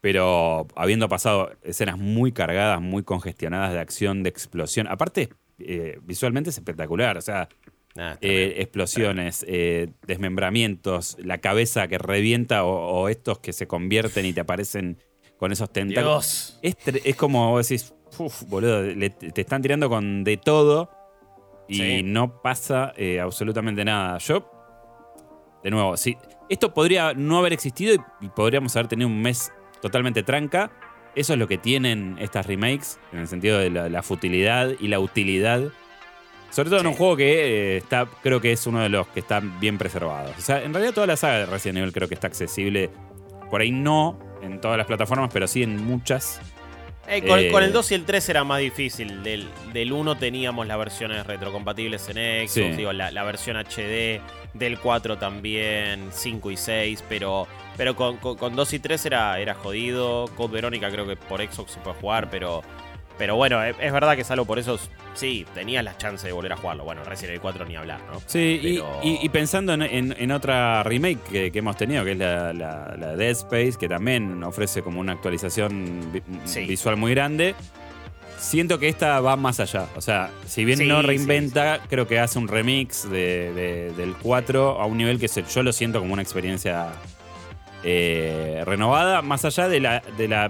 pero 0.00 0.66
habiendo 0.76 1.08
pasado 1.08 1.50
escenas 1.62 1.96
muy 1.98 2.32
cargadas, 2.32 2.80
muy 2.80 3.02
congestionadas 3.02 3.72
de 3.72 3.80
acción, 3.80 4.22
de 4.22 4.30
explosión. 4.30 4.88
Aparte, 4.88 5.28
eh, 5.58 5.98
visualmente 6.02 6.50
es 6.50 6.56
espectacular, 6.58 7.16
o 7.16 7.20
sea, 7.20 7.48
está 7.88 8.18
eh, 8.20 8.54
explosiones, 8.58 9.44
eh, 9.48 9.88
desmembramientos, 10.06 11.16
la 11.20 11.38
cabeza 11.38 11.88
que 11.88 11.98
revienta 11.98 12.64
o, 12.64 12.70
o 13.02 13.08
estos 13.08 13.38
que 13.40 13.52
se 13.52 13.66
convierten 13.66 14.24
y 14.26 14.32
te 14.32 14.40
aparecen 14.40 14.98
con 15.36 15.52
esos 15.52 15.72
tentáculos. 15.72 16.58
Es, 16.62 16.76
es 17.04 17.16
como 17.16 17.50
vos 17.50 17.68
decís, 17.68 17.94
"Uf, 18.18 18.42
boludo, 18.48 18.82
le- 18.82 19.10
te 19.10 19.40
están 19.40 19.62
tirando 19.62 19.88
con 19.88 20.24
de 20.24 20.36
todo 20.36 20.90
y 21.68 21.76
Sí. 21.76 22.02
no 22.02 22.40
pasa 22.40 22.92
eh, 22.96 23.20
absolutamente 23.20 23.84
nada. 23.84 24.18
Yo, 24.18 24.50
de 25.62 25.70
nuevo, 25.70 25.96
sí, 25.96 26.16
esto 26.48 26.72
podría 26.72 27.14
no 27.14 27.38
haber 27.38 27.52
existido 27.52 27.94
y, 27.94 27.98
y 28.24 28.28
podríamos 28.30 28.74
haber 28.76 28.88
tenido 28.88 29.08
un 29.08 29.20
mes 29.20 29.52
totalmente 29.82 30.22
tranca. 30.22 30.70
Eso 31.14 31.32
es 31.32 31.38
lo 31.38 31.48
que 31.48 31.58
tienen 31.58 32.16
estas 32.20 32.46
remakes, 32.46 32.98
en 33.12 33.20
el 33.20 33.28
sentido 33.28 33.58
de 33.58 33.70
la, 33.70 33.88
la 33.88 34.02
futilidad 34.02 34.70
y 34.78 34.88
la 34.88 35.00
utilidad. 35.00 35.62
Sobre 36.50 36.70
todo 36.70 36.80
en 36.80 36.86
un 36.86 36.94
juego 36.94 37.16
que 37.16 37.74
eh, 37.74 37.76
está, 37.78 38.06
creo 38.22 38.40
que 38.40 38.52
es 38.52 38.66
uno 38.66 38.80
de 38.80 38.88
los 38.88 39.06
que 39.08 39.20
están 39.20 39.58
bien 39.60 39.76
preservados. 39.78 40.32
O 40.38 40.40
sea, 40.40 40.62
en 40.62 40.72
realidad 40.72 40.94
toda 40.94 41.06
la 41.06 41.16
saga 41.16 41.38
de 41.40 41.46
Resident 41.46 41.78
Evil 41.78 41.92
creo 41.92 42.08
que 42.08 42.14
está 42.14 42.26
accesible. 42.26 42.88
Por 43.50 43.60
ahí 43.60 43.70
no 43.70 44.18
en 44.42 44.60
todas 44.60 44.78
las 44.78 44.86
plataformas, 44.86 45.30
pero 45.32 45.46
sí 45.48 45.62
en 45.62 45.76
muchas. 45.84 46.40
Eh, 47.06 47.22
con, 47.26 47.38
Eh, 47.38 47.50
con 47.50 47.62
el 47.64 47.72
2 47.72 47.90
y 47.92 47.94
el 47.94 48.04
3 48.04 48.28
era 48.28 48.44
más 48.44 48.60
difícil. 48.60 49.22
Del, 49.22 49.48
del 49.72 49.92
1 49.92 50.16
teníamos 50.18 50.66
las 50.66 50.78
versiones 50.78 51.26
retrocompatibles 51.26 52.08
en 52.10 52.16
Xbox, 52.48 52.52
Sí. 52.52 52.62
digo, 52.76 52.92
la, 52.92 53.10
la 53.10 53.24
versión 53.24 53.56
HD, 53.56 54.20
del 54.54 54.78
4 54.78 55.18
también, 55.18 56.08
5 56.10 56.50
y 56.50 56.56
6, 56.56 57.04
pero, 57.08 57.46
pero 57.76 57.94
con, 57.94 58.16
con- 58.16 58.36
con 58.36 58.56
2 58.56 58.72
y 58.74 58.78
3 58.78 59.06
era, 59.06 59.38
era 59.38 59.54
jodido. 59.54 60.26
Code 60.36 60.52
Verónica 60.54 60.90
creo 60.90 61.06
que 61.06 61.16
por 61.16 61.40
Xbox 61.40 61.72
se 61.72 61.80
puede 61.80 61.96
jugar, 62.00 62.28
pero, 62.30 62.62
pero 63.18 63.36
bueno, 63.36 63.62
es, 63.62 63.76
es 63.80 63.92
verdad 63.92 64.16
que 64.16 64.24
salvo 64.24 64.44
por 64.46 64.58
eso, 64.58 64.78
sí, 65.14 65.44
tenías 65.54 65.84
las 65.84 65.98
chances 65.98 66.24
de 66.24 66.32
volver 66.32 66.52
a 66.52 66.56
jugarlo. 66.56 66.84
Bueno, 66.84 67.02
Resident 67.04 67.30
Evil 67.30 67.40
4 67.42 67.64
ni 67.66 67.76
hablar, 67.76 68.00
¿no? 68.10 68.20
Sí, 68.26 68.60
y- 68.62 68.74
Pero- 68.76 69.00
y, 69.02 69.18
y 69.24 69.28
pensando 69.28 69.74
en, 69.74 69.82
en- 69.82 70.14
en 70.18 70.32
otra 70.32 70.82
remake 70.82 71.20
que, 71.30 71.52
que 71.52 71.58
hemos 71.58 71.76
tenido, 71.76 72.04
que 72.04 72.12
es 72.12 72.18
la, 72.18 72.52
la, 72.52 72.94
la 72.98 73.16
Dead 73.16 73.30
Space, 73.30 73.74
que 73.78 73.88
también 73.88 74.42
ofrece 74.44 74.82
como 74.82 74.98
una 75.00 75.12
actualización 75.12 76.12
vi- 76.12 76.22
Sí. 76.46 76.64
visual 76.64 76.96
muy 76.96 77.12
grande. 77.14 77.54
Siento 78.38 78.78
que 78.78 78.88
esta 78.88 79.20
va 79.20 79.36
más 79.36 79.58
allá. 79.60 79.86
O 79.96 80.00
sea, 80.00 80.30
si 80.46 80.64
bien 80.64 80.78
Sí, 80.78 80.86
no 80.86 81.00
sí, 81.00 81.06
reinventa, 81.06 81.80
creo 81.88 82.06
que 82.06 82.18
hace 82.20 82.38
un 82.38 82.46
remix 82.48 83.08
de- 83.10 83.52
de- 83.52 83.92
del 83.96 84.14
4 84.14 84.80
a 84.80 84.86
un 84.86 84.96
nivel 84.96 85.18
que 85.18 85.28
se- 85.28 85.42
yo 85.44 85.62
lo 85.62 85.72
siento 85.72 85.98
como 86.00 86.12
una 86.12 86.22
experiencia 86.22 86.88
eh, 87.84 88.62
renovada, 88.66 89.22
más 89.22 89.44
allá 89.44 89.68
de 89.68 89.78
la, 89.80 90.02
de 90.16 90.26
la 90.28 90.48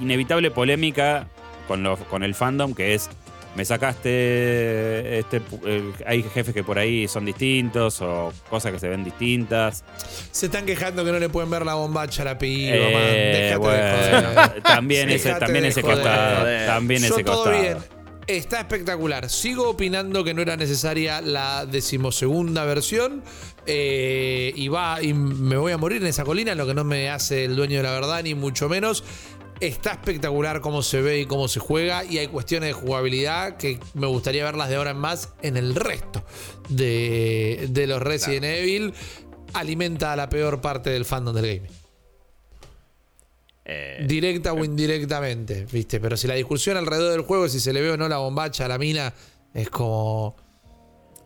inevitable 0.00 0.50
polémica 0.50 1.26
con, 1.68 1.82
los- 1.82 1.98
con 2.00 2.22
el 2.22 2.34
fandom, 2.34 2.74
que 2.74 2.94
es, 2.94 3.08
me 3.56 3.64
sacaste, 3.64 5.18
este, 5.18 5.40
el- 5.64 5.92
hay 6.06 6.22
jefes 6.22 6.52
que 6.54 6.62
por 6.62 6.78
ahí 6.78 7.08
son 7.08 7.24
distintos 7.24 8.00
o 8.02 8.32
cosas 8.50 8.72
que 8.72 8.78
se 8.78 8.88
ven 8.88 9.02
distintas. 9.04 9.84
Se 10.30 10.46
están 10.46 10.66
quejando 10.66 11.04
que 11.04 11.12
no 11.12 11.18
le 11.18 11.28
pueden 11.28 11.50
ver 11.50 11.64
la 11.64 11.74
bombacha 11.74 12.22
a 12.22 12.24
la 12.26 12.38
piba, 12.38 12.76
Eh, 12.76 12.92
man. 12.92 13.02
Déjate 13.02 13.48
de 13.50 13.56
bueno, 13.56 14.28
joder. 14.50 14.62
también 14.62 15.10
ese, 15.10 15.32
también 15.34 15.64
ese 15.64 15.82
joder. 15.82 15.96
costado. 15.96 16.66
También 16.66 17.02
Yo 17.02 17.14
ese 17.14 17.24
todo 17.24 17.44
costado. 17.44 17.60
bien. 17.62 17.76
Está 18.28 18.58
espectacular. 18.58 19.30
Sigo 19.30 19.68
opinando 19.70 20.24
que 20.24 20.34
no 20.34 20.42
era 20.42 20.56
necesaria 20.56 21.20
la 21.20 21.64
decimosegunda 21.64 22.64
versión. 22.64 23.22
eh, 23.68 24.52
y 24.54 24.68
va, 24.68 25.02
y 25.02 25.12
me 25.12 25.56
voy 25.56 25.72
a 25.72 25.76
morir 25.76 26.00
en 26.00 26.06
esa 26.06 26.22
colina, 26.24 26.54
lo 26.54 26.68
que 26.68 26.74
no 26.74 26.84
me 26.84 27.10
hace 27.10 27.46
el 27.46 27.56
dueño 27.56 27.78
de 27.78 27.82
la 27.82 27.90
verdad, 27.90 28.22
ni 28.22 28.32
mucho 28.36 28.68
menos. 28.68 29.02
Está 29.60 29.92
espectacular 29.92 30.60
cómo 30.60 30.82
se 30.82 31.00
ve 31.00 31.20
y 31.20 31.26
cómo 31.26 31.48
se 31.48 31.60
juega. 31.60 32.04
Y 32.04 32.18
hay 32.18 32.26
cuestiones 32.28 32.68
de 32.68 32.72
jugabilidad 32.74 33.56
que 33.56 33.78
me 33.94 34.06
gustaría 34.06 34.44
verlas 34.44 34.68
de 34.68 34.76
ahora 34.76 34.90
en 34.90 34.98
más 34.98 35.32
en 35.42 35.56
el 35.56 35.74
resto 35.74 36.22
de, 36.68 37.66
de 37.70 37.86
los 37.86 38.02
Resident 38.02 38.44
Evil. 38.44 38.92
Alimenta 39.54 40.12
a 40.12 40.16
la 40.16 40.28
peor 40.28 40.60
parte 40.60 40.90
del 40.90 41.04
fandom 41.06 41.34
del 41.34 41.46
gaming. 41.46 41.72
Eh, 43.64 44.04
Directa 44.06 44.52
o 44.52 44.64
indirectamente, 44.64 45.66
¿viste? 45.72 45.98
Pero 46.00 46.16
si 46.16 46.28
la 46.28 46.34
discusión 46.34 46.76
alrededor 46.76 47.12
del 47.12 47.22
juego, 47.22 47.48
si 47.48 47.58
se 47.58 47.72
le 47.72 47.80
ve 47.80 47.90
o 47.92 47.96
no 47.96 48.08
la 48.08 48.18
bombacha 48.18 48.66
a 48.66 48.68
la 48.68 48.78
mina, 48.78 49.12
es 49.54 49.70
como. 49.70 50.36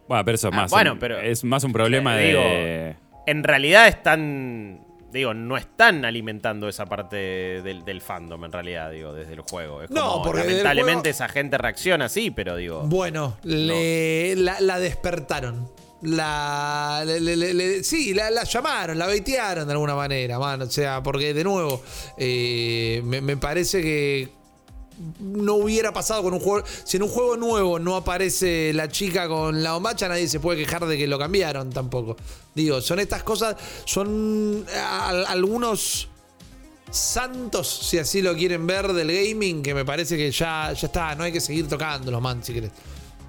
Bueno, 0.09 0.25
pero 0.25 0.35
eso 0.37 0.49
es 0.49 0.55
Ah, 0.55 0.57
más, 0.57 0.71
bueno, 0.71 0.93
un- 0.95 0.99
pero- 0.99 1.21
es 1.21 1.45
más 1.45 1.65
un 1.65 1.73
problema 1.73 2.21
Eh, 2.23 2.27
digo, 2.29 2.41
de... 2.41 2.97
en 3.27 3.45
realidad 3.45 3.89
están. 3.89 4.87
Digo, 5.13 5.35
no 5.35 5.57
están 5.57 6.05
alimentando 6.05 6.69
esa 6.69 6.87
parte 6.87 7.17
del, 7.17 7.85
del 7.85 8.01
fandom, 8.01 8.45
en 8.45 8.53
realidad, 8.53 8.91
digo, 8.93 9.13
desde 9.13 9.33
el 9.35 9.41
juego. 9.41 9.83
Es 9.83 9.91
No, 9.91 10.13
como, 10.13 10.25
porque 10.25 10.45
lamentablemente 10.45 11.11
juego- 11.13 11.25
esa 11.25 11.29
gente 11.29 11.59
reacciona 11.59 12.05
así, 12.05 12.31
pero 12.31 12.55
digo. 12.57 12.83
Bueno, 12.87 13.37
le, 13.43 14.37
la, 14.37 14.61
la 14.61 14.79
despertaron. 14.79 15.69
La, 16.03 17.03
le- 17.05 17.21
le- 17.37 17.85
sí, 17.85 18.15
la, 18.15 18.31
la 18.31 18.45
llamaron, 18.45 18.99
la 18.99 19.07
baitearon 19.07 19.67
de 19.67 19.73
alguna 19.73 19.95
manera, 19.95 20.39
man. 20.39 20.63
O 20.63 20.67
sea, 20.71 21.03
porque 21.03 21.35
de 21.35 21.45
nuevo, 21.45 21.83
eh, 22.17 23.03
me, 23.05 23.21
me 23.21 23.37
parece 23.37 23.83
que 23.83 24.29
no 25.19 25.55
hubiera 25.55 25.93
pasado 25.93 26.23
con 26.23 26.35
un 26.35 26.41
juego. 26.41 26.67
Si 26.85 26.97
en 26.97 27.05
un 27.05 27.09
juego 27.09 27.37
nuevo 27.37 27.79
no 27.79 27.97
aparece 27.97 28.73
la 28.75 28.89
chica 28.89 29.29
con 29.29 29.63
la 29.63 29.73
bombacha, 29.73 30.09
nadie 30.09 30.29
se 30.29 30.41
puede 30.41 30.59
quejar 30.59 30.87
de 30.87 30.99
que 30.99 31.07
lo 31.07 31.19
cambiaron 31.19 31.71
tampoco. 31.71 32.17
Digo, 32.55 32.81
son 32.81 33.01
estas 33.01 33.23
cosas, 33.23 33.57
son 33.85 34.67
algunos 35.29 36.09
santos, 36.91 37.69
si 37.69 37.99
así 37.99 38.21
lo 38.21 38.35
quieren 38.35 38.67
ver, 38.67 38.93
del 38.93 39.13
gaming, 39.13 39.63
que 39.63 39.75
me 39.75 39.85
parece 39.85 40.17
que 40.17 40.31
ya, 40.31 40.73
ya 40.73 40.87
está, 40.87 41.15
no 41.15 41.25
hay 41.25 41.33
que 41.33 41.41
seguir 41.41 41.69
tocándolos, 41.69 42.21
man, 42.21 42.43
si. 42.43 42.61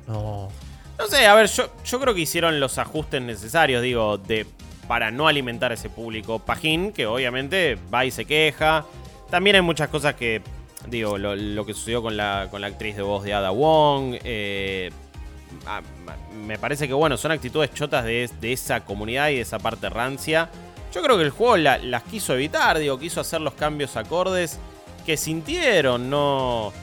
No. 0.08 0.50
No 0.98 1.08
sé, 1.08 1.26
a 1.26 1.34
ver, 1.34 1.48
yo, 1.48 1.72
yo 1.84 2.00
creo 2.00 2.14
que 2.14 2.22
hicieron 2.22 2.60
los 2.60 2.78
ajustes 2.78 3.22
necesarios, 3.22 3.82
digo, 3.82 4.18
de 4.18 4.46
para 4.88 5.10
no 5.10 5.28
alimentar 5.28 5.72
a 5.72 5.76
ese 5.76 5.90
público 5.90 6.40
pajín, 6.40 6.92
que 6.92 7.06
obviamente 7.06 7.78
va 7.94 8.04
y 8.04 8.12
se 8.12 8.26
queja. 8.26 8.86
También 9.30 9.56
hay 9.56 9.62
muchas 9.62 9.88
cosas 9.88 10.16
que, 10.16 10.42
digo, 10.88 11.18
lo, 11.18 11.66
que 11.66 11.74
sucedió 11.74 12.02
con 12.02 12.18
la, 12.18 12.48
con 12.52 12.62
la 12.62 12.68
actriz 12.68 12.96
de 12.96 13.02
voz 13.04 13.24
de 13.24 13.34
Ada 13.34 13.52
Wong. 13.52 14.16
eh, 14.24 14.92
ah, 15.66 15.82
me 16.46 16.58
parece 16.58 16.88
que, 16.88 16.94
bueno, 16.94 17.18
son 17.18 17.32
actitudes 17.32 17.74
chotas 17.74 18.04
de, 18.06 18.30
de 18.40 18.54
esa 18.54 18.84
comunidad 18.86 19.30
y 19.30 19.36
de 19.36 19.42
esa 19.42 19.60
parte 19.60 19.90
rancia. 19.90 20.50
Yo 20.94 21.02
creo 21.02 21.18
que 21.18 21.24
el 21.24 21.30
juego 21.30 21.58
la- 21.58 21.78
las 21.78 22.04
quiso 22.04 22.34
evitar, 22.34 22.78
digo, 22.80 23.00
quiso 23.00 23.22
hacer 23.22 23.42
los 23.42 23.54
cambios 23.54 23.96
acordes 23.96 24.60
que 25.06 25.18
sintieron, 25.18 26.10
no 26.10 26.74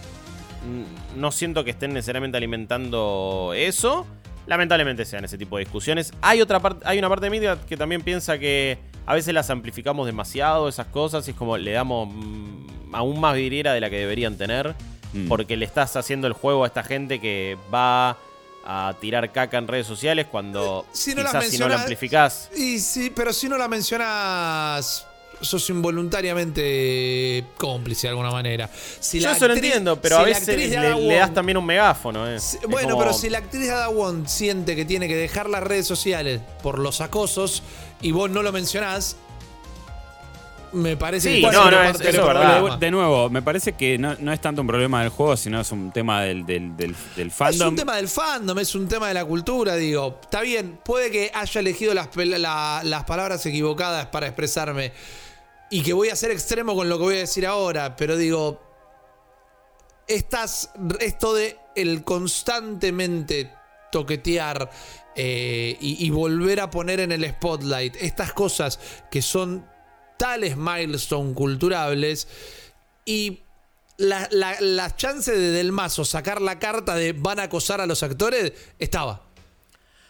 no 1.15 1.31
siento 1.31 1.63
que 1.65 1.71
estén 1.71 1.93
necesariamente 1.95 2.37
alimentando 2.37 3.53
eso. 3.55 4.07
Lamentablemente 4.49 5.05
sean 5.05 5.25
ese 5.25 5.39
tipo 5.39 5.57
de 5.59 5.65
discusiones. 5.65 6.13
Hay 6.23 6.41
otra 6.41 6.59
parte, 6.59 6.85
hay 6.89 6.99
una 6.99 7.09
parte 7.09 7.29
de 7.29 7.31
mí 7.31 7.47
que 7.69 7.77
también 7.77 8.01
piensa 8.03 8.39
que 8.39 8.79
a 9.07 9.15
veces 9.15 9.33
las 9.35 9.49
amplificamos 9.51 10.07
demasiado 10.07 10.69
esas 10.69 10.87
cosas 10.87 11.27
y 11.29 11.31
es 11.31 11.37
como 11.37 11.57
le 11.57 11.71
damos 11.73 12.09
mm, 12.11 12.95
aún 12.95 13.21
más 13.21 13.35
vidriera 13.37 13.73
de 13.75 13.81
la 13.81 13.91
que 13.91 13.99
deberían 13.99 14.37
tener 14.37 14.75
Mm. 15.15 15.27
porque 15.27 15.57
le 15.57 15.65
estás 15.65 15.97
haciendo 15.97 16.27
el 16.27 16.35
juego 16.35 16.65
a 16.65 16.67
esta 16.67 16.83
gente 16.83 17.19
que 17.19 17.57
va 17.73 18.19
a 18.67 18.95
tirar 19.01 19.33
caca 19.33 19.57
en 19.57 19.67
redes 19.67 19.87
sociales 19.87 20.27
cuando 20.31 20.85
Si 20.93 21.15
no 21.15 21.23
las 21.23 21.33
quizás 21.33 21.49
si 21.49 21.57
no 21.59 21.65
la 21.67 21.77
mencionas- 21.77 21.81
amplificás 21.81 22.51
Y 22.55 22.79
sí, 22.79 23.11
pero 23.17 23.33
si 23.33 23.49
no 23.49 23.57
la 23.57 23.69
mencionas, 23.69 25.07
sos 25.41 25.69
involuntariamente 25.71 27.45
cómplice 27.57 28.07
de 28.07 28.11
alguna 28.11 28.31
manera. 28.31 28.69
Si 29.01 29.21
yo 29.21 29.31
la 29.31 29.37
eso 29.37 29.49
lo 29.49 29.55
entiendo, 29.55 30.01
pero 30.01 30.17
si 30.17 30.23
a 30.23 30.25
veces 30.25 30.71
le, 30.71 31.15
das 31.17 31.33
también 31.35 31.57
un 31.59 31.67
megáfono. 31.67 32.27
eh. 32.29 32.41
Si- 32.41 32.59
Bueno, 32.69 32.91
como- 32.91 33.03
pero 33.03 33.13
si 33.15 33.29
la 33.31 33.39
actriz 33.39 33.69
Ada 33.71 33.89
Wong 33.89 34.27
siente 34.27 34.75
que 34.77 34.85
tiene 34.85 35.09
que 35.09 35.17
dejar 35.17 35.49
las 35.49 35.63
redes 35.63 35.87
sociales 35.87 36.41
por 36.63 36.79
los 36.79 37.01
acosos 37.01 37.63
y 38.01 38.11
vos 38.13 38.31
no 38.31 38.43
lo 38.43 38.53
mencionás, 38.53 39.17
me 40.71 40.99
parece 40.99 41.35
Sí, 41.37 41.41
que 41.41 41.51
no, 41.51 41.71
no, 41.71 41.83
es- 41.83 41.99
eso 42.01 42.27
verdad. 42.27 42.79
De, 42.79 42.91
nuevo, 42.91 43.31
me 43.31 43.41
parece 43.41 43.73
que 43.73 43.97
no, 43.97 44.15
no 44.19 44.33
es 44.35 44.41
tanto 44.41 44.61
un 44.61 44.67
problema 44.67 45.01
del 45.01 45.09
juego, 45.09 45.35
sino 45.35 45.59
es 45.63 45.73
un 45.73 45.91
tema 45.93 46.23
del, 46.23 46.45
del, 46.45 46.77
del, 46.77 46.95
del 47.17 47.29
Es 47.29 47.35
fandom. 47.35 47.69
un 47.69 47.77
tema 47.77 47.97
del 47.97 48.07
fandom, 48.09 48.59
es 48.59 48.75
un 48.75 48.87
tema 48.87 49.09
de 49.09 49.15
la 49.15 49.25
cultura, 49.25 49.77
digo. 49.77 50.19
Está 50.21 50.43
bien, 50.43 50.79
puede 50.85 51.11
que 51.11 51.31
haya 51.33 51.61
elegido 51.61 51.95
las, 51.95 52.09
la- 52.15 52.83
las 52.85 53.05
palabras 53.05 53.47
equivocadas 53.47 54.07
para 54.07 54.27
expresarme 54.27 54.93
y 55.71 55.83
que 55.83 55.93
voy 55.93 56.09
a 56.09 56.17
ser 56.17 56.31
extremo 56.31 56.75
con 56.75 56.89
lo 56.89 56.99
que 56.99 57.05
voy 57.05 57.17
a 57.17 57.21
decir 57.21 57.47
ahora, 57.47 57.97
pero 57.97 58.17
digo, 58.17 58.61
estas, 60.07 60.71
esto 61.01 61.35
de 61.35 61.59
el 61.77 62.03
constantemente 62.05 63.53
toquetear 63.93 64.71
eh, 65.15 65.77
y, 65.81 66.11
volver 66.11 66.61
a 66.61 66.71
poner 66.71 67.01
en 67.01 67.13
el 67.13 67.29
spotlight 67.29 67.97
estas 67.97 68.33
cosas 68.33 68.79
que 69.11 69.21
son 69.21 69.67
tales 70.17 70.57
milestone 70.57 71.35
culturables 71.35 72.29
y 73.05 73.41
la, 73.97 74.29
la, 74.31 74.61
la 74.61 74.95
chance 74.95 75.33
de 75.33 75.51
Del 75.51 75.73
Mazo 75.73 76.05
sacar 76.05 76.41
la 76.41 76.59
carta 76.59 76.95
de 76.95 77.13
van 77.13 77.41
a 77.41 77.45
acosar 77.45 77.81
a 77.81 77.87
los 77.87 78.03
actores 78.03 78.53
estaba. 78.79 79.28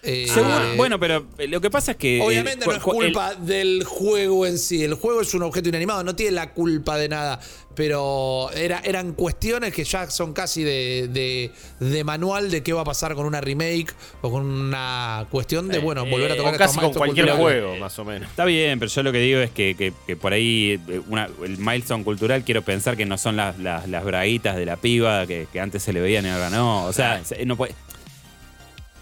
Eh, 0.02 0.28
Seguro- 0.32 0.76
bueno, 0.76 1.00
pero 1.00 1.26
eh, 1.38 1.48
lo 1.48 1.60
que 1.60 1.70
pasa 1.70 1.92
es 1.92 1.96
que. 1.96 2.20
Obviamente 2.22 2.64
eh, 2.64 2.68
no 2.68 2.72
es 2.72 2.78
el- 2.78 2.82
culpa 2.84 3.34
del 3.34 3.82
juego 3.84 4.46
en 4.46 4.58
sí. 4.58 4.84
El 4.84 4.94
juego 4.94 5.20
es 5.20 5.34
un 5.34 5.42
objeto 5.42 5.68
inanimado, 5.68 6.04
no 6.04 6.14
tiene 6.14 6.32
la 6.32 6.52
culpa 6.52 6.96
de 6.96 7.08
nada. 7.08 7.40
Pero 7.74 8.50
era, 8.56 8.80
eran 8.84 9.12
cuestiones 9.12 9.72
que 9.72 9.84
ya 9.84 10.10
son 10.10 10.32
casi 10.32 10.64
de, 10.64 11.08
de- 11.12 11.52
de 11.78 12.02
manual 12.04 12.50
de 12.50 12.62
qué 12.64 12.72
va 12.72 12.80
a 12.80 12.84
pasar 12.84 13.14
con 13.14 13.24
una 13.24 13.40
remake 13.40 13.94
o 14.20 14.32
con 14.32 14.44
una 14.46 15.26
cuestión 15.30 15.68
de, 15.68 15.78
bueno, 15.78 16.04
volver 16.04 16.32
a 16.32 16.34
Eh, 16.34 16.36
tocar 16.38 16.52
o 16.52 16.56
estos 16.56 16.66
casi 16.74 16.80
con 16.80 16.92
cualquier 16.94 17.26
culturales. 17.28 17.62
juego, 17.62 17.76
más 17.76 17.96
o 18.00 18.04
menos. 18.04 18.28
Está 18.30 18.44
bien, 18.46 18.80
pero 18.80 18.90
yo 18.90 19.02
lo 19.04 19.12
que 19.12 19.18
digo 19.20 19.40
es 19.40 19.50
que, 19.50 19.76
que- 19.78 19.92
que 20.08 20.16
por 20.16 20.32
ahí 20.32 20.80
eh, 20.88 21.00
una- 21.08 21.28
el 21.44 21.58
milestone 21.58 22.02
cultural 22.02 22.42
quiero 22.44 22.62
pensar 22.62 22.96
que 22.96 23.06
no 23.06 23.16
son 23.16 23.36
las, 23.36 23.56
las, 23.60 23.88
las 23.88 24.04
braguitas 24.04 24.56
de 24.56 24.66
la 24.66 24.76
piba 24.76 25.26
que, 25.28 25.46
que 25.52 25.60
antes 25.60 25.80
se 25.82 25.92
le 25.92 26.00
veían 26.00 26.26
y 26.26 26.30
ahora 26.30 26.50
no. 26.50 26.84
O 26.86 26.92
sea, 26.92 27.24
se- 27.24 27.44
no 27.46 27.56
puede. 27.56 27.74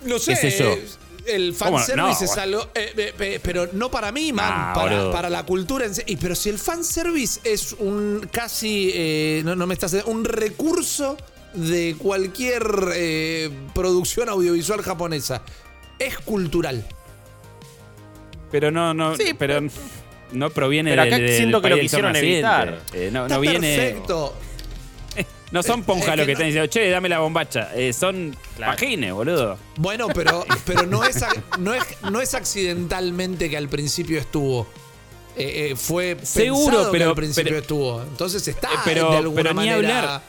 No 0.05 0.19
sé, 0.19 0.33
qué 0.41 0.51
sé 0.51 0.59
yo. 0.59 0.77
el 1.27 1.55
fanservice 1.55 1.97
No, 1.97 2.11
es 2.11 2.37
algo. 2.39 2.69
eh, 2.75 2.93
eh, 2.97 3.15
eh, 3.19 3.41
pero 3.43 3.69
no 3.73 3.91
para 3.91 4.13
mí, 4.13 4.33
man. 4.33 4.49
Ah, 4.53 5.11
para, 5.13 5.29
la 5.31 5.45
cultura 5.45 5.85
en 5.87 5.95
sí. 5.95 6.03
Y 6.07 6.17
pero 6.17 6.35
si 6.35 6.49
el 6.51 6.59
fanservice 6.59 7.41
es 7.45 7.73
un 7.73 8.29
casi. 8.31 8.91
eh, 8.95 9.43
no, 9.45 9.57
no 9.57 9.67
me 9.67 9.75
estás. 9.75 9.95
Un 10.07 10.25
recurso 10.25 11.17
de 11.55 11.97
cualquier 11.99 12.63
eh, 12.95 13.51
producción 13.75 14.29
audiovisual 14.29 14.83
japonesa. 14.83 15.43
Es 15.99 16.19
cultural. 16.19 16.85
Pero 18.51 18.71
no, 18.71 18.95
no. 18.95 19.17
Sí, 19.17 19.35
pero 19.37 19.61
no 20.33 20.51
proviene 20.51 20.91
pero 20.91 21.03
de- 21.03 21.09
acá 21.09 21.17
de- 21.17 21.23
del 21.25 21.37
siento 21.37 21.61
que 21.63 21.69
lo 21.71 21.79
quisieron 21.81 22.15
evitar. 22.17 22.81
Eh, 22.93 23.11
no, 23.13 23.23
Está 23.25 23.35
no 23.35 23.41
viene. 23.41 23.77
perfecto. 23.77 24.35
No 25.57 25.63
son 25.63 25.83
ponjas 25.83 26.09
Es 26.11 26.17
los 26.17 26.27
que 26.27 26.27
que 26.27 26.27
no- 26.27 26.33
están 26.33 26.47
diciendo, 26.47 26.67
che, 26.71 26.91
dame 26.91 27.09
la 27.09 27.19
bombacha. 27.21 27.71
Eh, 27.75 27.93
son 27.93 28.37
Claro. 28.57 28.73
pagines, 28.73 29.13
boludo. 29.13 29.59
Bueno, 29.77 30.09
pero, 30.15 30.45
pero 30.65 30.87
no, 30.87 31.03
es, 31.05 31.23
ac- 31.23 31.43
no, 31.59 31.75
es, 31.75 31.83
no 32.11 32.21
es 32.21 32.35
accidentalmente 32.35 33.49
que 33.51 33.57
al 33.57 33.69
principio 33.69 34.19
estuvo. 34.19 34.67
Eh, 35.37 35.71
eh, 35.73 35.77
fue 35.77 36.17
Seguro, 36.23 36.65
pensado 36.67 36.93
que 36.93 36.99
pero- 36.99 37.11
al 37.11 37.17
principio 37.17 37.45
pero- 37.51 37.61
estuvo. 37.61 38.03
Entonces 38.03 38.47
está 38.49 38.69
Eh, 38.69 38.77
pero- 38.85 39.11
de 39.11 39.17
alguna 39.19 39.37
pero 39.43 39.51
ni 39.51 39.57
manera. 39.57 39.75
hablar. 39.77 40.23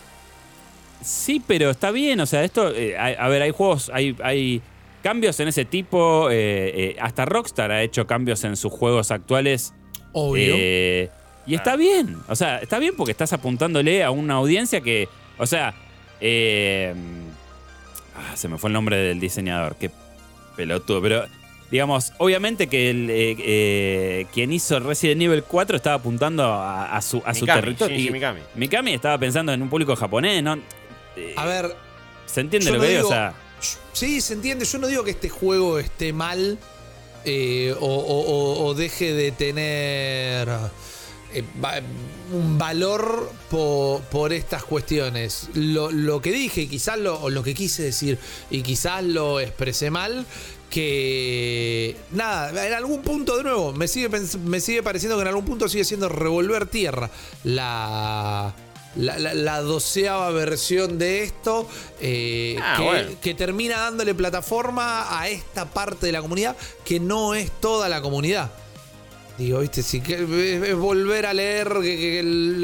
Sí, 1.04 1.42
pero 1.46 1.70
está 1.70 1.92
bien, 1.92 2.20
o 2.20 2.26
sea, 2.26 2.44
esto, 2.44 2.74
eh, 2.74 2.98
hay- 2.98 3.16
a 3.18 3.28
ver, 3.28 3.42
hay 3.42 3.52
juegos, 3.52 3.92
hay, 3.94 4.16
hay 4.24 4.62
cambios 5.04 5.40
en 5.40 5.48
ese 5.48 5.64
tipo, 5.64 6.30
eh, 6.30 6.36
eh, 6.76 6.98
hasta 7.00 7.24
Rockstar 7.26 7.72
ha 7.72 7.84
hecho 7.84 8.08
cambios 8.08 8.44
en 8.44 8.58
sus 8.58 8.72
juegos 8.72 9.12
actuales. 9.12 9.74
Obvio. 10.14 10.56
eh, 10.58 11.12
y 11.48 11.56
está 11.56 11.76
bien, 11.76 12.18
o 12.28 12.36
sea, 12.36 12.60
está 12.60 12.78
bien 12.80 12.94
porque 12.96 13.12
estás 13.12 13.34
apuntándole 13.34 14.04
a 14.04 14.12
una 14.12 14.36
audiencia 14.36 14.82
que, 14.82 15.08
o 15.38 15.46
sea, 15.48 15.74
eh, 16.22 16.94
ah, 18.16 18.36
se 18.36 18.48
me 18.48 18.58
fue 18.58 18.70
el 18.70 18.74
nombre 18.74 18.98
del 18.98 19.20
diseñador, 19.20 19.76
qué 19.80 19.90
pelotudo, 20.56 21.02
pero 21.02 21.26
digamos, 21.72 22.14
obviamente 22.18 22.68
que 22.68 22.90
el, 22.90 23.10
eh, 23.10 23.36
eh, 23.40 24.26
quien 24.34 24.52
hizo 24.54 24.80
Resident 24.80 25.22
Evil 25.22 25.44
4 25.44 25.78
estaba 25.78 25.96
apuntando 25.98 26.44
a, 26.46 26.96
a 26.96 27.02
su, 27.02 27.22
a 27.26 27.34
su 27.34 27.42
Mikami, 27.42 27.62
territorio. 27.62 27.96
Shinji 27.98 28.10
y 28.10 28.12
Mikami. 28.12 28.40
Mikami 28.56 28.94
estaba 28.94 29.18
pensando 29.18 29.52
en 29.54 29.62
un 29.62 29.70
público 29.70 29.96
japonés, 29.96 30.42
¿no? 30.44 30.56
Eh, 31.16 31.34
A 31.36 31.46
ver, 31.46 31.76
¿Se 32.26 32.42
entiende 32.42 32.72
lo 32.72 32.78
no 32.78 32.82
que 32.84 32.88
digo? 32.90 33.00
digo- 33.04 33.10
O 33.10 33.12
sea, 33.14 33.34
Sí, 33.94 34.22
se 34.22 34.34
entiende. 34.36 34.64
Yo 34.66 34.78
no 34.78 34.86
digo 34.88 35.04
que 35.04 35.10
este 35.12 35.30
juego 35.30 35.80
esté 35.80 36.14
mal 36.14 36.60
eh, 37.26 37.74
o, 37.80 37.86
o- 37.88 38.22
o- 38.22 38.66
o 38.68 38.74
deje 38.76 39.14
de 39.14 39.32
tener 39.32 40.48
eh, 41.34 41.44
va- 41.64 41.80
un 42.34 42.58
valor 42.58 43.32
po- 43.50 44.02
por 44.12 44.34
estas 44.34 44.64
cuestiones. 44.64 45.50
Lo, 45.54 45.92
lo 45.92 46.22
que 46.22 46.32
dije, 46.32 46.68
quizás 46.68 46.98
lo, 47.00 47.20
o 47.22 47.30
lo 47.30 47.44
que 47.44 47.54
quise 47.54 47.84
decir, 47.84 48.18
y 48.50 48.62
quizás 48.64 49.04
lo 49.04 49.40
expresé 49.40 49.90
mal, 49.92 50.26
que 50.70 51.96
nada, 52.12 52.68
en 52.68 52.74
algún 52.74 53.02
punto 53.02 53.38
de 53.38 53.44
nuevo, 53.44 53.74
me 53.74 53.88
sigue, 53.88 54.10
me 54.44 54.60
sigue 54.60 54.84
pareciendo 54.84 55.16
que 55.18 55.22
en 55.24 55.28
algún 55.30 55.46
punto 55.46 55.68
sigue 55.70 55.84
siendo 55.86 56.10
revolver 56.10 56.68
tierra 56.68 57.10
la... 57.44 58.54
La, 58.96 59.20
la- 59.20 59.36
la 59.36 59.62
doceava 59.62 60.32
versión 60.32 60.98
de 60.98 61.22
esto 61.22 61.68
eh, 62.02 62.58
Ah, 62.60 62.74
que, 62.78 62.84
bueno. 62.84 63.10
que 63.22 63.34
termina 63.36 63.78
dándole 63.80 64.16
plataforma 64.16 65.20
a 65.20 65.28
esta 65.30 65.66
parte 65.70 66.08
de 66.08 66.14
la 66.14 66.22
comunidad 66.22 66.56
que 66.84 67.00
no 67.00 67.36
es 67.36 67.52
toda 67.62 67.90
la 67.90 68.02
comunidad. 68.02 68.50
Digo, 69.38 69.60
viste, 69.60 69.84
si 69.84 70.02
que, 70.02 70.16
es, 70.16 70.76
volver 70.76 71.28
a 71.28 71.34
leer 71.34 71.72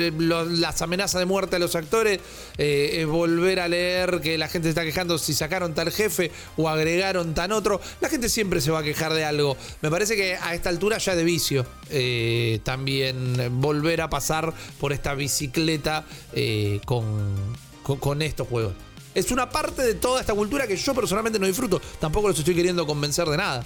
las 0.02 0.82
amenazas 0.82 1.20
de 1.20 1.26
muerte 1.26 1.58
a 1.58 1.60
los 1.60 1.76
actores, 1.76 2.20
eh, 2.58 3.02
es 3.02 3.08
volver 3.08 3.60
a 3.60 3.68
leer 3.68 4.22
que 4.22 4.40
la 4.40 4.48
gente 4.48 4.66
se 4.66 4.70
está 4.70 4.84
quejando 4.84 5.20
si 5.20 5.36
sacaron 5.36 5.76
tal 5.76 5.92
jefe 5.92 6.32
o 6.58 6.68
agregaron 6.68 7.36
tan 7.36 7.52
otro. 7.52 7.80
La 8.02 8.10
gente 8.10 8.28
siempre 8.28 8.60
se 8.60 8.72
va 8.72 8.80
a 8.80 8.84
quejar 8.84 9.14
de 9.14 9.24
algo. 9.24 9.56
Me 9.82 9.92
parece 9.92 10.16
que 10.16 10.36
a 10.36 10.56
esta 10.56 10.70
altura 10.70 10.98
ya 10.98 11.16
de 11.16 11.24
vicio 11.24 11.64
eh, 11.92 12.60
también 12.64 13.62
volver 13.62 14.02
a 14.02 14.10
pasar 14.10 14.52
por 14.80 14.94
esta 14.94 15.14
bicicleta 15.14 16.06
eh, 16.34 16.82
con, 16.86 17.36
con 17.84 18.22
estos 18.24 18.48
juegos. 18.48 18.74
Es 19.14 19.30
una 19.32 19.48
parte 19.48 19.84
de 19.84 19.94
toda 19.94 20.22
esta 20.22 20.34
cultura 20.34 20.66
que 20.66 20.76
yo 20.76 20.96
personalmente 20.96 21.38
no 21.38 21.46
disfruto. 21.46 21.80
Tampoco 22.00 22.30
los 22.30 22.40
estoy 22.40 22.56
queriendo 22.56 22.88
convencer 22.88 23.28
de 23.28 23.38
nada. 23.38 23.64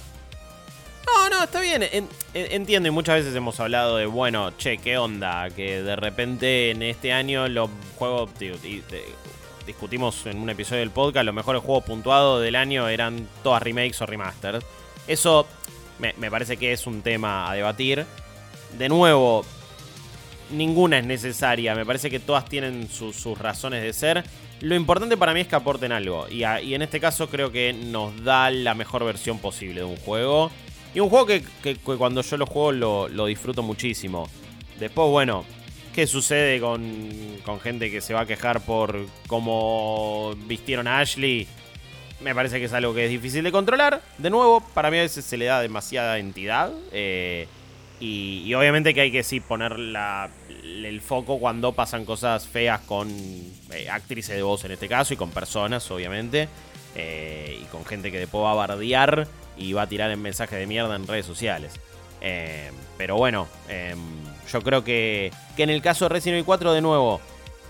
No, 1.06 1.28
no, 1.30 1.44
está 1.44 1.60
bien. 1.60 1.82
en- 1.82 2.08
en- 2.34 2.52
entiendo 2.52 2.88
y 2.88 2.92
muchas 2.92 3.16
veces 3.16 3.34
hemos 3.34 3.58
hablado 3.60 3.96
de, 3.96 4.06
bueno, 4.06 4.52
che, 4.58 4.78
¿qué 4.78 4.98
onda? 4.98 5.48
Que 5.50 5.82
de 5.82 5.96
repente 5.96 6.70
en 6.70 6.82
este 6.82 7.12
año 7.12 7.48
los 7.48 7.70
juegos, 7.96 8.30
discutimos 9.66 10.26
en 10.26 10.38
un 10.38 10.50
episodio 10.50 10.80
del 10.80 10.90
podcast, 10.90 11.24
los 11.24 11.34
mejores 11.34 11.62
juegos 11.62 11.84
puntuados 11.84 12.42
del 12.42 12.56
año 12.56 12.88
eran 12.88 13.26
todas 13.42 13.62
remakes 13.62 14.00
o 14.02 14.06
remasters. 14.06 14.64
Eso 15.06 15.46
me, 15.98 16.12
parece 16.30 16.56
que 16.56 16.72
es 16.72 16.86
un 16.86 17.02
tema 17.02 17.50
a 17.50 17.54
debatir. 17.54 18.04
De 18.76 18.88
nuevo, 18.88 19.44
ninguna 20.50 20.98
es 20.98 21.04
necesaria. 21.06 21.74
Me 21.74 21.86
parece 21.86 22.10
que 22.10 22.20
todas 22.20 22.44
tienen 22.44 22.88
su- 22.90 23.12
sus 23.14 23.38
razones 23.38 23.82
de 23.82 23.92
ser. 23.92 24.24
Lo 24.60 24.74
importante 24.74 25.16
para 25.16 25.32
mí 25.32 25.40
es 25.40 25.46
que 25.46 25.56
aporten 25.56 25.92
algo. 25.92 26.26
Y 26.28 26.42
en 26.44 26.82
este 26.82 27.00
caso 27.00 27.28
creo 27.28 27.50
que 27.50 27.72
nos 27.72 28.22
da 28.24 28.50
la 28.50 28.74
mejor 28.74 29.04
versión 29.04 29.38
posible 29.38 29.80
de 29.80 29.84
un 29.86 29.96
juego. 29.96 30.50
Y 30.94 31.00
un 31.00 31.10
juego 31.10 31.26
que, 31.26 31.42
cuando 31.98 32.22
yo 32.22 32.36
lo 32.36 32.46
juego 32.46 32.72
lo, 32.72 33.08
lo 33.08 33.26
disfruto 33.26 33.62
muchísimo. 33.62 34.28
Después, 34.80 35.08
bueno, 35.10 35.44
¿qué 35.94 36.06
sucede 36.06 36.60
con, 36.60 37.10
con 37.44 37.60
gente 37.60 37.90
que 37.90 38.00
se 38.00 38.14
va 38.14 38.20
a 38.22 38.26
quejar 38.26 38.60
por 38.60 39.06
cómo 39.26 40.34
vistieron 40.46 40.86
a 40.88 41.00
Ashley? 41.00 41.46
Me 42.20 42.34
parece 42.34 42.58
que 42.58 42.64
es 42.64 42.72
algo 42.72 42.94
que 42.94 43.04
es 43.04 43.10
difícil 43.10 43.44
de 43.44 43.52
controlar. 43.52 44.02
De 44.18 44.30
nuevo, 44.30 44.60
para 44.74 44.90
mí 44.90 44.98
a 44.98 45.02
veces 45.02 45.24
se 45.24 45.36
le 45.36 45.44
da 45.44 45.60
demasiada 45.60 46.18
entidad. 46.18 46.72
eh, 46.92 47.46
y, 48.00 48.44
y 48.46 48.54
obviamente 48.54 48.94
que 48.94 49.00
hay 49.00 49.10
que 49.10 49.24
sí 49.24 49.40
poner 49.40 49.76
la- 49.78 50.30
el 50.64 51.00
foco 51.00 51.40
cuando 51.40 51.72
pasan 51.72 52.04
cosas 52.04 52.46
feas 52.46 52.80
con 52.82 53.08
eh, 53.72 53.88
actrices 53.90 54.36
de 54.36 54.42
voz 54.42 54.64
en 54.64 54.70
este 54.70 54.86
caso 54.88 55.14
y 55.14 55.16
con 55.16 55.30
personas, 55.30 55.88
obviamente. 55.90 56.48
eh, 56.94 57.58
y 57.60 57.64
con 57.66 57.84
gente 57.84 58.10
que 58.12 58.18
después 58.20 58.42
va 58.44 58.52
a 58.52 58.54
bardear 58.54 59.26
y 59.58 59.72
va 59.72 59.82
a 59.82 59.86
tirar 59.88 60.10
en 60.10 60.22
mensajes 60.22 60.58
de 60.58 60.66
mierda 60.66 60.94
en 60.96 61.06
redes 61.06 61.26
sociales. 61.26 61.72
Eh, 62.20 62.70
pero 62.96 63.16
bueno, 63.16 63.46
eh, 63.68 63.94
yo 64.52 64.60
creo 64.62 64.82
que, 64.84 65.30
que 65.56 65.62
en 65.62 65.70
el 65.70 65.82
caso 65.82 66.04
de 66.06 66.08
Resident 66.10 66.34
Evil 66.36 66.44
4, 66.44 66.72
de 66.72 66.80
nuevo, 66.80 67.20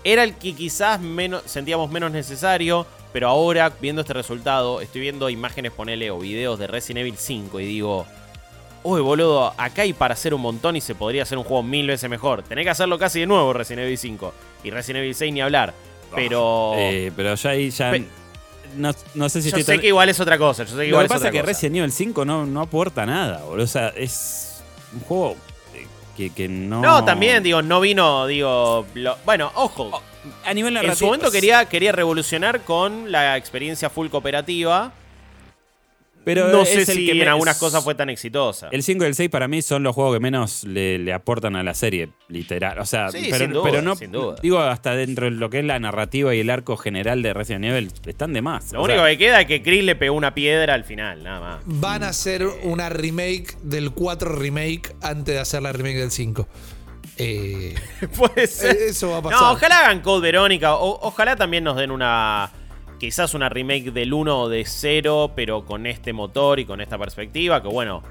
era 0.03 0.23
el 0.23 0.33
que 0.35 0.53
quizás 0.55 0.99
menos, 0.99 1.43
sentíamos 1.45 1.91
menos 1.91 2.11
necesario, 2.11 2.85
pero 3.13 3.27
ahora, 3.27 3.71
viendo 3.81 4.01
este 4.01 4.13
resultado, 4.13 4.81
estoy 4.81 5.01
viendo 5.01 5.29
imágenes, 5.29 5.71
ponele, 5.71 6.09
o 6.11 6.19
videos 6.19 6.57
de 6.59 6.67
Resident 6.67 6.99
Evil 7.01 7.17
5 7.17 7.59
y 7.59 7.65
digo, 7.65 8.05
uy, 8.83 9.01
boludo, 9.01 9.53
acá 9.57 9.81
hay 9.81 9.93
para 9.93 10.13
hacer 10.13 10.33
un 10.33 10.41
montón 10.41 10.75
y 10.75 10.81
se 10.81 10.95
podría 10.95 11.23
hacer 11.23 11.37
un 11.37 11.43
juego 11.43 11.63
mil 11.63 11.87
veces 11.87 12.09
mejor. 12.09 12.43
Tenés 12.43 12.63
que 12.65 12.69
hacerlo 12.71 12.97
casi 12.97 13.19
de 13.19 13.25
nuevo 13.27 13.51
Resident 13.53 13.85
Evil 13.85 13.97
5 13.97 14.33
y 14.63 14.69
Resident 14.71 15.03
Evil 15.03 15.15
6 15.15 15.33
ni 15.33 15.41
hablar. 15.41 15.73
Pero 16.15 16.73
eh, 16.75 17.11
pero 17.15 17.35
ya 17.35 17.49
ahí 17.51 17.69
ya. 17.69 17.91
Pe- 17.91 18.05
no, 18.75 18.91
no 19.15 19.29
sé 19.29 19.41
si 19.41 19.51
yo 19.51 19.57
sé 19.57 19.63
tan- 19.63 19.79
que 19.79 19.87
igual 19.87 20.09
es 20.09 20.19
otra 20.19 20.37
cosa. 20.37 20.63
Yo 20.63 20.69
sé 20.69 20.75
que 20.75 20.81
Lo 20.81 20.87
igual 20.87 21.05
que 21.05 21.09
pasa 21.09 21.25
es 21.27 21.31
que 21.31 21.39
cosa. 21.39 21.47
Resident 21.53 21.75
Evil 21.77 21.91
5 21.91 22.25
no, 22.25 22.45
no 22.45 22.61
aporta 22.61 23.05
nada, 23.05 23.43
boludo. 23.43 23.63
O 23.63 23.67
sea, 23.67 23.89
es 23.89 24.61
un 24.93 25.01
juego 25.01 25.35
que, 26.17 26.29
que 26.31 26.47
no. 26.47 26.81
No, 26.81 27.03
también, 27.05 27.41
digo, 27.43 27.61
no 27.61 27.79
vino, 27.81 28.27
digo. 28.27 28.85
lo- 28.95 29.17
bueno, 29.25 29.51
ojo. 29.55 30.01
A 30.45 30.53
nivel 30.53 30.75
en 30.77 30.95
su 30.95 31.05
momento 31.05 31.31
quería, 31.31 31.65
quería 31.65 31.91
revolucionar 31.93 32.61
con 32.61 33.11
la 33.11 33.37
experiencia 33.37 33.89
full 33.89 34.09
cooperativa. 34.09 34.91
Pero 36.35 36.49
no 36.49 36.65
sé 36.65 36.75
el 36.81 36.85
si 36.85 37.05
que 37.05 37.11
en 37.13 37.17
me- 37.19 37.27
algunas 37.27 37.57
cosas 37.57 37.83
fue 37.83 37.95
tan 37.95 38.09
exitosa. 38.09 38.69
El 38.71 38.83
5 38.83 39.03
y 39.03 39.07
el 39.07 39.15
6 39.15 39.29
para 39.29 39.47
mí 39.47 39.61
son 39.61 39.83
los 39.83 39.95
juegos 39.95 40.13
que 40.15 40.19
menos 40.19 40.63
le, 40.63 40.99
le 40.99 41.13
aportan 41.13 41.55
a 41.55 41.63
la 41.63 41.73
serie, 41.73 42.09
literal. 42.27 42.79
O 42.79 42.85
sea, 42.85 43.09
Sí, 43.09 43.27
pero, 43.29 43.37
sin 43.45 43.53
duda, 43.53 43.63
pero 43.63 43.81
no. 43.81 43.95
sin 43.95 44.11
duda. 44.11 44.35
Digo, 44.41 44.59
hasta 44.59 44.95
dentro 44.95 45.25
de 45.25 45.31
lo 45.31 45.49
que 45.49 45.59
es 45.59 45.65
la 45.65 45.79
narrativa 45.79 46.33
y 46.35 46.39
el 46.41 46.49
arco 46.49 46.77
general 46.77 47.21
de 47.21 47.33
Resident 47.33 47.65
Evil, 47.65 47.91
están 48.05 48.33
de 48.33 48.41
más. 48.41 48.71
Lo 48.73 48.81
O 48.81 48.83
único 48.85 48.99
sea, 48.99 49.09
que 49.09 49.17
queda 49.17 49.41
es 49.41 49.47
que 49.47 49.61
Chris 49.63 49.83
le 49.83 49.95
pegó 49.95 50.15
una 50.15 50.33
piedra 50.33 50.73
al 50.73 50.83
final, 50.83 51.23
nada 51.23 51.39
más. 51.39 51.59
Van 51.65 52.03
a 52.03 52.09
hacer 52.09 52.45
una 52.63 52.89
remake 52.89 53.57
del 53.63 53.91
4 53.91 54.35
remake 54.35 54.95
antes 55.01 55.35
de 55.35 55.39
hacer 55.39 55.61
la 55.61 55.71
remake 55.71 55.97
del 55.97 56.11
5. 56.11 56.47
Eh, 57.17 57.75
Puede 58.17 58.47
ser. 58.47 58.77
eso 58.77 59.09
va 59.09 59.17
a 59.17 59.21
pasar. 59.21 59.41
No, 59.41 59.51
ojalá 59.51 59.79
hagan 59.79 60.01
Code 60.01 60.21
Verónica. 60.21 60.75
o- 60.75 60.99
ojalá 61.07 61.35
también 61.35 61.63
nos 61.63 61.75
den 61.75 61.91
una. 61.91 62.51
Quizás 62.99 63.33
una 63.33 63.47
remake 63.49 63.91
del 63.91 64.13
1 64.13 64.41
o 64.41 64.49
de 64.49 64.65
0, 64.65 65.31
pero 65.35 65.65
con 65.65 65.87
este 65.87 66.11
motor 66.13 66.59
y 66.59 66.65
con 66.65 66.81
esta 66.81 66.97
perspectiva. 66.97 67.61
Que 67.61 67.69
bueno, 67.69 68.03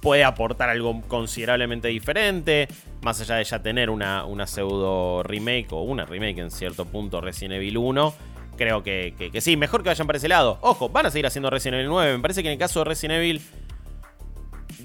puede 0.00 0.22
aportar 0.24 0.68
algo 0.70 1.02
considerablemente 1.08 1.88
diferente. 1.88 2.68
Más 3.02 3.20
allá 3.20 3.36
de 3.36 3.44
ya 3.44 3.60
tener 3.60 3.90
una, 3.90 4.24
una 4.24 4.46
pseudo 4.46 5.22
remake 5.24 5.72
o 5.72 5.82
una 5.82 6.04
remake 6.04 6.38
en 6.38 6.50
cierto 6.50 6.84
punto 6.84 7.20
Resident 7.20 7.54
Evil 7.54 7.76
1. 7.78 8.14
Creo 8.56 8.82
que, 8.82 9.14
que- 9.32 9.40
sí, 9.40 9.56
mejor 9.56 9.82
que 9.82 9.88
vayan 9.88 10.06
para 10.06 10.18
ese 10.18 10.28
lado. 10.28 10.58
Ojo, 10.62 10.88
van 10.88 11.06
a 11.06 11.10
seguir 11.10 11.26
haciendo 11.26 11.50
Resident 11.50 11.76
Evil 11.80 11.88
9. 11.88 12.16
Me 12.16 12.22
parece 12.22 12.42
que 12.42 12.48
en 12.48 12.52
el 12.52 12.58
caso 12.58 12.80
de 12.80 12.84
Resident 12.84 13.18
Evil 13.18 13.40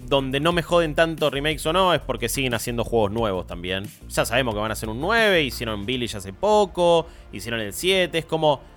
donde 0.06 0.40
no 0.40 0.52
me 0.52 0.62
joden 0.64 0.96
tanto 0.96 1.30
remakes 1.30 1.66
o 1.66 1.74
no 1.74 1.94
es 1.94 2.02
porque 2.02 2.30
siguen 2.30 2.54
haciendo 2.54 2.84
juegos 2.84 3.12
nuevos 3.12 3.48
también. 3.48 3.86
Ya 4.10 4.26
sabemos 4.26 4.54
que 4.54 4.60
van 4.60 4.72
a 4.72 4.74
hacer 4.74 4.90
un 4.90 5.00
9, 5.00 5.44
hicieron 5.44 5.86
Village 5.86 6.18
hace 6.18 6.34
poco, 6.34 7.08
hicieron 7.32 7.60
el 7.62 7.74
7, 7.74 8.18
es 8.18 8.26
como... 8.26 8.73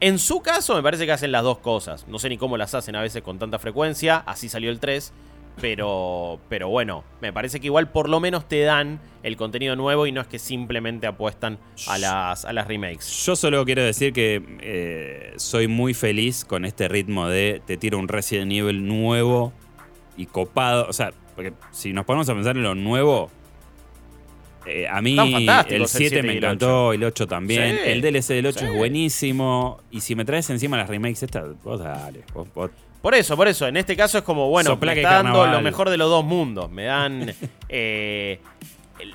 En 0.00 0.18
su 0.18 0.40
caso 0.40 0.74
me 0.74 0.82
parece 0.82 1.04
que 1.04 1.12
hacen 1.12 1.30
las 1.30 1.42
dos 1.42 1.58
cosas. 1.58 2.08
No 2.08 2.18
sé 2.18 2.30
ni 2.30 2.38
cómo 2.38 2.56
las 2.56 2.74
hacen 2.74 2.96
a 2.96 3.02
veces 3.02 3.22
con 3.22 3.38
tanta 3.38 3.58
frecuencia, 3.58 4.16
así 4.26 4.48
salió 4.48 4.70
el 4.70 4.80
3. 4.80 5.12
Pero, 5.60 6.40
pero 6.48 6.68
bueno, 6.68 7.04
me 7.20 7.32
parece 7.34 7.60
que 7.60 7.66
igual 7.66 7.90
por 7.90 8.08
lo 8.08 8.18
menos 8.18 8.48
te 8.48 8.62
dan 8.62 8.98
el 9.22 9.36
contenido 9.36 9.76
nuevo 9.76 10.06
y 10.06 10.12
no 10.12 10.22
es 10.22 10.26
que 10.26 10.38
simplemente 10.38 11.06
apuestan 11.06 11.58
a 11.86 11.98
las, 11.98 12.46
a 12.46 12.52
las 12.54 12.66
remakes. 12.66 13.26
Yo 13.26 13.36
solo 13.36 13.64
quiero 13.66 13.82
decir 13.82 14.14
que 14.14 14.42
eh, 14.60 15.34
soy 15.36 15.68
muy 15.68 15.92
feliz 15.92 16.46
con 16.46 16.64
este 16.64 16.88
ritmo 16.88 17.28
de 17.28 17.60
te 17.66 17.76
tiro 17.76 17.98
un 17.98 18.08
Resident 18.08 18.50
Evil 18.52 18.86
nuevo 18.86 19.52
y 20.16 20.26
copado. 20.26 20.86
O 20.88 20.94
sea, 20.94 21.12
porque 21.34 21.52
si 21.72 21.92
nos 21.92 22.06
ponemos 22.06 22.28
a 22.30 22.34
pensar 22.34 22.56
en 22.56 22.62
lo 22.62 22.74
nuevo, 22.74 23.30
eh, 24.66 24.86
a 24.88 25.00
mí 25.00 25.16
el 25.18 25.48
el 25.82 25.86
7 25.86 26.08
7 26.08 26.22
me 26.22 26.28
y 26.34 26.36
el 26.38 26.44
encantó, 26.44 26.92
el 26.92 27.02
8 27.04 27.26
también. 27.26 27.76
Sí, 27.82 27.90
el 27.90 28.00
DLC 28.02 28.28
del 28.34 28.46
8 28.46 28.58
sí. 28.58 28.64
es 28.66 28.74
buenísimo. 28.74 29.80
Y 29.90 30.00
si 30.00 30.14
me 30.14 30.24
traes 30.24 30.48
encima 30.50 30.76
las 30.76 30.88
remakes 30.88 31.22
estas, 31.22 31.60
vos 31.62 31.80
dale. 31.80 32.22
vos- 32.34 32.48
vos- 32.54 32.70
Por 33.02 33.14
eso, 33.14 33.36
por 33.36 33.48
eso. 33.48 33.66
En 33.66 33.76
este 33.76 33.96
caso 33.96 34.18
es 34.18 34.24
como, 34.24 34.48
bueno, 34.50 34.76
me 34.76 34.92
está 34.94 35.22
dando 35.22 35.46
lo 35.46 35.60
mejor 35.62 35.88
de 35.90 35.96
los 35.96 36.08
dos 36.10 36.24
mundos. 36.24 36.70
Me 36.70 36.84
dan 36.84 37.32
eh, 37.68 38.38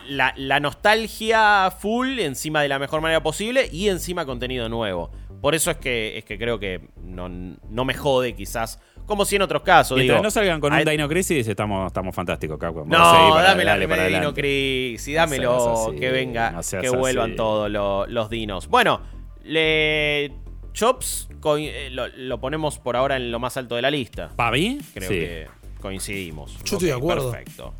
la, 0.09 0.33
la 0.37 0.59
nostalgia 0.59 1.71
full 1.79 2.19
encima 2.19 2.61
de 2.61 2.67
la 2.69 2.79
mejor 2.79 3.01
manera 3.01 3.21
posible 3.21 3.69
y 3.71 3.89
encima 3.89 4.25
contenido 4.25 4.69
nuevo. 4.69 5.11
Por 5.41 5.53
eso 5.53 5.69
es 5.69 5.77
que, 5.77 6.17
es 6.17 6.25
que 6.25 6.39
creo 6.39 6.57
que 6.59 6.81
no, 7.03 7.29
no 7.29 7.85
me 7.85 7.93
jode 7.93 8.33
quizás, 8.35 8.79
como 9.05 9.25
si 9.25 9.35
en 9.35 9.41
otros 9.43 9.61
casos. 9.63 9.95
Mientras 9.97 10.17
Digo, 10.17 10.23
no 10.23 10.31
salgan 10.31 10.59
con 10.59 10.73
un 10.73 10.83
Dino 10.83 11.07
Crisis, 11.07 11.47
estamos, 11.47 11.87
estamos 11.87 12.13
fantásticos, 12.15 12.57
Capcom. 12.59 12.87
no, 12.87 12.97
para- 12.97 13.49
dame 13.49 13.63
la 13.63 13.77
de 13.77 14.09
Dino. 14.09 14.33
Crisis, 14.33 15.07
y 15.07 15.11
No 15.13 15.17
dámelo, 15.17 15.59
seas 15.59 15.87
así, 15.89 15.99
que 15.99 16.11
venga, 16.11 16.51
no 16.51 16.81
que 16.81 16.89
vuelvan 16.89 17.29
así. 17.31 17.35
todos 17.37 17.69
lo- 17.71 18.05
los 18.07 18.29
dinos. 18.29 18.67
Bueno, 18.67 19.01
le 19.43 20.31
Chops 20.73 21.29
eh, 21.57 21.89
lo, 21.91 22.07
lo 22.09 22.39
ponemos 22.41 22.79
por 22.79 22.95
ahora 22.95 23.15
en 23.15 23.31
lo 23.31 23.39
más 23.39 23.55
alto 23.57 23.75
de 23.75 23.81
la 23.81 23.91
lista. 23.91 24.29
¿Para 24.35 24.51
mí? 24.51 24.79
Creo 24.93 25.07
Sí. 25.09 25.15
que 25.15 25.47
coincidimos. 25.79 26.57
Yo 26.63 26.75
estoy 26.77 26.87
de 26.89 26.93
acuerdo. 26.95 27.31
Perfecto. 27.31 27.73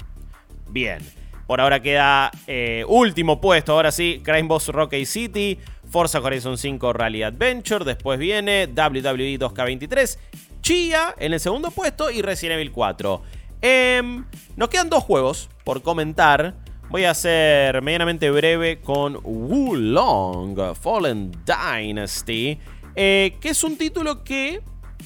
Bien. 0.70 1.00
Por 1.48 1.62
ahora 1.62 1.80
queda 1.82 2.32
eh, 2.48 2.84
último 2.88 3.40
puesto, 3.40 3.74
ahora 3.74 3.92
sí, 3.92 4.22
Crime 4.24 4.44
Boss 4.44 4.70
Rocky 4.70 5.06
City, 5.06 5.60
Forza 5.90 6.20
Horizon 6.20 6.58
5 6.58 6.92
Rally 6.94 7.22
Adventure, 7.22 7.86
después 7.86 8.18
viene 8.18 8.66
WWE 8.68 9.38
2K23, 9.38 10.18
Chia 10.66 11.14
en 11.20 11.32
el 11.32 11.40
segundo 11.40 11.70
puesto 11.70 12.10
y 12.10 12.24
Resident 12.24 12.56
Evil 12.56 12.72
4. 12.72 13.22
Em, 13.62 14.26
nos 14.56 14.68
quedan 14.70 14.90
dos 14.90 15.04
juegos 15.04 15.48
por 15.64 15.84
comentar. 15.84 16.56
Voy 16.90 17.04
a 17.04 17.14
ser 17.14 17.84
medianamente 17.84 18.32
breve 18.32 18.80
con 18.80 19.20
Wulong 19.24 20.74
Fallen 20.74 21.32
Dynasty, 21.46 22.58
eh, 22.96 23.38
que 23.40 23.50
es 23.50 23.64
un 23.64 23.78
título 23.78 24.24
que 24.24 24.64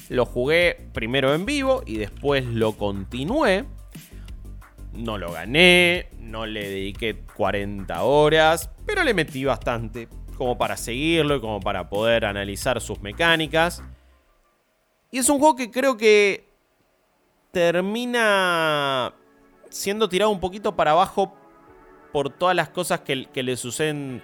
lo 0.08 0.24
jugué 0.24 0.88
primero 0.94 1.34
en 1.34 1.44
vivo 1.44 1.82
y 1.84 1.98
después 1.98 2.46
lo 2.46 2.72
continué. 2.78 3.66
No 4.94 5.18
lo 5.18 5.30
gané, 5.30 6.08
no 6.20 6.46
le 6.46 6.70
dediqué 6.70 7.18
40 7.36 8.02
horas, 8.02 8.70
pero 8.86 9.04
le 9.04 9.12
metí 9.12 9.44
bastante 9.44 10.08
como 10.38 10.56
para 10.56 10.78
seguirlo 10.78 11.36
y 11.36 11.40
como 11.42 11.60
para 11.60 11.90
poder 11.90 12.24
analizar 12.24 12.80
sus 12.80 13.02
mecánicas. 13.02 13.82
Y 15.10 15.18
es 15.18 15.28
un 15.28 15.38
juego 15.38 15.56
que 15.56 15.70
creo 15.70 15.96
que 15.96 16.44
termina 17.52 19.12
siendo 19.70 20.08
tirado 20.08 20.30
un 20.30 20.40
poquito 20.40 20.76
para 20.76 20.92
abajo 20.92 21.34
por 22.12 22.30
todas 22.30 22.56
las 22.56 22.68
cosas 22.68 23.00
que, 23.00 23.26
que 23.26 23.42
le 23.42 23.56
suceden 23.56 24.22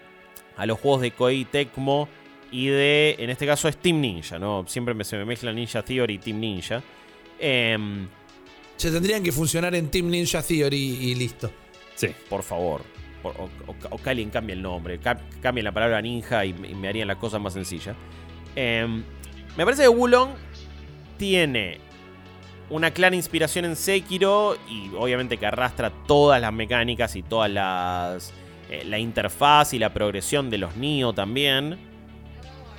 a 0.57 0.67
los 0.67 0.79
juegos 0.81 1.01
de 1.03 1.11
Koei 1.13 1.45
Tecmo 1.45 2.09
y 2.51 2.67
de, 2.69 3.17
en 3.19 3.31
este 3.31 3.47
caso, 3.47 3.69
es 3.69 3.77
Team 3.77 4.01
Ninja, 4.01 4.39
¿no? 4.39 4.65
Siempre 4.69 4.95
me, 4.95 5.05
se 5.05 5.17
me 5.17 5.25
mezcla 5.25 5.53
Ninja 5.53 5.83
Theory 5.83 6.15
y 6.15 6.19
Team 6.19 6.41
Ninja. 6.41 6.83
Em, 7.39 8.09
Se 8.77 8.91
tendrían 8.91 9.23
que 9.23 9.33
funcionar 9.33 9.75
en 9.75 9.91
Team 9.91 10.09
Ninja 10.09 10.43
Theory 10.43 10.77
y 10.79 11.15
listo. 11.15 11.51
Sí. 11.95 12.09
por 12.29 12.43
favor. 12.43 12.83
Por- 13.23 13.35
o, 13.41 13.45
o- 13.67 13.75
o 13.91 13.99
que 13.99 14.11
alguien 14.11 14.31
cambie 14.31 14.55
el 14.55 14.63
nombre. 14.63 14.99
ca- 14.99 15.19
Cambien 15.41 15.65
la 15.65 15.73
palabra 15.73 16.01
ninja 16.03 16.45
y, 16.45 16.51
y 16.51 16.75
me 16.75 16.89
harían 16.89 17.09
la 17.09 17.19
cosa 17.19 17.39
más 17.39 17.55
sencilla. 17.55 17.95
Em, 18.55 19.03
me 19.57 19.65
parece 19.65 19.83
que 19.83 19.89
Wulong 19.89 20.31
tiene 21.16 21.78
una 22.70 22.90
clara 22.90 23.14
inspiración 23.14 23.64
en 23.64 23.76
Sekiro 23.76 24.56
y 24.68 24.90
obviamente 24.98 25.36
que 25.36 25.47
arrastra 25.47 25.90
todas 26.06 26.40
las 26.40 26.52
mecánicas 26.52 27.14
y 27.16 27.22
todas 27.22 27.51
las... 27.51 28.32
eh, 28.70 28.84
la 28.84 28.98
interfaz 28.98 29.72
y 29.72 29.78
la 29.78 29.93
progresión 29.93 30.51
de 30.51 30.59
los 30.59 30.76
Nioh 30.76 31.12
también. 31.12 31.78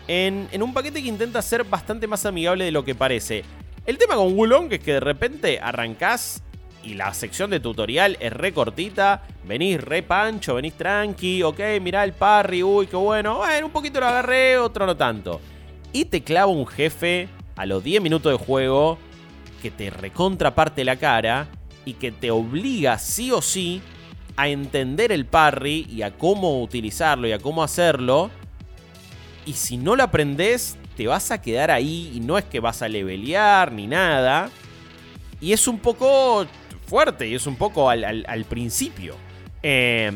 En, 0.08 0.48
en 0.52 0.64
un 0.64 0.74
paquete 0.74 1.02
que 1.02 1.10
intenta 1.10 1.42
ser 1.42 1.64
bastante 1.64 2.08
más 2.08 2.26
amigable 2.26 2.66
de 2.66 2.72
lo 2.72 2.84
que 2.84 2.96
parece. 2.96 3.44
El 3.86 3.98
tema 3.98 4.16
con 4.16 4.38
Wulong 4.38 4.72
es 4.74 4.80
que 4.80 4.94
de 4.94 5.00
repente 5.00 5.60
arrancás 5.62 6.44
y 6.84 6.94
la 6.94 7.14
sección 7.14 7.50
de 7.50 7.60
tutorial 7.60 8.18
es 8.20 8.32
re 8.32 8.54
cortita. 8.54 9.24
Venís 9.46 9.82
re 9.82 10.04
pancho, 10.04 10.56
venís 10.56 10.74
tranqui, 10.74 11.44
ok, 11.44 11.60
mirá 11.82 12.04
el 12.04 12.14
parry, 12.14 12.64
uy, 12.64 12.88
qué 12.88 12.96
bueno. 12.98 13.38
Bueno, 13.38 13.66
un 13.66 13.72
poquito 13.72 14.00
lo 14.00 14.08
agarré, 14.08 14.58
otro 14.58 14.86
no 14.86 14.96
tanto. 14.96 15.40
Y 15.94 16.06
te 16.06 16.22
clava 16.22 16.52
un 16.52 16.68
jefe 16.68 17.30
a 17.58 17.66
los 17.66 17.84
10 17.84 18.02
minutos 18.02 18.32
de 18.32 18.46
juego 18.46 18.98
que 19.62 19.72
te 19.72 19.90
recontraparte 19.90 20.84
la 20.86 20.96
cara 20.98 21.48
y 21.86 21.94
que 21.94 22.12
te 22.12 22.32
obliga 22.32 22.98
sí 23.00 23.32
o 23.32 23.42
sí 23.42 23.82
a 24.36 24.48
entender 24.50 25.12
el 25.12 25.26
parry 25.26 25.88
y 25.90 26.04
a 26.04 26.12
cómo 26.16 26.62
utilizarlo 26.62 27.28
y 27.28 27.32
a 27.32 27.40
cómo 27.40 27.64
hacerlo. 27.64 28.30
Y 29.46 29.54
si 29.54 29.78
no 29.78 29.96
lo 29.96 30.04
aprendes, 30.04 30.78
te 30.96 31.08
vas 31.08 31.32
a 31.32 31.42
quedar 31.42 31.72
ahí 31.72 32.12
y 32.14 32.20
no 32.20 32.38
es 32.38 32.46
que 32.46 32.60
vas 32.60 32.82
a 32.82 32.88
levelear 32.88 33.72
ni 33.72 33.88
nada. 33.88 34.50
Y 35.42 35.54
es 35.54 35.68
un 35.68 35.80
poco 35.80 36.46
fuerte 36.88 37.28
y 37.28 37.36
es 37.36 37.48
un 37.48 37.56
poco 37.56 37.90
al, 37.90 38.46
principio. 38.50 39.16
Me, 39.64 40.12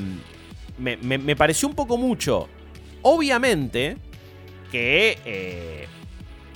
me- 0.98 1.18
me 1.18 1.36
pareció 1.36 1.68
un 1.68 1.76
poco 1.76 1.98
mucho. 1.98 2.48
Obviamente 3.02 3.98
que... 4.72 5.18
eh, 5.26 5.88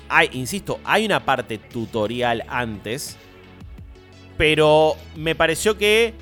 hay, 0.09 0.29
insisto, 0.33 0.79
hay 0.83 1.05
una 1.05 1.25
parte 1.25 1.57
tutorial 1.57 2.43
antes. 2.47 3.17
Pero 4.37 4.95
me 5.15 5.35
pareció 5.35 5.77
que 5.77 6.13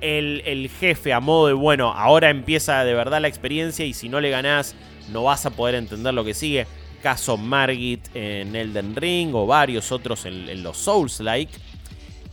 el, 0.00 0.42
el 0.44 0.68
jefe 0.68 1.12
a 1.12 1.20
modo 1.20 1.48
de, 1.48 1.54
bueno, 1.54 1.92
ahora 1.92 2.30
empieza 2.30 2.84
de 2.84 2.94
verdad 2.94 3.20
la 3.20 3.28
experiencia 3.28 3.84
y 3.84 3.94
si 3.94 4.08
no 4.08 4.20
le 4.20 4.30
ganás 4.30 4.76
no 5.10 5.24
vas 5.24 5.46
a 5.46 5.50
poder 5.50 5.74
entender 5.74 6.14
lo 6.14 6.24
que 6.24 6.34
sigue. 6.34 6.66
Caso 7.02 7.36
Margit 7.36 8.04
en 8.14 8.54
Elden 8.54 8.96
Ring 8.96 9.34
o 9.34 9.46
varios 9.46 9.92
otros 9.92 10.26
en, 10.26 10.62
los 10.62 10.76
Souls-like. 10.76 11.52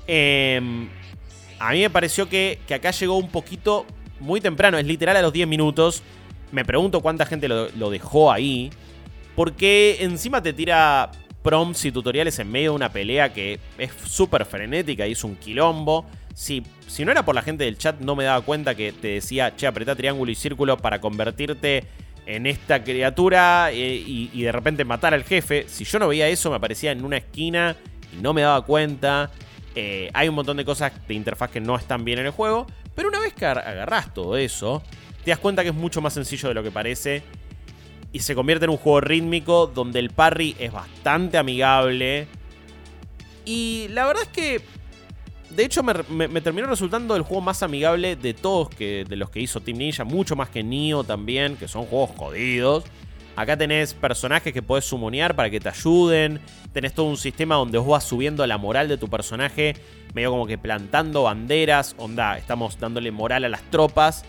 Em, 0.07 0.89
a 1.59 1.71
mí 1.71 1.81
me 1.81 1.89
pareció 1.89 2.27
que, 2.27 2.59
que 2.67 2.73
acá 2.73 2.91
llegó 2.91 3.17
un 3.17 3.29
poquito 3.29 3.85
muy 4.19 4.41
temprano, 4.41 4.77
es 4.77 4.85
literal 4.85 5.15
a 5.17 5.21
los 5.21 5.33
10 5.33 5.47
minutos. 5.47 6.03
Me 6.51 6.65
pregunto 6.65 7.01
cuánta 7.01 7.25
gente 7.25 7.47
lo, 7.47 7.69
lo 7.69 7.89
dejó 7.89 8.31
ahí. 8.31 8.71
Porque 9.35 9.97
encima 9.99 10.41
te 10.41 10.53
tira 10.53 11.11
prompts 11.43 11.85
y 11.85 11.91
tutoriales 11.91 12.39
en 12.39 12.51
medio 12.51 12.71
de 12.71 12.75
una 12.77 12.91
pelea 12.91 13.31
que 13.33 13.59
es 13.77 13.91
súper 14.05 14.45
frenética 14.45 15.05
y 15.07 15.11
es 15.11 15.23
un 15.23 15.35
quilombo. 15.35 16.05
si, 16.33 16.63
si 16.87 17.05
no 17.05 17.11
era 17.11 17.23
por 17.23 17.35
la 17.35 17.41
gente 17.41 17.63
del 17.65 17.77
chat, 17.77 17.99
no 17.99 18.15
me 18.15 18.23
daba 18.23 18.41
cuenta 18.41 18.75
que 18.75 18.91
te 18.91 19.09
decía, 19.09 19.55
che, 19.55 19.67
apretá 19.67 19.95
triángulo 19.95 20.31
y 20.31 20.35
círculo 20.35 20.77
para 20.77 20.99
convertirte 20.99 21.83
en 22.25 22.47
esta 22.47 22.83
criatura 22.83 23.69
eh, 23.71 24.03
y, 24.05 24.41
de 24.41 24.51
repente 24.51 24.83
matar 24.83 25.13
al 25.13 25.23
jefe. 25.23 25.65
Si 25.67 25.85
yo 25.85 25.99
no 25.99 26.07
veía 26.07 26.27
eso, 26.27 26.49
me 26.49 26.55
aparecía 26.55 26.91
en 26.91 27.05
una 27.05 27.17
esquina 27.17 27.75
y 28.17 28.21
no 28.21 28.33
me 28.33 28.41
daba 28.41 28.65
cuenta. 28.65 29.31
Eh, 29.75 30.09
hay 30.13 30.29
un 30.29 30.35
montón 30.35 30.57
de 30.57 30.65
cosas 30.65 30.91
de 31.07 31.13
interfaz 31.13 31.51
que 31.51 31.61
no 31.61 31.75
están 31.75 32.03
bien 32.03 32.19
en 32.19 32.25
el 32.25 32.31
juego. 32.31 32.65
Pero 32.95 33.09
una 33.09 33.19
vez 33.19 33.33
que 33.33 33.45
agar- 33.45 33.67
agarrás 33.67 34.13
todo 34.13 34.37
eso, 34.37 34.81
te 35.23 35.31
das 35.31 35.39
cuenta 35.39 35.61
que 35.61 35.69
es 35.69 35.75
mucho 35.75 36.01
más 36.01 36.13
sencillo 36.13 36.47
de 36.49 36.55
lo 36.55 36.63
que 36.63 36.71
parece. 36.71 37.21
Y 38.15 38.19
se 38.19 38.33
convierte 38.33 38.63
en 38.63 38.71
un 38.71 38.77
juego 38.77 39.01
rítmico 39.01 39.67
donde 39.67 39.99
el 39.99 40.09
parry 40.09 40.55
es 40.57 40.71
bastante 40.71 41.37
amigable. 41.37 42.29
Y 43.43 43.87
la 43.89 44.05
verdad 44.05 44.23
es 44.23 44.29
que. 44.29 44.61
De 45.49 45.65
hecho, 45.65 45.83
me, 45.83 46.39
terminó 46.39 46.67
resultando 46.67 47.17
el 47.17 47.23
juego 47.23 47.41
más 47.41 47.61
amigable 47.61 48.15
de 48.15 48.33
todos 48.33 48.69
que, 48.69 49.03
de 49.03 49.17
los 49.17 49.29
que 49.29 49.41
hizo 49.41 49.59
Team 49.59 49.79
Ninja. 49.79 50.05
Mucho 50.05 50.37
más 50.37 50.47
que 50.47 50.63
Nioh 50.63 51.03
también, 51.03 51.57
que 51.57 51.67
son 51.67 51.87
juegos 51.87 52.11
jodidos. 52.15 52.85
Acá 53.35 53.57
tenés 53.57 53.93
personajes 53.93 54.53
que 54.53 54.61
podés 54.61 54.85
sumonear 54.85 55.35
para 55.35 55.49
que 55.49 55.59
te 55.59 55.67
ayuden. 55.67 56.39
Tenés 56.71 56.93
todo 56.93 57.07
un 57.07 57.17
sistema 57.17 57.55
donde 57.55 57.79
vos 57.79 57.89
vas 57.89 58.05
subiendo 58.05 58.47
la 58.47 58.57
moral 58.57 58.87
de 58.87 58.97
tu 58.97 59.09
personaje. 59.09 59.75
Medio 60.13 60.31
como 60.31 60.47
que 60.47 60.57
plantando 60.57 61.23
banderas. 61.23 61.95
Onda, 61.97 62.37
estamos 62.37 62.79
dándole 62.79 63.11
moral 63.11 63.43
a 63.43 63.49
las 63.49 63.69
tropas. 63.69 64.23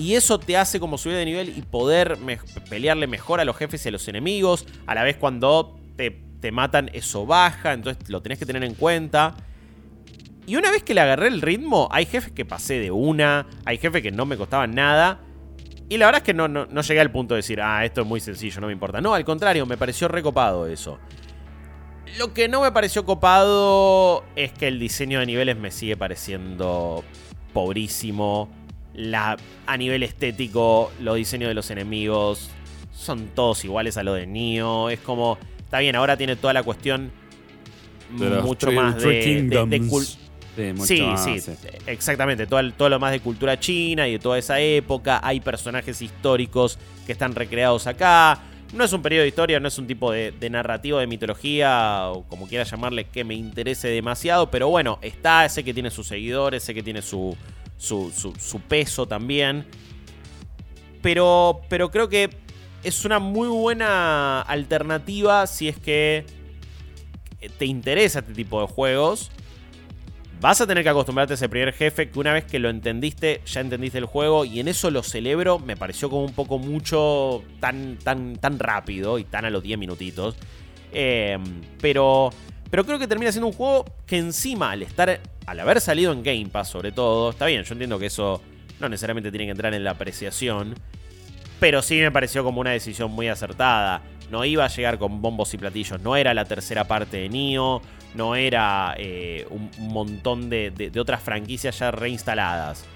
Y 0.00 0.14
eso 0.14 0.40
te 0.40 0.56
hace 0.56 0.80
como 0.80 0.96
subir 0.96 1.16
de 1.16 1.26
nivel 1.26 1.58
y 1.58 1.60
poder 1.60 2.16
pelearle 2.70 3.06
mejor 3.06 3.38
a 3.38 3.44
los 3.44 3.54
jefes 3.54 3.84
y 3.84 3.90
a 3.90 3.92
los 3.92 4.08
enemigos. 4.08 4.64
A 4.86 4.94
la 4.94 5.02
vez 5.02 5.18
cuando 5.18 5.78
te, 5.96 6.10
te 6.40 6.50
matan, 6.52 6.90
eso 6.94 7.26
baja. 7.26 7.74
Entonces 7.74 8.08
lo 8.08 8.22
tenés 8.22 8.38
que 8.38 8.46
tener 8.46 8.64
en 8.64 8.74
cuenta. 8.74 9.36
Y 10.46 10.56
una 10.56 10.70
vez 10.70 10.82
que 10.82 10.94
le 10.94 11.02
agarré 11.02 11.28
el 11.28 11.42
ritmo, 11.42 11.86
hay 11.92 12.06
jefes 12.06 12.32
que 12.32 12.46
pasé 12.46 12.78
de 12.78 12.90
una. 12.90 13.46
Hay 13.66 13.76
jefes 13.76 14.02
que 14.02 14.10
no 14.10 14.24
me 14.24 14.38
costaban 14.38 14.74
nada. 14.74 15.20
Y 15.90 15.98
la 15.98 16.06
verdad 16.06 16.22
es 16.22 16.24
que 16.24 16.32
no, 16.32 16.48
no, 16.48 16.64
no 16.64 16.80
llegué 16.80 17.00
al 17.00 17.10
punto 17.10 17.34
de 17.34 17.40
decir, 17.40 17.60
ah, 17.60 17.84
esto 17.84 18.00
es 18.00 18.06
muy 18.06 18.20
sencillo, 18.20 18.58
no 18.62 18.68
me 18.68 18.72
importa. 18.72 19.02
No, 19.02 19.12
al 19.12 19.26
contrario, 19.26 19.66
me 19.66 19.76
pareció 19.76 20.08
recopado 20.08 20.66
eso. 20.66 20.98
Lo 22.16 22.32
que 22.32 22.48
no 22.48 22.62
me 22.62 22.72
pareció 22.72 23.04
copado 23.04 24.24
es 24.34 24.50
que 24.52 24.68
el 24.68 24.78
diseño 24.78 25.20
de 25.20 25.26
niveles 25.26 25.58
me 25.58 25.70
sigue 25.70 25.98
pareciendo 25.98 27.04
pobrísimo. 27.52 28.48
La, 29.00 29.36
a 29.66 29.76
nivel 29.76 30.02
estético, 30.02 30.92
los 31.00 31.16
diseños 31.16 31.48
de 31.48 31.54
los 31.54 31.70
enemigos 31.70 32.50
son 32.92 33.28
todos 33.34 33.64
iguales 33.64 33.96
a 33.96 34.02
lo 34.02 34.14
de 34.14 34.26
Nioh. 34.26 34.90
Es 34.90 35.00
como, 35.00 35.38
está 35.58 35.78
bien, 35.78 35.96
ahora 35.96 36.16
tiene 36.16 36.36
toda 36.36 36.52
la 36.52 36.62
cuestión 36.62 37.12
mucho 38.10 38.72
más 38.72 39.00
de, 39.02 39.80
Sí, 40.84 41.02
Sí, 41.16 41.52
exactamente. 41.86 42.46
Todo, 42.46 42.70
todo 42.72 42.88
lo 42.88 42.98
más 42.98 43.12
de 43.12 43.20
cultura 43.20 43.58
china 43.58 44.06
y 44.08 44.12
de 44.12 44.18
toda 44.18 44.38
esa 44.38 44.60
época. 44.60 45.20
Hay 45.22 45.40
personajes 45.40 46.02
históricos 46.02 46.78
que 47.06 47.12
están 47.12 47.34
recreados 47.34 47.86
acá. 47.86 48.40
No 48.74 48.84
es 48.84 48.92
un 48.92 49.02
periodo 49.02 49.22
de 49.22 49.28
historia, 49.28 49.58
no 49.58 49.68
es 49.68 49.78
un 49.78 49.86
tipo 49.86 50.12
de, 50.12 50.32
de 50.32 50.50
narrativo, 50.50 50.98
de 50.98 51.06
mitología, 51.06 52.08
o 52.08 52.24
como 52.24 52.46
quiera 52.46 52.64
llamarle, 52.64 53.04
que 53.04 53.24
me 53.24 53.34
interese 53.34 53.88
demasiado. 53.88 54.50
Pero 54.50 54.68
bueno, 54.68 54.98
está, 55.02 55.48
sé 55.48 55.64
que 55.64 55.74
tiene 55.74 55.90
sus 55.90 56.06
seguidores, 56.06 56.62
sé 56.62 56.74
que 56.74 56.82
tiene 56.82 57.02
su, 57.02 57.36
su, 57.80 58.60
peso 58.68 59.06
también. 59.06 59.66
Pero, 61.02 61.62
pero 61.68 61.90
creo 61.90 62.08
que 62.08 62.30
es 62.84 63.04
una 63.04 63.18
muy 63.18 63.48
buena 63.48 64.42
alternativa 64.42 65.46
si 65.46 65.68
es 65.68 65.78
que 65.78 66.26
te 67.58 67.64
interesa 67.64 68.20
este 68.20 68.34
tipo 68.34 68.60
de 68.60 68.66
juegos. 68.66 69.30
Vas 70.40 70.60
a 70.62 70.66
tener 70.66 70.82
que 70.82 70.88
acostumbrarte 70.88 71.34
a 71.34 71.36
ese 71.36 71.50
primer 71.50 71.74
jefe 71.74 72.10
que 72.10 72.18
una 72.18 72.32
vez 72.32 72.44
que 72.44 72.58
lo 72.58 72.70
entendiste, 72.70 73.42
ya 73.44 73.60
entendiste 73.60 73.98
el 73.98 74.06
juego 74.06 74.46
y 74.46 74.60
en 74.60 74.68
eso 74.68 74.90
lo 74.90 75.02
celebro. 75.02 75.58
Me 75.58 75.76
pareció 75.76 76.08
como 76.08 76.24
un 76.24 76.32
poco 76.32 76.58
mucho 76.58 77.42
tan, 77.60 77.98
tan, 77.98 78.36
tan 78.36 78.58
rápido 78.58 79.18
y 79.18 79.24
tan 79.24 79.44
a 79.44 79.50
los 79.50 79.62
10 79.62 79.78
minutitos. 79.78 80.36
Eh, 80.92 81.38
pero, 81.80 82.30
pero 82.70 82.84
creo 82.84 82.98
que 82.98 83.06
termina 83.08 83.32
siendo 83.32 83.48
un 83.48 83.52
juego 83.52 83.84
que 84.06 84.16
encima 84.18 84.70
al 84.70 84.82
estar, 84.82 85.20
al 85.46 85.60
haber 85.60 85.80
salido 85.80 86.12
en 86.12 86.22
Game 86.22 86.46
Pass 86.46 86.68
sobre 86.70 86.92
todo, 86.92 87.30
está 87.30 87.46
bien, 87.46 87.64
yo 87.64 87.72
entiendo 87.72 87.98
que 87.98 88.06
eso 88.06 88.40
no 88.78 88.88
necesariamente 88.88 89.30
tiene 89.30 89.46
que 89.46 89.50
entrar 89.52 89.74
en 89.74 89.84
la 89.84 89.90
apreciación. 89.92 90.74
Pero 91.58 91.82
sí 91.82 91.98
me 92.00 92.10
pareció 92.10 92.42
como 92.42 92.60
una 92.62 92.70
decisión 92.70 93.10
muy 93.12 93.28
acertada. 93.28 94.00
No 94.30 94.44
iba 94.46 94.64
a 94.64 94.68
llegar 94.68 94.98
con 94.98 95.20
bombos 95.20 95.52
y 95.52 95.58
platillos. 95.58 96.00
No 96.00 96.16
era 96.16 96.32
la 96.32 96.46
tercera 96.46 96.84
parte 96.84 97.18
de 97.18 97.28
Nioh. 97.28 97.82
No 98.14 98.34
era 98.34 98.94
eh, 98.96 99.46
un, 99.50 99.70
montón 99.78 100.48
de, 100.48 100.70
de- 100.70 100.98
otras 100.98 101.22
franquicias 101.22 101.78
ya 101.78 101.90
reinstaladas. 101.90 102.86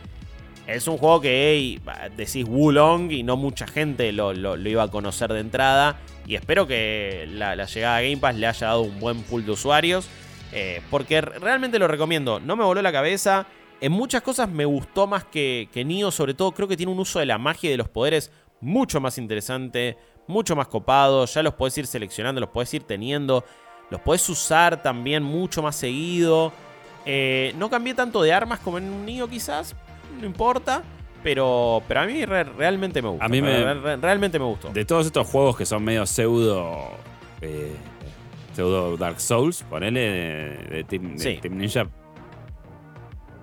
Es 0.66 0.88
un 0.88 0.96
juego 0.96 1.20
que 1.20 1.78
decís 2.16 2.46
Wulong 2.48 3.12
y 3.12 3.22
no 3.22 3.36
mucha 3.36 3.66
gente 3.66 4.10
lo- 4.12 4.32
lo 4.32 4.56
iba 4.68 4.84
a 4.84 4.88
conocer 4.88 5.30
de 5.34 5.40
entrada. 5.40 5.98
Y 6.26 6.34
espero 6.36 6.66
que 6.66 7.26
la, 7.28 7.55
llegada 7.66 7.96
a 7.96 8.01
Game 8.02 8.16
Pass 8.16 8.34
le 8.36 8.46
haya 8.46 8.66
dado 8.68 8.82
un 8.82 8.98
buen 9.01 9.22
pool 9.24 9.44
de 9.44 9.52
usuarios. 9.52 10.09
eh, 10.52 10.80
porque 10.90 11.20
re- 11.20 11.38
realmente 11.38 11.78
lo 11.78 11.88
recomiendo. 11.88 12.38
No 12.40 12.56
me 12.56 12.64
voló 12.64 12.80
la 12.80 12.92
cabeza. 12.92 13.46
En 13.80 13.92
muchas 13.92 14.22
cosas 14.22 14.48
me 14.48 14.64
gustó 14.64 15.06
más 15.06 15.24
que, 15.24 15.68
que 15.72 15.84
Nioh. 15.84 16.10
Sobre 16.12 16.32
todo 16.34 16.52
creo 16.52 16.68
que 16.68 16.76
tiene 16.76 16.92
un 16.92 16.98
uso 17.01 17.18
de 17.18 17.26
la 17.26 17.38
magia 17.38 17.68
y 17.68 17.70
de 17.72 17.76
los 17.76 17.88
poderes 17.88 18.30
mucho 18.60 19.01
más 19.01 19.18
interesante. 19.18 19.98
Mucho 20.26 20.55
más 20.56 20.68
copado. 20.68 21.26
Ya 21.26 21.42
los 21.42 21.55
podés 21.55 21.76
ir 21.78 21.86
seleccionando, 21.86 22.40
los 22.40 22.51
podés 22.51 22.72
ir 22.72 22.84
teniendo. 22.84 23.44
Los 23.90 24.01
podés 24.01 24.26
usar 24.28 24.82
también 24.82 25.22
mucho 25.22 25.60
más 25.60 25.76
seguido. 25.76 26.52
Eh, 27.05 27.52
no 27.59 27.68
cambié 27.68 27.92
tanto 27.94 28.22
de 28.22 28.32
armas 28.32 28.60
como 28.60 28.78
en 28.78 28.84
un 28.90 29.05
Nioh 29.05 29.28
quizás. 29.28 29.74
No 30.20 30.24
importa. 30.26 30.82
Pero, 31.24 31.82
pero 31.88 32.01
a 32.01 32.06
mí 32.06 32.24
re- 32.24 32.44
realmente 32.44 33.02
me 33.02 33.09
gusta. 33.09 33.24
A 33.24 33.28
mí 33.28 33.42
me- 33.42 33.64
Re- 33.64 33.74
re- 33.80 33.96
realmente 33.96 34.38
me 34.38 34.44
gustó. 34.44 34.68
De 34.72 34.84
todos 34.84 35.06
estos 35.06 35.26
juegos 35.26 35.56
que 35.56 35.66
son 35.66 35.82
medio 35.82 36.06
pseudo. 36.06 36.90
eh, 37.40 37.72
pseudo 38.55 38.96
Dark 38.96 39.20
Souls, 39.20 39.64
ponele, 39.68 40.01
de, 40.01 40.56
de 40.76 40.84
Team, 40.84 41.16
de 41.16 41.18
Sí. 41.18 41.38
Team 41.42 41.56
Ninja. 41.59 41.86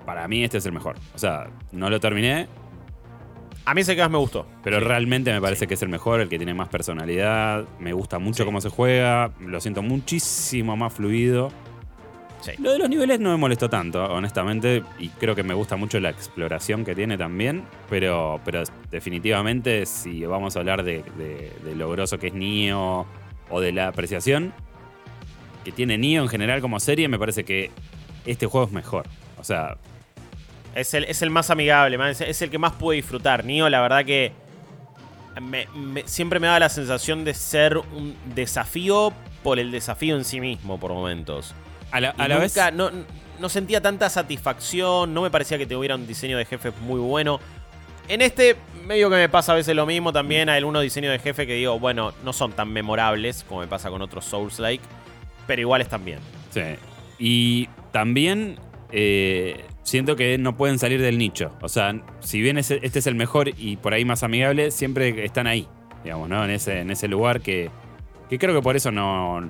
Para 0.05 0.27
mí 0.27 0.43
este 0.43 0.57
es 0.59 0.65
el 0.65 0.71
mejor. 0.71 0.95
O 1.13 1.17
sea, 1.17 1.49
no 1.71 1.89
lo 1.89 1.99
terminé, 1.99 2.47
A 3.65 3.75
mí 3.75 3.81
ese 3.81 3.95
que 3.95 4.01
más 4.01 4.09
me 4.09 4.17
gustó. 4.17 4.47
pero 4.63 4.79
Sí. 4.79 4.85
realmente 4.85 5.31
me 5.31 5.39
parece 5.41 5.67
que 5.67 5.75
es 5.75 5.81
el 5.83 5.89
mejor, 5.89 6.19
el 6.21 6.29
que 6.29 6.37
tiene 6.37 6.53
más 6.53 6.67
personalidad. 6.69 7.65
Me 7.79 7.93
gusta 7.93 8.17
mucho 8.17 8.43
cómo 8.45 8.59
se 8.61 8.69
juega. 8.69 9.31
Lo 9.39 9.59
siento 9.61 9.81
muchísimo 9.83 10.75
más 10.77 10.93
fluido. 10.93 11.49
Sí. 12.41 12.51
Lo 12.57 12.71
de 12.71 12.79
los 12.79 12.89
niveles 12.89 13.19
no 13.19 13.29
me 13.29 13.37
molestó 13.37 13.69
tanto, 13.69 14.03
honestamente, 14.03 14.83
y 14.97 15.09
creo 15.09 15.35
que 15.35 15.43
me 15.43 15.53
gusta 15.53 15.75
mucho 15.75 15.99
la 15.99 16.09
exploración 16.09 16.83
que 16.83 16.95
tiene 16.95 17.15
también, 17.17 17.63
pero, 17.89 18.39
pero 18.43 18.63
definitivamente 18.89 19.85
si 19.85 20.25
vamos 20.25 20.55
a 20.55 20.59
hablar 20.59 20.83
de, 20.83 21.03
de- 21.17 21.51
de 21.63 21.75
lo 21.75 21.89
grosso 21.91 22.17
que 22.17 22.27
es 22.27 22.33
Nioh 22.33 23.05
o 23.49 23.61
de 23.61 23.71
la 23.71 23.87
apreciación 23.89 24.53
que 25.63 25.71
tiene 25.71 25.99
Nioh 25.99 26.23
en 26.23 26.29
general 26.29 26.61
como 26.61 26.79
serie, 26.79 27.07
me 27.07 27.19
parece 27.19 27.43
que 27.43 27.69
este 28.25 28.47
juego 28.47 28.65
es 28.65 28.73
mejor. 28.73 29.05
O 29.39 29.43
sea, 29.43 29.77
Es 30.73 30.93
el, 30.95 31.03
es 31.03 31.21
el 31.21 31.29
más 31.29 31.51
amigable, 31.51 31.97
man, 31.99 32.09
es, 32.09 32.21
es 32.21 32.41
el 32.41 32.49
que 32.49 32.57
más 32.57 32.71
pude 32.73 32.95
disfrutar. 32.95 33.45
Nio, 33.45 33.69
la 33.69 33.81
verdad 33.81 34.03
que 34.03 34.31
me- 35.39 35.67
me- 35.75 36.07
siempre 36.07 36.39
me 36.39 36.47
da 36.47 36.59
la 36.59 36.69
sensación 36.69 37.23
de 37.23 37.35
ser 37.35 37.77
un 37.77 38.15
desafío 38.33 39.13
por 39.43 39.59
el 39.59 39.69
desafío 39.71 40.15
en 40.17 40.25
sí 40.25 40.39
mismo 40.41 40.79
por 40.79 40.91
momentos. 40.93 41.53
A 41.91 41.99
la, 42.01 42.15
Y 42.17 42.21
a 42.21 42.27
la 42.27 42.37
vez... 42.39 42.55
nunca- 42.55 42.71
no, 42.71 42.89
no 43.39 43.49
sentía 43.49 43.81
tanta 43.81 44.09
satisfacción, 44.09 45.13
no 45.13 45.21
me 45.23 45.31
parecía 45.31 45.57
que 45.57 45.65
tuviera 45.65 45.95
un 45.95 46.05
diseño 46.07 46.37
de 46.37 46.45
jefe 46.45 46.71
muy 46.81 46.99
bueno. 46.99 47.39
En 48.07 48.21
este, 48.21 48.55
medio 48.85 49.09
que 49.09 49.15
me 49.15 49.29
pasa 49.29 49.53
a 49.53 49.55
veces 49.55 49.75
lo 49.75 49.85
mismo 49.85 50.11
también. 50.11 50.49
Hay 50.49 50.57
algunos 50.57 50.81
diseños 50.83 51.11
de 51.11 51.19
jefe 51.19 51.47
que 51.47 51.53
digo, 51.53 51.79
bueno, 51.79 52.13
no 52.23 52.33
son 52.33 52.51
tan 52.51 52.71
memorables 52.71 53.43
como 53.47 53.61
me 53.61 53.67
pasa 53.67 53.89
con 53.89 54.01
otros 54.01 54.25
Souls-like, 54.25 54.83
pero 55.47 55.61
igual 55.61 55.81
están 55.81 56.03
bien. 56.03 56.19
Sí. 56.49 56.61
Y 57.19 57.69
también 57.91 58.57
eh, 58.91 59.63
siento 59.83 60.15
que 60.15 60.37
no 60.37 60.57
pueden 60.57 60.77
salir 60.77 61.01
del 61.01 61.17
nicho. 61.17 61.55
O 61.61 61.69
sea, 61.69 61.95
si 62.19 62.41
bien 62.41 62.57
este 62.57 62.81
es 62.83 63.07
el 63.07 63.15
mejor 63.15 63.49
y 63.57 63.77
por 63.77 63.93
ahí 63.93 64.03
más 64.05 64.23
amigable, 64.23 64.71
siempre 64.71 65.23
están 65.23 65.47
ahí, 65.47 65.67
digamos, 66.03 66.27
¿no? 66.27 66.43
En 66.43 66.51
ese, 66.51 66.79
en 66.81 66.91
ese 66.91 67.07
lugar 67.07 67.41
que, 67.41 67.69
que 68.29 68.37
creo 68.37 68.53
que 68.53 68.61
por 68.61 68.75
eso 68.75 68.91
no... 68.91 69.49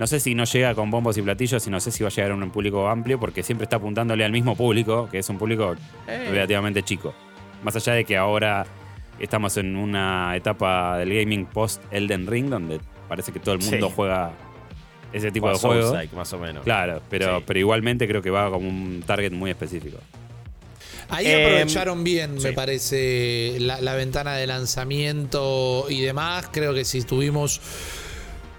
No 0.00 0.06
sé 0.06 0.18
si 0.18 0.34
no 0.34 0.44
llega 0.44 0.74
con 0.74 0.90
bombos 0.90 1.16
y 1.18 1.22
platillos 1.22 1.66
y 1.66 1.70
no 1.70 1.78
sé 1.78 1.90
si 1.92 2.02
va 2.02 2.08
a 2.08 2.10
llegar 2.10 2.30
a 2.30 2.34
un 2.34 2.50
público 2.50 2.88
amplio 2.88 3.20
porque 3.20 3.42
siempre 3.42 3.64
está 3.64 3.76
apuntándole 3.76 4.24
al 4.24 4.32
mismo 4.32 4.56
público, 4.56 5.08
que 5.10 5.18
es 5.18 5.28
un 5.28 5.36
público 5.38 5.76
Eh, 6.08 6.28
relativamente 6.30 6.82
chico. 6.82 7.14
Más 7.62 7.76
allá 7.76 7.92
de 7.92 8.04
que 8.06 8.16
ahora 8.16 8.64
estamos 9.18 9.58
en 9.58 9.76
una 9.76 10.34
etapa 10.34 10.96
del 10.96 11.10
gaming 11.14 11.44
post 11.44 11.82
Elden 11.92 12.26
Ring 12.26 12.48
donde 12.48 12.80
parece 13.08 13.30
que 13.30 13.40
todo 13.40 13.54
el 13.56 13.60
mundo 13.60 13.88
Sí. 13.88 13.92
juega 13.94 14.32
ese 15.12 15.30
tipo 15.30 15.48
o 15.48 15.52
de 15.52 15.58
juegos. 15.58 15.94
Más 16.14 16.32
o 16.32 16.38
menos. 16.38 16.64
Claro, 16.64 17.02
pero, 17.10 17.38
Sí. 17.38 17.44
pero 17.46 17.58
igualmente 17.60 18.08
creo 18.08 18.22
que 18.22 18.30
va 18.30 18.50
como 18.50 18.66
un 18.68 19.02
target 19.06 19.32
muy 19.32 19.50
específico. 19.50 19.98
Ahí 21.10 21.26
Em, 21.26 21.44
aprovecharon 21.44 22.04
bien, 22.04 22.36
me 22.42 22.52
parece, 22.54 23.56
la, 23.58 23.80
la 23.82 23.94
ventana 23.96 24.34
de 24.36 24.46
lanzamiento 24.46 25.86
y 25.90 26.00
demás. 26.00 26.48
Creo 26.52 26.72
que 26.72 26.84
si 26.86 27.02
tuvimos 27.02 27.60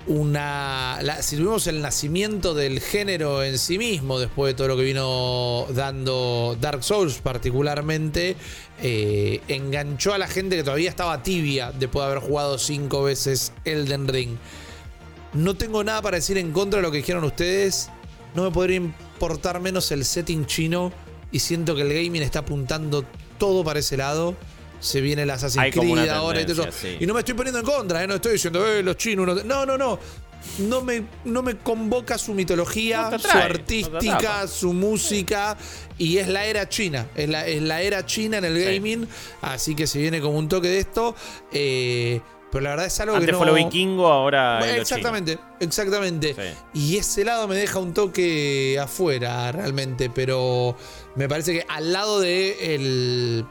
una. 0.07 0.99
la- 1.02 1.22
si 1.22 1.36
tuvimos 1.38 1.68
el 1.68 1.82
nacimiento 1.82 2.53
del 2.53 2.80
género 2.80 3.44
en 3.44 3.57
sí 3.57 3.78
mismo, 3.78 4.19
después 4.19 4.53
de 4.53 4.57
todo 4.57 4.68
lo 4.69 4.78
que 4.78 4.84
vino 4.84 5.68
dando 5.73 6.57
Dark 6.60 6.84
Souls, 6.84 7.19
particularmente, 7.19 8.36
eh, 8.82 9.41
enganchó 9.48 10.14
a 10.14 10.18
la 10.18 10.28
gente 10.28 10.56
que 10.56 10.64
todavía 10.64 10.90
estaba 10.90 11.22
tibia 11.23 11.72
después 11.72 12.03
de 12.06 12.11
haber 12.11 12.23
jugado 12.23 12.57
cinco 12.57 13.03
veces 13.03 13.53
Elden 13.65 14.07
Ring. 14.07 14.38
No 15.34 15.56
tengo 15.56 15.84
nada 15.84 16.02
para 16.02 16.18
decir 16.18 16.38
en 16.38 16.52
contra 16.52 16.78
de 16.78 16.84
lo 16.84 16.91
que 16.91 16.98
dijeron 16.98 17.23
ustedes. 17.23 17.90
No 18.36 18.44
me 18.44 18.52
podría 18.52 18.78
importar 18.78 19.60
menos 19.61 19.91
el 19.91 20.03
setting 20.06 20.45
chino. 20.45 20.91
Y 21.34 21.40
siento 21.40 21.76
que 21.76 21.84
el 21.84 21.94
gaming 21.94 22.22
está 22.23 22.40
apuntando 22.40 23.06
todo 23.38 23.64
para 23.64 23.80
ese 23.80 23.95
lado. 23.95 24.36
Se 24.82 24.99
viene 24.99 25.22
el 25.24 25.30
Assassin's 25.30 25.64
Hay 25.64 25.72
Creed 25.72 26.10
ahora 26.10 26.41
y 26.41 26.45
todo 26.45 26.64
eso. 26.64 26.72
sí. 26.78 26.98
Y 26.99 27.06
no 27.06 27.14
me 27.14 27.20
estoy 27.20 27.36
poniendo 27.36 27.60
en 27.60 27.66
contra, 27.66 28.03
¿eh? 28.03 28.08
no 28.08 28.16
estoy 28.16 28.34
diciendo, 28.34 28.68
eh, 28.68 28.84
los 28.84 28.98
chinos. 28.98 29.45
No, 29.45 29.66
no, 29.66 29.66
no. 29.66 29.78
no. 29.78 29.99
No 30.58 30.82
me, 30.82 31.03
no 31.26 31.44
me 31.44 31.60
convoca 31.60 32.18
su 32.18 32.34
mitología, 32.34 33.10
No 33.12 33.20
su 33.20 33.28
no 33.28 33.34
artística, 33.36 34.48
su 34.48 34.74
música. 34.74 35.56
Y 35.99 36.18
es 36.18 36.28
la 36.28 36.45
era 36.45 36.68
china. 36.68 37.08
Es 37.16 37.30
la, 37.30 37.45
es 37.45 37.62
la 37.62 37.84
era 37.84 38.03
china 38.08 38.40
en 38.40 38.45
el 38.45 38.58
Sí. 38.58 38.64
gaming. 38.66 39.08
Así 39.41 39.76
que 39.76 39.86
se 39.86 39.99
viene 39.99 40.20
como 40.20 40.40
un 40.40 40.49
toque 40.49 40.68
de 40.68 40.80
esto. 40.80 41.16
Eh, 41.52 42.22
pero 42.52 42.64
la 42.64 42.70
verdad 42.72 42.88
es 42.88 42.99
algo 42.99 43.20
que 43.20 43.32
no. 43.32 43.38
fue 43.38 43.45
lo 43.48 43.53
vikingo, 43.53 44.08
ahora 44.08 44.60
lo 44.60 44.66
exactamente, 44.66 45.38
exactamente. 45.60 46.34
Sí. 46.34 46.80
Y 46.94 46.98
ese 46.98 47.24
lado 47.24 47.48
me 47.48 47.56
deja 47.56 47.78
un 47.78 47.94
toque 47.94 48.78
afuera 48.82 49.52
realmente, 49.52 50.10
pero 50.10 50.76
me 51.16 51.30
parece 51.30 51.53
que 51.53 51.66
al 51.70 51.94
lado 51.94 52.20
de 52.20 52.76
el 52.76 53.45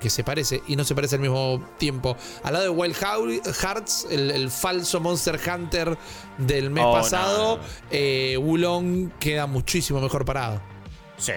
que 0.00 0.10
se 0.10 0.24
parece 0.24 0.62
y 0.66 0.76
no 0.76 0.84
se 0.84 0.94
parece 0.94 1.16
al 1.16 1.20
mismo 1.22 1.62
tiempo, 1.78 2.16
al 2.42 2.52
lado 2.54 2.64
de 2.64 2.70
Wild 2.70 2.96
Hearts, 2.96 4.06
el, 4.10 4.30
el 4.30 4.50
falso 4.50 4.98
Monster 5.00 5.38
Hunter 5.38 5.96
del 6.38 6.70
mes 6.70 6.84
Oh, 6.86 6.92
pasado, 6.92 7.56
no. 7.58 7.62
eh, 7.90 8.36
Wulong 8.38 9.10
queda 9.20 9.46
muchísimo 9.46 10.00
mejor 10.00 10.24
parado. 10.24 10.60
Sí, 11.16 11.32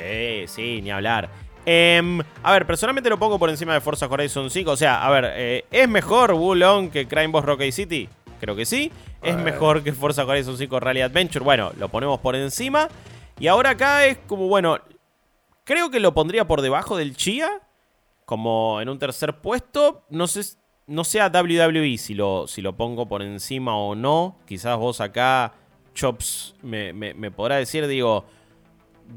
sí, 0.48 0.82
ni 0.82 0.90
hablar. 0.92 1.30
Em, 1.66 2.20
a 2.42 2.52
ver, 2.54 2.66
personalmente 2.66 3.10
lo 3.10 3.18
pongo 3.20 3.38
por 3.40 3.50
encima 3.50 3.74
de 3.74 3.82
Forza 3.82 4.08
Horizon 4.08 4.50
5. 4.50 4.72
O 4.72 4.78
sea, 4.78 5.06
a 5.06 5.10
ver, 5.12 5.32
eh, 5.36 5.66
¿es 5.72 5.88
mejor 5.88 6.34
Wulong 6.34 6.90
que 6.90 7.08
Crime 7.08 7.28
Boss 7.28 7.46
Rocky 7.46 7.72
City? 7.72 8.10
Creo 8.40 8.56
que 8.56 8.66
sí. 8.66 8.92
¿Es 9.22 9.38
mejor 9.38 9.84
que 9.84 9.94
Forza 9.94 10.26
Horizon 10.26 10.58
5 10.58 10.80
Rally 10.82 11.02
Adventure? 11.02 11.44
Bueno, 11.46 11.72
lo 11.78 11.88
ponemos 11.90 12.20
por 12.20 12.36
encima. 12.36 12.90
Y 13.40 13.48
ahora 13.48 13.72
acá 13.72 14.06
es 14.06 14.18
como, 14.28 14.48
bueno, 14.50 14.78
creo 15.64 15.90
que 15.90 16.02
lo 16.02 16.14
pondría 16.14 16.46
por 16.46 16.62
debajo 16.62 16.98
del 16.98 17.16
Chia. 17.16 17.50
Como 18.26 18.80
en 18.82 18.90
un 18.90 19.00
tercer 19.00 19.38
puesto. 19.42 20.06
No 20.10 20.28
sé, 20.28 20.42
no 20.88 21.04
sé 21.04 21.22
a 21.22 21.28
WWE 21.30 21.98
si 21.98 22.14
lo, 22.14 22.48
si 22.48 22.62
lo 22.62 22.76
pongo 22.76 23.08
por 23.08 23.22
encima 23.22 23.78
o 23.78 23.96
no. 23.96 24.38
Quizás 24.46 24.78
vos 24.78 25.02
acá, 25.02 25.54
Chops, 25.94 26.56
me, 26.62 26.94
me- 26.94 27.14
me 27.14 27.32
podrá 27.32 27.58
decir, 27.58 27.86
digo, 27.88 28.26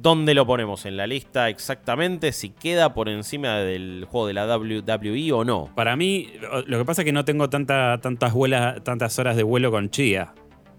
¿dónde 0.02 0.34
lo 0.34 0.46
ponemos 0.46 0.84
en 0.86 0.96
la 0.96 1.06
lista 1.06 1.48
exactamente? 1.48 2.32
Si 2.32 2.50
queda 2.50 2.92
por 2.94 3.08
encima 3.08 3.56
del 3.58 4.06
juego 4.10 4.26
de 4.26 4.34
la 4.34 4.46
WWE 4.56 5.32
o 5.32 5.44
no. 5.44 5.70
Para 5.74 5.96
mí, 5.96 6.32
lo 6.66 6.78
que 6.78 6.84
pasa 6.84 7.02
es 7.02 7.06
que 7.06 7.12
no 7.12 7.24
tengo 7.24 7.48
tanta, 7.48 7.98
tantas, 8.00 8.32
vuelas, 8.32 8.82
tantas 8.84 9.18
horas 9.18 9.36
de 9.36 9.42
vuelo 9.42 9.70
con 9.70 9.90
Chia. 9.90 10.34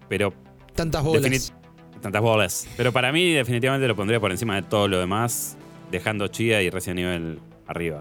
Pero 0.10 0.34
Tantas 0.76 1.04
bolas. 1.04 1.54
Tantas 2.02 2.22
bolas. 2.22 2.70
Pero 2.78 2.92
para 2.94 3.12
mí, 3.12 3.32
definitivamente 3.34 3.88
lo 3.88 3.96
pondría 3.96 4.20
por 4.20 4.30
encima 4.32 4.56
de 4.56 4.62
todo 4.62 4.88
lo 4.88 5.00
demás, 5.00 5.58
dejando 5.90 6.28
Chia 6.28 6.62
y 6.62 6.70
Resident 6.70 7.00
Evil 7.00 7.40
arriba. 7.66 8.00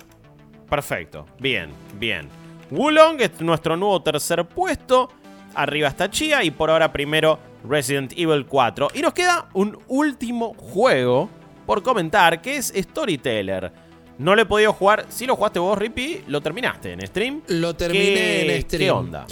Perfecto. 0.68 1.26
Bien, 1.38 1.70
bien. 1.98 2.28
Wulong 2.70 3.20
es 3.20 3.40
nuestro 3.40 3.76
nuevo 3.76 4.02
tercer 4.02 4.44
puesto. 4.44 5.08
Arriba 5.54 5.88
está 5.88 6.10
Chia 6.10 6.42
y 6.44 6.50
por 6.50 6.70
ahora 6.70 6.92
primero 6.92 7.38
Resident 7.68 8.12
Evil 8.16 8.46
4. 8.46 8.88
Y 8.94 9.00
nos 9.00 9.14
queda 9.14 9.48
un 9.54 9.78
último 9.88 10.54
juego 10.54 11.30
por 11.64 11.82
comentar 11.82 12.42
que 12.42 12.56
es 12.56 12.72
Storyteller. 12.76 13.72
No 14.18 14.34
lo 14.34 14.42
he 14.42 14.46
podido 14.46 14.72
jugar. 14.72 15.06
Si 15.08 15.26
lo 15.26 15.36
jugaste 15.36 15.58
vos, 15.58 15.76
Rippy, 15.78 16.22
lo 16.28 16.40
terminaste 16.40 16.92
en 16.92 17.06
stream. 17.06 17.42
Lo 17.48 17.74
terminé 17.76 18.04
¿Qué- 18.14 18.54
en 18.56 18.62
stream. 18.62 18.80
¿Qué 18.82 18.90
onda? 18.90 19.26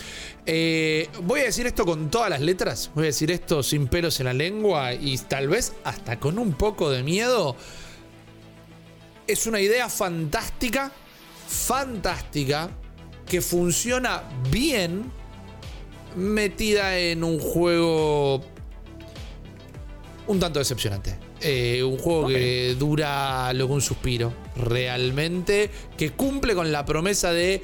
Eh, 0.47 1.09
voy 1.23 1.41
a 1.41 1.45
decir 1.45 1.67
esto 1.67 1.85
con 1.87 2.11
todas 2.11 2.29
las 2.31 2.41
letras. 2.43 2.91
Voy 2.95 3.05
a 3.05 3.07
decir 3.07 3.31
esto 3.31 3.63
sin 3.63 3.89
pelos 3.89 4.21
en 4.21 4.27
la 4.27 4.35
lengua 4.35 4.93
y 4.93 5.17
tal 5.19 5.49
vez 5.49 5.75
hasta 5.85 6.21
con 6.21 6.39
un 6.39 6.53
poco 6.53 6.91
de 6.91 7.03
miedo. 7.03 7.57
Es 9.27 9.47
una 9.47 9.59
idea 9.61 9.89
fantástica, 9.89 10.93
fantástica, 11.55 12.71
que 13.27 13.41
funciona 13.41 14.23
bien 14.51 15.11
metida 16.17 16.99
en 16.99 17.25
un 17.25 17.39
juego 17.39 18.43
un 20.27 20.41
tanto 20.41 20.59
decepcionante. 20.59 21.19
Eh, 21.41 21.83
un 21.83 21.99
juego 21.99 22.29
que 22.29 22.75
dura 22.79 23.53
lo 23.53 23.67
que 23.67 23.73
un 23.75 23.83
suspiro, 23.83 24.33
realmente, 24.57 25.71
que 25.97 26.11
cumple 26.11 26.55
con 26.55 26.73
la 26.73 26.87
promesa 26.87 27.33
de 27.33 27.63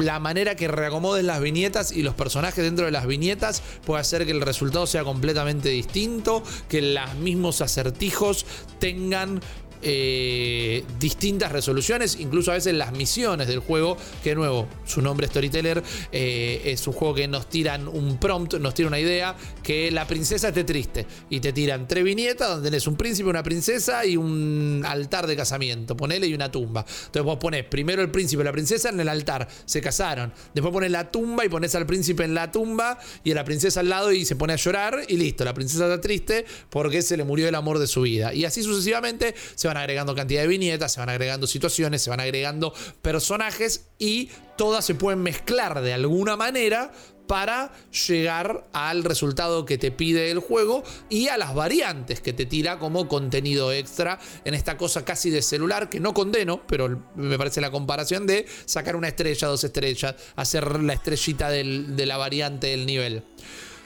la 0.00 0.18
manera 0.18 0.56
que 0.56 0.68
reacomoden 0.68 1.26
las 1.26 1.40
viñetas 1.40 1.92
y 1.92 2.02
los 2.02 2.14
personajes 2.14 2.64
dentro 2.64 2.86
de 2.86 2.90
las 2.90 3.06
viñetas 3.06 3.62
puede 3.84 4.00
hacer 4.00 4.24
que 4.26 4.32
el 4.32 4.40
resultado 4.40 4.86
sea 4.86 5.04
completamente 5.04 5.68
distinto, 5.68 6.42
que 6.68 6.82
los 6.82 7.14
mismos 7.16 7.60
acertijos 7.60 8.46
tengan 8.78 9.40
eh, 9.82 10.84
distintas 10.98 11.52
resoluciones, 11.52 12.18
incluso 12.20 12.50
a 12.50 12.54
veces 12.54 12.74
las 12.74 12.92
misiones 12.92 13.46
del 13.48 13.60
juego, 13.60 13.96
que 14.22 14.30
de 14.30 14.36
nuevo, 14.36 14.68
su 14.84 15.02
nombre 15.02 15.26
Storyteller, 15.26 15.82
eh, 16.12 16.62
es 16.64 16.86
un 16.86 16.92
juego 16.92 17.14
que 17.14 17.28
nos 17.28 17.48
tiran 17.48 17.88
un 17.88 18.18
prompt, 18.18 18.54
nos 18.54 18.74
tira 18.74 18.88
una 18.88 18.98
idea, 18.98 19.36
que 19.62 19.90
la 19.90 20.06
princesa 20.06 20.48
esté 20.48 20.64
triste, 20.64 21.06
y 21.30 21.40
te 21.40 21.52
tiran 21.52 21.86
tres 21.86 22.04
viñetas 22.04 22.48
donde 22.48 22.70
tenés 22.70 22.86
un 22.86 22.96
príncipe, 22.96 23.28
una 23.28 23.42
princesa 23.42 24.04
y 24.04 24.16
un 24.16 24.82
altar 24.86 25.26
de 25.26 25.36
casamiento, 25.36 25.96
ponele 25.96 26.26
y 26.26 26.34
una 26.34 26.50
tumba. 26.50 26.84
Entonces 26.88 27.22
vos 27.22 27.38
pones 27.38 27.64
primero 27.64 28.02
el 28.02 28.10
príncipe 28.10 28.42
y 28.42 28.44
la 28.44 28.52
princesa 28.52 28.88
en 28.88 29.00
el 29.00 29.08
altar, 29.08 29.48
se 29.64 29.80
casaron, 29.80 30.32
después 30.54 30.72
pones 30.72 30.90
la 30.90 31.10
tumba 31.10 31.44
y 31.44 31.48
pones 31.48 31.74
al 31.74 31.86
príncipe 31.86 32.24
en 32.24 32.34
la 32.34 32.50
tumba 32.50 32.98
y 33.24 33.32
a 33.32 33.34
la 33.34 33.44
princesa 33.44 33.80
al 33.80 33.88
lado 33.88 34.12
y 34.12 34.24
se 34.24 34.36
pone 34.36 34.52
a 34.52 34.56
llorar 34.56 35.02
y 35.08 35.16
listo, 35.16 35.44
la 35.44 35.54
princesa 35.54 35.84
está 35.84 36.00
triste 36.00 36.44
porque 36.70 37.02
se 37.02 37.16
le 37.16 37.24
murió 37.24 37.48
el 37.48 37.54
amor 37.54 37.78
de 37.78 37.86
su 37.86 38.02
vida. 38.02 38.34
Y 38.34 38.44
así 38.44 38.62
sucesivamente 38.62 39.34
se 39.54 39.67
van 39.68 39.76
agregando 39.76 40.14
cantidad 40.14 40.42
de 40.42 40.48
viñetas, 40.48 40.92
se 40.92 41.00
van 41.00 41.08
agregando 41.08 41.46
situaciones, 41.46 42.02
se 42.02 42.10
van 42.10 42.20
agregando 42.20 42.74
personajes 43.02 43.88
y 43.98 44.30
todas 44.56 44.84
se 44.84 44.94
pueden 44.94 45.22
mezclar 45.22 45.80
de 45.80 45.92
alguna 45.94 46.36
manera 46.36 46.90
para 47.28 47.70
llegar 48.08 48.66
al 48.72 49.04
resultado 49.04 49.64
que 49.64 49.78
te 49.78 49.92
pide 49.92 50.30
el 50.32 50.40
juego 50.40 50.82
y 51.08 51.28
a 51.28 51.36
las 51.36 51.54
variantes 51.54 52.20
que 52.20 52.32
te 52.32 52.46
tira 52.46 52.78
como 52.78 53.06
contenido 53.06 53.70
extra 53.70 54.18
en 54.44 54.54
esta 54.54 54.76
cosa 54.76 55.04
casi 55.04 55.30
de 55.30 55.42
celular 55.42 55.88
que 55.88 56.00
no 56.00 56.14
condeno, 56.14 56.62
pero 56.66 57.04
me 57.14 57.38
parece 57.38 57.60
la 57.60 57.70
comparación 57.70 58.26
de 58.26 58.46
sacar 58.64 58.96
una 58.96 59.08
estrella, 59.08 59.46
dos 59.46 59.62
estrellas, 59.62 60.16
hacer 60.34 60.80
la 60.80 60.94
estrellita 60.94 61.50
de 61.50 62.06
la 62.06 62.16
variante 62.16 62.68
del 62.68 62.86
nivel. 62.86 63.22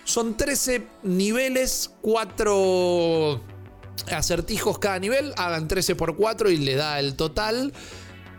Son 0.04 0.36
13 0.36 0.86
niveles, 1.02 1.90
4 2.00 3.40
acertijos 4.12 4.78
cada 4.78 4.98
nivel, 4.98 5.32
hagan 5.36 5.68
13 5.68 5.94
por 5.94 6.16
4 6.16 6.50
y 6.50 6.58
le 6.58 6.74
da 6.74 6.98
el 7.00 7.14
total. 7.14 7.72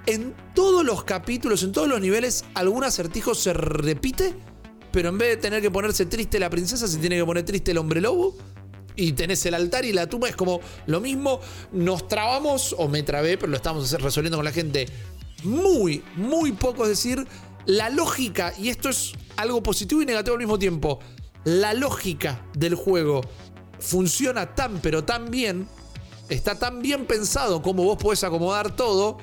En 0.05 0.35
todos 0.53 0.83
los 0.83 1.03
capítulos, 1.03 1.63
en 1.63 1.71
todos 1.71 1.87
los 1.87 2.01
niveles, 2.01 2.45
algún 2.55 2.83
acertijo 2.83 3.35
se 3.35 3.53
repite, 3.53 4.33
pero 4.91 5.09
en 5.09 5.17
vez 5.17 5.29
de 5.29 5.37
tener 5.37 5.61
que 5.61 5.71
ponerse 5.71 6.05
triste 6.05 6.39
la 6.39 6.49
princesa, 6.49 6.87
se 6.87 6.97
tiene 6.97 7.17
que 7.17 7.25
poner 7.25 7.43
triste 7.43 7.71
el 7.71 7.77
hombre 7.77 8.01
lobo. 8.01 8.35
Y 8.95 9.13
tenés 9.13 9.43
el 9.47 9.55
altar 9.55 9.85
y 9.85 9.91
la 9.91 10.07
tumba, 10.07 10.29
es 10.29 10.35
como 10.35 10.59
lo 10.85 11.01
mismo. 11.01 11.39
Nos 11.71 12.07
trabamos, 12.07 12.75
o 12.77 12.87
me 12.87 13.01
trabé, 13.01 13.37
pero 13.37 13.49
lo 13.49 13.57
estamos 13.57 13.91
resolviendo 13.93 14.37
con 14.37 14.45
la 14.45 14.51
gente. 14.51 14.87
Muy, 15.43 16.03
muy 16.15 16.51
poco, 16.51 16.83
es 16.83 16.89
decir, 16.89 17.25
la 17.65 17.89
lógica, 17.89 18.53
y 18.59 18.69
esto 18.69 18.89
es 18.89 19.13
algo 19.35 19.63
positivo 19.63 20.01
y 20.01 20.05
negativo 20.05 20.35
al 20.35 20.39
mismo 20.39 20.59
tiempo. 20.59 20.99
La 21.43 21.73
lógica 21.73 22.45
del 22.53 22.75
juego 22.75 23.21
funciona 23.83 24.55
tan, 24.55 24.79
pero 24.79 25.03
tan 25.03 25.29
bien, 25.29 25.67
está 26.29 26.57
tan 26.57 26.81
bien 26.81 27.05
pensado 27.05 27.61
como 27.61 27.83
vos 27.83 27.97
podés 27.97 28.23
acomodar 28.23 28.75
todo, 28.75 29.17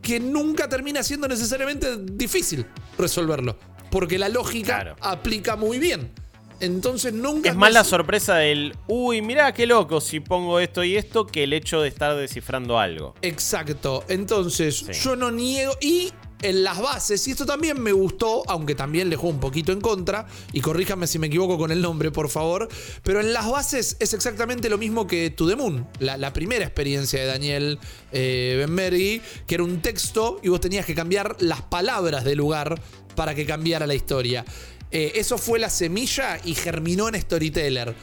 que 0.00 0.18
nunca 0.20 0.68
termina 0.68 1.02
siendo 1.02 1.28
necesariamente 1.28 1.96
difícil 1.98 2.66
resolverlo. 2.98 3.56
Porque 3.90 4.18
la 4.18 4.28
lógica 4.28 4.76
Claro. 4.80 4.96
aplica 5.00 5.56
muy 5.56 5.78
bien. 5.78 6.12
Entonces 6.60 7.12
nunca. 7.12 7.50
Es 7.50 7.56
más 7.56 7.72
la 7.72 7.82
sorpresa 7.84 8.36
del, 8.36 8.76
uy, 8.86 9.20
mirá 9.20 9.52
qué 9.52 9.66
loco 9.66 10.00
si 10.00 10.20
pongo 10.20 10.60
esto 10.60 10.84
y 10.84 10.96
esto, 10.96 11.26
que 11.26 11.42
el 11.44 11.52
hecho 11.52 11.80
de 11.80 11.88
estar 11.88 12.14
descifrando 12.16 12.78
algo. 12.78 13.14
Exacto. 13.20 14.04
Entonces, 14.08 14.76
Sí. 14.78 14.92
yo 15.02 15.16
no 15.16 15.30
niego. 15.32 15.74
Y 15.80 16.12
en 16.42 16.64
las 16.64 16.80
bases, 16.80 17.26
y 17.28 17.30
esto 17.30 17.46
también 17.46 17.80
me 17.80 17.92
gustó, 17.92 18.42
aunque 18.48 18.74
también 18.74 19.08
le 19.08 19.16
juego 19.16 19.34
un 19.34 19.40
poquito 19.40 19.72
en 19.72 19.80
contra, 19.80 20.26
y 20.52 20.60
corríjame 20.60 21.06
si 21.06 21.18
me 21.18 21.28
equivoco 21.28 21.56
con 21.56 21.70
el 21.70 21.80
nombre, 21.80 22.10
por 22.10 22.28
favor. 22.28 22.68
Pero 23.02 23.20
en 23.20 23.32
las 23.32 23.48
bases 23.48 23.96
es 24.00 24.12
exactamente 24.12 24.68
lo 24.68 24.78
mismo 24.78 25.06
que 25.06 25.30
To 25.30 25.48
The 25.48 25.56
Moon, 25.56 25.86
la, 26.00 26.32
primera 26.32 26.64
experiencia 26.64 27.20
de 27.20 27.26
Daniel 27.26 27.78
eh, 28.10 29.20
que 29.46 29.54
era 29.54 29.64
un 29.64 29.80
texto 29.80 30.40
y 30.42 30.48
vos 30.48 30.60
tenías 30.60 30.86
que 30.86 30.94
cambiar 30.94 31.36
las 31.40 31.62
palabras 31.62 32.24
del 32.24 32.38
lugar 32.38 32.80
para 33.14 33.34
que 33.34 33.46
cambiara 33.46 33.86
la 33.86 33.94
historia. 33.94 34.44
Eh, 34.90 35.12
eso 35.14 35.38
fue 35.38 35.58
la 35.58 35.70
semilla 35.70 36.38
y 36.44 36.54
germinó 36.54 37.08
en 37.08 37.20
Storyteller. 37.20 37.94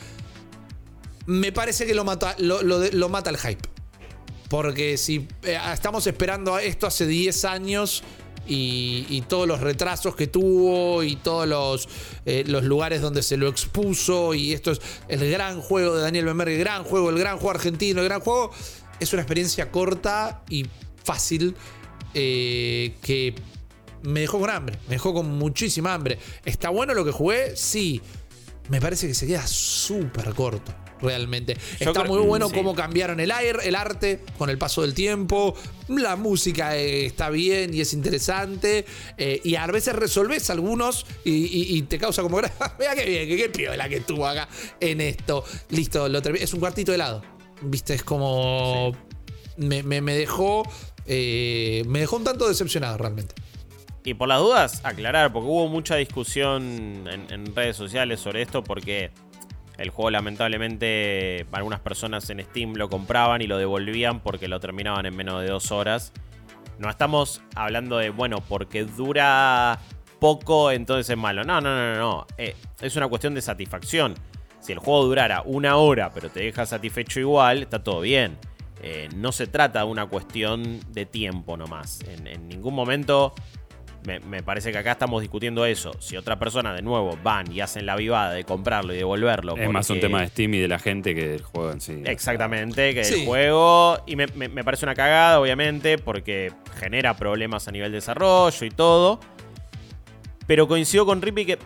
Me 1.26 1.52
parece 1.52 1.86
que 1.86 1.94
lo 1.94 2.04
mata, 2.04 2.36
lo 2.40 3.10
mata 3.10 3.30
el 3.30 3.38
hype. 3.38 3.70
Porque 4.50 4.98
si 4.98 5.28
eh, 5.44 5.60
estamos 5.72 6.06
esperando 6.08 6.56
a 6.56 6.64
esto 6.64 6.88
hace 6.88 7.06
10 7.06 7.46
años 7.46 8.04
y, 8.50 9.24
todos 9.28 9.48
los 9.48 9.60
retrasos 9.60 10.16
que 10.16 10.28
tuvo 10.28 11.04
y 11.04 11.16
todos 11.16 11.48
los, 11.48 11.88
eh, 12.26 12.44
los 12.48 12.64
lugares 12.64 13.02
donde 13.02 13.22
se 13.22 13.38
lo 13.38 13.48
expuso 13.48 14.34
y 14.34 14.54
esto 14.54 14.72
es 14.72 14.82
el 15.08 15.30
gran 15.30 15.62
juego 15.62 15.96
de 15.96 16.02
Daniel 16.02 16.26
Bemer, 16.26 16.50
el 16.50 16.60
gran 16.60 16.84
juego, 16.84 17.10
el 17.10 17.20
gran 17.20 17.38
juego 17.38 17.52
argentino, 17.52 18.02
el 18.02 18.08
gran 18.08 18.22
juego, 18.22 18.52
es 19.00 19.14
una 19.14 19.22
experiencia 19.22 19.72
corta 19.72 20.44
y 20.50 20.66
fácil 21.04 21.56
eh, 22.14 22.96
que 23.02 23.36
me 24.02 24.22
dejó 24.22 24.40
con 24.40 24.50
hambre, 24.50 24.80
me 24.88 24.96
dejó 24.96 25.14
con 25.14 25.30
muchísima 25.38 25.94
hambre. 25.94 26.18
¿Está 26.46 26.70
bueno 26.70 26.94
lo 26.94 27.06
que 27.06 27.12
jugué? 27.12 27.56
Sí. 27.56 28.02
Me 28.70 28.80
parece 28.80 29.08
que 29.08 29.16
se 29.16 29.26
queda 29.26 29.46
súper 29.48 30.34
corto, 30.36 30.74
realmente. 31.02 31.56
Yo 31.80 31.88
Está 31.92 32.04
creo- 32.04 32.06
muy 32.14 32.26
bueno 32.26 32.50
sí. 32.50 32.56
cómo 32.56 32.76
cambiaron 32.76 33.20
el 33.20 33.32
aire, 33.32 33.60
el 33.64 33.76
arte 33.76 34.22
con 34.38 34.50
el 34.50 34.58
paso 34.58 34.82
del 34.82 34.94
tiempo. 34.94 35.56
La 35.88 36.16
música 36.16 36.76
eh, 36.78 37.06
está 37.06 37.30
bien 37.30 37.74
y 37.74 37.82
es 37.82 37.94
interesante. 37.94 38.86
eh, 39.18 39.42
y 39.44 39.56
a 39.56 39.66
veces 39.68 39.96
resolves 39.96 40.50
algunos 40.50 41.06
y, 41.26 41.32
y- 41.32 41.78
y 41.78 41.82
te 41.84 41.98
causa 41.98 42.22
como. 42.22 42.38
Mira 42.80 42.96
qué 42.96 43.06
bien, 43.06 43.28
qué, 43.28 43.38
qué 43.38 43.50
piola 43.50 43.90
que 43.90 43.98
estuvo 43.98 44.28
acá 44.28 44.48
en 44.80 45.02
esto. 45.02 45.44
Listo, 45.70 46.08
lo 46.10 46.22
terminé. 46.22 46.44
Es 46.46 46.54
un 46.54 46.60
cuartito 46.60 46.92
de 46.92 46.96
helado. 46.96 47.24
Viste, 47.62 47.94
es 47.96 48.04
como. 48.04 48.92
Me, 49.58 49.84
me- 49.84 50.02
me 50.02 50.14
dejó. 50.16 50.64
eh, 51.06 51.84
me 51.88 52.00
dejó 52.00 52.18
un 52.18 52.24
tanto 52.24 52.48
decepcionado 52.48 52.98
realmente. 52.98 53.36
Y 54.06 54.14
por 54.14 54.28
las 54.30 54.40
dudas, 54.40 54.80
aclarar, 54.84 55.34
porque 55.34 55.50
hubo 55.50 55.68
mucha 55.68 55.96
discusión 55.98 57.06
en, 57.12 57.32
en 57.32 57.54
redes 57.56 57.76
sociales 57.76 58.20
sobre 58.22 58.42
esto, 58.42 58.64
porque 58.64 59.12
el 59.80 59.90
juego 59.92 60.12
lamentablemente 60.12 61.46
algunas 61.54 61.80
personas 61.80 62.30
en 62.30 62.44
Steam 62.44 62.74
lo 62.74 62.90
compraban 62.90 63.42
y 63.42 63.48
lo 63.48 63.58
devolvían 63.58 64.20
porque 64.20 64.48
lo 64.48 64.60
terminaban 64.60 65.06
en 65.06 65.16
menos 65.16 65.42
de 65.42 65.48
dos 65.48 65.72
horas. 65.72 66.12
No 66.78 66.90
estamos 66.90 67.42
hablando 67.56 67.98
de, 67.98 68.10
bueno, 68.10 68.38
porque 68.48 68.84
dura 68.84 69.80
poco, 70.20 70.72
entonces 70.72 71.10
es 71.10 71.18
malo. 71.18 71.44
No, 71.44 71.62
no, 71.62 71.76
no, 71.76 71.96
no. 71.96 72.28
Eh, 72.38 72.56
es 72.82 72.96
una 72.98 73.08
cuestión 73.08 73.34
de 73.34 73.42
satisfacción. 73.42 74.16
Si 74.60 74.74
el 74.74 74.80
juego 74.80 75.06
durara 75.06 75.44
una 75.46 75.78
hora, 75.78 76.12
pero 76.14 76.30
te 76.30 76.42
deja 76.42 76.66
satisfecho 76.66 77.22
igual, 77.22 77.64
está 77.64 77.82
todo 77.82 78.02
bien. 78.02 78.38
Eh, 78.82 79.08
no 79.16 79.32
se 79.32 79.48
trata 79.48 79.80
de 79.80 79.86
una 79.86 80.08
cuestión 80.08 80.80
de 80.90 81.06
tiempo 81.06 81.56
nomás. 81.56 82.02
En, 82.02 82.28
en 82.28 82.50
ningún 82.50 82.74
momento 82.74 83.34
me, 84.06 84.20
me 84.20 84.42
parece 84.44 84.72
que 84.72 84.78
acá 84.78 84.94
estamos 84.94 85.22
discutiendo 85.22 85.66
eso. 85.66 85.92
Si 86.00 86.16
otra 86.18 86.40
persona 86.40 86.74
de 86.74 86.82
nuevo 86.82 87.18
van 87.24 87.52
y 87.52 87.62
hacen 87.62 87.86
la 87.86 87.96
vivada 87.96 88.32
de 88.34 88.44
comprarlo 88.44 88.94
y 88.94 88.98
devolverlo. 88.98 89.56
Es 89.58 89.70
más 89.70 89.90
un 89.90 90.00
tema 90.00 90.22
de 90.22 90.28
Steam 90.28 90.54
y 90.54 90.60
de 90.60 90.68
la 90.68 90.80
gente 90.80 91.14
que 91.16 91.28
del 91.28 91.44
juego 91.44 91.72
en 91.72 91.82
sí. 91.82 92.02
Exactamente, 92.06 92.94
que 92.94 93.04
Sí. 93.04 93.22
el 93.22 93.26
juego. 93.26 94.00
Y 94.08 94.16
me, 94.16 94.28
me- 94.28 94.50
me 94.50 94.64
parece 94.64 94.86
una 94.86 94.96
cagada, 94.96 95.40
obviamente, 95.40 95.98
porque 95.98 96.52
genera 96.80 97.16
problemas 97.16 97.68
a 97.68 97.72
nivel 97.72 97.92
desarrollo 97.92 98.66
y 98.66 98.70
todo. 98.72 99.20
Pero 100.48 100.68
coincido 100.68 101.06
con 101.06 101.22
Rippy 101.22 101.46
que. 101.46 101.60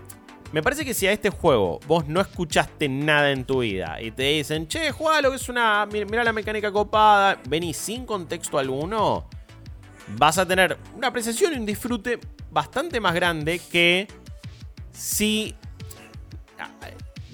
Me 0.51 0.61
parece 0.61 0.85
que 0.85 0.93
si 0.93 1.07
a 1.07 1.11
este 1.11 1.31
juego 1.31 1.79
vos 1.87 2.07
no 2.07 2.21
escuchaste 2.21 2.87
nada 2.87 3.31
en 3.31 3.43
tu 3.43 3.61
vida 3.61 3.99
y 3.99 4.11
te 4.11 4.21
dicen, 4.23 4.67
che, 4.67 4.91
jugalo, 4.91 5.31
que 5.31 5.37
es 5.37 5.49
una. 5.49 5.85
mi- 5.87 6.05
Mirá 6.05 6.23
la 6.23 6.33
mecánica 6.33 6.71
copada, 6.71 7.39
venís 7.49 7.75
sin 7.77 8.05
contexto 8.05 8.59
alguno, 8.59 9.27
vas 10.17 10.37
a 10.37 10.45
tener 10.45 10.77
una 10.95 11.07
apreciación 11.07 11.53
y 11.53 11.57
un 11.57 11.65
disfrute 11.65 12.19
bastante 12.51 12.99
más 12.99 13.13
grande 13.13 13.59
que 13.71 14.07
si 14.91 15.55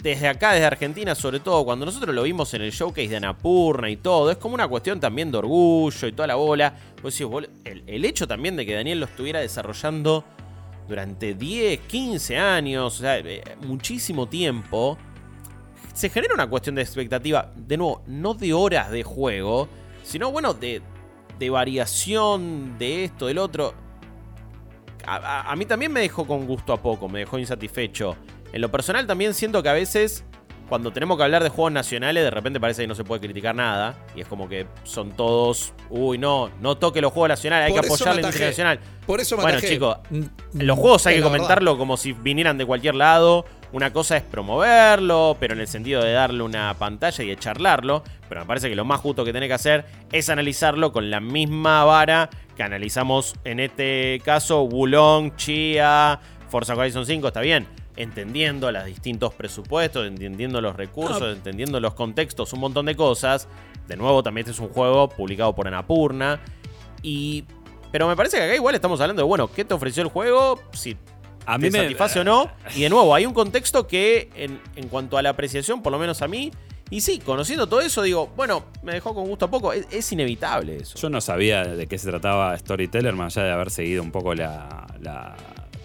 desde 0.01 0.29
acá, 0.29 0.53
desde 0.53 0.65
Argentina, 0.65 1.13
sobre 1.13 1.41
todo, 1.41 1.65
cuando 1.65 1.85
nosotros 1.85 2.15
lo 2.15 2.23
vimos 2.23 2.53
en 2.53 2.61
el 2.61 2.71
showcase 2.71 3.09
de 3.09 3.17
Anapurna 3.17 3.89
y 3.89 3.97
todo, 3.97 4.31
es 4.31 4.37
como 4.37 4.55
una 4.55 4.67
cuestión 4.69 4.97
también 5.01 5.29
de 5.29 5.39
orgullo 5.39 6.07
y 6.07 6.11
toda 6.13 6.27
la 6.27 6.35
bola. 6.35 6.73
Bol- 7.03 7.49
el, 7.65 7.83
el 7.85 8.05
hecho 8.05 8.25
también 8.25 8.55
de 8.55 8.65
que 8.65 8.75
Daniel 8.75 9.01
lo 9.01 9.05
estuviera 9.07 9.41
desarrollando 9.41 10.23
durante 10.87 11.33
10, 11.33 11.81
15 11.81 12.37
años, 12.37 12.95
o 12.95 12.97
sea, 13.01 13.17
eh, 13.19 13.43
muchísimo 13.67 14.29
tiempo, 14.29 14.97
se 15.93 16.09
genera 16.09 16.33
una 16.33 16.47
cuestión 16.47 16.75
de 16.75 16.81
expectativa, 16.81 17.51
de 17.55 17.75
nuevo, 17.75 18.01
no 18.07 18.33
de 18.33 18.53
horas 18.53 18.89
de 18.91 19.03
juego, 19.03 19.67
sino, 20.01 20.31
bueno, 20.31 20.53
de, 20.53 20.81
de 21.40 21.49
variación 21.49 22.78
de 22.78 23.06
esto, 23.06 23.28
del 23.28 23.38
otro. 23.38 23.74
A, 25.06 25.16
a- 25.16 25.52
a 25.52 25.56
mí 25.56 25.66
también 25.66 25.91
me 25.91 26.02
dejó 26.02 26.28
con 26.28 26.45
gusto 26.45 26.74
a 26.74 26.78
poco, 26.82 27.07
me 27.10 27.20
dejó 27.20 27.40
insatisfecho. 27.40 28.16
En 28.52 28.61
lo 28.61 28.70
personal 28.70 29.07
también 29.07 29.34
siento 29.34 29.64
que 29.64 29.70
a 29.70 29.74
veces, 29.74 30.26
cuando 30.68 30.91
tenemos 30.91 31.18
que 31.18 31.24
hablar 31.24 31.41
de 31.44 31.49
juegos 31.49 31.72
nacionales, 31.72 32.24
de 32.24 32.30
repente 32.32 32.60
parece 32.60 32.82
que 32.84 32.88
no 32.88 32.95
se 32.95 33.03
puede 33.03 33.22
criticar 33.22 33.56
nada. 33.56 33.95
Y 34.16 34.22
es 34.22 34.28
como 34.28 34.49
que 34.49 34.68
son 34.84 35.11
todos, 35.11 35.74
uy, 35.90 36.18
no, 36.18 36.49
no 36.60 36.78
toque 36.78 37.02
los 37.02 37.11
juegos 37.14 37.30
nacionales, 37.30 37.68
hay 37.68 37.72
Por 37.74 37.82
que 37.82 37.88
apoyar 37.88 38.16
la 38.16 38.22
industria 38.22 38.48
nacional. 38.48 38.80
Por 39.07 39.20
eso 39.20 39.38
me 39.38 39.44
Bueno, 39.44 39.60
chicos, 39.61 39.98
Mm, 40.10 40.24
Los 40.61 40.78
juegos 40.78 41.07
hay 41.07 41.16
que 41.18 41.22
comentarlo 41.24 41.78
como 41.78 41.95
si 41.98 42.14
vinieran 42.14 42.57
de 42.57 42.66
cualquier 42.66 42.95
lado. 42.95 43.45
Una 43.71 43.93
cosa 43.93 44.17
es 44.17 44.23
promoverlo, 44.23 45.37
pero 45.39 45.53
en 45.53 45.59
el 45.59 45.67
sentido 45.67 46.03
de 46.03 46.11
darle 46.11 46.41
una 46.41 46.73
pantalla 46.79 47.23
y 47.23 47.27
de 47.27 47.37
charlarlo. 47.37 48.03
Pero 48.27 48.41
me 48.41 48.47
parece 48.47 48.67
que 48.69 48.75
lo 48.75 48.83
más 48.85 48.99
justo 48.99 49.23
que 49.23 49.31
tiene 49.31 49.47
que 49.47 49.53
hacer 49.53 49.85
es 50.11 50.29
analizarlo 50.29 50.91
con 50.91 51.11
la 51.11 51.19
misma 51.19 51.83
vara 51.85 52.29
que 52.55 52.63
analizamos 52.63 53.35
en 53.45 53.59
este 53.59 54.21
caso 54.25 54.63
Wulong, 54.63 55.35
Chia, 55.35 56.19
Forza 56.49 56.73
Horizon 56.75 57.05
5, 57.05 57.27
está 57.27 57.41
bien. 57.41 57.67
Entendiendo 57.95 58.71
los 58.71 58.85
distintos 58.85 59.33
presupuestos, 59.33 60.07
entendiendo 60.07 60.61
los 60.61 60.75
recursos, 60.75 61.21
No. 61.21 61.29
entendiendo 61.29 61.79
los 61.79 61.93
contextos, 61.93 62.51
un 62.53 62.61
montón 62.61 62.85
de 62.87 62.95
cosas. 62.95 63.47
De 63.87 63.95
nuevo, 63.97 64.23
también 64.23 64.43
este 64.47 64.51
es 64.51 64.59
un 64.59 64.69
juego 64.73 65.09
publicado 65.09 65.53
por 65.53 65.67
Anapurna. 65.67 66.39
Y. 67.03 67.45
Pero 67.91 68.07
me 68.07 68.15
parece 68.15 68.37
que 68.37 68.43
acá 68.43 68.55
igual 68.55 68.75
estamos 68.75 68.99
hablando 69.01 69.21
de, 69.21 69.27
bueno, 69.27 69.47
¿qué 69.51 69.63
te 69.65 69.73
ofreció 69.73 70.03
el 70.03 70.09
juego? 70.09 70.59
Si 70.73 70.95
A 71.53 71.59
te 71.59 71.65
mí 71.65 71.71
me 71.71 71.80
satisface 71.80 72.19
o 72.19 72.23
no. 72.23 72.49
Y 72.76 72.81
de 72.81 72.89
nuevo, 72.89 73.13
hay 73.15 73.26
un 73.26 73.34
contexto 73.34 73.88
que, 73.88 74.30
en, 74.35 74.59
en 74.76 74.88
cuanto 74.88 75.17
a 75.17 75.21
la 75.21 75.30
apreciación, 75.30 75.81
por 75.81 75.91
lo 75.91 75.99
menos 75.99 76.21
a 76.21 76.27
mí, 76.27 76.51
y 76.91 77.01
sí, 77.01 77.19
conociendo 77.19 77.67
todo 77.67 77.81
eso, 77.81 78.01
digo, 78.01 78.31
bueno, 78.35 78.65
me 78.84 78.93
dejó 78.93 79.13
con 79.13 79.27
gusto 79.27 79.45
a 79.45 79.51
poco. 79.51 79.73
Es, 79.73 79.85
es 79.91 80.11
inevitable 80.11 80.77
eso. 80.77 80.97
Yo 80.97 81.09
no 81.09 81.21
sabía 81.21 81.63
de 81.63 81.85
qué 81.88 81.97
se 81.99 82.09
trataba 82.09 82.57
Storyteller, 82.57 83.13
más 83.13 83.38
allá 83.38 83.47
de 83.47 83.53
haber 83.53 83.69
seguido 83.69 84.01
un 84.01 84.11
poco 84.11 84.34
la, 84.34 84.88
la- 85.01 85.35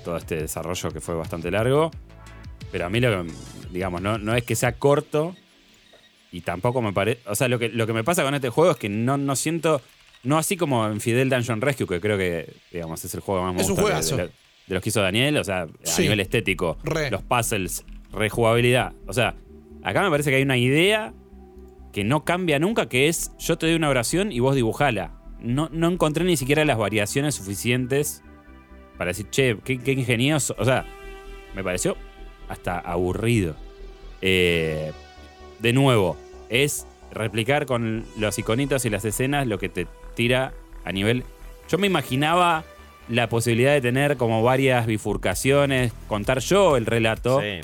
todo 0.05 0.16
este 0.16 0.36
desarrollo 0.36 0.91
que 0.91 1.01
fue 1.01 1.15
bastante 1.15 1.51
largo. 1.51 1.91
Pero 2.73 2.86
a 2.86 2.89
mí, 2.91 3.01
lo 3.01 3.24
que, 3.24 3.32
digamos, 3.70 4.01
no, 4.03 4.19
no 4.19 4.35
es 4.35 4.45
que 4.45 4.57
sea 4.57 4.73
corto 4.73 5.35
y 6.32 6.41
tampoco 6.41 6.81
me 6.82 6.93
parece. 6.93 7.20
O 7.27 7.35
sea, 7.35 7.49
lo 7.49 7.59
que, 7.59 7.69
lo 7.69 7.86
que 7.86 7.93
me 7.93 8.03
pasa 8.03 8.23
con 8.24 8.35
este 8.35 8.49
juego 8.49 8.73
es 8.73 8.77
que 8.78 8.89
no, 8.89 9.16
no 9.16 9.36
siento. 9.36 9.81
No 10.23 10.39
así 10.39 10.57
como 10.57 10.86
en 10.86 11.01
Fidel 11.03 11.28
Dungeon 11.28 11.61
Rescue, 11.61 11.86
que 11.86 12.01
creo 12.01 12.16
que, 12.16 12.51
digamos, 12.73 13.05
es 13.05 13.12
el 13.15 13.20
juego 13.20 13.53
más 13.53 13.62
Es 13.62 13.69
un 13.69 13.77
juegazo. 13.77 14.16
de, 14.16 14.31
de 14.66 14.74
los 14.74 14.82
que 14.82 14.89
hizo 14.89 15.01
Daniel. 15.03 15.36
O 15.36 15.45
sea, 15.45 15.62
a 15.62 16.01
nivel 16.01 16.20
estético, 16.20 16.78
Re. 16.85 17.11
los 17.11 17.23
puzzles, 17.23 17.85
rejugabilidad. 18.12 18.93
O 19.07 19.12
sea, 19.12 19.35
acá 19.82 20.03
me 20.03 20.11
parece 20.11 20.31
que 20.31 20.36
hay 20.36 20.43
una 20.43 20.57
idea 20.57 21.12
que 21.93 22.05
no 22.05 22.24
cambia 22.24 22.59
nunca, 22.59 22.89
que 22.89 23.09
es 23.09 23.32
yo 23.39 23.57
te 23.57 23.66
doy 23.66 23.77
una 23.77 23.89
oración 23.89 24.32
y 24.32 24.41
vos 24.41 24.55
dibujala. 24.55 25.12
No, 25.41 25.69
no 25.73 25.89
encontré 25.89 26.24
ni 26.24 26.36
siquiera 26.36 26.65
las 26.65 26.78
variaciones 26.78 27.35
suficientes 27.35 28.23
para 28.97 29.09
decir, 29.09 29.28
che, 29.31 29.59
qué, 29.65 29.78
qué 29.78 29.93
ingenioso. 29.93 30.55
O 30.59 30.65
sea, 30.65 30.86
me 31.55 31.62
pareció 31.62 31.97
hasta 32.49 32.78
aburrido. 32.78 33.57
Eh, 34.23 34.93
de 35.61 35.73
nuevo, 35.73 36.16
es 36.49 36.86
replicar 37.12 37.66
con 37.66 38.05
los 38.16 38.39
iconitos 38.39 38.85
y 38.85 38.91
las 38.91 39.05
escenas 39.05 39.47
lo 39.47 39.59
que 39.59 39.69
te 39.69 39.86
tira 40.15 40.53
a 40.85 40.93
nivel... 40.93 41.24
Yo 41.69 41.78
me 41.78 41.86
imaginaba 41.86 42.65
la 43.09 43.29
posibilidad 43.29 43.73
de 43.73 43.81
tener 43.81 44.17
como 44.17 44.43
varias 44.43 44.87
bifurcaciones, 44.87 45.93
contar 46.09 46.39
yo 46.41 46.77
el 46.77 46.87
relato. 46.87 47.41
Sí. 47.41 47.61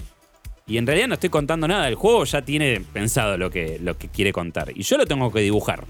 Y 0.66 0.78
en 0.78 0.86
realidad 0.86 1.08
no 1.08 1.14
estoy 1.14 1.30
contando 1.30 1.66
nada. 1.66 1.88
El 1.88 1.96
juego 1.96 2.24
ya 2.24 2.42
tiene 2.42 2.80
pensado 2.92 3.36
lo 3.36 3.50
que, 3.50 3.78
lo 3.80 3.98
que 3.98 4.08
quiere 4.08 4.32
contar. 4.32 4.70
Y 4.76 4.82
yo 4.82 4.96
lo 4.98 5.06
tengo 5.06 5.32
que 5.32 5.40
dibujar. 5.40 5.84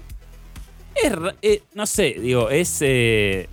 Es, 0.95 1.13
eh, 1.41 1.63
no 1.75 1.85
sé, 1.85 2.15
digo, 2.19 2.49
es. 2.49 2.77
eh, 2.81 3.47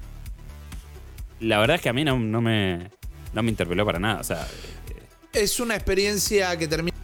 la 1.40 1.58
verdad 1.58 1.76
es 1.76 1.82
que 1.82 1.88
a 1.88 1.92
mí 1.92 2.04
no, 2.04 2.18
no 2.18 2.40
me. 2.40 2.90
No 3.34 3.42
me 3.42 3.50
interpeló 3.50 3.84
para 3.84 3.98
nada. 3.98 4.20
O 4.20 4.24
sea, 4.24 4.48
Es 5.34 5.60
una 5.60 5.74
experiencia 5.74 6.56
que 6.56 6.66
termina. 6.66 6.96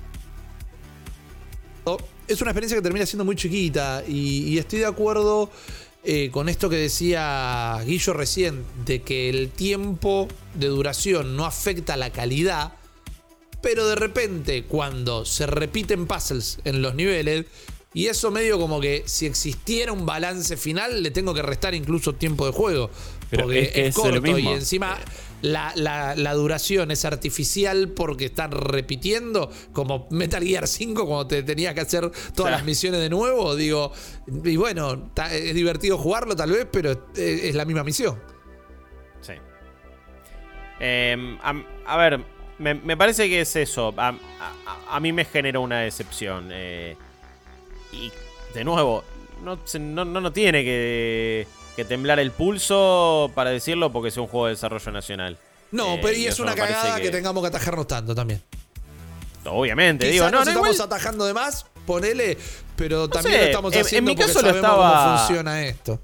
Es 2.27 2.41
una 2.41 2.51
experiencia 2.53 2.79
que 2.79 2.83
termina 2.83 3.05
siendo 3.05 3.25
muy 3.27 3.37
chiquita. 3.37 4.03
Y, 4.09 4.49
y 4.49 4.59
estoy 4.59 4.79
de 4.79 4.87
acuerdo 4.87 5.51
eh, 6.05 6.31
con 6.31 6.49
esto 6.49 6.69
que 6.69 6.77
decía 6.77 7.79
Guillo 7.85 8.13
recién: 8.13 8.65
de 8.85 9.03
que 9.03 9.29
el 9.31 9.51
tiempo 9.51 10.29
de 10.55 10.69
duración 10.69 11.37
no 11.37 11.45
afecta 11.45 11.97
la 11.97 12.11
calidad. 12.11 12.75
Pero 13.63 13.87
de 13.87 13.95
repente, 13.95 14.65
cuando 14.65 15.25
se 15.25 15.47
repiten 15.47 16.07
puzzles 16.07 16.59
en 16.65 16.83
los 16.83 16.95
niveles, 16.95 17.47
y 17.95 18.09
eso 18.09 18.31
medio 18.31 18.59
como 18.59 18.81
que 18.81 19.05
si 19.07 19.25
existiera 19.25 19.93
un 19.93 20.05
balance 20.05 20.57
final, 20.57 21.03
le 21.03 21.11
tengo 21.11 21.33
que 21.33 21.43
restar 21.43 21.75
incluso 21.75 22.15
tiempo 22.15 22.45
de 22.45 22.53
juego. 22.53 22.91
Pero 23.31 23.45
porque 23.45 23.61
es 23.61 23.71
que 23.71 23.81
es, 23.87 23.89
es 23.89 23.97
lo 23.97 24.03
corto 24.03 24.39
y 24.39 24.49
encima 24.49 24.99
la, 25.45 25.73
la- 25.77 26.15
la 26.17 26.33
duración 26.35 26.91
es 26.91 27.05
artificial 27.05 27.89
porque 27.89 28.27
están 28.27 28.51
repitiendo, 28.51 29.51
como 29.73 30.07
Metal 30.11 30.43
Gear 30.43 30.67
5 30.67 31.07
cuando 31.07 31.27
te 31.27 31.43
tenías 31.43 31.75
que 31.75 31.81
hacer 31.81 32.11
todas 32.35 32.53
las 32.53 32.65
misiones 32.65 33.01
de 33.01 33.11
nuevo, 33.11 33.55
digo, 33.55 33.93
y 34.45 34.57
bueno, 34.57 35.11
ta- 35.15 35.33
es 35.35 35.55
divertido 35.55 35.99
jugarlo 35.99 36.35
tal 36.35 36.51
vez, 36.51 36.67
pero 36.71 36.93
es, 36.93 36.99
es 37.17 37.55
la 37.55 37.65
misma 37.65 37.85
misión. 37.85 38.19
Sí. 39.21 39.35
Eh, 40.81 41.39
a, 41.43 41.55
a 41.87 41.97
ver, 41.97 42.21
me, 42.59 42.75
me 42.75 42.97
parece 42.97 43.29
que 43.29 43.41
es 43.41 43.57
eso. 43.57 43.93
A, 43.97 44.09
a- 44.09 44.17
a 44.97 45.01
mí 45.01 45.13
me 45.13 45.25
genera 45.25 45.59
una 45.61 45.81
decepción. 45.81 46.49
eh, 46.53 46.97
y 47.93 48.11
de 48.55 48.65
nuevo, 48.65 49.05
no, 49.43 49.59
no, 49.79 50.05
no, 50.05 50.21
no 50.21 50.33
tiene 50.33 50.65
que, 50.65 51.47
que 51.77 51.85
temblar 51.85 52.19
el 52.21 52.31
pulso 52.31 53.31
para 53.35 53.51
decirlo 53.51 53.91
porque 53.93 54.09
es 54.09 54.17
un 54.17 54.27
juego 54.27 54.47
de 54.47 54.53
desarrollo 54.53 54.93
nacional. 54.93 55.37
No, 55.73 55.95
Eh, 55.95 55.99
pero 56.03 56.17
y 56.17 56.27
es 56.27 56.39
una 56.39 56.55
cagada 56.55 56.97
que... 56.97 57.03
que- 57.03 57.11
tengamos 57.11 57.43
que 57.43 57.49
atajarnos 57.49 57.87
tanto 57.87 58.15
también. 58.15 58.41
Obviamente, 59.47 60.07
Quizá 60.07 60.13
digo, 60.13 60.25
no, 60.27 60.31
nos 60.39 60.45
no, 60.47 60.51
estamos 60.53 60.75
igual- 60.75 60.87
atajando 60.87 61.27
de 61.27 61.35
más, 61.35 61.67
ponele, 61.87 62.39
pero 62.77 63.09
también 63.09 63.35
sé, 63.35 63.41
lo 63.41 63.47
estamos 63.47 63.73
en- 63.73 63.79
en 63.81 63.85
haciendo 63.87 64.11
mi 64.11 64.17
porque 64.17 64.27
caso 64.33 64.41
lo 64.43 64.49
sabemos 64.49 64.71
estaba- 64.71 65.05
cómo 65.05 65.19
funciona 65.19 65.63
esto. 65.65 66.01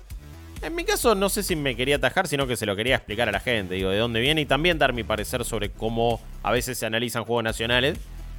En 0.63 0.75
mi 0.75 0.85
caso, 0.85 1.15
no 1.15 1.31
sé 1.31 1.43
si 1.43 1.57
me 1.57 1.75
quería 1.75 1.97
atajar, 1.97 2.29
sino 2.29 2.47
que 2.47 2.55
se 2.55 2.67
lo 2.67 2.77
quería 2.77 2.97
explicar 2.97 3.29
a 3.31 3.33
la 3.33 3.41
gente, 3.41 3.77
digo, 3.77 3.89
de 3.89 3.97
dónde 3.97 4.21
viene 4.21 4.43
y 4.43 4.47
también 4.47 4.79
dar 4.79 4.93
mi 4.93 5.05
parecer 5.05 5.43
sobre 5.47 5.71
cómo 5.71 6.21
a 6.43 6.51
veces 6.53 6.77
se 6.77 6.85
analizan 6.85 7.25
juegos 7.25 7.45
nacionales. 7.45 7.97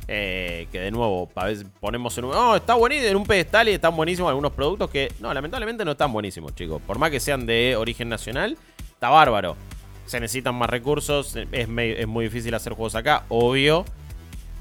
Eh, 0.08 0.68
que 0.72 0.80
de 0.80 0.92
nuevo, 0.92 1.30
a 1.36 1.46
veces 1.46 1.66
ponemos 1.80 2.18
en 2.18 2.26
un. 2.26 2.34
Oh, 2.34 2.56
está 2.56 2.74
buenísimo 2.74 3.10
en 3.10 3.18
un 3.18 3.26
pedestal 3.26 3.70
y 3.70 3.74
están 3.74 3.96
buenísimos 3.96 4.30
algunos 4.30 4.52
productos 4.52 4.90
que, 4.90 5.12
no, 5.20 5.34
lamentablemente 5.34 5.86
no 5.86 5.92
están 5.92 6.12
buenísimos, 6.12 6.56
chicos. 6.56 6.82
Por 6.82 7.00
más 7.00 7.12
que 7.12 7.20
sean 7.20 7.46
de 7.46 7.76
origen 7.76 8.10
nacional, 8.10 8.58
está 8.92 9.10
bárbaro. 9.10 9.56
Se 10.06 10.20
necesitan 10.20 10.56
más 10.56 10.70
recursos, 10.70 11.38
es, 11.52 11.68
muy 11.68 12.26
difícil 12.26 12.54
hacer 12.54 12.74
juegos 12.74 12.96
acá, 12.96 13.24
obvio. 13.30 13.86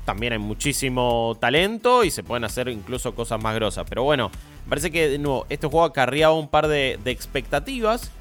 También 0.04 0.32
hay 0.32 0.38
muchísimo 0.38 1.36
talento 1.40 2.04
y 2.04 2.10
se 2.10 2.22
pueden 2.22 2.44
hacer 2.44 2.68
incluso 2.68 3.14
cosas 3.14 3.42
más 3.42 3.54
grosas. 3.54 3.86
Pero 3.88 4.04
bueno, 4.04 4.30
parece 4.68 4.90
que 4.90 5.08
de 5.08 5.18
nuevo, 5.18 5.46
este 5.48 5.66
juego 5.66 5.84
acarreaba 5.84 6.34
un 6.34 6.48
par 6.48 6.68
de 6.68 6.98
expectativas 7.06 8.12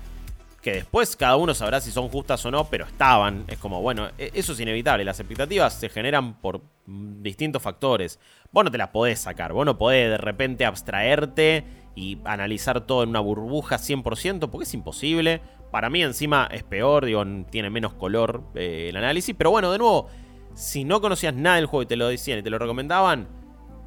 que 0.61 0.73
después 0.73 1.15
cada 1.15 1.35
uno 1.37 1.53
sabrá 1.53 1.81
si 1.81 1.91
son 1.91 2.09
justas 2.09 2.45
o 2.45 2.51
no, 2.51 2.65
pero 2.65 2.85
estaban. 2.85 3.45
Es 3.47 3.57
como, 3.57 3.81
bueno, 3.81 4.09
e- 4.17 4.31
eso 4.33 4.53
es 4.53 4.59
inevitable. 4.59 5.05
Las 5.05 5.19
expectativas 5.19 5.73
se 5.73 5.89
generan 5.89 6.35
por 6.41 6.61
mm, 6.85 7.21
distintos 7.21 7.61
factores. 7.61 8.19
Vos 8.51 8.63
no 8.63 8.71
te 8.71 8.77
las 8.77 8.89
podés 8.89 9.19
sacar, 9.19 9.53
vos 9.53 9.65
no 9.65 9.77
podés 9.77 10.09
de 10.09 10.17
repente 10.17 10.65
abstraerte 10.65 11.63
y 11.95 12.17
analizar 12.25 12.81
todo 12.81 13.03
en 13.03 13.09
una 13.09 13.19
burbuja 13.19 13.77
100%, 13.77 14.49
porque 14.49 14.63
es 14.63 14.73
imposible. 14.73 15.41
Para 15.71 15.89
mí 15.89 16.01
encima 16.01 16.47
es 16.51 16.63
peor, 16.63 17.05
digo, 17.05 17.23
tiene 17.49 17.69
menos 17.69 17.93
color 17.93 18.43
eh, 18.55 18.87
el 18.89 18.97
análisis. 18.97 19.35
Pero 19.37 19.51
bueno, 19.51 19.71
de 19.71 19.77
nuevo, 19.77 20.07
si 20.55 20.83
no 20.83 20.99
conocías 21.01 21.33
nada 21.33 21.57
del 21.57 21.67
juego 21.67 21.83
y 21.83 21.87
te 21.87 21.95
lo 21.95 22.07
decían 22.07 22.39
y 22.39 22.43
te 22.43 22.49
lo 22.49 22.57
recomendaban, 22.59 23.27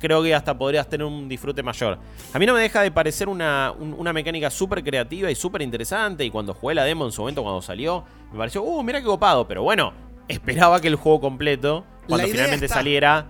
creo 0.03 0.23
que 0.23 0.35
hasta 0.35 0.59
podrías 0.59 0.87
tener 0.89 1.07
un 1.07 1.27
disfrute 1.29 1.63
mayor. 1.63 1.99
A 2.35 2.39
mí 2.39 2.45
no 2.45 2.53
me 2.53 2.61
deja 2.61 2.83
de 2.83 2.91
parecer 2.91 3.29
una, 3.29 3.73
un- 3.79 3.95
una 3.97 4.13
mecánica 4.13 4.51
súper 4.51 4.85
creativa 4.85 5.31
y 5.31 5.35
súper 5.35 5.63
interesante. 5.63 6.25
Y 6.25 6.31
cuando 6.31 6.53
jugué 6.53 6.75
la 6.75 6.85
demo 6.85 7.07
en 7.07 7.13
su 7.13 7.23
momento, 7.23 7.43
cuando 7.43 7.63
salió, 7.63 8.05
me 8.33 8.37
pareció, 8.39 8.63
uh, 8.63 8.83
mira 8.83 8.99
qué 9.01 9.07
copado. 9.07 9.49
Pero 9.49 9.63
bueno, 9.63 9.95
esperaba 10.29 10.81
que 10.81 10.89
el 10.89 10.97
juego 10.97 11.21
completo, 11.21 11.87
cuando 12.07 12.27
finalmente 12.27 12.67
está. 12.67 12.77
saliera, 12.77 13.27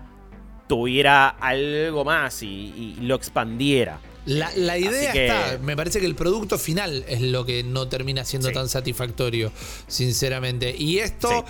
tuviera 0.66 1.28
algo 1.28 2.04
más 2.04 2.42
y, 2.42 2.46
y 2.48 2.96
lo 3.02 3.14
expandiera. 3.14 3.98
La, 4.24 4.50
la 4.56 4.78
idea 4.78 5.12
que- 5.12 5.26
está, 5.26 5.58
me 5.58 5.76
parece 5.76 5.98
que 5.98 6.06
el 6.06 6.14
producto 6.14 6.56
final 6.56 7.04
es 7.08 7.20
lo 7.20 7.44
que 7.44 7.64
no 7.64 7.88
termina 7.88 8.24
siendo 8.24 8.48
Sí. 8.48 8.54
tan 8.54 8.68
satisfactorio, 8.68 9.50
sinceramente. 9.88 10.74
Y 10.76 10.98
esto 11.00 11.44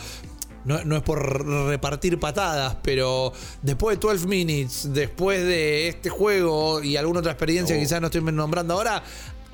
no, 0.64 0.84
no 0.84 0.97
es 0.97 1.02
por 1.02 1.47
repartir 1.68 2.18
patadas, 2.20 2.76
pero 2.82 3.32
después 3.62 3.98
de 3.98 4.06
12 4.06 4.26
Minutes, 4.26 4.93
después 4.93 5.40
de 5.44 5.89
este 5.89 6.09
juego 6.10 6.82
y 6.82 6.97
alguna 6.97 7.20
otra 7.20 7.32
experiencia 7.32 7.74
Oh. 7.74 7.78
que 7.78 7.84
quizás 7.84 8.01
no 8.01 8.06
estoy 8.09 8.20
nombrando 8.22 8.74
ahora, 8.74 9.02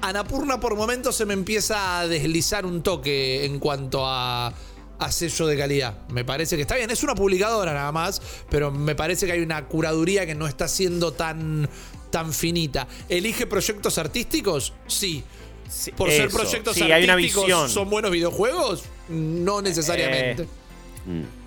Anapurna 0.00 0.60
por 0.60 0.76
momentos 0.76 1.16
se 1.16 1.26
me 1.26 1.34
empieza 1.34 1.98
a 2.00 2.06
deslizar 2.06 2.64
un 2.64 2.82
toque 2.82 3.44
en 3.44 3.58
cuanto 3.58 4.06
a, 4.06 4.52
a 4.98 5.12
sello 5.12 5.46
de 5.46 5.56
calidad. 5.56 5.98
Me 6.10 6.24
parece 6.24 6.54
que 6.56 6.62
está 6.62 6.76
bien, 6.76 6.90
es 6.90 7.02
una 7.02 7.14
publicadora 7.16 7.72
nada 7.74 7.90
más, 7.90 8.22
pero 8.48 8.70
me 8.70 8.94
parece 8.94 9.26
que 9.26 9.32
hay 9.32 9.40
una 9.40 9.66
curaduría 9.66 10.24
que 10.24 10.36
no 10.36 10.46
está 10.46 10.68
siendo 10.68 11.12
tan, 11.14 11.68
tan 12.10 12.32
finita. 12.32 12.86
¿Elige 13.08 13.46
proyectos 13.46 13.98
artísticos? 13.98 14.72
Sí. 14.86 15.24
Sí, 15.68 15.90
Por 15.92 16.10
ser 16.10 16.30
proyectos 16.30 16.74
Sí, 16.76 16.82
hay 16.90 17.04
una 17.04 17.12
artísticos, 17.14 17.44
visión. 17.44 17.68
¿son 17.68 17.90
buenos 17.90 18.10
videojuegos? 18.10 18.84
No 19.10 19.60
necesariamente. 19.60 20.44
Eh, 20.44 20.48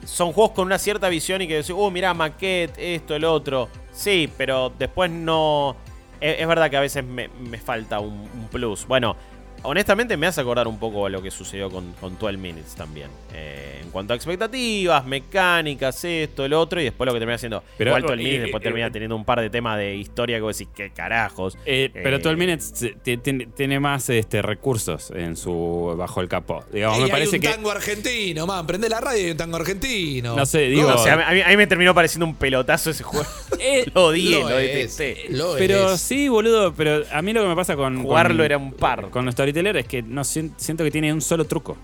son 0.06 0.34
juegos 0.34 0.54
con 0.54 0.66
una 0.66 0.78
cierta 0.78 1.10
visión 1.10 1.42
y 1.42 1.48
que 1.48 1.56
decís, 1.56 1.72
uh, 1.72 1.92
mirá, 1.92 2.14
maquette, 2.14 2.74
esto, 2.78 3.16
el 3.16 3.26
otro. 3.26 3.70
Sí, 3.92 4.30
pero 4.38 4.72
después 4.78 5.12
no. 5.12 5.76
Es, 6.20 6.40
es 6.40 6.48
verdad 6.48 6.70
que 6.70 6.78
a 6.78 6.82
veces 6.82 7.04
me, 7.04 7.28
me 7.28 7.58
falta 7.58 8.00
un 8.00 8.48
plus. 8.52 8.88
Bueno, 8.88 9.16
honestamente 9.64 10.18
me 10.18 10.28
hace 10.28 10.42
acordar 10.42 10.68
un 10.68 10.80
poco 10.80 11.06
a 11.06 11.10
lo 11.10 11.22
que 11.22 11.32
sucedió 11.32 11.70
con, 11.70 11.94
con 11.94 12.18
12 12.18 12.38
Minutes 12.38 12.76
también. 12.76 13.08
Eh, 13.34 13.80
en 13.84 13.90
cuanto 13.92 14.14
a 14.14 14.16
expectativas, 14.16 15.06
mecánicas, 15.06 16.04
esto, 16.06 16.46
el 16.46 16.54
otro, 16.54 16.80
y 16.82 16.86
después 16.86 17.06
lo 17.06 17.14
que 17.14 17.20
termina 17.20 17.36
haciendo. 17.36 17.64
Pero, 17.78 17.92
Igual 17.92 18.02
12 18.04 18.14
eh, 18.14 18.18
Minutes 18.18 18.42
después 18.44 18.62
eh, 18.62 18.64
termina 18.64 18.88
eh, 18.88 18.92
teniendo 18.92 19.16
un 19.16 19.26
par 19.26 19.42
de 19.42 19.50
temas 19.50 19.78
de 19.78 19.96
historia 19.96 20.38
que 20.38 20.42
vos 20.42 20.58
decís, 20.58 20.72
qué 20.76 20.92
carajos. 20.92 21.58
Eh, 21.66 21.90
pero 21.94 22.18
Eh, 22.18 22.20
12 22.20 22.36
Minutes 22.38 22.74
ti- 23.04 23.18
tiene, 23.18 23.80
más 23.80 24.10
este, 24.10 24.42
recursos 24.42 25.12
en 25.12 25.36
su 25.36 25.94
bajo 25.98 26.22
el 26.22 26.28
capó. 26.28 26.64
Digamos, 26.72 26.98
Y 26.98 27.00
me 27.02 27.06
hay 27.06 27.12
parece 27.12 27.36
un 27.38 27.42
que. 27.42 27.48
tango 27.50 27.72
argentino, 27.72 28.46
man. 28.48 28.66
Prende 28.68 28.90
la 28.90 29.00
radio 29.02 29.20
y 29.22 29.26
hay 29.26 29.32
un 29.32 29.38
tango 29.38 29.58
argentino. 29.58 30.36
No 30.36 30.46
sé, 30.46 30.68
digo- 30.68 30.90
No, 30.90 30.96
o 30.96 31.04
sea, 31.04 31.14
a, 31.28 31.34
mí, 31.34 31.42
a 31.42 31.48
mí 31.50 31.58
me 31.58 31.68
terminó 31.68 31.94
pareciendo 31.94 32.26
un 32.26 32.36
pelotazo 32.36 32.90
ese 32.92 33.04
juego. 33.04 33.26
Eh, 33.64 33.86
lo 33.94 34.06
odié, 34.08 34.40
Lo 34.40 34.50
lo, 34.50 34.56
detesté. 34.58 35.26
Pero 35.60 35.94
es. 35.94 36.02
sí, 36.02 36.28
boludo, 36.30 36.74
pero 36.74 37.04
a 37.12 37.22
mí 37.22 37.32
lo 37.32 37.44
que 37.44 37.48
me 37.48 37.56
pasa 37.56 37.76
con. 37.76 38.02
Jugarlo 38.02 38.38
con- 38.38 38.46
era 38.46 38.58
un 38.58 38.74
par. 38.74 39.10
Con 39.12 39.24
los 39.26 39.36
Storyteller 39.52 39.78
es 39.78 39.88
que 39.88 40.02
no 40.02 40.24
siento 40.24 40.84
que 40.84 40.92
tiene 40.92 41.14
un 41.14 41.22
solo 41.22 41.46
truco. 41.46 41.78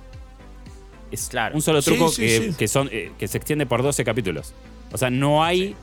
Es 1.12 1.28
Claro. 1.30 1.56
un 1.56 1.62
solo 1.62 1.82
truco 1.82 2.10
sí, 2.10 2.22
que, 2.22 2.30
sí. 2.52 2.54
que 2.58 2.68
son, 2.68 2.90
eh, 2.92 3.12
que 3.18 3.28
se 3.28 3.38
extiende 3.38 3.66
por 3.66 3.82
12 3.84 4.04
capítulos. 4.04 4.54
O 4.92 4.98
sea, 4.98 5.10
no 5.10 5.44
hay. 5.44 5.76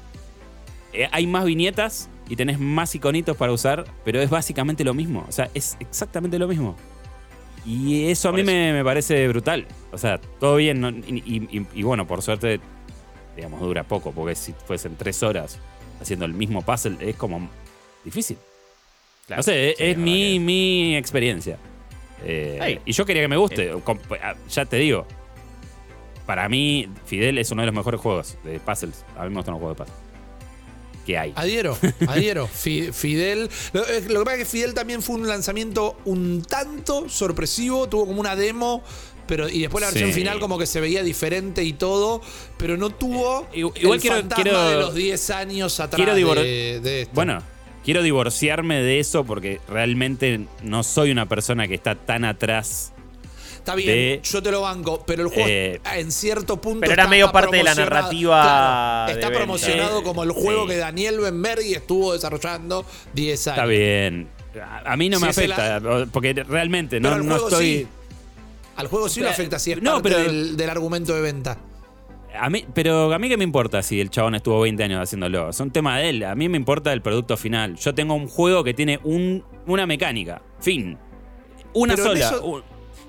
eh, 0.92 1.08
hay 1.12 1.26
más 1.26 1.44
viñetas 1.44 2.08
y 2.28 2.36
tenés 2.36 2.58
más 2.58 2.94
iconitos 2.94 3.36
para 3.36 3.52
usar, 3.52 3.84
pero 4.04 4.20
es 4.20 4.30
básicamente 4.30 4.84
lo 4.84 4.94
mismo. 4.94 5.24
O 5.28 5.32
sea, 5.32 5.50
es 5.54 5.76
exactamente 5.80 6.38
lo 6.38 6.46
mismo. 6.48 6.76
Y 7.66 8.06
eso 8.10 8.28
a 8.28 8.32
mí 8.32 8.40
eso. 8.42 8.46
me, 8.46 8.72
me 8.74 8.84
parece 8.84 9.26
brutal. 9.28 9.66
O 9.92 9.98
sea, 9.98 10.18
todo 10.40 10.56
bien. 10.56 10.80
¿no? 10.80 10.90
Y, 10.90 11.22
y- 11.24 11.58
y- 11.58 11.66
y 11.74 11.82
bueno, 11.82 12.06
por 12.06 12.20
suerte, 12.22 12.60
digamos, 13.36 13.60
dura 13.60 13.82
poco, 13.84 14.12
porque 14.12 14.34
si 14.34 14.52
fuesen 14.66 14.96
tres 14.96 15.22
horas 15.22 15.58
haciendo 16.00 16.26
el 16.26 16.34
mismo 16.34 16.60
puzzle, 16.62 16.96
es 17.00 17.16
como 17.16 17.48
difícil. 18.04 18.36
Claro. 19.26 19.38
No 19.38 19.42
sé, 19.42 19.70
es, 19.70 19.76
Sí, 19.78 19.84
es 19.84 19.96
mi, 19.96 20.38
mi 20.38 20.96
experiencia. 20.96 21.56
Eh, 22.24 22.80
y 22.84 22.92
yo 22.92 23.04
quería 23.04 23.22
que 23.22 23.28
me 23.28 23.36
guste. 23.36 23.70
Com- 23.84 23.98
ah, 24.22 24.34
Ya 24.50 24.64
te 24.64 24.76
digo, 24.76 25.06
para 26.26 26.48
mí, 26.48 26.88
Fidel 27.06 27.38
es 27.38 27.50
uno 27.50 27.62
de 27.62 27.66
los 27.66 27.74
mejores 27.74 28.00
juegos 28.00 28.36
de 28.44 28.58
puzzles. 28.60 29.04
A 29.16 29.24
mí 29.24 29.30
me 29.30 29.36
gustan 29.36 29.52
los 29.54 29.60
juegos 29.60 29.76
de 29.78 29.84
puzzles. 29.84 30.00
Que 31.06 31.18
hay. 31.18 31.32
Adhiero, 31.36 31.76
adhiero. 32.08 32.46
Fi- 32.46 32.90
Fidel. 32.92 33.50
Lo, 33.74 33.86
eh, 33.86 34.02
lo 34.08 34.20
que 34.20 34.24
pasa 34.24 34.36
es 34.38 34.44
que 34.44 34.50
Fidel 34.50 34.72
también 34.72 35.02
fue 35.02 35.16
un 35.16 35.26
lanzamiento 35.28 35.98
un 36.06 36.42
tanto 36.42 37.08
sorpresivo. 37.10 37.88
Tuvo 37.90 38.06
como 38.06 38.20
una 38.20 38.34
demo. 38.36 38.82
Pero, 39.26 39.48
y 39.48 39.60
después 39.60 39.80
la 39.80 39.88
versión 39.88 40.10
Sí. 40.12 40.20
final 40.20 40.38
como 40.38 40.58
que 40.58 40.66
se 40.66 40.80
veía 40.82 41.02
diferente 41.02 41.64
y 41.64 41.72
todo, 41.72 42.20
pero 42.58 42.76
no 42.76 42.90
tuvo 42.90 43.46
Eh, 43.54 43.60
igual 43.60 43.94
el 43.96 44.00
quiero- 44.00 44.16
fantasma 44.16 44.42
quiero- 44.44 44.68
de 44.68 44.76
los 44.76 44.94
10 44.94 45.30
años 45.30 45.80
atrás 45.80 45.96
quiero 45.96 46.14
de, 46.14 46.80
de 46.82 47.00
esto. 47.02 47.14
Bueno, 47.14 47.42
quiero 47.84 48.02
divorciarme 48.02 48.82
de 48.82 48.98
eso 49.00 49.24
porque 49.24 49.60
realmente 49.68 50.46
no 50.62 50.82
soy 50.82 51.10
una 51.10 51.26
persona 51.26 51.68
que 51.68 51.74
está 51.74 51.94
tan 51.94 52.24
atrás. 52.24 52.92
Está 53.56 53.74
bien, 53.76 53.88
de- 53.88 54.20
yo 54.22 54.42
te 54.42 54.50
lo 54.50 54.60
banco, 54.60 55.04
pero 55.06 55.22
el 55.22 55.28
juego 55.28 55.48
Eh, 55.48 55.80
en 55.94 56.12
cierto 56.12 56.60
punto. 56.60 56.80
pero 56.80 56.92
era 56.92 57.06
medio 57.08 57.32
parte 57.32 57.56
de 57.56 57.62
la 57.62 57.74
narrativa 57.74 58.42
Claro, 59.06 59.12
está 59.18 59.30
promocionado 59.30 60.02
como 60.02 60.22
el 60.22 60.32
juego 60.32 60.64
sí. 60.64 60.68
que 60.72 60.76
Daniel 60.76 61.18
Benberg 61.20 61.60
estuvo 61.62 62.12
desarrollando 62.12 62.84
10 63.14 63.46
años. 63.48 63.56
Está 63.58 63.66
bien. 63.66 64.28
A, 64.84 64.96
mí 64.98 65.08
no 65.08 65.16
Si 65.18 65.24
me 65.24 65.30
afecta, 65.30 65.80
porque 66.12 66.34
realmente 66.44 67.00
Pero 67.00 67.08
no, 67.10 67.14
al 67.16 67.26
no 67.26 67.32
juego 67.34 67.48
estoy. 67.48 67.66
sí. 67.66 67.86
Al 68.76 68.86
juego 68.88 69.08
sí 69.08 69.20
lo 69.20 69.30
afecta 69.30 69.58
si 69.58 69.72
es 69.72 69.80
no, 69.82 69.94
parte 69.94 70.10
pero- 70.10 70.22
del, 70.24 70.56
del 70.56 70.70
argumento 70.70 71.14
de 71.14 71.20
venta. 71.22 71.56
A 72.38 72.50
mí, 72.50 72.64
pero 72.74 73.12
a 73.12 73.18
mí 73.18 73.28
qué 73.28 73.36
me 73.36 73.44
importa 73.44 73.82
si 73.82 74.00
el 74.00 74.10
chabón 74.10 74.34
estuvo 74.34 74.60
20 74.60 74.82
años 74.84 75.00
haciéndolo. 75.00 75.50
Es 75.50 75.60
un 75.60 75.70
tema 75.70 75.98
de 75.98 76.08
él. 76.10 76.24
A 76.24 76.34
mí 76.34 76.48
me 76.48 76.56
importa 76.56 76.92
el 76.92 77.00
producto 77.02 77.36
final. 77.36 77.76
Yo 77.76 77.94
tengo 77.94 78.14
un 78.14 78.26
juego 78.28 78.64
que 78.64 78.74
tiene 78.74 78.98
un, 79.04 79.44
una 79.66 79.86
mecánica. 79.86 80.42
Fin. 80.60 80.98
Una 81.72 81.94
Pero 81.94 82.12
en 82.12 82.18
sola. 82.22 82.26
eso- 82.36 82.44
Un- 82.44 82.62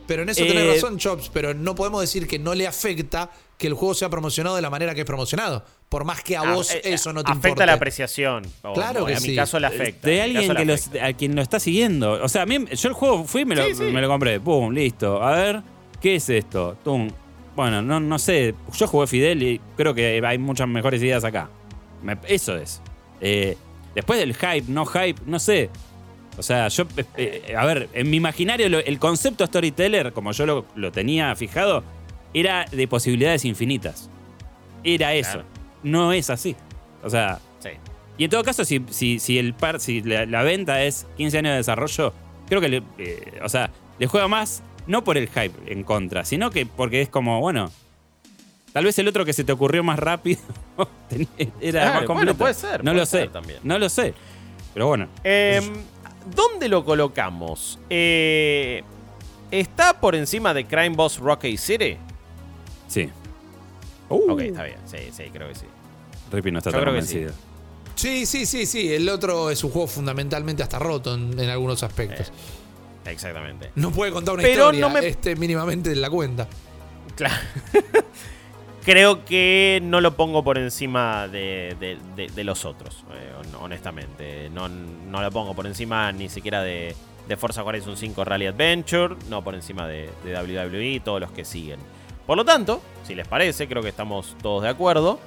Pero 0.07 0.21
en 0.21 0.29
eso 0.29 0.43
Eh, 0.43 0.47
tenés 0.47 0.67
razón, 0.75 0.99
Chops, 0.99 1.29
pero 1.33 1.55
no 1.55 1.73
podemos 1.73 1.99
decir 2.01 2.27
que 2.27 2.37
no 2.37 2.53
le 2.53 2.67
afecta 2.67 3.31
que 3.57 3.65
el 3.65 3.73
juego 3.73 3.95
sea 3.95 4.07
promocionado 4.09 4.55
de 4.55 4.61
la 4.61 4.69
manera 4.69 4.93
que 4.93 5.01
es 5.01 5.05
promocionado. 5.07 5.65
Por 5.89 6.03
más 6.05 6.21
que 6.21 6.37
a 6.37 6.41
Ah, 6.41 6.53
vos 6.53 6.71
eh, 6.75 6.81
eso 6.83 7.11
no 7.11 7.23
te 7.23 7.31
Afecta 7.31 7.47
importe. 7.49 7.65
la 7.65 7.73
apreciación. 7.73 8.43
O- 8.61 8.73
Claro 8.73 9.05
que 9.07 9.13
en 9.13 9.19
sí. 9.21 9.29
mi 9.29 9.35
caso 9.35 9.59
le 9.59 9.65
afecta. 9.65 10.07
de 10.07 10.21
alguien 10.21 10.53
que 10.55 10.65
los- 10.65 10.91
a 11.01 11.13
quien 11.13 11.35
lo 11.35 11.41
está 11.41 11.59
siguiendo. 11.59 12.23
O 12.23 12.29
sea, 12.29 12.43
a 12.43 12.45
mí, 12.45 12.65
yo 12.71 12.89
el 12.89 12.93
juego 12.93 13.23
fui 13.25 13.41
y 13.41 13.45
me 13.45 13.55
lo, 13.55 13.65
Sí, 13.65 13.73
sí. 13.73 13.83
me 13.85 13.99
lo 14.01 14.07
compré. 14.07 14.39
Pum, 14.39 14.71
listo. 14.71 15.23
A 15.23 15.31
ver, 15.31 15.63
¿qué 15.99 16.15
es 16.17 16.29
esto? 16.29 16.77
Tum. 16.83 17.09
Bueno, 17.55 17.81
no, 17.81 17.99
no 17.99 18.19
sé. 18.19 18.53
Yo 18.73 18.87
jugué 18.87 19.07
Fidel 19.07 19.43
y 19.43 19.61
creo 19.77 19.93
que 19.93 20.21
hay 20.25 20.37
muchas 20.37 20.67
mejores 20.67 21.01
ideas 21.01 21.23
acá. 21.23 21.49
Me- 22.03 22.17
eso 22.27 22.55
es. 22.57 22.81
Eh, 23.21 23.57
después 23.95 24.19
del 24.19 24.33
hype, 24.35 24.65
no 24.67 24.85
hype, 24.85 25.21
no 25.25 25.39
sé. 25.39 25.69
O 26.37 26.43
sea, 26.43 26.67
yo, 26.67 26.83
eh, 26.97 27.43
eh, 27.47 27.55
a 27.55 27.65
ver, 27.65 27.87
en 27.93 28.09
mi 28.09 28.17
imaginario 28.17 28.67
lo- 28.69 28.79
el 28.79 28.99
concepto 28.99 29.45
storyteller, 29.45 30.11
como 30.11 30.31
yo 30.33 30.45
lo, 30.45 30.65
lo 30.75 30.91
tenía 30.91 31.33
fijado, 31.35 31.83
era 32.33 32.65
de 32.71 32.87
posibilidades 32.87 33.45
infinitas. 33.45 34.09
Era 34.83 35.13
eso. 35.13 35.31
Claro. 35.31 35.45
No 35.83 36.11
es 36.11 36.29
así. 36.29 36.55
O 37.03 37.09
sea, 37.09 37.39
Sí. 37.59 37.69
y 38.17 38.25
en 38.25 38.29
todo 38.29 38.43
caso, 38.43 38.65
si, 38.65 38.83
si, 38.89 39.19
si 39.19 39.39
el 39.39 39.53
par, 39.53 39.79
si 39.79 40.01
la, 40.01 40.25
la 40.25 40.43
venta 40.43 40.83
es 40.83 41.07
15 41.15 41.37
años 41.37 41.51
de 41.51 41.57
desarrollo, 41.57 42.13
creo 42.49 42.59
que 42.59 42.67
le, 42.69 42.83
eh, 42.97 43.39
o 43.43 43.47
sea, 43.49 43.69
le 43.97 44.07
juega 44.07 44.27
más, 44.27 44.61
no 44.87 45.03
por 45.03 45.17
el 45.17 45.27
hype 45.29 45.53
en 45.71 45.83
contra, 45.83 46.25
sino 46.25 46.51
que 46.51 46.65
porque 46.65 47.01
es 47.01 47.09
como, 47.09 47.39
bueno, 47.41 47.71
tal 48.73 48.85
vez 48.85 48.97
el 48.99 49.07
otro 49.07 49.25
que 49.25 49.33
se 49.33 49.43
te 49.43 49.51
ocurrió 49.51 49.83
más 49.83 49.99
rápido 49.99 50.39
era 51.61 51.81
Claro, 51.81 51.85
más 51.85 51.93
bueno, 51.93 52.07
completo. 52.07 52.37
puede 52.37 52.53
ser, 52.53 52.83
No 52.83 52.91
puede 52.91 52.97
lo 52.97 53.05
sé. 53.05 53.17
ser 53.19 53.31
también. 53.31 53.59
No 53.63 53.79
lo 53.79 53.89
sé. 53.89 54.13
Pero 54.73 54.87
bueno. 54.87 55.07
Eh, 55.23 55.61
¿Dónde 56.35 56.67
lo 56.67 56.83
colocamos? 56.83 57.79
Eh, 57.89 58.83
¿Está 59.51 59.99
por 59.99 60.15
encima 60.15 60.53
de 60.53 60.65
Crime 60.65 60.89
Boss 60.95 61.17
Rocky 61.19 61.55
City? 61.57 61.97
Sí. 62.87 63.09
Uh, 64.09 64.31
Ok, 64.31 64.41
está 64.41 64.63
bien. 64.63 64.77
Sí, 64.85 64.97
sí, 65.11 65.23
creo 65.31 65.47
que 65.47 65.55
sí. 65.55 65.65
Rippy 66.31 66.51
no 66.51 66.57
está 66.59 66.71
Yo 66.71 66.77
tan 66.77 66.81
sí. 66.81 66.85
convencido. 66.87 67.33
Sí, 67.95 68.25
sí, 68.25 68.45
sí, 68.45 68.65
sí. 68.65 68.91
El 68.93 69.07
otro 69.07 69.49
es 69.49 69.63
un 69.63 69.71
juego 69.71 69.87
fundamentalmente 69.87 70.61
hasta 70.63 70.79
roto 70.79 71.13
en, 71.15 71.39
en 71.39 71.49
algunos 71.49 71.81
aspectos. 71.83 72.31
Exactamente. 73.05 73.71
No 73.75 73.91
puede 73.91 74.11
contar 74.11 74.33
una 74.35 74.43
Pero 74.43 74.63
historia 74.63 74.81
no 74.81 74.89
me- 74.89 75.07
este 75.07 75.35
mínimamente 75.35 75.89
de 75.89 75.95
la 75.97 76.09
cuenta. 76.09 76.47
Claro. 77.15 77.35
Creo 78.83 79.25
que 79.25 79.79
no 79.83 79.99
lo 79.99 80.15
pongo 80.15 80.43
por 80.43 80.57
encima 80.59 81.27
de, 81.27 81.75
de- 81.79 81.97
de- 82.15 82.27
de 82.27 82.43
los 82.43 82.65
otros, 82.65 83.03
eh, 83.13 83.31
hon- 83.39 83.63
honestamente. 83.63 84.49
No, 84.51 84.69
no 84.69 85.21
lo 85.21 85.31
pongo 85.31 85.55
por 85.55 85.65
encima 85.65 86.11
ni 86.11 86.29
siquiera 86.29 86.61
de, 86.61 86.95
de 87.27 87.37
Forza 87.37 87.63
Horizon 87.63 87.97
5 87.97 88.23
Rally 88.23 88.45
Adventure, 88.45 89.15
no 89.27 89.43
por 89.43 89.55
encima 89.55 89.87
de, 89.87 90.11
de 90.23 90.35
WWE 90.39 90.85
y 90.91 90.99
todos 90.99 91.19
los 91.19 91.31
que 91.31 91.45
siguen. 91.45 91.79
Por 92.27 92.37
lo 92.37 92.45
tanto, 92.45 92.79
si 93.07 93.15
les 93.15 93.27
parece, 93.27 93.67
creo 93.67 93.81
que 93.81 93.89
estamos 93.89 94.35
todos 94.43 94.61
de 94.61 94.69
acuerdo. 94.69 95.19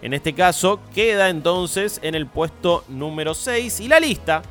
En 0.00 0.14
este 0.14 0.32
caso, 0.32 0.80
queda 0.94 1.28
entonces 1.28 2.00
en 2.02 2.14
el 2.14 2.26
puesto 2.26 2.82
número 2.88 3.34
6 3.34 3.80
y 3.80 3.88
la 3.88 4.00
lista 4.00 4.42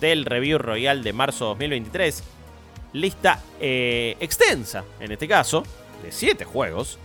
del 0.00 0.24
Review 0.24 0.58
Royal 0.58 1.02
de 1.02 1.12
marzo 1.12 1.46
2023 1.46 2.22
lista 2.92 3.42
eh, 3.60 4.16
extensa, 4.20 4.84
en 5.00 5.12
este 5.12 5.28
caso, 5.28 5.62
de 6.02 6.12
7 6.12 6.44
juegos. 6.44 6.98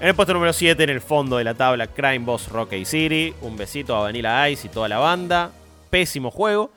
En 0.00 0.08
el 0.08 0.14
puesto 0.14 0.34
número 0.34 0.52
7, 0.52 0.82
en 0.82 0.90
el 0.90 1.00
fondo 1.00 1.36
de 1.36 1.44
la 1.44 1.54
tabla, 1.54 1.86
Crime 1.86 2.20
Boss 2.20 2.48
Rocky 2.48 2.84
City. 2.84 3.34
Un 3.42 3.56
besito 3.56 3.96
a 3.96 4.00
Vanilla 4.00 4.48
Ice 4.48 4.66
y 4.66 4.70
toda 4.70 4.88
la 4.88 4.98
banda. 4.98 5.52
Pésimo 5.90 6.30
juego. 6.30 6.72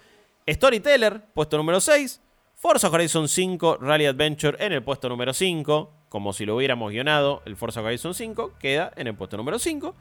Storyteller, 0.47 1.21
puesto 1.33 1.57
número 1.57 1.81
6. 1.81 2.21
Forza 2.55 2.89
Horizon 2.89 3.27
5 3.27 3.77
Rally 3.81 4.05
Adventure 4.05 4.57
en 4.63 4.71
el 4.71 4.83
puesto 4.83 5.09
número 5.09 5.33
5. 5.33 5.93
Como 6.09 6.31
si 6.31 6.45
lo 6.45 6.55
hubiéramos 6.55 6.91
guionado, 6.91 7.41
el 7.45 7.57
Forza 7.57 7.81
Horizon 7.81 8.13
5 8.13 8.53
queda 8.59 8.91
en 8.95 9.07
el 9.07 9.15
puesto 9.15 9.35
número 9.35 9.59
5. 9.59 9.95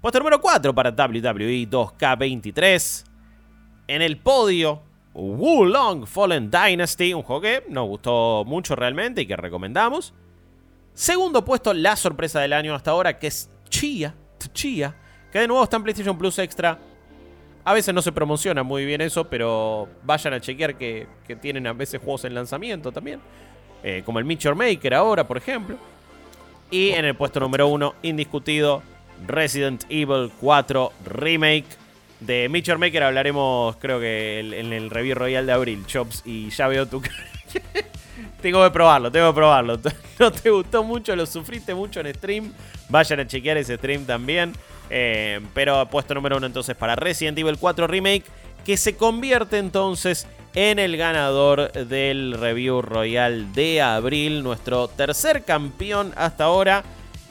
Puesto 0.00 0.18
número 0.18 0.40
4 0.40 0.74
para 0.74 0.90
WWE 0.90 1.68
2K23. 1.68 3.09
En 3.90 4.02
el 4.02 4.18
podio, 4.18 4.82
Wulong 5.14 6.06
Fallen 6.06 6.48
Dynasty, 6.48 7.12
un 7.12 7.24
juego 7.24 7.40
que 7.40 7.64
nos 7.70 7.88
gustó 7.88 8.44
mucho 8.46 8.76
realmente 8.76 9.22
y 9.22 9.26
que 9.26 9.34
recomendamos. 9.34 10.14
Segundo 10.94 11.44
puesto, 11.44 11.74
la 11.74 11.96
sorpresa 11.96 12.38
del 12.38 12.52
año 12.52 12.72
hasta 12.72 12.92
ahora, 12.92 13.18
que 13.18 13.26
es 13.26 13.50
Chia, 13.68 14.14
Chia, 14.52 14.94
que 15.32 15.40
de 15.40 15.48
nuevo 15.48 15.64
está 15.64 15.76
en 15.76 15.82
PlayStation 15.82 16.16
Plus 16.16 16.38
Extra. 16.38 16.78
A 17.64 17.74
veces 17.74 17.92
no 17.92 18.00
se 18.00 18.12
promociona 18.12 18.62
muy 18.62 18.84
bien 18.84 19.00
eso, 19.00 19.28
pero 19.28 19.88
vayan 20.04 20.34
a 20.34 20.40
chequear 20.40 20.78
que, 20.78 21.08
tienen 21.40 21.66
a 21.66 21.72
veces 21.72 22.00
juegos 22.00 22.24
en 22.26 22.34
lanzamiento 22.34 22.92
también. 22.92 23.20
Eh, 23.82 24.04
como 24.06 24.20
el 24.20 24.24
Meteor 24.24 24.54
Maker 24.54 24.94
ahora, 24.94 25.26
por 25.26 25.36
ejemplo. 25.36 25.76
Y 26.70 26.90
en 26.90 27.06
el 27.06 27.16
puesto 27.16 27.40
número 27.40 27.66
uno, 27.66 27.96
indiscutido, 28.02 28.84
Resident 29.26 29.82
Evil 29.88 30.30
4 30.40 30.92
Remake. 31.06 31.89
De 32.20 32.48
Meteor 32.48 32.78
Maker 32.78 33.02
hablaremos, 33.02 33.76
creo 33.76 33.98
que 33.98 34.40
en 34.40 34.72
el 34.72 34.90
review 34.90 35.14
royal 35.14 35.46
de 35.46 35.52
abril, 35.52 35.86
Chops, 35.86 36.22
y 36.26 36.50
ya 36.50 36.68
veo 36.68 36.86
tu 36.86 37.02
tengo 38.42 38.62
que 38.62 38.70
probarlo, 38.70 39.10
tengo 39.10 39.30
que 39.30 39.36
probarlo. 39.36 39.80
No 40.18 40.30
te 40.30 40.50
gustó 40.50 40.84
mucho, 40.84 41.16
lo 41.16 41.24
sufriste 41.24 41.74
mucho 41.74 42.00
en 42.00 42.14
stream. 42.14 42.52
Vayan 42.90 43.20
a 43.20 43.26
chequear 43.26 43.56
ese 43.56 43.76
stream 43.76 44.04
también. 44.04 44.52
Eh, 44.90 45.40
pero 45.54 45.86
puesto 45.86 46.14
número 46.14 46.36
uno 46.36 46.46
entonces 46.46 46.76
para 46.76 46.94
Resident 46.94 47.38
Evil 47.38 47.56
4 47.58 47.86
Remake, 47.86 48.24
que 48.66 48.76
se 48.76 48.96
convierte 48.96 49.56
entonces 49.56 50.26
en 50.54 50.78
el 50.78 50.96
ganador 50.96 51.72
del 51.72 52.36
review 52.38 52.82
royal 52.82 53.54
de 53.54 53.80
abril, 53.80 54.42
nuestro 54.42 54.88
tercer 54.88 55.44
campeón 55.44 56.12
hasta 56.16 56.44
ahora, 56.44 56.82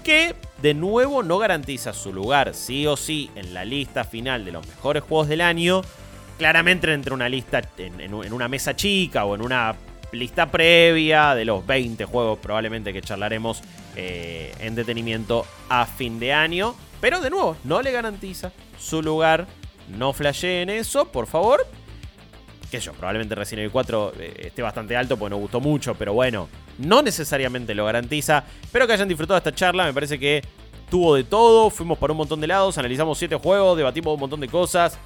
que 0.04 0.34
de 0.62 0.74
nuevo 0.74 1.24
no 1.24 1.38
garantiza 1.38 1.94
su 1.94 2.12
lugar 2.14 2.54
sí 2.54 2.86
o 2.86 2.98
sí 2.98 3.30
en 3.36 3.54
la 3.54 3.64
lista 3.64 4.04
final 4.04 4.44
de 4.46 4.52
los 4.52 4.68
mejores 4.68 5.04
juegos 5.04 5.28
del 5.28 5.42
año. 5.42 5.82
Claramente 6.38 6.92
entre 6.94 7.14
una 7.14 7.30
lista 7.30 7.62
en, 7.78 8.14
una 8.14 8.48
mesa 8.48 8.76
chica 8.76 9.26
o 9.26 9.36
en 9.36 9.42
una 9.42 9.76
lista 10.12 10.50
previa 10.50 11.36
de 11.36 11.46
los 11.46 11.66
20 11.66 12.06
juegos 12.06 12.40
probablemente 12.40 12.94
que 12.94 13.02
charlaremos 13.02 13.62
eh, 13.96 14.54
en 14.60 14.76
detenimiento 14.76 15.46
a 15.70 15.86
fin 15.86 16.20
de 16.20 16.34
año. 16.34 16.76
Pero 17.02 17.22
de 17.22 17.30
nuevo, 17.30 17.56
no 17.64 17.82
le 17.82 17.92
garantiza 17.92 18.52
su 18.78 19.02
lugar. 19.02 19.48
No 19.90 20.14
flasheen 20.14 20.70
eso, 20.70 21.06
por 21.06 21.28
favor. 21.28 21.66
Que 22.70 22.80
yo, 22.80 22.94
probablemente 22.94 23.34
Resident 23.34 23.62
Evil 23.62 23.72
4 23.72 24.14
eh, 24.20 24.34
esté 24.46 24.62
bastante 24.62 24.96
alto 24.96 25.18
porque 25.18 25.32
nos 25.32 25.40
gustó 25.40 25.60
mucho, 25.60 25.96
pero 25.96 26.14
bueno, 26.14 26.48
no 26.80 27.02
necesariamente 27.02 27.76
lo 27.76 27.86
garantiza. 27.86 28.44
Espero 28.62 28.88
que 28.88 28.94
hayan 28.94 29.08
disfrutado 29.08 29.38
esta 29.38 29.54
charla, 29.54 29.86
me 29.86 29.94
parece 29.94 30.18
que 30.18 30.44
tuvo 30.90 31.16
de 31.16 31.24
todo, 31.24 31.70
fuimos 31.70 31.98
por 31.98 32.12
un 32.12 32.18
montón 32.18 32.42
de 32.42 32.48
lados, 32.48 32.78
analizamos 32.78 33.18
7 33.18 33.36
juegos, 33.36 33.78
debatimos 33.78 34.14
un 34.14 34.20
montón 34.20 34.40
de 34.40 34.48
cosas. 34.48 34.98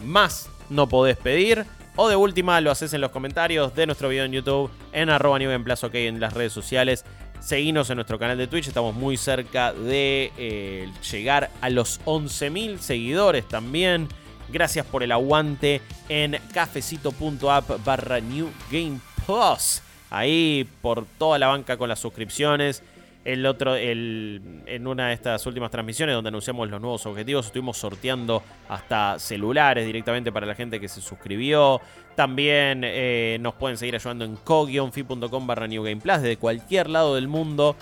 Más 0.00 0.48
no 0.70 0.88
podés 0.88 1.16
pedir. 1.16 1.64
O 1.98 2.08
de 2.08 2.16
última 2.16 2.60
lo 2.60 2.70
haces 2.70 2.92
en 2.92 3.00
los 3.00 3.10
comentarios 3.10 3.74
de 3.74 3.86
nuestro 3.86 4.10
video 4.10 4.24
en 4.24 4.32
YouTube, 4.32 4.70
en 4.92 5.08
arroba 5.08 5.38
Game 5.38 5.60
Plus, 5.60 5.82
ok, 5.82 5.94
en 5.94 6.20
las 6.20 6.34
redes 6.34 6.52
sociales. 6.52 7.04
Seguinos 7.40 7.88
en 7.90 7.96
nuestro 7.96 8.18
canal 8.18 8.36
de 8.36 8.46
Twitch, 8.46 8.68
estamos 8.68 8.94
muy 8.94 9.16
cerca 9.16 9.72
de 9.72 10.32
eh, 10.36 10.90
llegar 11.10 11.50
a 11.60 11.70
los 11.70 12.00
11.000 12.04 12.78
seguidores 12.78 13.48
también. 13.48 14.08
Gracias 14.48 14.84
por 14.84 15.02
el 15.02 15.12
aguante 15.12 15.80
en 16.08 16.38
cafecito.app 16.52 17.84
barra 17.84 18.20
New 18.20 18.50
Game 18.70 19.00
Plus. 19.24 19.82
Ahí 20.10 20.68
por 20.82 21.04
toda 21.18 21.38
la 21.38 21.48
banca 21.48 21.76
con 21.76 21.88
las 21.88 21.98
suscripciones. 21.98 22.82
El 23.24 23.44
otro, 23.44 23.74
el, 23.74 24.40
en 24.66 24.86
una 24.86 25.08
de 25.08 25.14
estas 25.14 25.44
últimas 25.46 25.72
transmisiones 25.72 26.14
donde 26.14 26.28
anunciamos 26.28 26.70
los 26.70 26.80
nuevos 26.80 27.06
objetivos, 27.06 27.46
estuvimos 27.46 27.76
sorteando 27.76 28.40
hasta 28.68 29.18
celulares 29.18 29.84
directamente 29.84 30.30
para 30.30 30.46
la 30.46 30.54
gente 30.54 30.78
que 30.78 30.86
se 30.86 31.00
suscribió. 31.00 31.80
También 32.14 32.82
eh, 32.84 33.38
nos 33.40 33.54
pueden 33.54 33.78
seguir 33.78 33.96
ayudando 33.96 34.24
en 34.24 34.36
co-fi.com 34.36 35.46
barra 35.46 35.66
New 35.66 35.82
desde 35.82 36.36
cualquier 36.36 36.88
lado 36.88 37.16
del 37.16 37.26
mundo. 37.26 37.74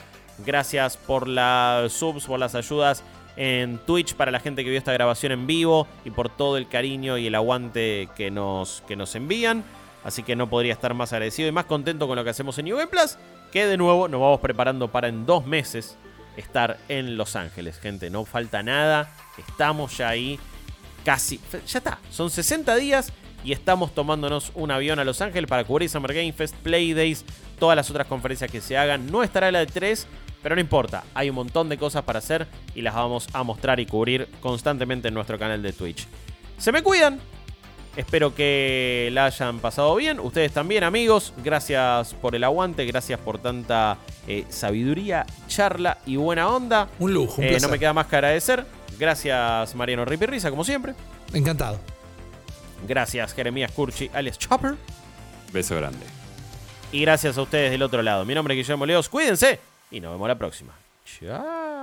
Gracias 0.46 0.96
por 0.96 1.28
las 1.28 1.92
subs, 1.92 2.24
por 2.24 2.40
las 2.40 2.54
ayudas 2.54 3.04
en 3.36 3.78
Twitch 3.78 4.14
para 4.14 4.30
la 4.30 4.40
gente 4.40 4.64
que 4.64 4.70
vio 4.70 4.78
esta 4.78 4.92
grabación 4.92 5.32
en 5.32 5.46
vivo 5.46 5.86
y 6.04 6.10
por 6.10 6.28
todo 6.28 6.56
el 6.56 6.68
cariño 6.68 7.18
y 7.18 7.26
el 7.26 7.34
aguante 7.34 8.08
que 8.16 8.30
nos, 8.30 8.82
que 8.86 8.96
nos 8.96 9.14
envían. 9.14 9.64
Así 10.04 10.22
que 10.22 10.36
no 10.36 10.48
podría 10.48 10.74
estar 10.74 10.92
más 10.94 11.12
agradecido 11.12 11.48
y 11.48 11.52
más 11.52 11.64
contento 11.64 12.06
con 12.06 12.16
lo 12.16 12.24
que 12.24 12.30
hacemos 12.30 12.58
en 12.58 12.66
New 12.66 12.88
Plus. 12.88 13.16
Que 13.50 13.66
de 13.66 13.76
nuevo 13.76 14.06
nos 14.06 14.20
vamos 14.20 14.40
preparando 14.40 14.88
para 14.88 15.08
en 15.08 15.26
dos 15.26 15.46
meses 15.46 15.96
estar 16.36 16.78
en 16.88 17.16
Los 17.16 17.36
Ángeles, 17.36 17.78
gente. 17.78 18.10
No 18.10 18.24
falta 18.24 18.62
nada. 18.62 19.14
Estamos 19.38 19.96
ya 19.96 20.10
ahí. 20.10 20.38
Casi. 21.04 21.40
Ya 21.66 21.78
está. 21.78 21.98
Son 22.10 22.30
60 22.30 22.76
días 22.76 23.12
y 23.44 23.52
estamos 23.52 23.94
tomándonos 23.94 24.52
un 24.54 24.70
avión 24.70 24.98
a 24.98 25.04
Los 25.04 25.20
Ángeles 25.20 25.48
para 25.48 25.64
cubrir 25.64 25.88
Summer 25.88 26.14
Game 26.14 26.32
Fest, 26.32 26.54
Playdays, 26.56 27.24
todas 27.58 27.76
las 27.76 27.90
otras 27.90 28.06
conferencias 28.06 28.50
que 28.50 28.60
se 28.60 28.76
hagan. 28.76 29.06
No 29.10 29.22
estará 29.22 29.52
la 29.52 29.60
de 29.60 29.66
3, 29.66 30.06
pero 30.42 30.54
no 30.54 30.60
importa. 30.60 31.04
Hay 31.14 31.28
un 31.28 31.36
montón 31.36 31.68
de 31.68 31.78
cosas 31.78 32.02
para 32.04 32.18
hacer 32.18 32.46
y 32.74 32.82
las 32.82 32.94
vamos 32.94 33.28
a 33.32 33.42
mostrar 33.42 33.80
y 33.80 33.86
cubrir 33.86 34.28
constantemente 34.40 35.08
en 35.08 35.14
nuestro 35.14 35.38
canal 35.38 35.62
de 35.62 35.72
Twitch. 35.72 36.06
Se 36.58 36.72
me 36.72 36.82
cuidan. 36.82 37.20
Espero 37.96 38.34
que 38.34 39.08
la 39.12 39.26
hayan 39.26 39.60
pasado 39.60 39.94
bien. 39.94 40.18
Ustedes 40.18 40.52
también, 40.52 40.82
amigos. 40.82 41.32
Gracias 41.44 42.14
por 42.14 42.34
el 42.34 42.42
aguante. 42.42 42.84
Gracias 42.86 43.20
por 43.20 43.38
tanta 43.38 43.98
eh, 44.26 44.44
sabiduría, 44.48 45.26
charla 45.46 45.98
y 46.04 46.16
buena 46.16 46.48
onda. 46.48 46.88
Un 46.98 47.14
lujo, 47.14 47.40
un 47.40 47.44
Eh, 47.46 47.58
no 47.60 47.68
me 47.68 47.78
queda 47.78 47.92
más 47.92 48.06
que 48.06 48.16
agradecer. 48.16 48.66
Gracias, 48.98 49.74
Mariano 49.76 50.04
Ripirriza, 50.04 50.50
como 50.50 50.64
siempre. 50.64 50.94
Encantado. 51.32 51.78
Gracias, 52.86 53.32
Jeremías 53.32 53.70
Curchi, 53.72 54.10
alias 54.12 54.38
Chopper. 54.38 54.74
Beso 55.52 55.76
grande. 55.76 56.04
Y 56.92 57.00
gracias 57.02 57.38
a 57.38 57.42
ustedes 57.42 57.70
del 57.70 57.82
otro 57.82 58.02
lado. 58.02 58.24
Mi 58.24 58.34
nombre 58.34 58.54
es 58.54 58.58
Guillermo 58.58 58.86
Leos. 58.86 59.08
Cuídense 59.08 59.58
y 59.90 60.00
nos 60.00 60.12
vemos 60.12 60.28
la 60.28 60.36
próxima. 60.36 60.72
Chao. 61.20 61.73